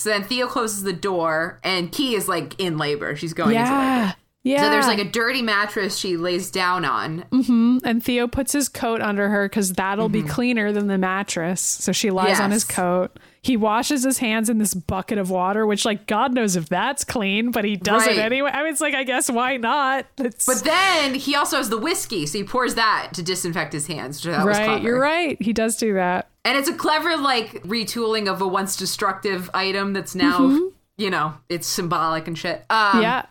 [0.01, 3.17] So then Theo closes the door, and Key is like in labor.
[3.17, 3.75] She's going into labor.
[3.75, 4.13] Yeah,
[4.45, 4.63] yeah.
[4.63, 7.25] So there's like a dirty mattress she lays down on.
[7.85, 11.61] and Theo puts his coat under her because that'll be cleaner than the mattress.
[11.61, 12.75] So she lies on his Mm-hmm.
[12.81, 13.19] Coat.
[13.43, 17.03] He washes his hands in this bucket of water, which, like, God knows if that's
[17.05, 18.17] clean, but he does Right.
[18.17, 18.51] it anyway.
[18.53, 20.07] I mean, it's like, I guess why not?
[20.19, 23.87] It's But then he also has the whiskey, so he pours that to disinfect his
[23.87, 24.25] hands.
[24.25, 24.83] Which I thought was right.
[24.83, 25.41] You're right.
[25.41, 26.29] He does do that.
[26.49, 30.69] And it's a clever like retooling of a once destructive item that's now, Mm-hmm.
[30.97, 32.65] you know, it's symbolic and shit.
[32.71, 33.27] Um, yeah.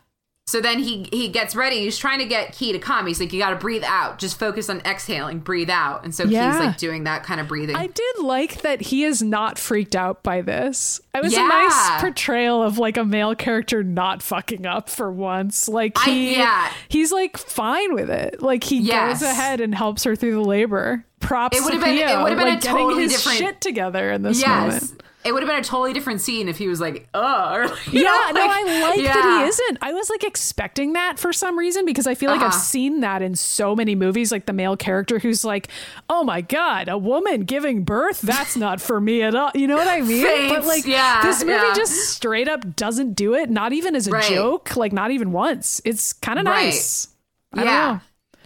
[0.48, 1.82] So then he he gets ready.
[1.82, 3.06] He's trying to get Key to come.
[3.06, 4.18] He's like, you got to breathe out.
[4.18, 5.40] Just focus on exhaling.
[5.40, 6.06] Breathe out.
[6.06, 6.50] And so Yeah.
[6.52, 7.76] Key's like doing that kind of breathing.
[7.76, 11.02] I did like that he is not freaked out by this.
[11.14, 15.68] It was a nice portrayal of like a male character not fucking up for once.
[15.68, 16.72] Like I- he, yeah.
[16.88, 18.42] he's like fine with it.
[18.42, 19.20] Like he Yes.
[19.20, 21.04] goes ahead and helps her through the labor.
[21.20, 24.22] Props It to would've been- it would've been like, getting totally different- shit together in
[24.22, 24.82] this yes.
[24.82, 25.04] moment.
[25.28, 27.88] It would have been a totally different scene if he was like, "Uh," or like,
[27.94, 29.78] Yeah, know, no, I like that he isn't.
[29.82, 32.58] I was like expecting that for some reason because I feel like I've Uh-huh.
[32.60, 35.68] seen that in so many movies, like the male character who's like,
[36.10, 38.22] "Oh my god, a woman giving birth?
[38.22, 40.50] That's not for me at all." You know what I mean?
[40.50, 41.74] but like, yeah, this movie yeah.
[41.76, 43.50] just straight up doesn't do it.
[43.50, 44.24] Not even as a Right.
[44.24, 45.82] joke, like not even once.
[45.84, 46.66] It's kind of Right.
[46.66, 47.10] nice.
[47.54, 48.00] I yeah.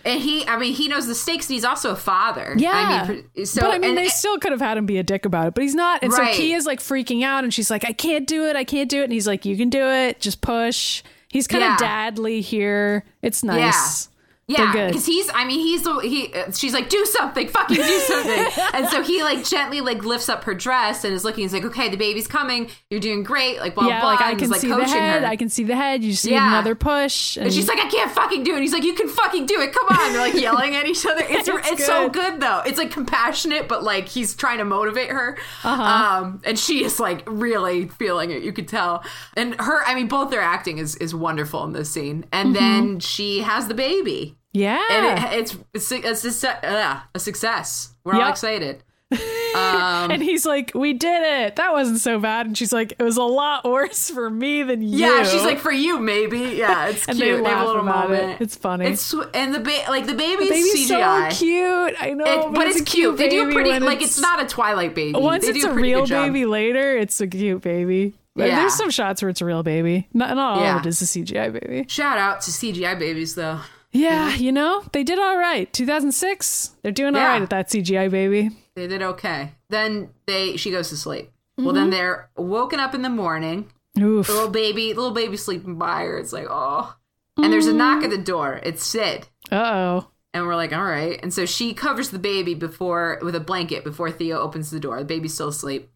[0.06, 1.48] And he, I mean, he knows the stakes.
[1.48, 2.54] And he's also a father.
[2.58, 2.72] Yeah.
[2.72, 5.04] I mean, so but I mean, and- they still could have had him be a
[5.04, 6.04] dick about it, but he's not.
[6.04, 6.34] And Right.
[6.36, 8.56] so Key is like freaking out, and she's like, "I can't do it.
[8.56, 10.20] I can't do it." And he's like, "You can do it.
[10.20, 11.76] Just push." He's kind Yeah.
[11.76, 13.06] of dadly here.
[13.22, 14.10] It's nice.
[14.52, 15.30] Yeah, because he's.
[15.34, 16.34] I mean, he's he.
[16.34, 18.48] uh, She's like, do something, fucking do something.
[18.74, 21.44] and so he like gently like lifts up her dress and is looking.
[21.44, 22.70] He's like, okay, the baby's coming.
[22.90, 23.60] You're doing great.
[23.60, 24.10] Like blah yeah, blah.
[24.12, 25.22] like I can he's, like, see the head.
[25.24, 25.28] her.
[25.28, 26.04] I can see the head.
[26.04, 26.48] You just need Yeah.
[26.50, 27.38] another push.
[27.38, 28.56] and she's like, I can't fucking do it.
[28.56, 29.74] And he's like, you can fucking do it.
[29.74, 30.12] Come on.
[30.14, 31.24] They're like yelling at each other.
[31.28, 32.34] It's It's it's, so good.
[32.34, 32.62] good though.
[32.66, 35.38] It's like compassionate, but like he's trying to motivate her.
[35.64, 35.82] Uh-huh.
[36.24, 38.44] Um, and she is like really feeling it.
[38.44, 39.04] You could tell.
[39.36, 42.26] And her, I mean, both their acting is is wonderful in this scene.
[42.32, 42.54] And Mm-hmm.
[42.54, 44.36] then she has the baby.
[44.54, 44.82] Yeah.
[44.92, 47.94] and it, it's it's a, it's a, uh, a success.
[48.04, 48.84] We're all excited.
[49.54, 51.58] Um, and he's like, "We did it.
[51.58, 54.82] That wasn't so bad." And she's like, "It was a lot worse for me than
[54.82, 56.40] you." yeah, she's like, for you, maybe.
[56.56, 57.36] Yeah, it's And cute.
[57.36, 58.22] They, laugh a little about it.
[58.22, 58.40] moment.
[58.42, 58.86] It's funny.
[58.86, 61.34] It's and the ba- like the baby's "Baby's CGI.
[61.34, 63.18] so cute." I know, It- but, it's, a cute.
[63.18, 65.20] They do pretty like it's, not a Twilight baby.
[65.20, 66.28] Once they it's do a pretty real job.
[66.28, 68.14] baby later, it's a cute baby.
[68.38, 68.56] Yeah.
[68.56, 70.08] There's some shots where it's a real baby.
[70.14, 70.80] Not, not all Yeah.
[70.80, 71.86] of it is a CGI baby.
[71.90, 73.60] Shout out to CGI babies though.
[73.94, 75.72] Yeah, you know, they did all right.
[75.74, 77.28] 2006, they're doing all Yeah.
[77.28, 78.50] right at that CGI baby.
[78.76, 79.52] They did okay.
[79.70, 81.32] Then they she goes to sleep.
[81.58, 81.76] Well, Mm-hmm.
[81.76, 83.70] then they're woken up in the morning.
[84.00, 84.28] Oof.
[84.28, 86.18] The little baby, the little baby sleeping by her.
[86.18, 86.96] It's like oh,
[87.38, 88.60] and there's a knock at the door.
[88.64, 89.28] It's Syd.
[89.52, 89.56] Uh
[90.04, 90.08] oh.
[90.34, 91.20] And we're like, all right.
[91.22, 95.00] And so she covers the baby before with a blanket before Theo opens the door.
[95.00, 95.90] The baby's still asleep.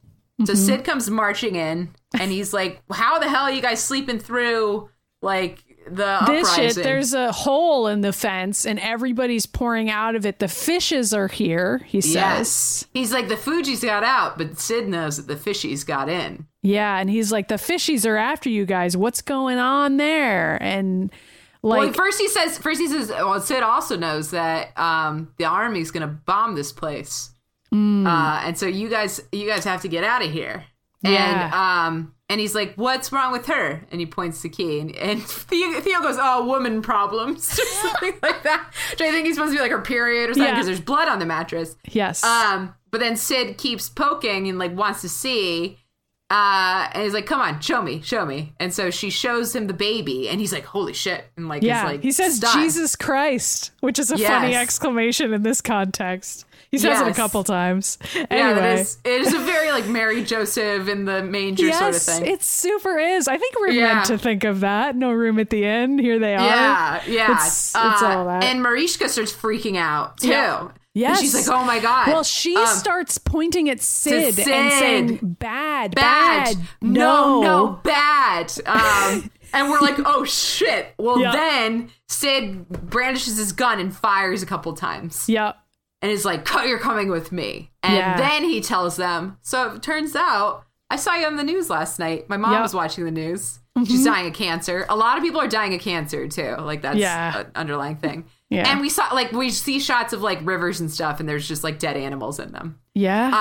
[0.46, 0.56] So Mm-hmm.
[0.66, 4.90] Syd comes marching in and he's like, How the hell are you guys sleeping through
[5.22, 6.76] like the This uprising?
[6.76, 10.40] shit, there's a hole in the fence and everybody's pouring out of it.
[10.40, 12.14] The fishes are here, he says.
[12.16, 12.86] Yes.
[12.94, 16.48] He's like, the Fugee's got out, but Syd knows that the fishies got in.
[16.62, 18.98] Yeah, and he's like, the fishies are after you guys.
[18.98, 20.58] What's going on there?
[20.64, 21.12] And
[21.62, 25.46] like, well, first he says, first he says, well, Syd also knows that um, the
[25.46, 27.32] army's going to bomb this place,
[27.74, 28.06] Mm.
[28.08, 30.64] uh, and so you guys, you guys have to get out of here.
[31.12, 31.46] Yeah.
[31.46, 34.96] And um, and he's like, "What's wrong with her?" And he points to Key, and,
[34.96, 38.72] and Theo, Theo goes, "Oh, woman problems," or something like that.
[38.92, 40.54] Which I think he's supposed to be like her period or something Yeah.
[40.56, 41.76] because there's blood on the mattress.
[41.90, 42.24] yes.
[42.24, 45.80] Um, but then Syd keeps poking and like wants to see.
[46.32, 49.68] Uh, and he's like, "Come on, show me, show me." And so she shows him
[49.68, 52.60] the baby, and he's like, "Holy shit!" And like, yeah, like he says stunned.
[52.64, 56.46] Jesus Christ, which is a funny exclamation in this context.
[56.76, 57.98] He says it a couple times.
[58.16, 58.60] Yeah, Anyway.
[58.60, 58.98] that is.
[59.04, 62.26] It is a very like Mary Joseph in the manger Yes, sort of thing.
[62.34, 63.28] it super is.
[63.28, 63.94] I think we're Yeah.
[63.96, 64.96] meant to think of that.
[64.96, 66.00] No room at the end.
[66.00, 66.46] Here they are.
[66.46, 67.36] Yeah, yeah.
[67.36, 68.44] It's, it's Uh, all that.
[68.44, 70.30] And Marishka starts freaking out too.
[70.30, 70.60] Yeah.
[70.62, 71.20] And Yes.
[71.20, 74.48] she's like, "Oh my god." well, she Um, starts pointing at Syd, Syd.
[74.48, 81.20] and saying, "Bad, bad, bad, no, no, bad." Um, and we're like, "Oh shit!" Well,
[81.20, 81.34] Yeah.
[81.34, 85.58] then Syd brandishes his gun and fires a couple times, Yep.
[86.02, 88.18] And is like, "You're coming with me." And Yeah.
[88.18, 89.38] then he tells them.
[89.42, 92.30] So it turns out, I saw you on the news last night.
[92.30, 92.62] My mom Yep.
[92.62, 93.60] was watching the news.
[93.86, 94.86] She's dying of cancer.
[94.88, 96.56] A lot of people are dying of cancer too.
[96.60, 97.40] Like that's Yeah.
[97.40, 98.26] an underlying thing.
[98.50, 98.70] Yeah.
[98.70, 101.64] And we saw like we see shots of like rivers and stuff, and there's just
[101.64, 102.80] like dead animals in them.
[102.94, 103.32] Yeah.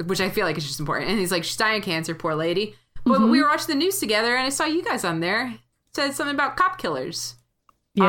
[0.00, 1.10] Um, which I feel like is just important.
[1.10, 2.74] And he's like, she's dying of cancer, poor lady.
[3.04, 3.30] But Mm-hmm.
[3.30, 5.48] we were watching the news together, and I saw you guys on there.
[5.48, 5.58] It
[5.94, 7.34] said something about cop killers.
[7.94, 8.06] yeah.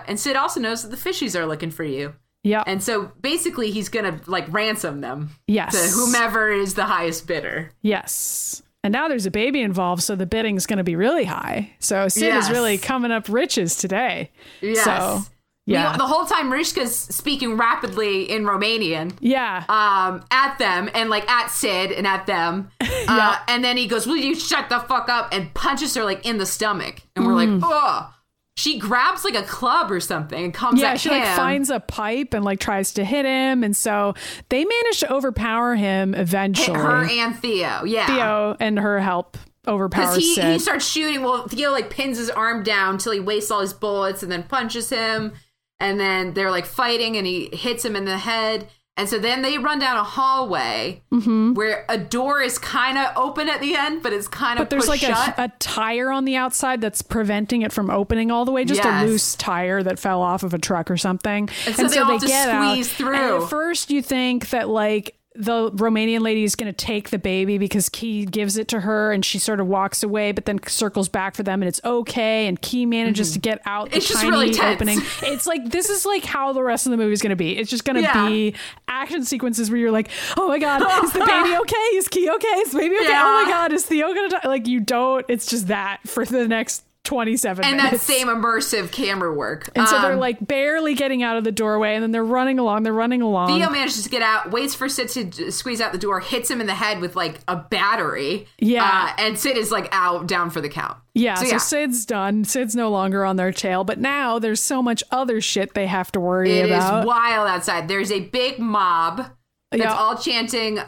[0.00, 2.14] Uh, and Syd also knows that the fishies are looking for you.
[2.44, 2.64] Yep.
[2.66, 5.72] And so basically, he's gonna like ransom them yes.
[5.72, 7.70] to whomever is the highest bidder.
[7.82, 8.62] Yes.
[8.84, 11.70] And now there's a baby involved, so the bidding's going to be really high.
[11.78, 12.44] So Syd Yes.
[12.46, 14.32] is really coming up riches today.
[14.60, 14.82] Yes.
[14.84, 15.20] So,
[15.66, 15.96] yeah.
[15.96, 19.12] the whole time Rishka's speaking rapidly in Romanian.
[19.20, 19.62] yeah.
[19.68, 22.70] um, at them and like at Syd and at them.
[23.08, 25.28] Uh, and then he goes, Will you shut the fuck up?
[25.32, 27.02] And punches her like in the stomach.
[27.16, 27.60] And we're Mm.
[27.60, 28.11] like, Oh.
[28.56, 31.20] She grabs like a club or something and comes yeah, she him.
[31.20, 34.14] like finds a pipe and like tries to hit him, and so
[34.50, 36.78] they manage to overpower him Hit eventually.
[36.78, 37.84] her and Theo.
[37.84, 38.06] Yeah.
[38.06, 40.52] Theo and her help overpower Because he, Syd.
[40.52, 41.22] he starts shooting.
[41.22, 44.42] Well, Theo like pins his arm down till he wastes all his bullets and then
[44.42, 45.32] punches him.
[45.80, 48.68] And then they're like fighting and he hits him in the head.
[48.96, 51.54] And so then they run down a hallway Mm-hmm.
[51.54, 54.70] where a door is kind of open at the end, but it's kind of but
[54.70, 58.52] there's like a, a tire on the outside that's preventing it from opening all the
[58.52, 58.64] way.
[58.64, 59.02] Just Yes.
[59.02, 61.48] a loose tire that fell off of a truck or something.
[61.66, 62.70] And so they all have to out.
[62.72, 63.14] squeeze through.
[63.14, 67.18] And at first, you think that like the Romanian lady is going to take the
[67.18, 70.60] baby because Key gives it to her, and she sort of walks away, but then
[70.66, 72.46] circles back for them, and it's okay.
[72.46, 73.96] And Key manages to get out the Mm-hmm.
[73.98, 74.74] It's just tiny really tense.
[74.76, 74.98] opening.
[75.22, 77.56] It's like this is like how the rest of the movie is going to be.
[77.56, 78.28] It's just going to Yeah.
[78.28, 78.54] be
[78.88, 81.76] action sequences where you're like, oh my god, is the baby okay?
[81.96, 82.46] Is Key okay?
[82.48, 83.08] Is the baby okay?
[83.08, 83.22] Yeah.
[83.24, 84.48] Oh my god, is Theo going to die?
[84.48, 85.24] Like you don't.
[85.28, 86.84] It's just that for the next.
[87.04, 89.68] 27 and that same immersive camera work.
[89.74, 92.58] And so they're Um, like barely getting out of the doorway, and then they're running
[92.60, 92.84] along.
[92.84, 93.48] They're running along.
[93.58, 96.60] Theo manages to get out, waits for Syd to squeeze out the door, hits him
[96.60, 98.46] in the head with like a battery.
[98.58, 98.84] Yeah.
[99.18, 100.96] Uh, and Syd is like out, down for the count.
[101.14, 101.58] yeah, So, so.
[101.58, 102.44] Syd's done.
[102.44, 106.12] Syd's no longer on their tail, but now there's so much other shit they have
[106.12, 107.04] to worry It is about.
[107.06, 107.88] wild outside.
[107.88, 109.26] There's a big mob
[109.72, 109.94] that's Yeah.
[109.94, 110.84] all chanting uh,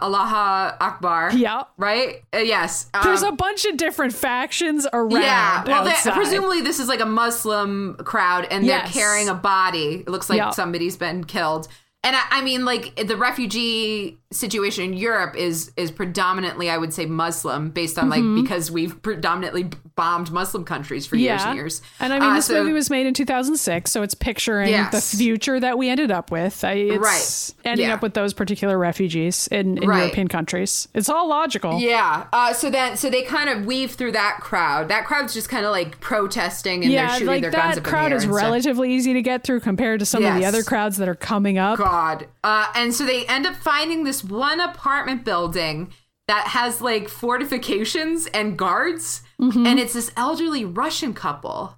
[0.00, 1.32] Allah Akbar.
[1.34, 1.64] Yeah.
[1.76, 2.22] Right?
[2.32, 2.88] Uh, yes.
[2.94, 5.10] Um, There's a bunch of different factions around.
[5.22, 5.64] yeah.
[5.66, 9.96] Well, they, presumably this is like a Muslim crowd and they're carrying a body.
[10.06, 10.50] It looks like Yeah.
[10.50, 11.68] somebody's been killed.
[12.04, 16.92] And I, I mean, like the refugee situation in Europe is is predominantly, I would
[16.92, 21.48] say, Muslim, based on like because we've predominantly bombed Muslim countries for years Mm-hmm.
[21.48, 21.82] and years.
[21.98, 24.92] And I mean, Uh, this so- movie was made in 2006, so it's picturing Yes.
[25.10, 26.62] the future that we ended up with.
[26.62, 27.70] I, it's Right.
[27.72, 27.94] ending Yeah.
[27.94, 29.98] up with those particular refugees in, in Right.
[30.00, 30.88] European countries.
[30.94, 31.80] It's all logical.
[31.80, 32.24] Yeah.
[32.32, 34.88] Uh, so then, so they kind of weave through that crowd.
[34.88, 37.76] That crowd's just kind of like protesting and they're shooting like their guns that up
[37.78, 40.62] in the crowd is relatively easy to get through compared to some of the other
[40.62, 41.78] crowds that are coming up.
[41.78, 42.26] God.
[42.48, 45.92] Uh, and so they end up finding this one apartment building
[46.28, 49.66] that has like fortifications and guards, Mm-hmm.
[49.66, 51.74] and it's this elderly Russian couple.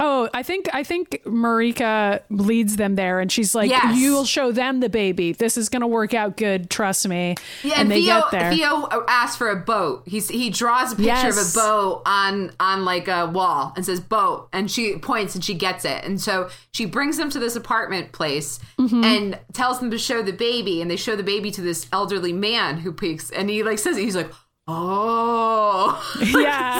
[0.00, 3.98] Oh, I think I think Marika leads them there, and she's like, Yes.
[3.98, 5.32] "You'll show them the baby.
[5.32, 6.70] This is gonna work out good.
[6.70, 8.50] Trust me." Yeah, and and, they Theo, get there.
[8.52, 10.04] Theo asks for a boat.
[10.06, 11.54] He's he draws a picture Yes.
[11.56, 15.44] of a boat on on like a wall and says boat, and she points and
[15.44, 19.04] she gets it, and so she brings them to this apartment place Mm-hmm.
[19.04, 22.32] and tells them to show the baby, and they show the baby to this elderly
[22.32, 24.30] man who peeks, and he like says he's like.
[24.68, 26.78] Oh, yeah,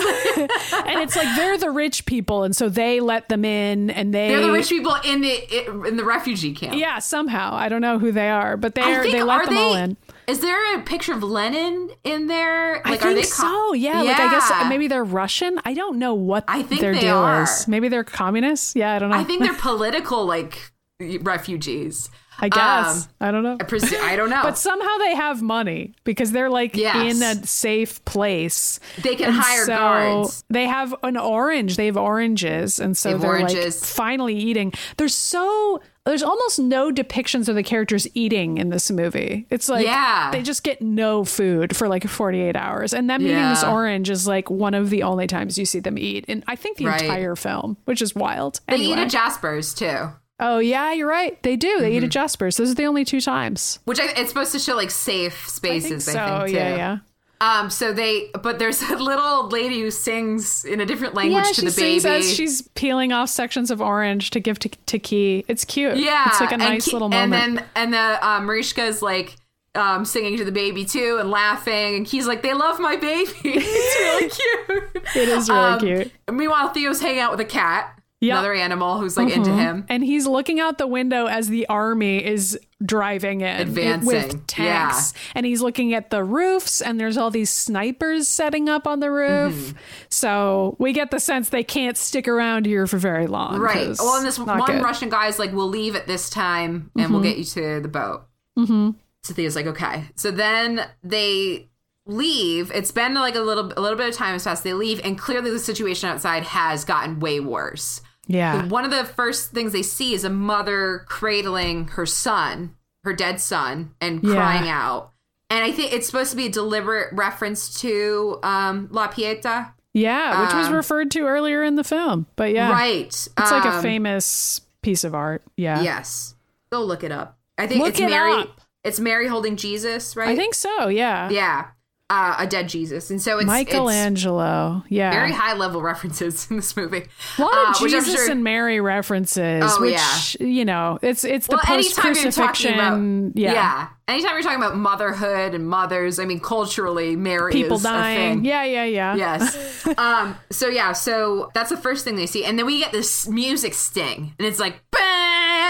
[0.87, 4.29] and it's like they're the rich people, and so they let them in, and they
[4.29, 6.77] they're the rich people in the in the refugee camp.
[6.77, 9.57] Yeah, somehow I don't know who they are, but they are they let are them
[9.59, 9.97] all in.
[10.29, 12.87] Is there a picture of Lenin in there?
[12.87, 13.73] I Like, think are they so.
[13.75, 15.59] Yeah, like I guess maybe they're Russian.
[15.65, 17.43] I don't know what I think their they deal are.
[17.43, 17.67] is.
[17.67, 18.77] Maybe they're communists.
[18.77, 19.17] Yeah, I don't know.
[19.17, 20.71] I think they're political like
[21.01, 22.09] refugees.
[22.43, 23.55] I guess Um, I don't know.
[23.61, 24.43] I, presu- I don't know.
[24.43, 27.17] But somehow they have money because they're like Yes.
[27.17, 28.81] in a safe place.
[29.03, 30.45] They can And hire so guards.
[30.51, 31.77] They have an orange.
[31.77, 34.73] They have oranges, and so they they're like finally eating.
[34.97, 39.47] There's so there's almost no depictions of the characters eating in this movie.
[39.51, 40.31] It's like Yeah.
[40.33, 44.27] they just get no food for like 48 hours, and them eating this orange is
[44.27, 46.25] like one of the only times you see them eat.
[46.27, 47.03] And I think the Right.
[47.03, 48.59] entire film, which is wild.
[48.67, 48.95] They anyway.
[48.95, 50.09] eat at Jasper's too,
[50.43, 51.43] oh yeah, you're right.
[51.43, 51.79] They do.
[51.81, 51.97] They Mm-hmm.
[51.97, 52.59] eat at Jasper's.
[52.59, 53.79] Those are the only two times.
[53.87, 56.07] which I, it's supposed to show like safe spaces.
[56.09, 56.47] I think, so.
[56.47, 56.53] too.
[56.53, 56.99] yeah, yeah.
[57.41, 57.71] Um.
[57.71, 61.61] So they, but there's a little lady who sings in a different language Yeah, to
[61.71, 61.71] the
[62.03, 62.23] baby.
[62.23, 65.45] she's peeling off sections of orange to give to, to Key.
[65.49, 65.97] It's cute.
[65.97, 67.35] yeah, it's like a nice Ki- little moment.
[67.43, 69.37] And then and the um, Marishka is like.
[69.75, 73.33] Um, singing to the baby too and laughing, and he's like, "They love my baby."
[73.43, 74.29] it's really
[74.93, 75.07] cute.
[75.17, 76.13] it is really Um, cute.
[76.31, 78.35] Meanwhile, Theo's hanging out with a cat, Yep.
[78.35, 79.85] another animal who's like into him.
[79.89, 85.13] And he's looking out the window as the army is driving in Advancing, with tanks.
[85.35, 89.11] And he's looking at the roofs, and there's all these snipers setting up on the
[89.11, 89.55] roof.
[89.55, 89.79] Mm-hmm.
[90.09, 93.59] So we get the sense they can't stick around here for very long.
[93.59, 93.97] Right.
[93.99, 94.69] Well, and this one good.
[94.69, 94.85] Mm-hmm.
[94.85, 98.29] Russian guy's like, "We'll leave at this time, and we'll get you to the boat."
[98.57, 98.91] Mm-hmm.
[99.25, 101.71] So Theo's like, "Okay." So then they
[102.07, 102.71] leave.
[102.71, 104.63] It's been like a little, a little bit of time has passed.
[104.63, 108.01] They leave, and clearly the situation outside has gotten way worse.
[108.27, 108.67] Yeah.
[108.67, 113.41] One of the first things they see is a mother cradling her son, her dead
[113.41, 114.35] son, and Yeah.
[114.35, 115.11] crying out.
[115.51, 119.73] And I think it's supposed to be a deliberate reference to um, La Pieta.
[119.93, 122.27] Yeah, which was Um, referred to earlier in the film.
[122.37, 123.05] But yeah, Right.
[123.07, 125.43] it's like a Um, famous piece of art.
[125.57, 125.83] Yeah.
[125.83, 126.35] Yes.
[126.71, 127.37] Go look it up.
[127.59, 128.33] I think Look it's it Mary.
[128.33, 128.61] up.
[128.83, 130.31] It's Mary holding Jesus, right?
[130.31, 130.89] I think so.
[130.89, 131.29] Yeah.
[131.29, 131.67] Yeah.
[132.13, 134.85] Uh, a dead Jesus, and so it's it's Michelangelo.
[134.89, 135.11] Yeah.
[135.13, 137.05] very high level references in this movie.
[137.39, 141.25] a lot Uh, of I'm Jesus sure- and Mary references, Oh, which you know, it's
[141.25, 142.75] it's the well, post anytime you're talking crucifixion.
[142.75, 143.89] about Yeah.
[144.09, 148.37] anytime you're talking about motherhood and mothers, I mean, culturally, Mary people is a dying.
[148.39, 148.45] thing.
[148.45, 149.15] Yeah, yeah, yeah.
[149.17, 149.87] Yes.
[149.99, 150.37] um.
[150.51, 150.93] So yeah.
[150.93, 154.47] So that's the first thing they see, and then we get this music sting, and
[154.47, 154.83] it's like,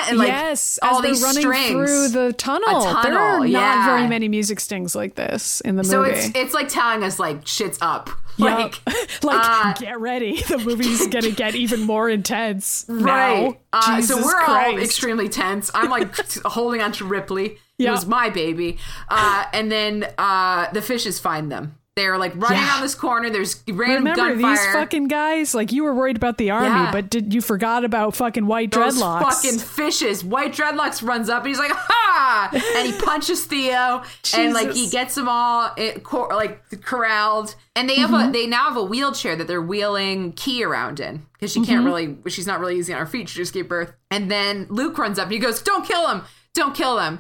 [0.03, 0.09] bah!
[0.11, 2.81] and like yes, all as they're these running strings through the tunnel.
[2.81, 3.87] A There are tunnel, not yeah.
[3.87, 6.13] very many music stings like this in the So movie.
[6.13, 8.11] it's it's like telling us like shit's up.
[8.37, 8.75] Yup.
[8.87, 10.43] Like like uh, get ready.
[10.49, 12.87] The movie's gonna get even more intense.
[12.89, 13.59] right.
[13.73, 15.71] Uh, so we're all extremely tense.
[15.75, 16.15] I'm like
[16.45, 17.59] holding on to Ripley.
[17.79, 18.79] It was my baby.
[19.09, 21.77] Uh, and then uh, the fishes find them.
[21.95, 22.69] They're like running Yeah.
[22.77, 23.29] around this corner.
[23.29, 24.57] There's random Remember gunfire.
[24.57, 25.55] these fucking guys?
[25.55, 26.91] Like you were worried about the army, Yeah.
[26.91, 29.21] but did you forgot about fucking white those dreadlocks?
[29.43, 30.25] fucking fishes.
[30.25, 34.03] White dreadlocks runs up and he's like, "Ha!" and he punches Theo,
[34.35, 37.55] and like he gets them all it, cor- like corralled.
[37.77, 38.31] And they have Mm-hmm.
[38.31, 41.71] a they now have a wheelchair that they're wheeling Key around in because she Mm-hmm.
[41.71, 43.29] can't really she's not really easy on her feet.
[43.29, 43.93] She just gave birth.
[44.11, 46.23] And then Luke runs up and he goes, "Don't kill him!
[46.55, 47.19] Don't kill them!"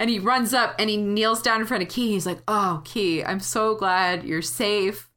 [0.00, 2.12] And he runs up and he kneels down in front of Key.
[2.12, 5.08] He's like, "Oh, Key, I'm so glad you're safe."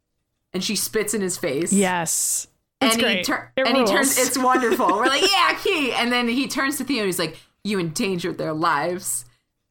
[0.54, 2.48] And she spits in his face Yes.
[2.82, 3.26] It's and he great.
[3.26, 6.78] tur- It and he turns it's wonderful we're like yeah key and then he turns
[6.80, 9.24] to theo and he's like you endangered their lives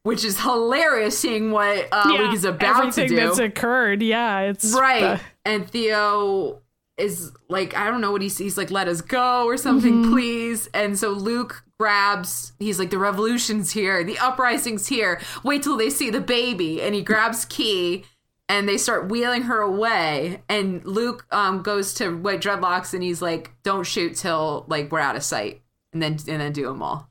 [0.04, 4.00] which is hilarious seeing what uh yeah, is about everything to do that's occurred.
[4.00, 6.60] Yeah, it's right uh, and theo
[7.00, 10.12] is like i don't know what he's he's like let us go or something Mm-hmm.
[10.12, 10.68] please.
[10.74, 15.20] And so luke grabs he's like the revolution's here the uprising's here.
[15.42, 16.82] Wait till they see the baby.
[16.82, 18.04] And he grabs key
[18.48, 20.42] and they start wheeling her away.
[20.48, 25.00] And luke um, goes to white dreadlocks and he's like don't shoot till like we're
[25.00, 25.62] out of sight.
[25.92, 27.08] And then and then do them all.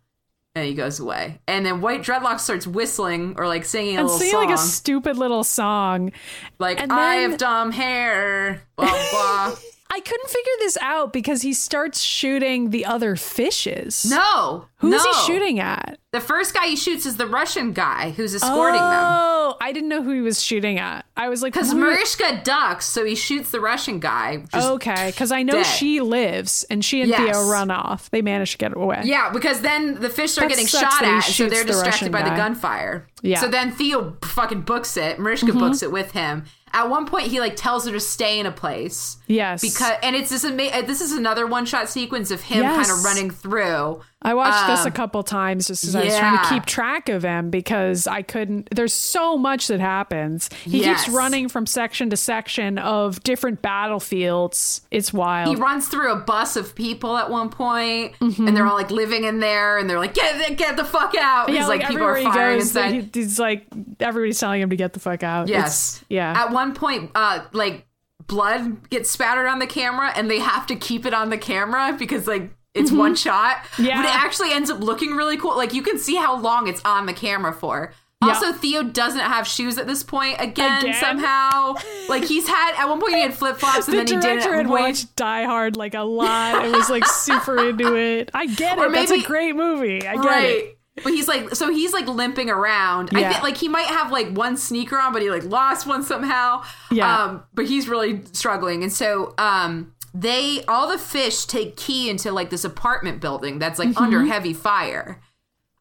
[0.56, 1.40] And he goes away.
[1.48, 4.56] And then white dreadlocks starts whistling or like singing a and little singing song like
[4.56, 6.11] a stupid little song.
[6.59, 8.61] like and i then- have dumb hair.
[8.76, 9.56] Blah blah
[9.92, 14.06] I couldn't figure this out because he starts shooting the other fishes.
[14.09, 15.11] no Who's no.
[15.11, 15.98] he shooting at?
[16.11, 19.90] the first guy he shoots is the russian guy who's escorting them oh, I didn't
[19.90, 21.06] know who he was shooting at.
[21.18, 24.45] I was like, because Mariska ducks, so he shoots the Russian guy.
[24.53, 25.64] Okay, because I know dead.
[25.66, 27.19] she lives and she and Yes.
[27.35, 28.09] Theo run off.
[28.11, 29.01] They manage to get away.
[29.03, 32.22] Yeah, because then the fish are That getting shot at, so they're distracted Russian by
[32.24, 33.08] the gunfire.
[33.22, 33.38] Yeah.
[33.38, 33.45] Mm-hmm.
[33.45, 35.19] So then Theo fucking books it.
[35.19, 36.45] Mariska books it with him.
[36.73, 39.61] At one point, he like tells her to stay in a place Yes.
[39.61, 42.88] because, and it's this ama- This is another one shot sequence of him Yes.
[42.88, 44.01] kind of running through.
[44.22, 47.07] I watched this a Um, couple times just as I was trying to keep track
[47.07, 48.67] of him because I couldn't.
[48.75, 50.49] There's so much that happens.
[50.65, 51.06] He Yes.
[51.06, 54.81] keeps running from section to section of different battlefields.
[54.91, 55.56] It's wild.
[55.56, 58.48] He runs through a bus of people at one point, Mm-hmm.
[58.48, 61.48] and they're all like living in there, and they're like, "Get get the fuck out!"
[61.49, 62.93] yeah, Because like, people are everywhere he goes, inside.
[62.93, 63.67] he- he's like
[63.99, 65.48] everybody's telling him to get the fuck out.
[65.48, 65.95] Yes.
[65.98, 66.33] It's- yeah.
[66.43, 67.85] At one point, uh, like
[68.27, 71.95] blood gets spattered on the camera, and they have to keep it on the camera
[71.98, 73.57] because like it's one shot.
[73.57, 73.83] Mm-hmm.
[73.85, 74.01] Yeah.
[74.01, 75.56] But it actually ends up looking really cool.
[75.57, 77.93] Like you can see how long it's on the camera for.
[78.22, 78.33] Yeah.
[78.33, 80.93] Also, Theo doesn't have shoes at this point again, Again?
[80.99, 81.75] somehow.
[82.09, 84.49] Like he's had at one point he had flip flops and the then he director
[84.49, 84.56] didn't.
[84.57, 86.65] had watched Die Hard like a lot.
[86.65, 88.30] It was like super into it.
[88.33, 88.91] I get Or it.
[88.91, 90.06] That's a great movie.
[90.06, 90.43] I get right.
[90.49, 90.75] it.
[91.01, 93.11] But he's like, so he's like limping around.
[93.14, 93.30] I Yeah.
[93.31, 96.64] think like he might have like one sneaker on, but he like lost one somehow.
[96.91, 97.23] Yeah.
[97.23, 102.31] Um, but he's really struggling, and so um, they all the fish take key into
[102.31, 104.03] like this apartment building that's like Mm-hmm.
[104.03, 105.21] under heavy fire.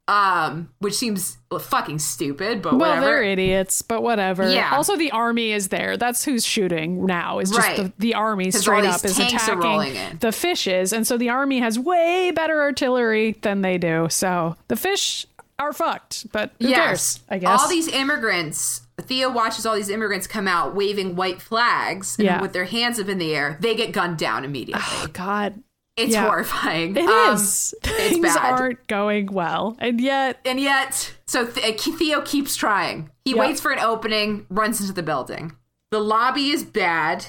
[0.07, 3.05] Um, which seems fucking stupid, but Well, whatever.
[3.05, 4.49] they're idiots, but whatever.
[4.51, 4.75] Yeah.
[4.75, 5.99] Also, the army is there.
[5.99, 7.41] That's who's shooting now.
[7.41, 7.77] Is just Right.
[7.77, 11.29] the, the army straight up is tanks are rolling attacking the fishes, and so the
[11.29, 14.07] army has way better artillery than they do.
[14.09, 15.27] So the fish
[15.59, 16.33] are fucked.
[16.33, 17.21] But who cares?
[17.29, 22.17] I guess All these immigrants, Theo watches all these immigrants come out waving white flags
[22.19, 22.41] and Yeah.
[22.43, 23.57] with their hands up in the air.
[23.61, 24.83] They get gunned down immediately.
[24.85, 25.63] Oh God,
[25.97, 26.27] it's yeah.
[26.27, 26.97] horrifying.
[26.97, 27.75] it Um, is.
[27.85, 28.61] It's Things bad.
[28.61, 33.11] aren't going well, and yet And yet, so Theo keeps trying.
[33.25, 35.53] He waits for an opening, runs into the building.
[35.91, 37.27] The lobby is bad.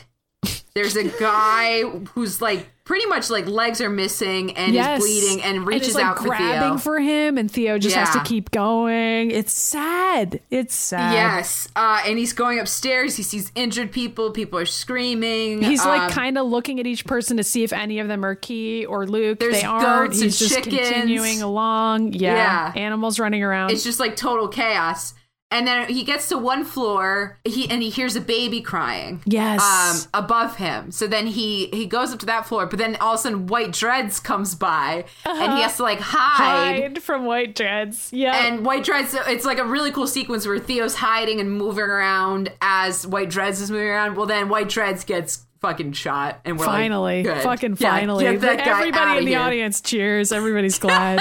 [0.75, 1.81] There's a guy
[2.13, 5.93] who's like pretty much like legs are missing and yes, is bleeding and reaches is,
[5.95, 6.77] like, out for grabbing Theo.
[6.79, 9.29] for him, and Theo just has to keep going.
[9.29, 10.39] It's sad.
[10.49, 11.13] It's sad.
[11.13, 13.15] Yes, uh, and he's going upstairs.
[13.15, 14.31] He sees injured people.
[14.31, 15.61] People are screaming.
[15.61, 18.25] He's like Um, kind of looking at each person to see if any of them
[18.25, 19.39] are Key or Luke.
[19.39, 20.13] There's they aren't.
[20.13, 20.89] He's and just chickens.
[20.89, 22.13] continuing along.
[22.13, 22.73] Yeah.
[22.73, 22.73] Yeah.
[22.75, 23.69] Animals running around.
[23.69, 25.13] It's just like total chaos.
[25.51, 29.21] And then he gets to one floor, he and he hears a baby crying.
[29.25, 29.61] Yes.
[29.61, 30.91] Um, above him.
[30.91, 33.47] So then he he goes up to that floor, but then all of a sudden
[33.47, 36.81] White Dreads comes by and he has to like hide.
[36.81, 38.09] Hide from white dreads.
[38.13, 38.45] Yeah.
[38.45, 42.51] And White Dreads, it's like a really cool sequence where Theo's hiding and moving around
[42.61, 44.17] as White Dreads is moving around.
[44.17, 48.23] Well, then White Dreads gets fucking shot, and we're finally, like, fucking finally.
[48.25, 49.39] get that guy Everybody in the here.
[49.39, 50.31] audience cheers.
[50.31, 51.19] Everybody's glad.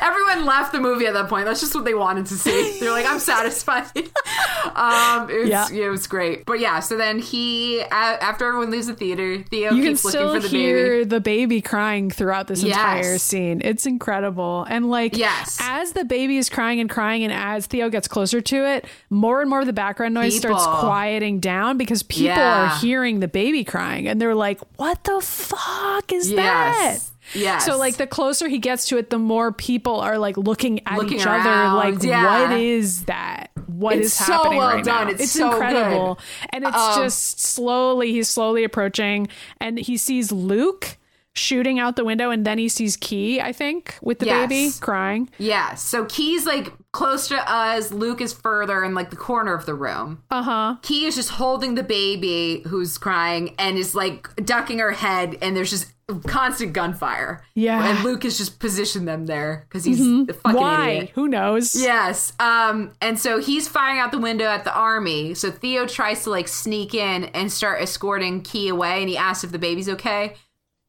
[0.00, 1.44] Everyone left the movie at that point.
[1.46, 2.78] That's just what they wanted to see.
[2.80, 3.86] They're like, I'm satisfied.
[4.74, 5.68] um, it was, Yeah.
[5.70, 5.86] yeah.
[5.86, 6.44] it was great.
[6.46, 10.18] But yeah, so then he, after everyone leaves the theater, Theo you can keeps looking
[10.20, 11.04] still for the hear baby.
[11.04, 12.76] the baby crying throughout this Yes.
[12.76, 13.60] entire scene.
[13.64, 14.66] It's incredible.
[14.68, 15.58] And like Yes.
[15.60, 19.40] as the baby is crying and crying and as Theo gets closer to it, more
[19.40, 22.72] and more of the background noise starts quieting down because people Yeah.
[22.74, 27.12] are hearing the baby crying and they're like, "What the fuck is that?" Yes.
[27.34, 27.66] Yes.
[27.66, 30.96] So like the closer he gets to it, the more people are like looking at
[30.96, 32.48] Looking each around, other like yeah.
[32.48, 33.50] what is that?
[33.66, 35.06] What is It's so happening well right done.
[35.08, 35.12] now?
[35.12, 36.14] It's so incredible.
[36.14, 36.46] good.
[36.54, 39.28] And it's Um, just slowly he's slowly approaching
[39.60, 40.96] and he sees Luke
[41.34, 44.48] shooting out the window and then he sees Key, I think, with the Yes.
[44.48, 45.30] baby crying.
[45.38, 45.74] Yeah.
[45.74, 47.92] So Key's like close to us.
[47.92, 50.22] Luke is further in like the corner of the room.
[50.30, 50.76] Uh-huh.
[50.82, 55.56] Key is just holding the baby who's crying and is like ducking her head, and
[55.56, 55.92] there's just
[56.26, 57.44] constant gunfire.
[57.54, 57.86] Yeah.
[57.86, 60.88] And Luke has just positioned them there because he's a fucking Why?
[60.90, 61.10] idiot.
[61.14, 61.80] Who knows?
[61.80, 62.32] Yes.
[62.40, 65.34] Um, and so he's firing out the window at the army.
[65.34, 69.44] So Theo tries to like sneak in and start escorting Key away, and he asks
[69.44, 70.34] if the baby's okay.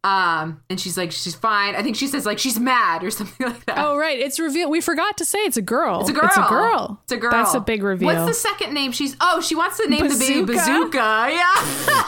[0.02, 1.76] Um, and she's like, she's fine.
[1.76, 3.78] I think she says like she's mad or something like that.
[3.80, 4.72] Oh right, it's revealed.
[4.72, 6.02] We forgot to say it's a girl.
[6.02, 6.26] It's a girl.
[6.26, 7.00] It's a girl.
[7.04, 7.32] It's a girl.
[7.32, 8.08] That's a big reveal.
[8.08, 8.92] What's the second name?
[8.94, 10.54] She's oh, she wants to name the baby Bazooka?
[10.54, 11.30] Bazooka.
[11.32, 12.04] Yeah.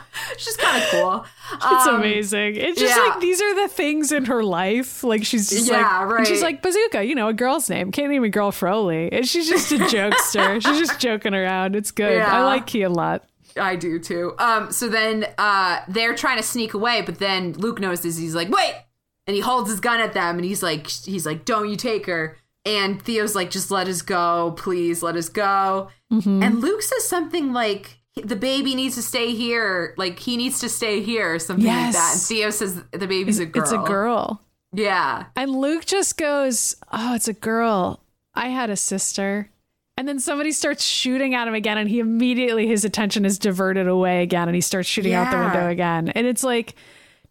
[0.38, 1.24] She's kind of cool.
[1.54, 2.56] It's Um, amazing.
[2.56, 3.04] It's just yeah.
[3.04, 5.02] like these are the things in her life.
[5.02, 7.90] Like she's just Yeah, like, and she's like Bazooka, you know, a girl's name.
[7.90, 9.08] Can't name a girl Froley.
[9.12, 10.54] And she's just a jokester.
[10.62, 11.74] she's just joking around.
[11.74, 12.16] It's good.
[12.16, 12.30] Yeah.
[12.30, 13.24] I like Key a lot.
[13.58, 14.34] I do too.
[14.38, 18.16] Um, so then uh, they're trying to sneak away, but then Luke notices.
[18.16, 18.74] He's like, "Wait!"
[19.26, 22.06] and he holds his gun at them, and he's like, "He's like, don't you take
[22.06, 26.42] her?" And Theo's like, "Just let us go, please, let us go." Mm-hmm.
[26.42, 29.94] And Luke says something like, "The baby needs to stay here.
[29.96, 33.38] Like he needs to stay here, or something like that." And Theo says, "The baby's
[33.38, 34.42] a girl." It's a girl.
[34.76, 35.26] Yeah.
[35.34, 38.00] And Luke just goes, Oh, it's a girl.
[38.34, 39.48] I had a sister.
[39.98, 43.88] And then somebody starts shooting at him again, and he immediately his attention is diverted
[43.88, 46.10] away again, and he starts shooting out the window again.
[46.10, 46.74] And it's like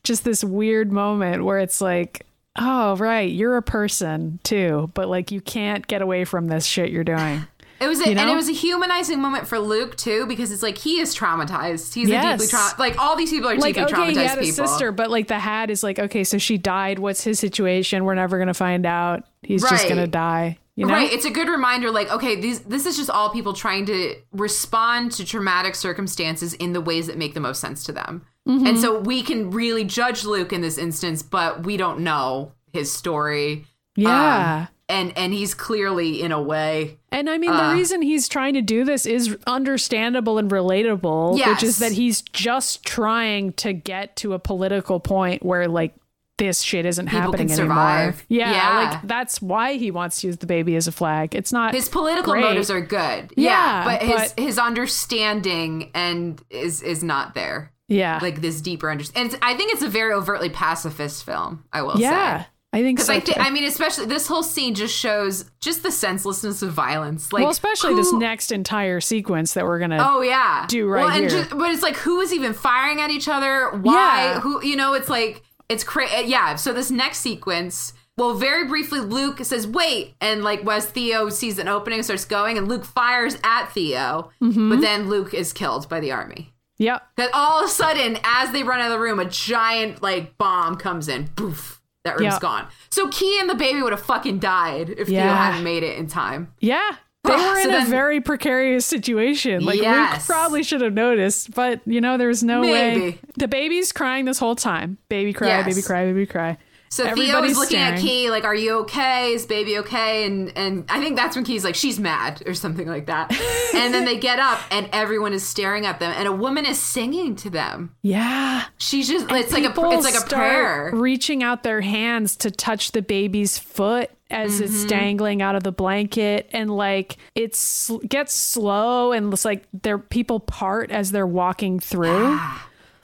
[0.04, 2.26] just this weird moment where it's like,
[2.58, 6.90] oh right, you're a person too, but like you can't get away from this shit
[6.90, 7.46] you're doing.
[7.78, 8.22] It was, a, You know?
[8.22, 11.94] and it was a humanizing moment for Luke too, because it's like he is traumatized.
[11.94, 12.24] He's Yes.
[12.42, 12.80] a deeply traumatized.
[12.80, 15.28] Like all these people are like deeply okay, traumatized he had a sister, but like
[15.28, 17.00] the hat is like okay, so she died.
[17.00, 18.06] What's his situation?
[18.06, 19.26] We're never gonna find out.
[19.44, 20.58] He's just gonna die.
[20.76, 20.94] You know?
[20.94, 21.12] Right.
[21.12, 21.90] It's a good reminder.
[21.90, 26.74] Like, okay, these this is just all people trying to respond to traumatic circumstances in
[26.74, 28.26] the ways that make the most sense to them.
[28.48, 28.68] Mm-hmm.
[28.68, 32.92] And so we can really judge Luke in this instance, but we don't know his
[32.92, 33.66] story.
[33.96, 34.68] Yeah.
[34.68, 37.00] Um, and and he's clearly in a way.
[37.10, 37.70] And I mean, Uh.
[37.70, 42.22] the reason he's trying to do this is understandable and relatable, which is that he's
[42.22, 45.96] just trying to get to a political point where, like,
[46.38, 48.14] this shit isn't People happening anymore.
[48.28, 48.90] Yeah, Yeah.
[48.92, 51.34] like that's why he wants to use the baby as a flag.
[51.34, 52.44] It's not His political great.
[52.44, 53.32] motives are good.
[53.38, 57.72] Yeah, Yeah, but his but- his understanding and is is not there.
[57.88, 59.34] Yeah, Like this deeper understanding.
[59.36, 61.64] And I think it's a very overtly pacifist film.
[61.72, 62.02] I will say.
[62.02, 62.46] yeah.
[62.74, 63.40] I think Because so.
[63.42, 63.46] I.
[63.46, 67.32] I mean, especially this whole scene just shows just the senselessness of violence.
[67.32, 69.98] Like, well, especially this next entire sequence that we're gonna.
[70.06, 71.30] Oh yeah, do right well, and here.
[71.30, 73.70] Just, but it's like who is even firing at each other?
[73.82, 73.94] Why?
[74.34, 74.40] Yeah.
[74.42, 74.62] Who?
[74.66, 76.28] You know, it's like it's crazy.
[76.28, 76.56] Yeah.
[76.56, 77.94] So this next sequence.
[78.18, 82.58] Well, very briefly, Luke says, "Wait," and like Wes Theo sees an opening, starts going,
[82.58, 84.70] and Luke fires at Theo, Mm-hmm.
[84.70, 86.54] but then Luke is killed by the army.
[86.78, 87.02] Yep.
[87.18, 90.38] That all of a sudden, as they run out of the room, a giant like
[90.38, 91.26] bomb comes in.
[91.36, 91.82] Boof.
[92.06, 92.40] That room's Yeah.
[92.40, 92.68] gone.
[92.92, 96.08] So Key and the baby would have fucking died if Theo hadn't made it in
[96.08, 96.54] time.
[96.60, 96.92] Yeah.
[97.26, 99.64] They were in so a very precarious situation.
[99.66, 103.20] Like Luke probably should have noticed, but you know, there's no way.
[103.38, 104.98] The baby's crying this whole time.
[105.10, 105.66] Baby cry, Yes.
[105.66, 106.58] baby cry, baby cry.
[106.90, 108.00] So Theo Everybody's is looking at.
[108.00, 109.34] Key like, "Are you okay?
[109.34, 112.88] Is baby okay?" And and I think that's when Key's like, "She's mad" or something
[112.88, 113.32] like that.
[113.76, 116.80] and then they get up and everyone is staring at them, and a woman is
[116.82, 117.94] singing to them.
[118.02, 118.66] Yeah.
[118.78, 120.92] She's just it's like a it's like a prayer.
[120.94, 124.88] Reaching out their hands to touch the baby's foot as it's Mm-hmm.
[124.88, 130.40] dangling out of the blanket and like it's gets slow and it's like their people
[130.40, 132.38] part as they're walking through.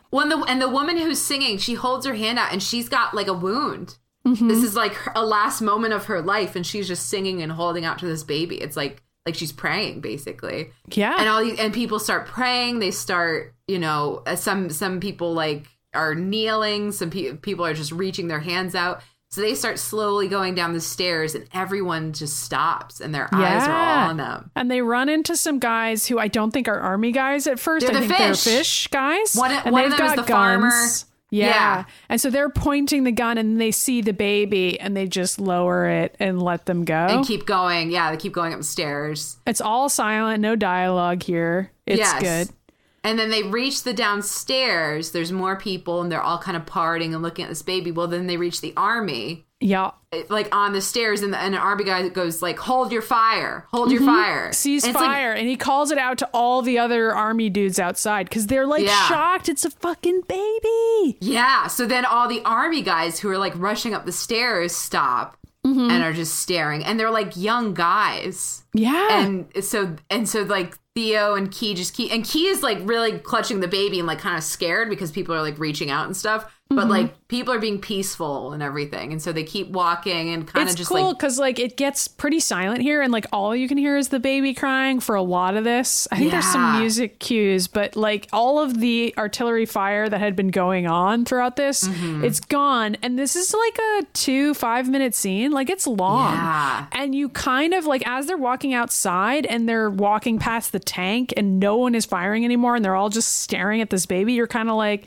[0.09, 3.13] When the and the woman who's singing, she holds her hand out and she's got
[3.13, 3.97] like a wound.
[4.25, 7.51] this is like her- a last moment of her life, and she's just singing and
[7.51, 8.57] holding out to this baby.
[8.57, 11.15] It's like like she's praying basically Yeah.
[11.19, 15.33] and all these, and people start praying they start you know uh, some some people
[15.33, 19.01] like are kneeling some pe- people are just reaching their hands out
[19.31, 23.63] so they start slowly going down the stairs and everyone just stops and their eyes
[23.63, 24.01] are Yeah.
[24.03, 27.11] all on them and they run into some guys who I don't think are army
[27.13, 28.43] guys at 1st They're I the think they're fish.
[28.43, 29.33] fish guys.
[29.35, 30.69] One- and one they've them is got the farmer.
[30.69, 31.05] guns.
[31.33, 31.45] Yeah.
[31.47, 31.83] Yeah.
[32.09, 35.85] And so they're pointing the gun and they see the baby and they just lower
[35.87, 36.93] it and let them go.
[36.93, 41.71] and keep going yeah they keep going upstairs it's all silent, no dialogue here.
[41.87, 42.21] It's Yes.
[42.21, 42.55] good.
[43.03, 45.11] And then they reach the downstairs.
[45.11, 47.91] There's more people, and they're all kind of partying and looking at this baby.
[47.91, 49.91] Well, then they reach the army, Yeah.
[50.29, 53.65] like on the stairs, and, the, and an army guy goes like, "Hold your fire!
[53.71, 54.51] Hold your fire!
[54.53, 55.31] Cease And it's like- fire.
[55.33, 58.85] and he calls it out to all the other army dudes outside because they're like
[58.85, 59.07] Yeah.
[59.07, 59.49] shocked.
[59.49, 61.17] It's a fucking baby.
[61.21, 61.67] yeah.
[61.67, 65.91] So then all the army guys who are like rushing up the stairs stop Mm-hmm.
[65.91, 68.63] and are just staring, and they're like young guys.
[68.73, 69.19] Yeah.
[69.21, 73.17] and so and so like Theo and Key just Key and Key is like really
[73.19, 76.15] clutching the baby and like kind of scared because people are like reaching out and
[76.15, 76.60] stuff.
[76.75, 76.89] But Mm-hmm.
[76.89, 80.75] like people are being peaceful and everything, and so they keep walking and kind of
[80.75, 83.97] just cool because like it gets pretty silent here and like all you can hear
[83.97, 87.67] is the baby crying for a lot of this i think there's some music cues
[87.67, 92.23] but like all of the artillery fire that had been going on throughout this Mm-hmm.
[92.25, 96.87] it's gone and this is like a two five minute scene like it's long Yeah.
[96.91, 101.33] and you kind of like as they're walking outside and they're walking past the tank
[101.37, 104.47] and no one is firing anymore and they're all just staring at this baby you're
[104.47, 105.05] kind of like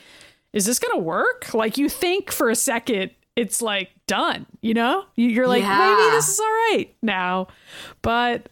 [0.55, 1.53] is this gonna work?
[1.53, 5.05] Like you think for a second it's like done you know?
[5.17, 5.77] You- you're like Yeah.
[5.79, 7.49] maybe this is all right now.
[8.01, 8.49] But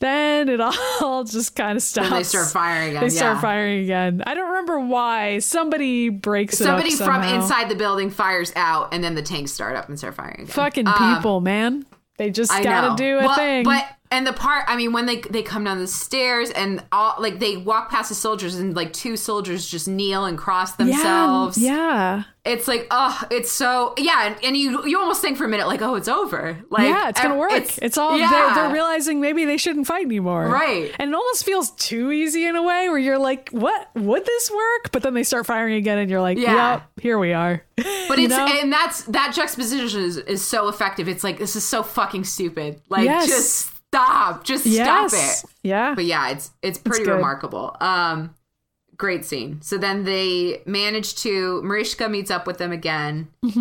[0.00, 0.60] then it
[1.00, 3.40] all just kind of stops Then they start firing again, they start yeah.
[3.40, 4.22] firing again.
[4.26, 5.38] I don't remember why.
[5.38, 9.88] Somebody breaks somebody from inside the building fires out, and then the tanks start up
[9.88, 10.46] and start firing again.
[10.46, 11.86] fucking Um, people man.
[12.18, 12.96] They just I gotta know.
[12.96, 13.64] do a Well, thing.
[13.64, 17.14] But and the part, I mean, when they they come down the stairs and all
[17.18, 21.58] like they walk past the soldiers and like two soldiers just kneel and cross themselves.
[21.58, 25.44] yeah yeah It's like, oh, it's so yeah, and, and you you almost think for
[25.44, 26.58] a minute like, oh, it's over.
[26.70, 27.52] Like, yeah, it's gonna work.
[27.52, 28.30] It's, all yeah.
[28.30, 30.92] they're, they're realizing maybe they shouldn't fight anymore, Right.
[30.98, 34.50] And it almost feels too easy in a way where you're like, "What would this
[34.50, 36.72] work?" But then they start firing again, and you're like, Yeah.
[36.72, 38.46] "Yep, here we are." But it's know?
[38.46, 41.08] and that's that juxtaposition is, is so effective.
[41.08, 42.80] It's like this is so fucking stupid.
[42.88, 43.26] Like, Yes.
[43.28, 45.54] just stop, just yes, stop it.
[45.62, 47.12] yeah, But yeah, it's it's pretty good.
[47.14, 47.76] remarkable.
[47.80, 48.34] Um,
[48.96, 49.60] great scene.
[49.62, 53.28] So then they manage to Marichka meets up with them again.
[53.44, 53.52] she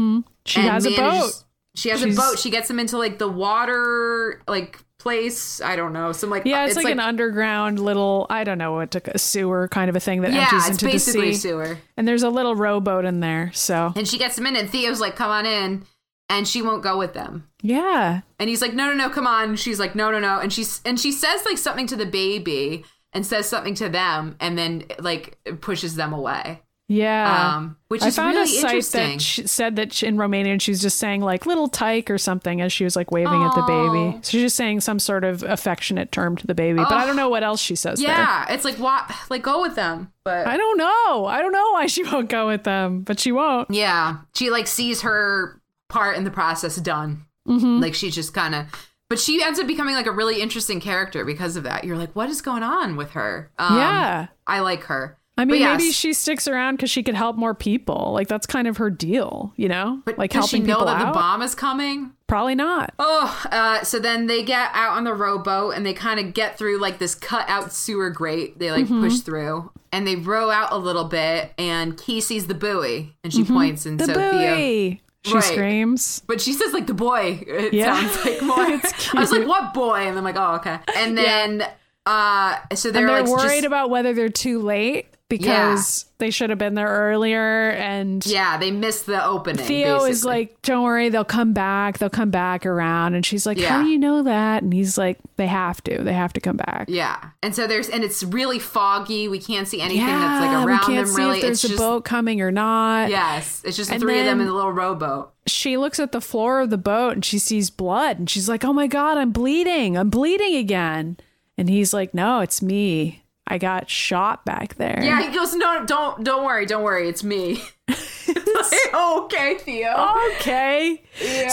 [0.62, 1.44] and has a boat.
[1.76, 2.40] She has She's- a boat.
[2.40, 5.62] She gets them into like the water like place.
[5.62, 6.12] I don't know.
[6.12, 9.68] Some like Yeah, it's, like, an underground little, I don't know what to, a sewer
[9.68, 11.40] kind of a thing that yeah, empties it's into the basically sea.
[11.40, 11.78] sewer.
[11.98, 15.00] And there's a little rowboat in there, so And she gets them in, and Theo's
[15.02, 15.86] like, "Come on in,"
[16.32, 17.48] and she won't go with them.
[17.62, 20.52] yeah, And he's like, "No, no, no, come on." She's like, "No, no, no," and
[20.52, 24.58] she's and she says like something to the baby and says something to them, and
[24.58, 26.62] then like pushes them away.
[26.88, 27.56] yeah.
[27.58, 30.60] Um, which I is found really a site that she said that she, in Romanian
[30.62, 33.62] she's just saying like little tyke or something as she was like waving at the
[33.64, 34.18] baby.
[34.24, 37.16] So she's just saying some sort of affectionate term to the baby, but I don't
[37.18, 38.10] know what else she says there.
[38.10, 41.26] yeah, it's like what, like go with them, but I don't know.
[41.28, 43.70] I don't know why she won't go with them, but she won't.
[43.72, 45.61] Yeah, she like sees her
[45.92, 47.26] part in the process done.
[47.48, 47.80] Mm-hmm.
[47.82, 48.66] Like she's just kind of,
[49.10, 51.84] but she ends up becoming like a really interesting character because of that.
[51.84, 53.52] You're like, what is going on with her?
[53.60, 54.28] Um, yeah.
[54.48, 55.18] I like her.
[55.38, 55.80] I mean, yes.
[55.80, 58.12] maybe she sticks around because she could help more people.
[58.14, 60.02] Like that's kind of her deal, you know?
[60.06, 61.14] But like does she helping know people that out.
[61.14, 62.12] the bomb is coming?
[62.28, 62.94] Probably not.
[63.00, 66.58] Oh, uh, so then they get out on the rowboat and they kind of get
[66.58, 68.60] through like this cut out sewer grate.
[68.60, 69.02] They like Mm-hmm.
[69.02, 71.54] push through and they row out a little bit.
[71.58, 74.08] And Key sees the buoy and she points and Mm-hmm.
[74.08, 74.98] The so Theo.
[75.24, 75.44] She Right.
[75.44, 76.22] screams.
[76.26, 77.44] But she says like the boy.
[77.46, 77.96] It Yeah.
[77.96, 78.66] sounds like more.
[78.72, 79.98] It's I was like, what boy?
[80.08, 80.80] And I'm like, oh, okay.
[80.96, 81.64] And then
[82.08, 86.30] uh so they're, And they're like worried just, about whether they're too late because they
[86.30, 87.72] should have been there earlier.
[87.72, 89.66] And Yeah, they missed the opening.
[89.66, 91.98] Theo is like, "Don't worry, they'll come back.
[91.98, 95.18] They'll come back around." And she's like, "How do you know that?" And he's like,
[95.38, 96.04] "They have to.
[96.04, 97.18] They have to come back." Yeah.
[97.42, 99.28] And so there's and it's really foggy.
[99.28, 101.38] We can't see anything that's like around we can't them see really.
[101.38, 103.10] if there's it's a just boat coming or not.
[103.10, 103.62] Yes.
[103.66, 105.32] It's just And three of them in the little rowboat.
[105.48, 108.64] She looks at the floor of the boat and she sees blood and she's like,
[108.64, 109.98] "Oh my god, I'm bleeding.
[109.98, 111.18] I'm bleeding again."
[111.58, 113.21] And he's like, "No, it's me.
[113.52, 117.24] I got shot back there." Yeah, he goes, No, don't don't worry, don't worry, it's
[117.24, 117.62] me.
[117.88, 120.16] it's like, okay, Theo.
[120.38, 121.02] okay.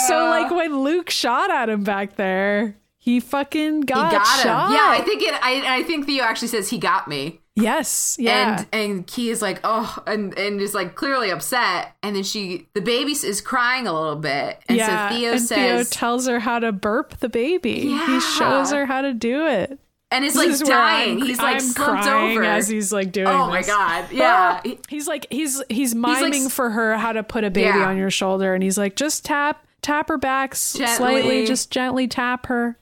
[0.08, 4.70] So like when Luke shot at him back there, He fucking got, He got shot.
[4.70, 4.76] him.
[4.76, 5.34] Yeah, I think it.
[5.42, 7.40] I, I think Theo actually says he got me.
[7.56, 8.16] yes.
[8.20, 8.58] Yeah.
[8.58, 11.96] And and Key is like, oh, and and is like clearly upset.
[12.02, 15.08] And then she, the baby is crying a little bit, and yeah.
[15.08, 15.46] so Theo and Theo
[15.78, 17.80] says, tells her how to burp the baby.
[17.88, 19.78] He shows her how to do it.
[20.10, 21.20] And is like is dying.
[21.20, 23.26] He's like I'm slumped over as he's like doing.
[23.28, 23.66] Oh my this.
[23.66, 24.60] god, yeah.
[24.88, 27.88] He's like he's he's miming s- for her how to put a baby Yeah.
[27.88, 30.86] on your shoulder, and he's like, just tap tap her back Gently.
[30.96, 32.76] slightly, just gently tap her.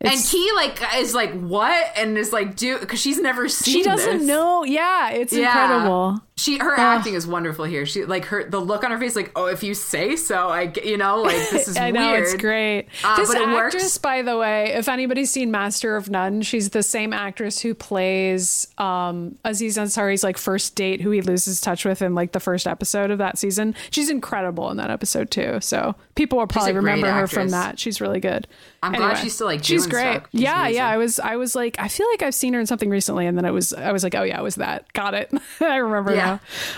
[0.00, 3.74] and It's- Key like is like what, and is like do because she's never seen.
[3.74, 4.26] she doesn't this.
[4.26, 4.64] know.
[4.64, 5.48] Yeah, it's Yeah.
[5.62, 6.20] incredible.
[6.40, 7.84] She her acting is wonderful here.
[7.84, 10.72] She like her the look on her face, like oh, if you say so, I
[10.82, 12.86] you know like this is I know it's great.
[13.04, 13.98] Uh, this actress, works.
[13.98, 18.66] by the way, if anybody's seen Master of None, she's the same actress who plays
[18.78, 22.66] um, Aziz Ansari's like first date, who he loses touch with in like the first
[22.66, 23.74] episode of that season.
[23.90, 25.58] She's incredible in that episode too.
[25.60, 27.78] So people will probably remember her from that.
[27.78, 28.46] She's really good.
[28.82, 30.14] I'm glad she's still, like, she's great.
[30.14, 30.28] stuff.
[30.32, 30.76] She's yeah, amazing.
[30.76, 30.88] yeah.
[30.88, 33.36] I was I was like I feel like I've seen her in something recently, and
[33.36, 34.90] then it was I was like oh yeah, it was that.
[34.94, 35.30] Got it.
[35.60, 36.29] I remember Yeah.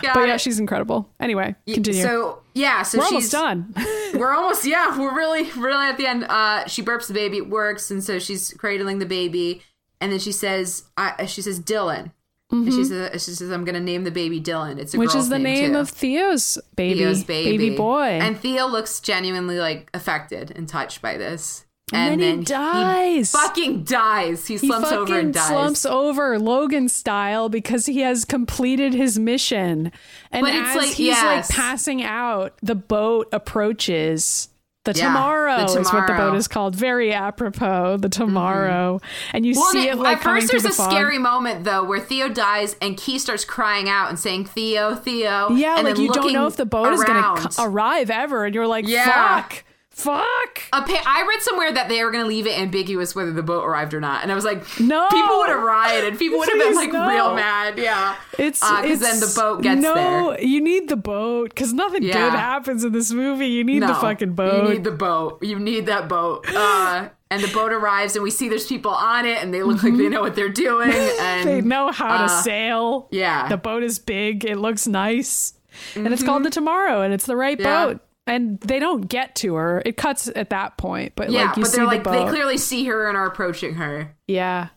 [0.02, 0.40] Got but yeah, it.
[0.40, 1.08] she's incredible.
[1.20, 2.02] Anyway, continue.
[2.02, 3.74] So yeah, so We're she's almost done.
[4.18, 7.48] we're almost yeah we're really really at the end uh she burps the baby it
[7.48, 9.62] works and so she's cradling the baby
[10.02, 12.12] and then she says I, she says dylan
[12.50, 15.06] and she says she says i'm gonna name the baby dylan it's a Mm-hmm.
[15.06, 15.78] Which is the name too.
[15.78, 17.74] of Theo's baby, Theo's baby.
[17.74, 18.02] boy.
[18.20, 23.30] and theo looks genuinely like affected and touched by this And then he dies.
[23.32, 27.86] fucking dies he he slumps fucking over and dies He slumps over Logan style because
[27.86, 29.92] he has completed his mission.
[30.30, 31.50] And But it's as like- he's yes.
[31.50, 34.48] like passing out, the boat approaches.
[34.84, 36.74] The Yeah, tomorrow, the tomorrow is what the boat is called.
[36.74, 38.24] Very apropos, the mm-hmm.
[38.24, 39.00] tomorrow.
[39.32, 40.90] And you Well, see and it like at first, there's the a fog.
[40.90, 45.50] scary moment though, where Theo dies and Key starts crying out and saying "Theo, Theo."
[45.52, 47.48] Yeah, and like you don't know if the boat is going around.
[47.52, 49.04] to arrive ever, and you're like, Yeah.
[49.42, 49.62] "Fuck,
[49.92, 53.64] fuck." I read somewhere that they were going to leave it ambiguous whether the boat
[53.64, 55.06] arrived or not, and I was like, No.
[55.10, 56.18] people would have rioted.
[56.18, 57.08] People would have been like no.
[57.08, 57.78] real mad.
[57.78, 59.94] Yeah, It's because then the boat gets no,
[60.34, 60.40] there.
[60.44, 62.14] you need the boat because nothing Yeah.
[62.30, 63.48] good happens in this movie.
[63.48, 64.64] You need No, the fucking boat.
[64.68, 65.42] You need the boat.
[65.42, 66.46] You need that boat.
[66.62, 69.82] Uh, and the boat arrives, and we see there's people on it, and they look
[69.82, 70.90] like they know what they're doing.
[70.92, 71.48] And Mm-hmm.
[71.48, 73.08] they know how to uh, sail.
[73.10, 73.48] yeah.
[73.48, 74.44] the boat is big.
[74.44, 75.54] It looks nice,
[75.94, 77.66] and it's called the Tomorrow, and it's the right Mm-hmm.
[77.66, 77.86] Yeah.
[77.86, 78.00] boat.
[78.34, 79.82] And they don't get to her.
[79.84, 82.12] It cuts at that point, but Yeah, like you but see they're the like boat.
[82.26, 84.14] they clearly see her and are approaching her.
[84.26, 84.68] yeah.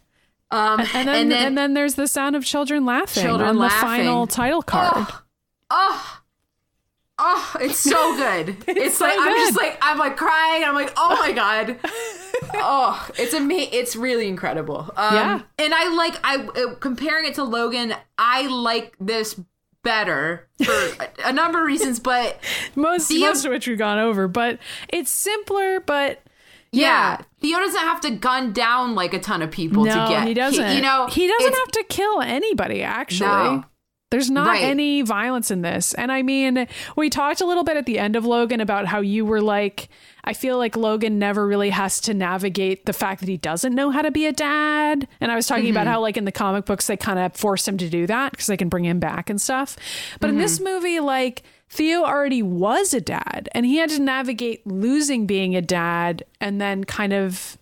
[0.51, 3.79] Um, And then, and then there's the sound of children laughing Children on laughing.
[3.79, 5.07] the final title card.
[5.71, 6.19] oh,
[7.17, 8.55] oh, it's so good.
[8.67, 10.63] It's, so like I'm just like I'm like crying.
[10.63, 11.77] I'm like, oh my god.
[12.55, 14.91] oh, it's ama- It's really incredible.
[14.95, 15.41] Um, Yeah.
[15.57, 17.93] and I like I uh, comparing it to Logan.
[18.17, 19.39] I like this
[19.85, 20.73] better for
[21.23, 22.37] a, number of reasons, but
[22.75, 25.79] most Theo- most of which we've gone over, but it's simpler.
[25.79, 26.21] But
[26.73, 30.27] yeah, Theo doesn't have to gun down like a ton of people no, to get.
[30.27, 30.75] he doesn't.
[30.75, 32.83] you know, he doesn't have to kill anybody.
[32.83, 33.65] Actually, No.
[34.11, 34.63] there's not Right.
[34.63, 35.93] any violence in this.
[35.93, 38.99] And I mean, we talked a little bit at the end of Logan about how
[38.99, 39.87] you were like,
[40.25, 43.91] I feel like Logan never really has to navigate the fact that he doesn't know
[43.91, 45.07] how to be a dad.
[45.21, 45.71] And I was talking Mm-hmm.
[45.71, 48.31] about how, like, in the comic books, they kind of force him to do that
[48.31, 49.77] because they can bring him back and stuff.
[50.19, 50.41] But in Mm-hmm.
[50.41, 55.55] this movie, like, Theo already was a dad and he had to navigate losing being
[55.55, 57.57] a dad and then kind of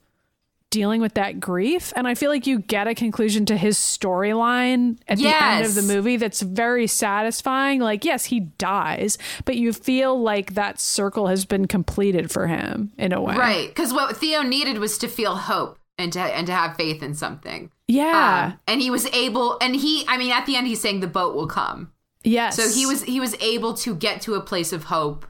[0.74, 1.94] dealing with that grief.
[1.96, 5.76] And I feel like you get a conclusion to his storyline at the end of
[5.76, 7.80] the movie that's very satisfying.
[7.80, 12.92] Like, yes, he dies, but you feel like that circle has been completed for him
[12.98, 13.36] in a way.
[13.36, 17.04] right because what Theo needed was to feel hope and to and to have faith
[17.04, 17.70] in something.
[17.88, 18.54] Yeah.
[18.54, 21.08] Um, and he was able and he i mean at the end he's saying the
[21.08, 21.92] boat will come
[22.24, 22.56] yes.
[22.56, 25.28] so he was he was able to get to a place of hope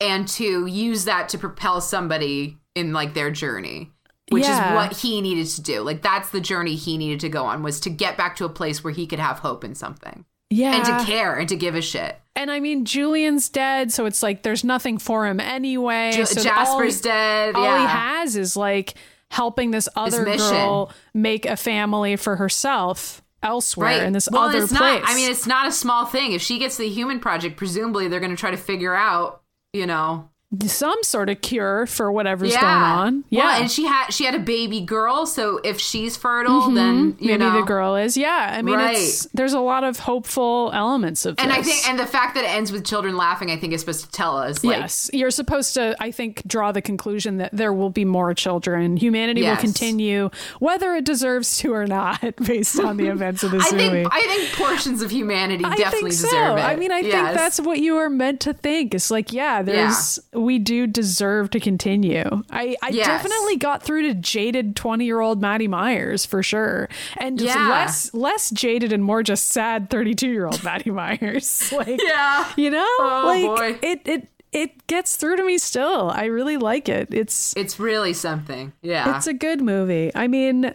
[0.00, 3.90] and to use that to propel somebody in like their journey
[4.30, 4.70] which Yeah.
[4.70, 7.62] is what he needed to do like that's the journey he needed to go on
[7.62, 10.74] was to get back to a place where he could have hope in something yeah.
[10.76, 14.22] and to care and to give a shit And I mean, Julian's dead, so it's
[14.22, 16.12] like there's nothing for him anyway.
[16.12, 18.94] Ju- so jasper's all, dead all yeah he has is like
[19.30, 24.02] helping this other girl make a family for herself elsewhere right.
[24.02, 25.00] in this well, other it's place.
[25.00, 26.32] Not, I mean, it's not a small thing.
[26.32, 29.42] If she gets the human project, presumably they're going to try to figure out,
[29.72, 30.28] you know,
[30.66, 32.60] some sort of cure for whatever's yeah.
[32.60, 33.24] going on.
[33.30, 33.44] Yeah.
[33.44, 37.00] Well, and she had she had a baby girl, so if she's fertile, then you
[37.10, 37.26] Mm-hmm.
[37.26, 38.16] Maybe know the girl is.
[38.16, 38.54] Yeah.
[38.58, 41.58] I mean, it's there's a lot of hopeful elements of And this.
[41.58, 44.04] I think, and the fact that it ends with children laughing, I think is supposed
[44.06, 47.72] to tell us, like, yes, you're supposed to, I think, draw the conclusion that there
[47.72, 48.96] will be more children.
[48.96, 49.56] Humanity Yes.
[49.56, 53.76] will continue, whether it deserves to or not, based on the events of this I
[53.76, 53.88] movie.
[54.02, 56.26] think I think portions of humanity I definitely think so.
[56.26, 56.62] deserve it.
[56.62, 58.94] I mean, I think that's what you are meant to think.
[58.94, 62.24] It's like, yeah, there's we do deserve to continue.
[62.50, 63.06] I, I Yes.
[63.06, 66.88] definitely got through to jaded 20 year old Maddie Myers for sure.
[67.18, 67.68] And just Yeah.
[67.68, 71.72] less less jaded and more just sad 32 year old Maddie Myers.
[71.76, 72.50] Like, Yeah.
[72.56, 73.44] you know, Oh, like
[73.80, 73.86] boy.
[73.86, 76.10] it, it, it gets through to me still.
[76.10, 77.12] I really like it.
[77.14, 78.72] It's It's really something.
[78.82, 79.16] Yeah.
[79.16, 80.10] it's a good movie.
[80.14, 80.74] I mean,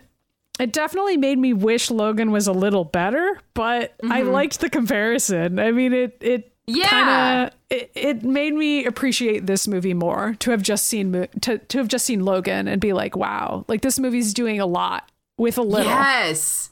[0.60, 5.60] it definitely made me wish Logan was a little better, but I liked the comparison.
[5.60, 6.55] I mean, it it Mm-hmm.
[6.68, 6.90] Yeah.
[6.90, 11.58] kind of it, it made me appreciate this movie more to have just seen to
[11.58, 15.12] to have just seen Logan and be like, wow, like this movie's doing a lot
[15.38, 15.92] with a little.
[15.92, 16.72] Yes.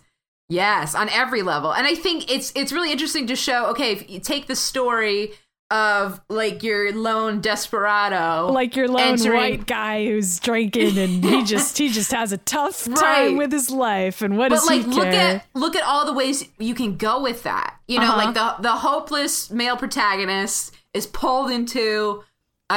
[0.50, 1.74] Yes, on every level.
[1.74, 5.32] And I think it's it's really interesting to show, okay, if you take the story
[5.74, 11.44] of like your lone desperado Like your lone entering- white guy who's drinking and he
[11.54, 13.38] just he just has a tough time Right.
[13.38, 15.36] with his life and what but does like he look care?
[15.38, 18.18] at look at all the ways you can go with that you know Uh-huh.
[18.26, 22.24] like the the hopeless male protagonist is pulled into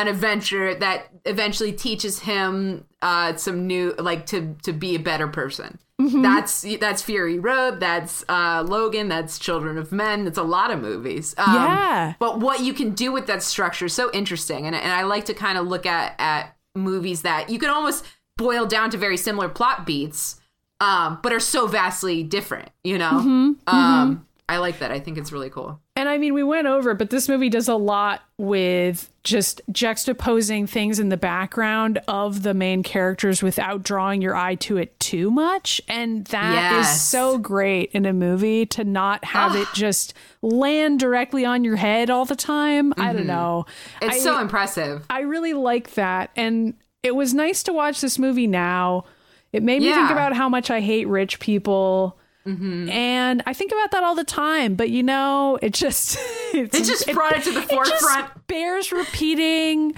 [0.00, 5.28] an adventure that eventually teaches him uh some new like to to be a better
[5.28, 6.20] person Mm-hmm.
[6.20, 10.78] that's that's fury road that's uh logan that's children of men that's a lot of
[10.83, 12.12] movies um, Yeah.
[12.18, 15.25] but what you can do with that structure is so interesting and, and i like
[15.25, 18.05] to kind of look at at movies that you can almost
[18.36, 20.39] boil down to very similar plot beats
[20.81, 23.52] um, but are so vastly different you know Mm-hmm.
[23.75, 26.91] um, i like that i think it's really cool And I mean, we went over,
[26.91, 32.42] it, but this movie does a lot with just juxtaposing things in the background of
[32.42, 35.81] the main characters without drawing your eye to it too much.
[35.89, 37.02] And that is Yes.
[37.02, 42.10] so great in a movie to not have it just land directly on your head
[42.10, 42.92] all the time.
[42.99, 43.65] I don't know.
[43.66, 44.05] Mm-hmm.
[44.07, 46.31] it's I- so impressive I really like that.
[46.36, 49.05] And it was nice to watch this movie now.
[49.52, 50.02] It made me think Yeah.
[50.05, 50.12] Mm-hmm.
[50.12, 52.18] about how much I hate rich people.
[52.47, 52.89] Mm-hmm.
[52.91, 56.16] And I think about that all the time, but you know, it just
[56.55, 58.47] it just brought it to the it just forefront.
[58.47, 59.94] bears repeating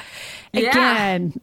[0.52, 0.70] Yeah.
[0.70, 1.34] again.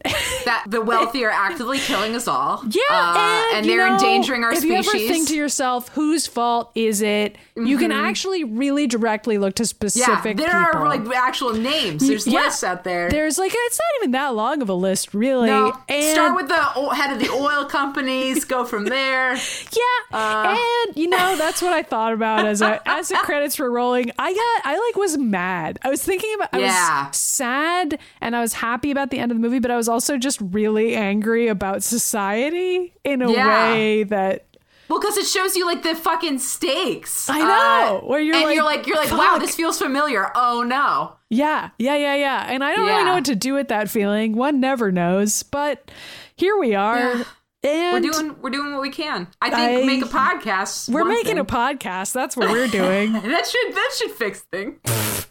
[0.44, 4.42] that the wealthy are actively killing us all Yeah, uh, and, you they're know, endangering
[4.44, 7.36] our if species you ever think to yourself, whose fault is it?
[7.56, 9.98] You can actually really directly look to Mm-hmm.
[9.98, 10.80] yeah specific there people.
[10.82, 12.42] are like actual names there's Yeah.
[12.42, 15.48] lists out there There's like it's not even that long of a list, really.
[15.48, 16.54] no, And start with the
[16.94, 19.34] head of the oil companies go from there
[19.72, 20.56] Yeah, Uh.
[20.86, 24.10] and you know that's what I thought about as I as the credits were rolling.
[24.18, 25.78] I got I like was mad.
[25.82, 27.08] I was thinking about I Yeah.
[27.08, 29.88] was sad and I was happy about the end of the movie, but I was
[29.88, 33.72] also just really angry about society in a Yeah.
[33.72, 34.44] way that
[34.88, 37.28] Well, because it shows you like the fucking stakes.
[37.28, 40.30] I know, Uh, where you're and like, you're like, you're like, wow, this feels familiar.
[40.36, 41.16] Oh no.
[41.28, 42.46] yeah, yeah, yeah, yeah.
[42.48, 44.34] And I don't really know what to do with that feeling.
[44.36, 45.90] One never knows, but
[46.36, 46.98] here we are.
[46.98, 47.24] Yeah.
[47.64, 49.26] And We're doing, we're doing what we can.
[49.42, 50.88] I think I- make a podcast.
[50.88, 52.12] we're making a podcast.
[52.12, 53.10] That's what we're doing.
[53.12, 54.78] That should that should fix things.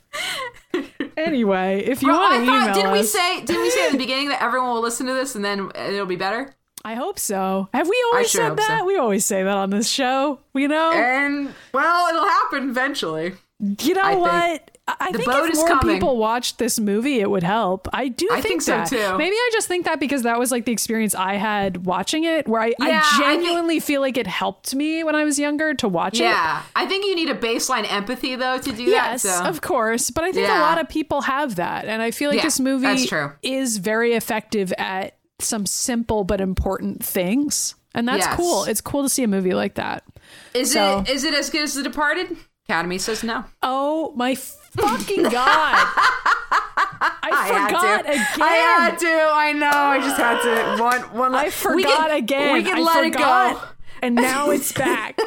[1.17, 3.97] anyway, if you Well, want to email didn't we say didn't we say at the
[4.05, 6.53] beginning that everyone will listen to this and then it'll be better?
[6.83, 7.67] I hope so.
[7.73, 8.79] Have we always sure said that?
[8.81, 8.85] so.
[8.85, 10.39] We always say that on this show.
[10.53, 13.33] You know, And well, it'll happen eventually.
[13.59, 14.31] you know I what?
[14.31, 15.95] I I the think if more coming.
[15.95, 17.87] people watched this movie, it would help.
[17.91, 18.87] I do I think so, that.
[18.87, 19.17] too.
[19.17, 22.47] Maybe I just think that because that was like the experience I had watching it,
[22.47, 25.39] where I, Yeah, I I think- genuinely feel like it helped me when I was
[25.39, 26.23] younger to watch it.
[26.23, 29.39] Yeah, I think you need a baseline empathy though to do Yes, that.
[29.39, 29.45] So.
[29.45, 30.11] of course.
[30.11, 31.85] But I think a lot of people have that.
[31.85, 33.09] And I feel like Yeah, this movie
[33.41, 37.73] is very effective at some simple but important things.
[37.95, 38.35] And that's Yes.
[38.35, 38.65] cool.
[38.65, 40.03] It's cool to see a movie like that.
[40.53, 42.37] Is So- it is it as good as The Departed?
[42.67, 43.45] Academy says no.
[43.61, 45.31] Oh my fucking god!
[47.27, 48.25] I, had forgot again.
[48.41, 49.07] I had to.
[49.07, 49.69] I know.
[49.71, 50.41] I just had
[50.77, 50.81] to.
[50.83, 51.01] One.
[51.17, 51.35] One.
[51.35, 52.53] I we forgot can- again.
[52.53, 53.67] We can I let forgot, it go.
[54.01, 55.19] and now it's back.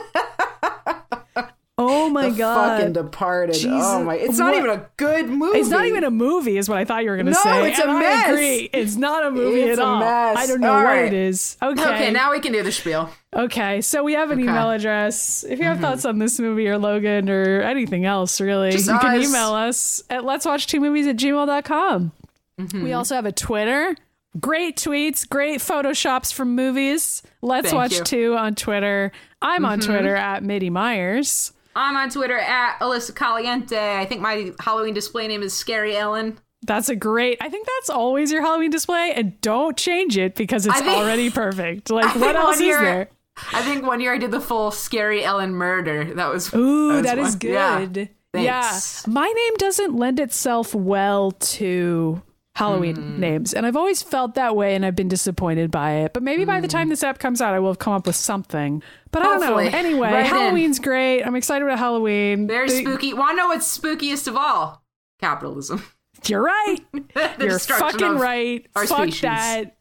[1.78, 2.78] Oh my god!
[2.78, 3.54] Fucking Departed.
[3.54, 3.70] Jesus.
[3.72, 4.16] Oh my!
[4.16, 5.58] It's not What- even a good movie.
[5.58, 7.50] It's not even a movie, is what I thought you were going to No, say.
[7.50, 8.28] No, it's a and I mess.
[8.28, 8.70] agree.
[8.72, 9.98] It's not a movie It's at a all.
[10.00, 10.36] mess.
[10.36, 11.04] I don't know All what right.
[11.06, 11.56] it is.
[11.62, 11.82] Okay.
[11.82, 13.08] Okay, now we can do the spiel.
[13.34, 14.46] Okay, so we have an Okay.
[14.46, 14.50] Mm-hmm.
[14.56, 15.44] email address.
[15.48, 18.98] If you have thoughts on this movie or Logan or anything else, really, Just you
[18.98, 22.12] can email us at let's watch two movies at gmail.com.
[22.60, 22.82] Mm-hmm.
[22.82, 23.94] We also have a Twitter.
[24.40, 27.22] Great tweets, great photoshops from movies.
[27.42, 27.96] Let's Thank watch you.
[27.98, 28.04] Mm-hmm.
[28.04, 29.10] two on Twitter.
[29.40, 31.52] I'm on Twitter at Mitty Myers.
[31.78, 33.76] I'm on Twitter at Alyssa Caliente.
[33.96, 36.38] I think my Halloween display name is Scary Ellen.
[36.62, 37.38] That's a great.
[37.40, 41.30] I think that's always your Halloween display, and don't change it because it's think- already
[41.44, 41.90] perfect.
[41.90, 43.08] Like, I what else one is there?
[43.52, 46.12] I think one year I did the full Scary Ellen murder.
[46.14, 47.52] That was Ooh, was that is one.
[47.52, 47.84] Yeah.
[47.86, 48.08] good.
[48.34, 49.04] Thanks.
[49.06, 49.12] Yeah.
[49.12, 52.20] My name doesn't lend itself well to
[52.58, 53.20] Halloween Hmm.
[53.20, 53.54] names.
[53.54, 56.12] And I've always felt that way and I've been disappointed by it.
[56.12, 56.72] But maybe by the Hmm.
[56.72, 58.82] time this app comes out, I will have come up with something.
[59.12, 59.56] But I don't know.
[59.58, 60.30] Anyway, Right in.
[60.30, 61.22] Halloween's great.
[61.22, 62.46] I'm excited about Halloween.
[62.48, 63.14] Very The- spooky.
[63.14, 64.82] Want to know what's spookiest of all?
[65.20, 65.84] Capitalism.
[66.26, 66.78] You're right.
[67.40, 68.66] You're fucking right.
[68.74, 69.20] our Fuck species.
[69.22, 69.76] that.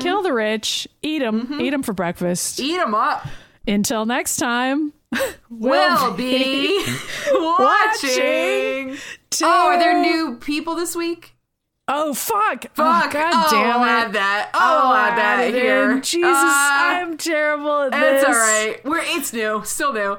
[0.00, 0.88] Kill the rich.
[1.02, 1.58] Eat them.
[1.60, 2.58] Eat them for breakfast.
[2.60, 3.26] Eat them up.
[3.68, 4.92] Until next time.
[5.50, 6.84] We'll be
[7.32, 8.96] watching.
[9.30, 11.33] to- Oh, are there new people this week?
[11.86, 12.62] Oh fuck!
[12.74, 12.74] Fuck.
[12.78, 13.88] Oh, God oh, damn I'll it!
[14.06, 14.50] add that.
[14.54, 16.00] Oh, I'll add that add here.
[16.00, 18.22] Jesus, Ah, I'm terrible at this.
[18.22, 18.80] It's all right.
[18.84, 19.60] We're it's new.
[19.66, 20.16] Still new.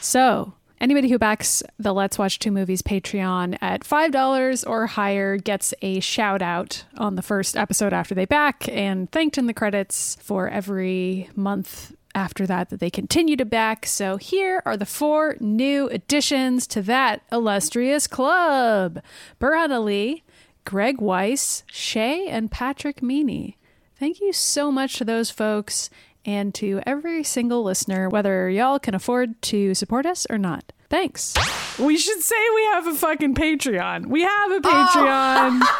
[0.00, 5.74] So, anybody who backs the Let's Watch Two Movies Patreon at $5 or higher gets
[5.82, 10.16] a shout out on the first episode after they back and thanked in the credits
[10.22, 13.84] for every month after that that they continue to back.
[13.86, 19.02] So, here are the four new additions to that illustrious club
[19.40, 20.22] Burhan Ali,
[20.64, 23.56] Greg Weiss, Shay, and Patrick Meany.
[23.96, 25.90] Thank you so much to those folks
[26.24, 30.72] and to every single listener, whether y'all can afford to support us or not.
[30.90, 31.34] Thanks.
[31.78, 34.06] We should say we have a fucking Patreon.
[34.06, 35.62] We have a Patreon.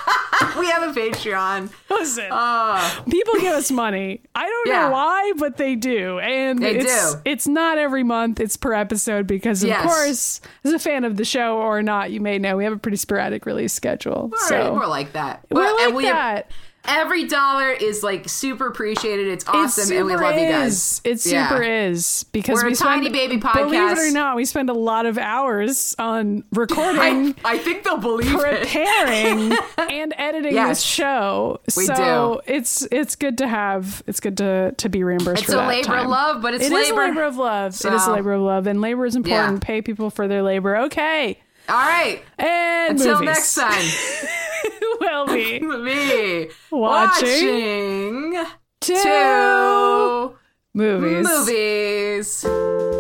[0.59, 1.71] We have a Patreon.
[1.91, 4.23] Listen, Uh, people give us money.
[4.35, 4.87] I don't Yeah.
[4.87, 6.19] know why, but they do.
[6.19, 7.21] And They it's, do.
[7.27, 9.85] it's not every month, it's per episode because, of Yes.
[9.85, 12.79] course, as a fan of the show or not, you may know we have a
[12.79, 14.29] pretty sporadic release schedule.
[14.33, 15.45] we're, so we're like that.
[15.51, 16.51] we're Well, like and we that.
[16.87, 19.29] Every dollar is like super appreciated.
[19.29, 21.01] It's It awesome, and we love you guys.
[21.05, 21.49] It Yeah.
[21.49, 24.71] super is because We're we a tiny spend, baby Believe it or not, we spend
[24.71, 28.63] a lot of hours on recording, I, I think they'll believe it.
[28.63, 29.53] preparing,
[29.91, 30.79] and editing Yes.
[30.79, 31.61] this show.
[31.77, 34.03] We so it's it's good to have.
[34.07, 36.05] It's good to to be reimbursed It's for a labor time.
[36.07, 37.03] of love, but it's It is labor.
[37.03, 37.75] a labor of love.
[37.85, 39.63] It is a labor of love, and labor is important.
[39.63, 39.67] Yeah.
[39.67, 40.77] Pay people for their labor.
[40.79, 41.39] Okay.
[41.71, 42.23] All right.
[42.39, 43.27] And Until movies.
[43.27, 43.85] next time,
[45.01, 48.45] will be me Watching watching
[48.81, 50.35] two two
[50.75, 51.27] movies.
[51.27, 53.00] movies.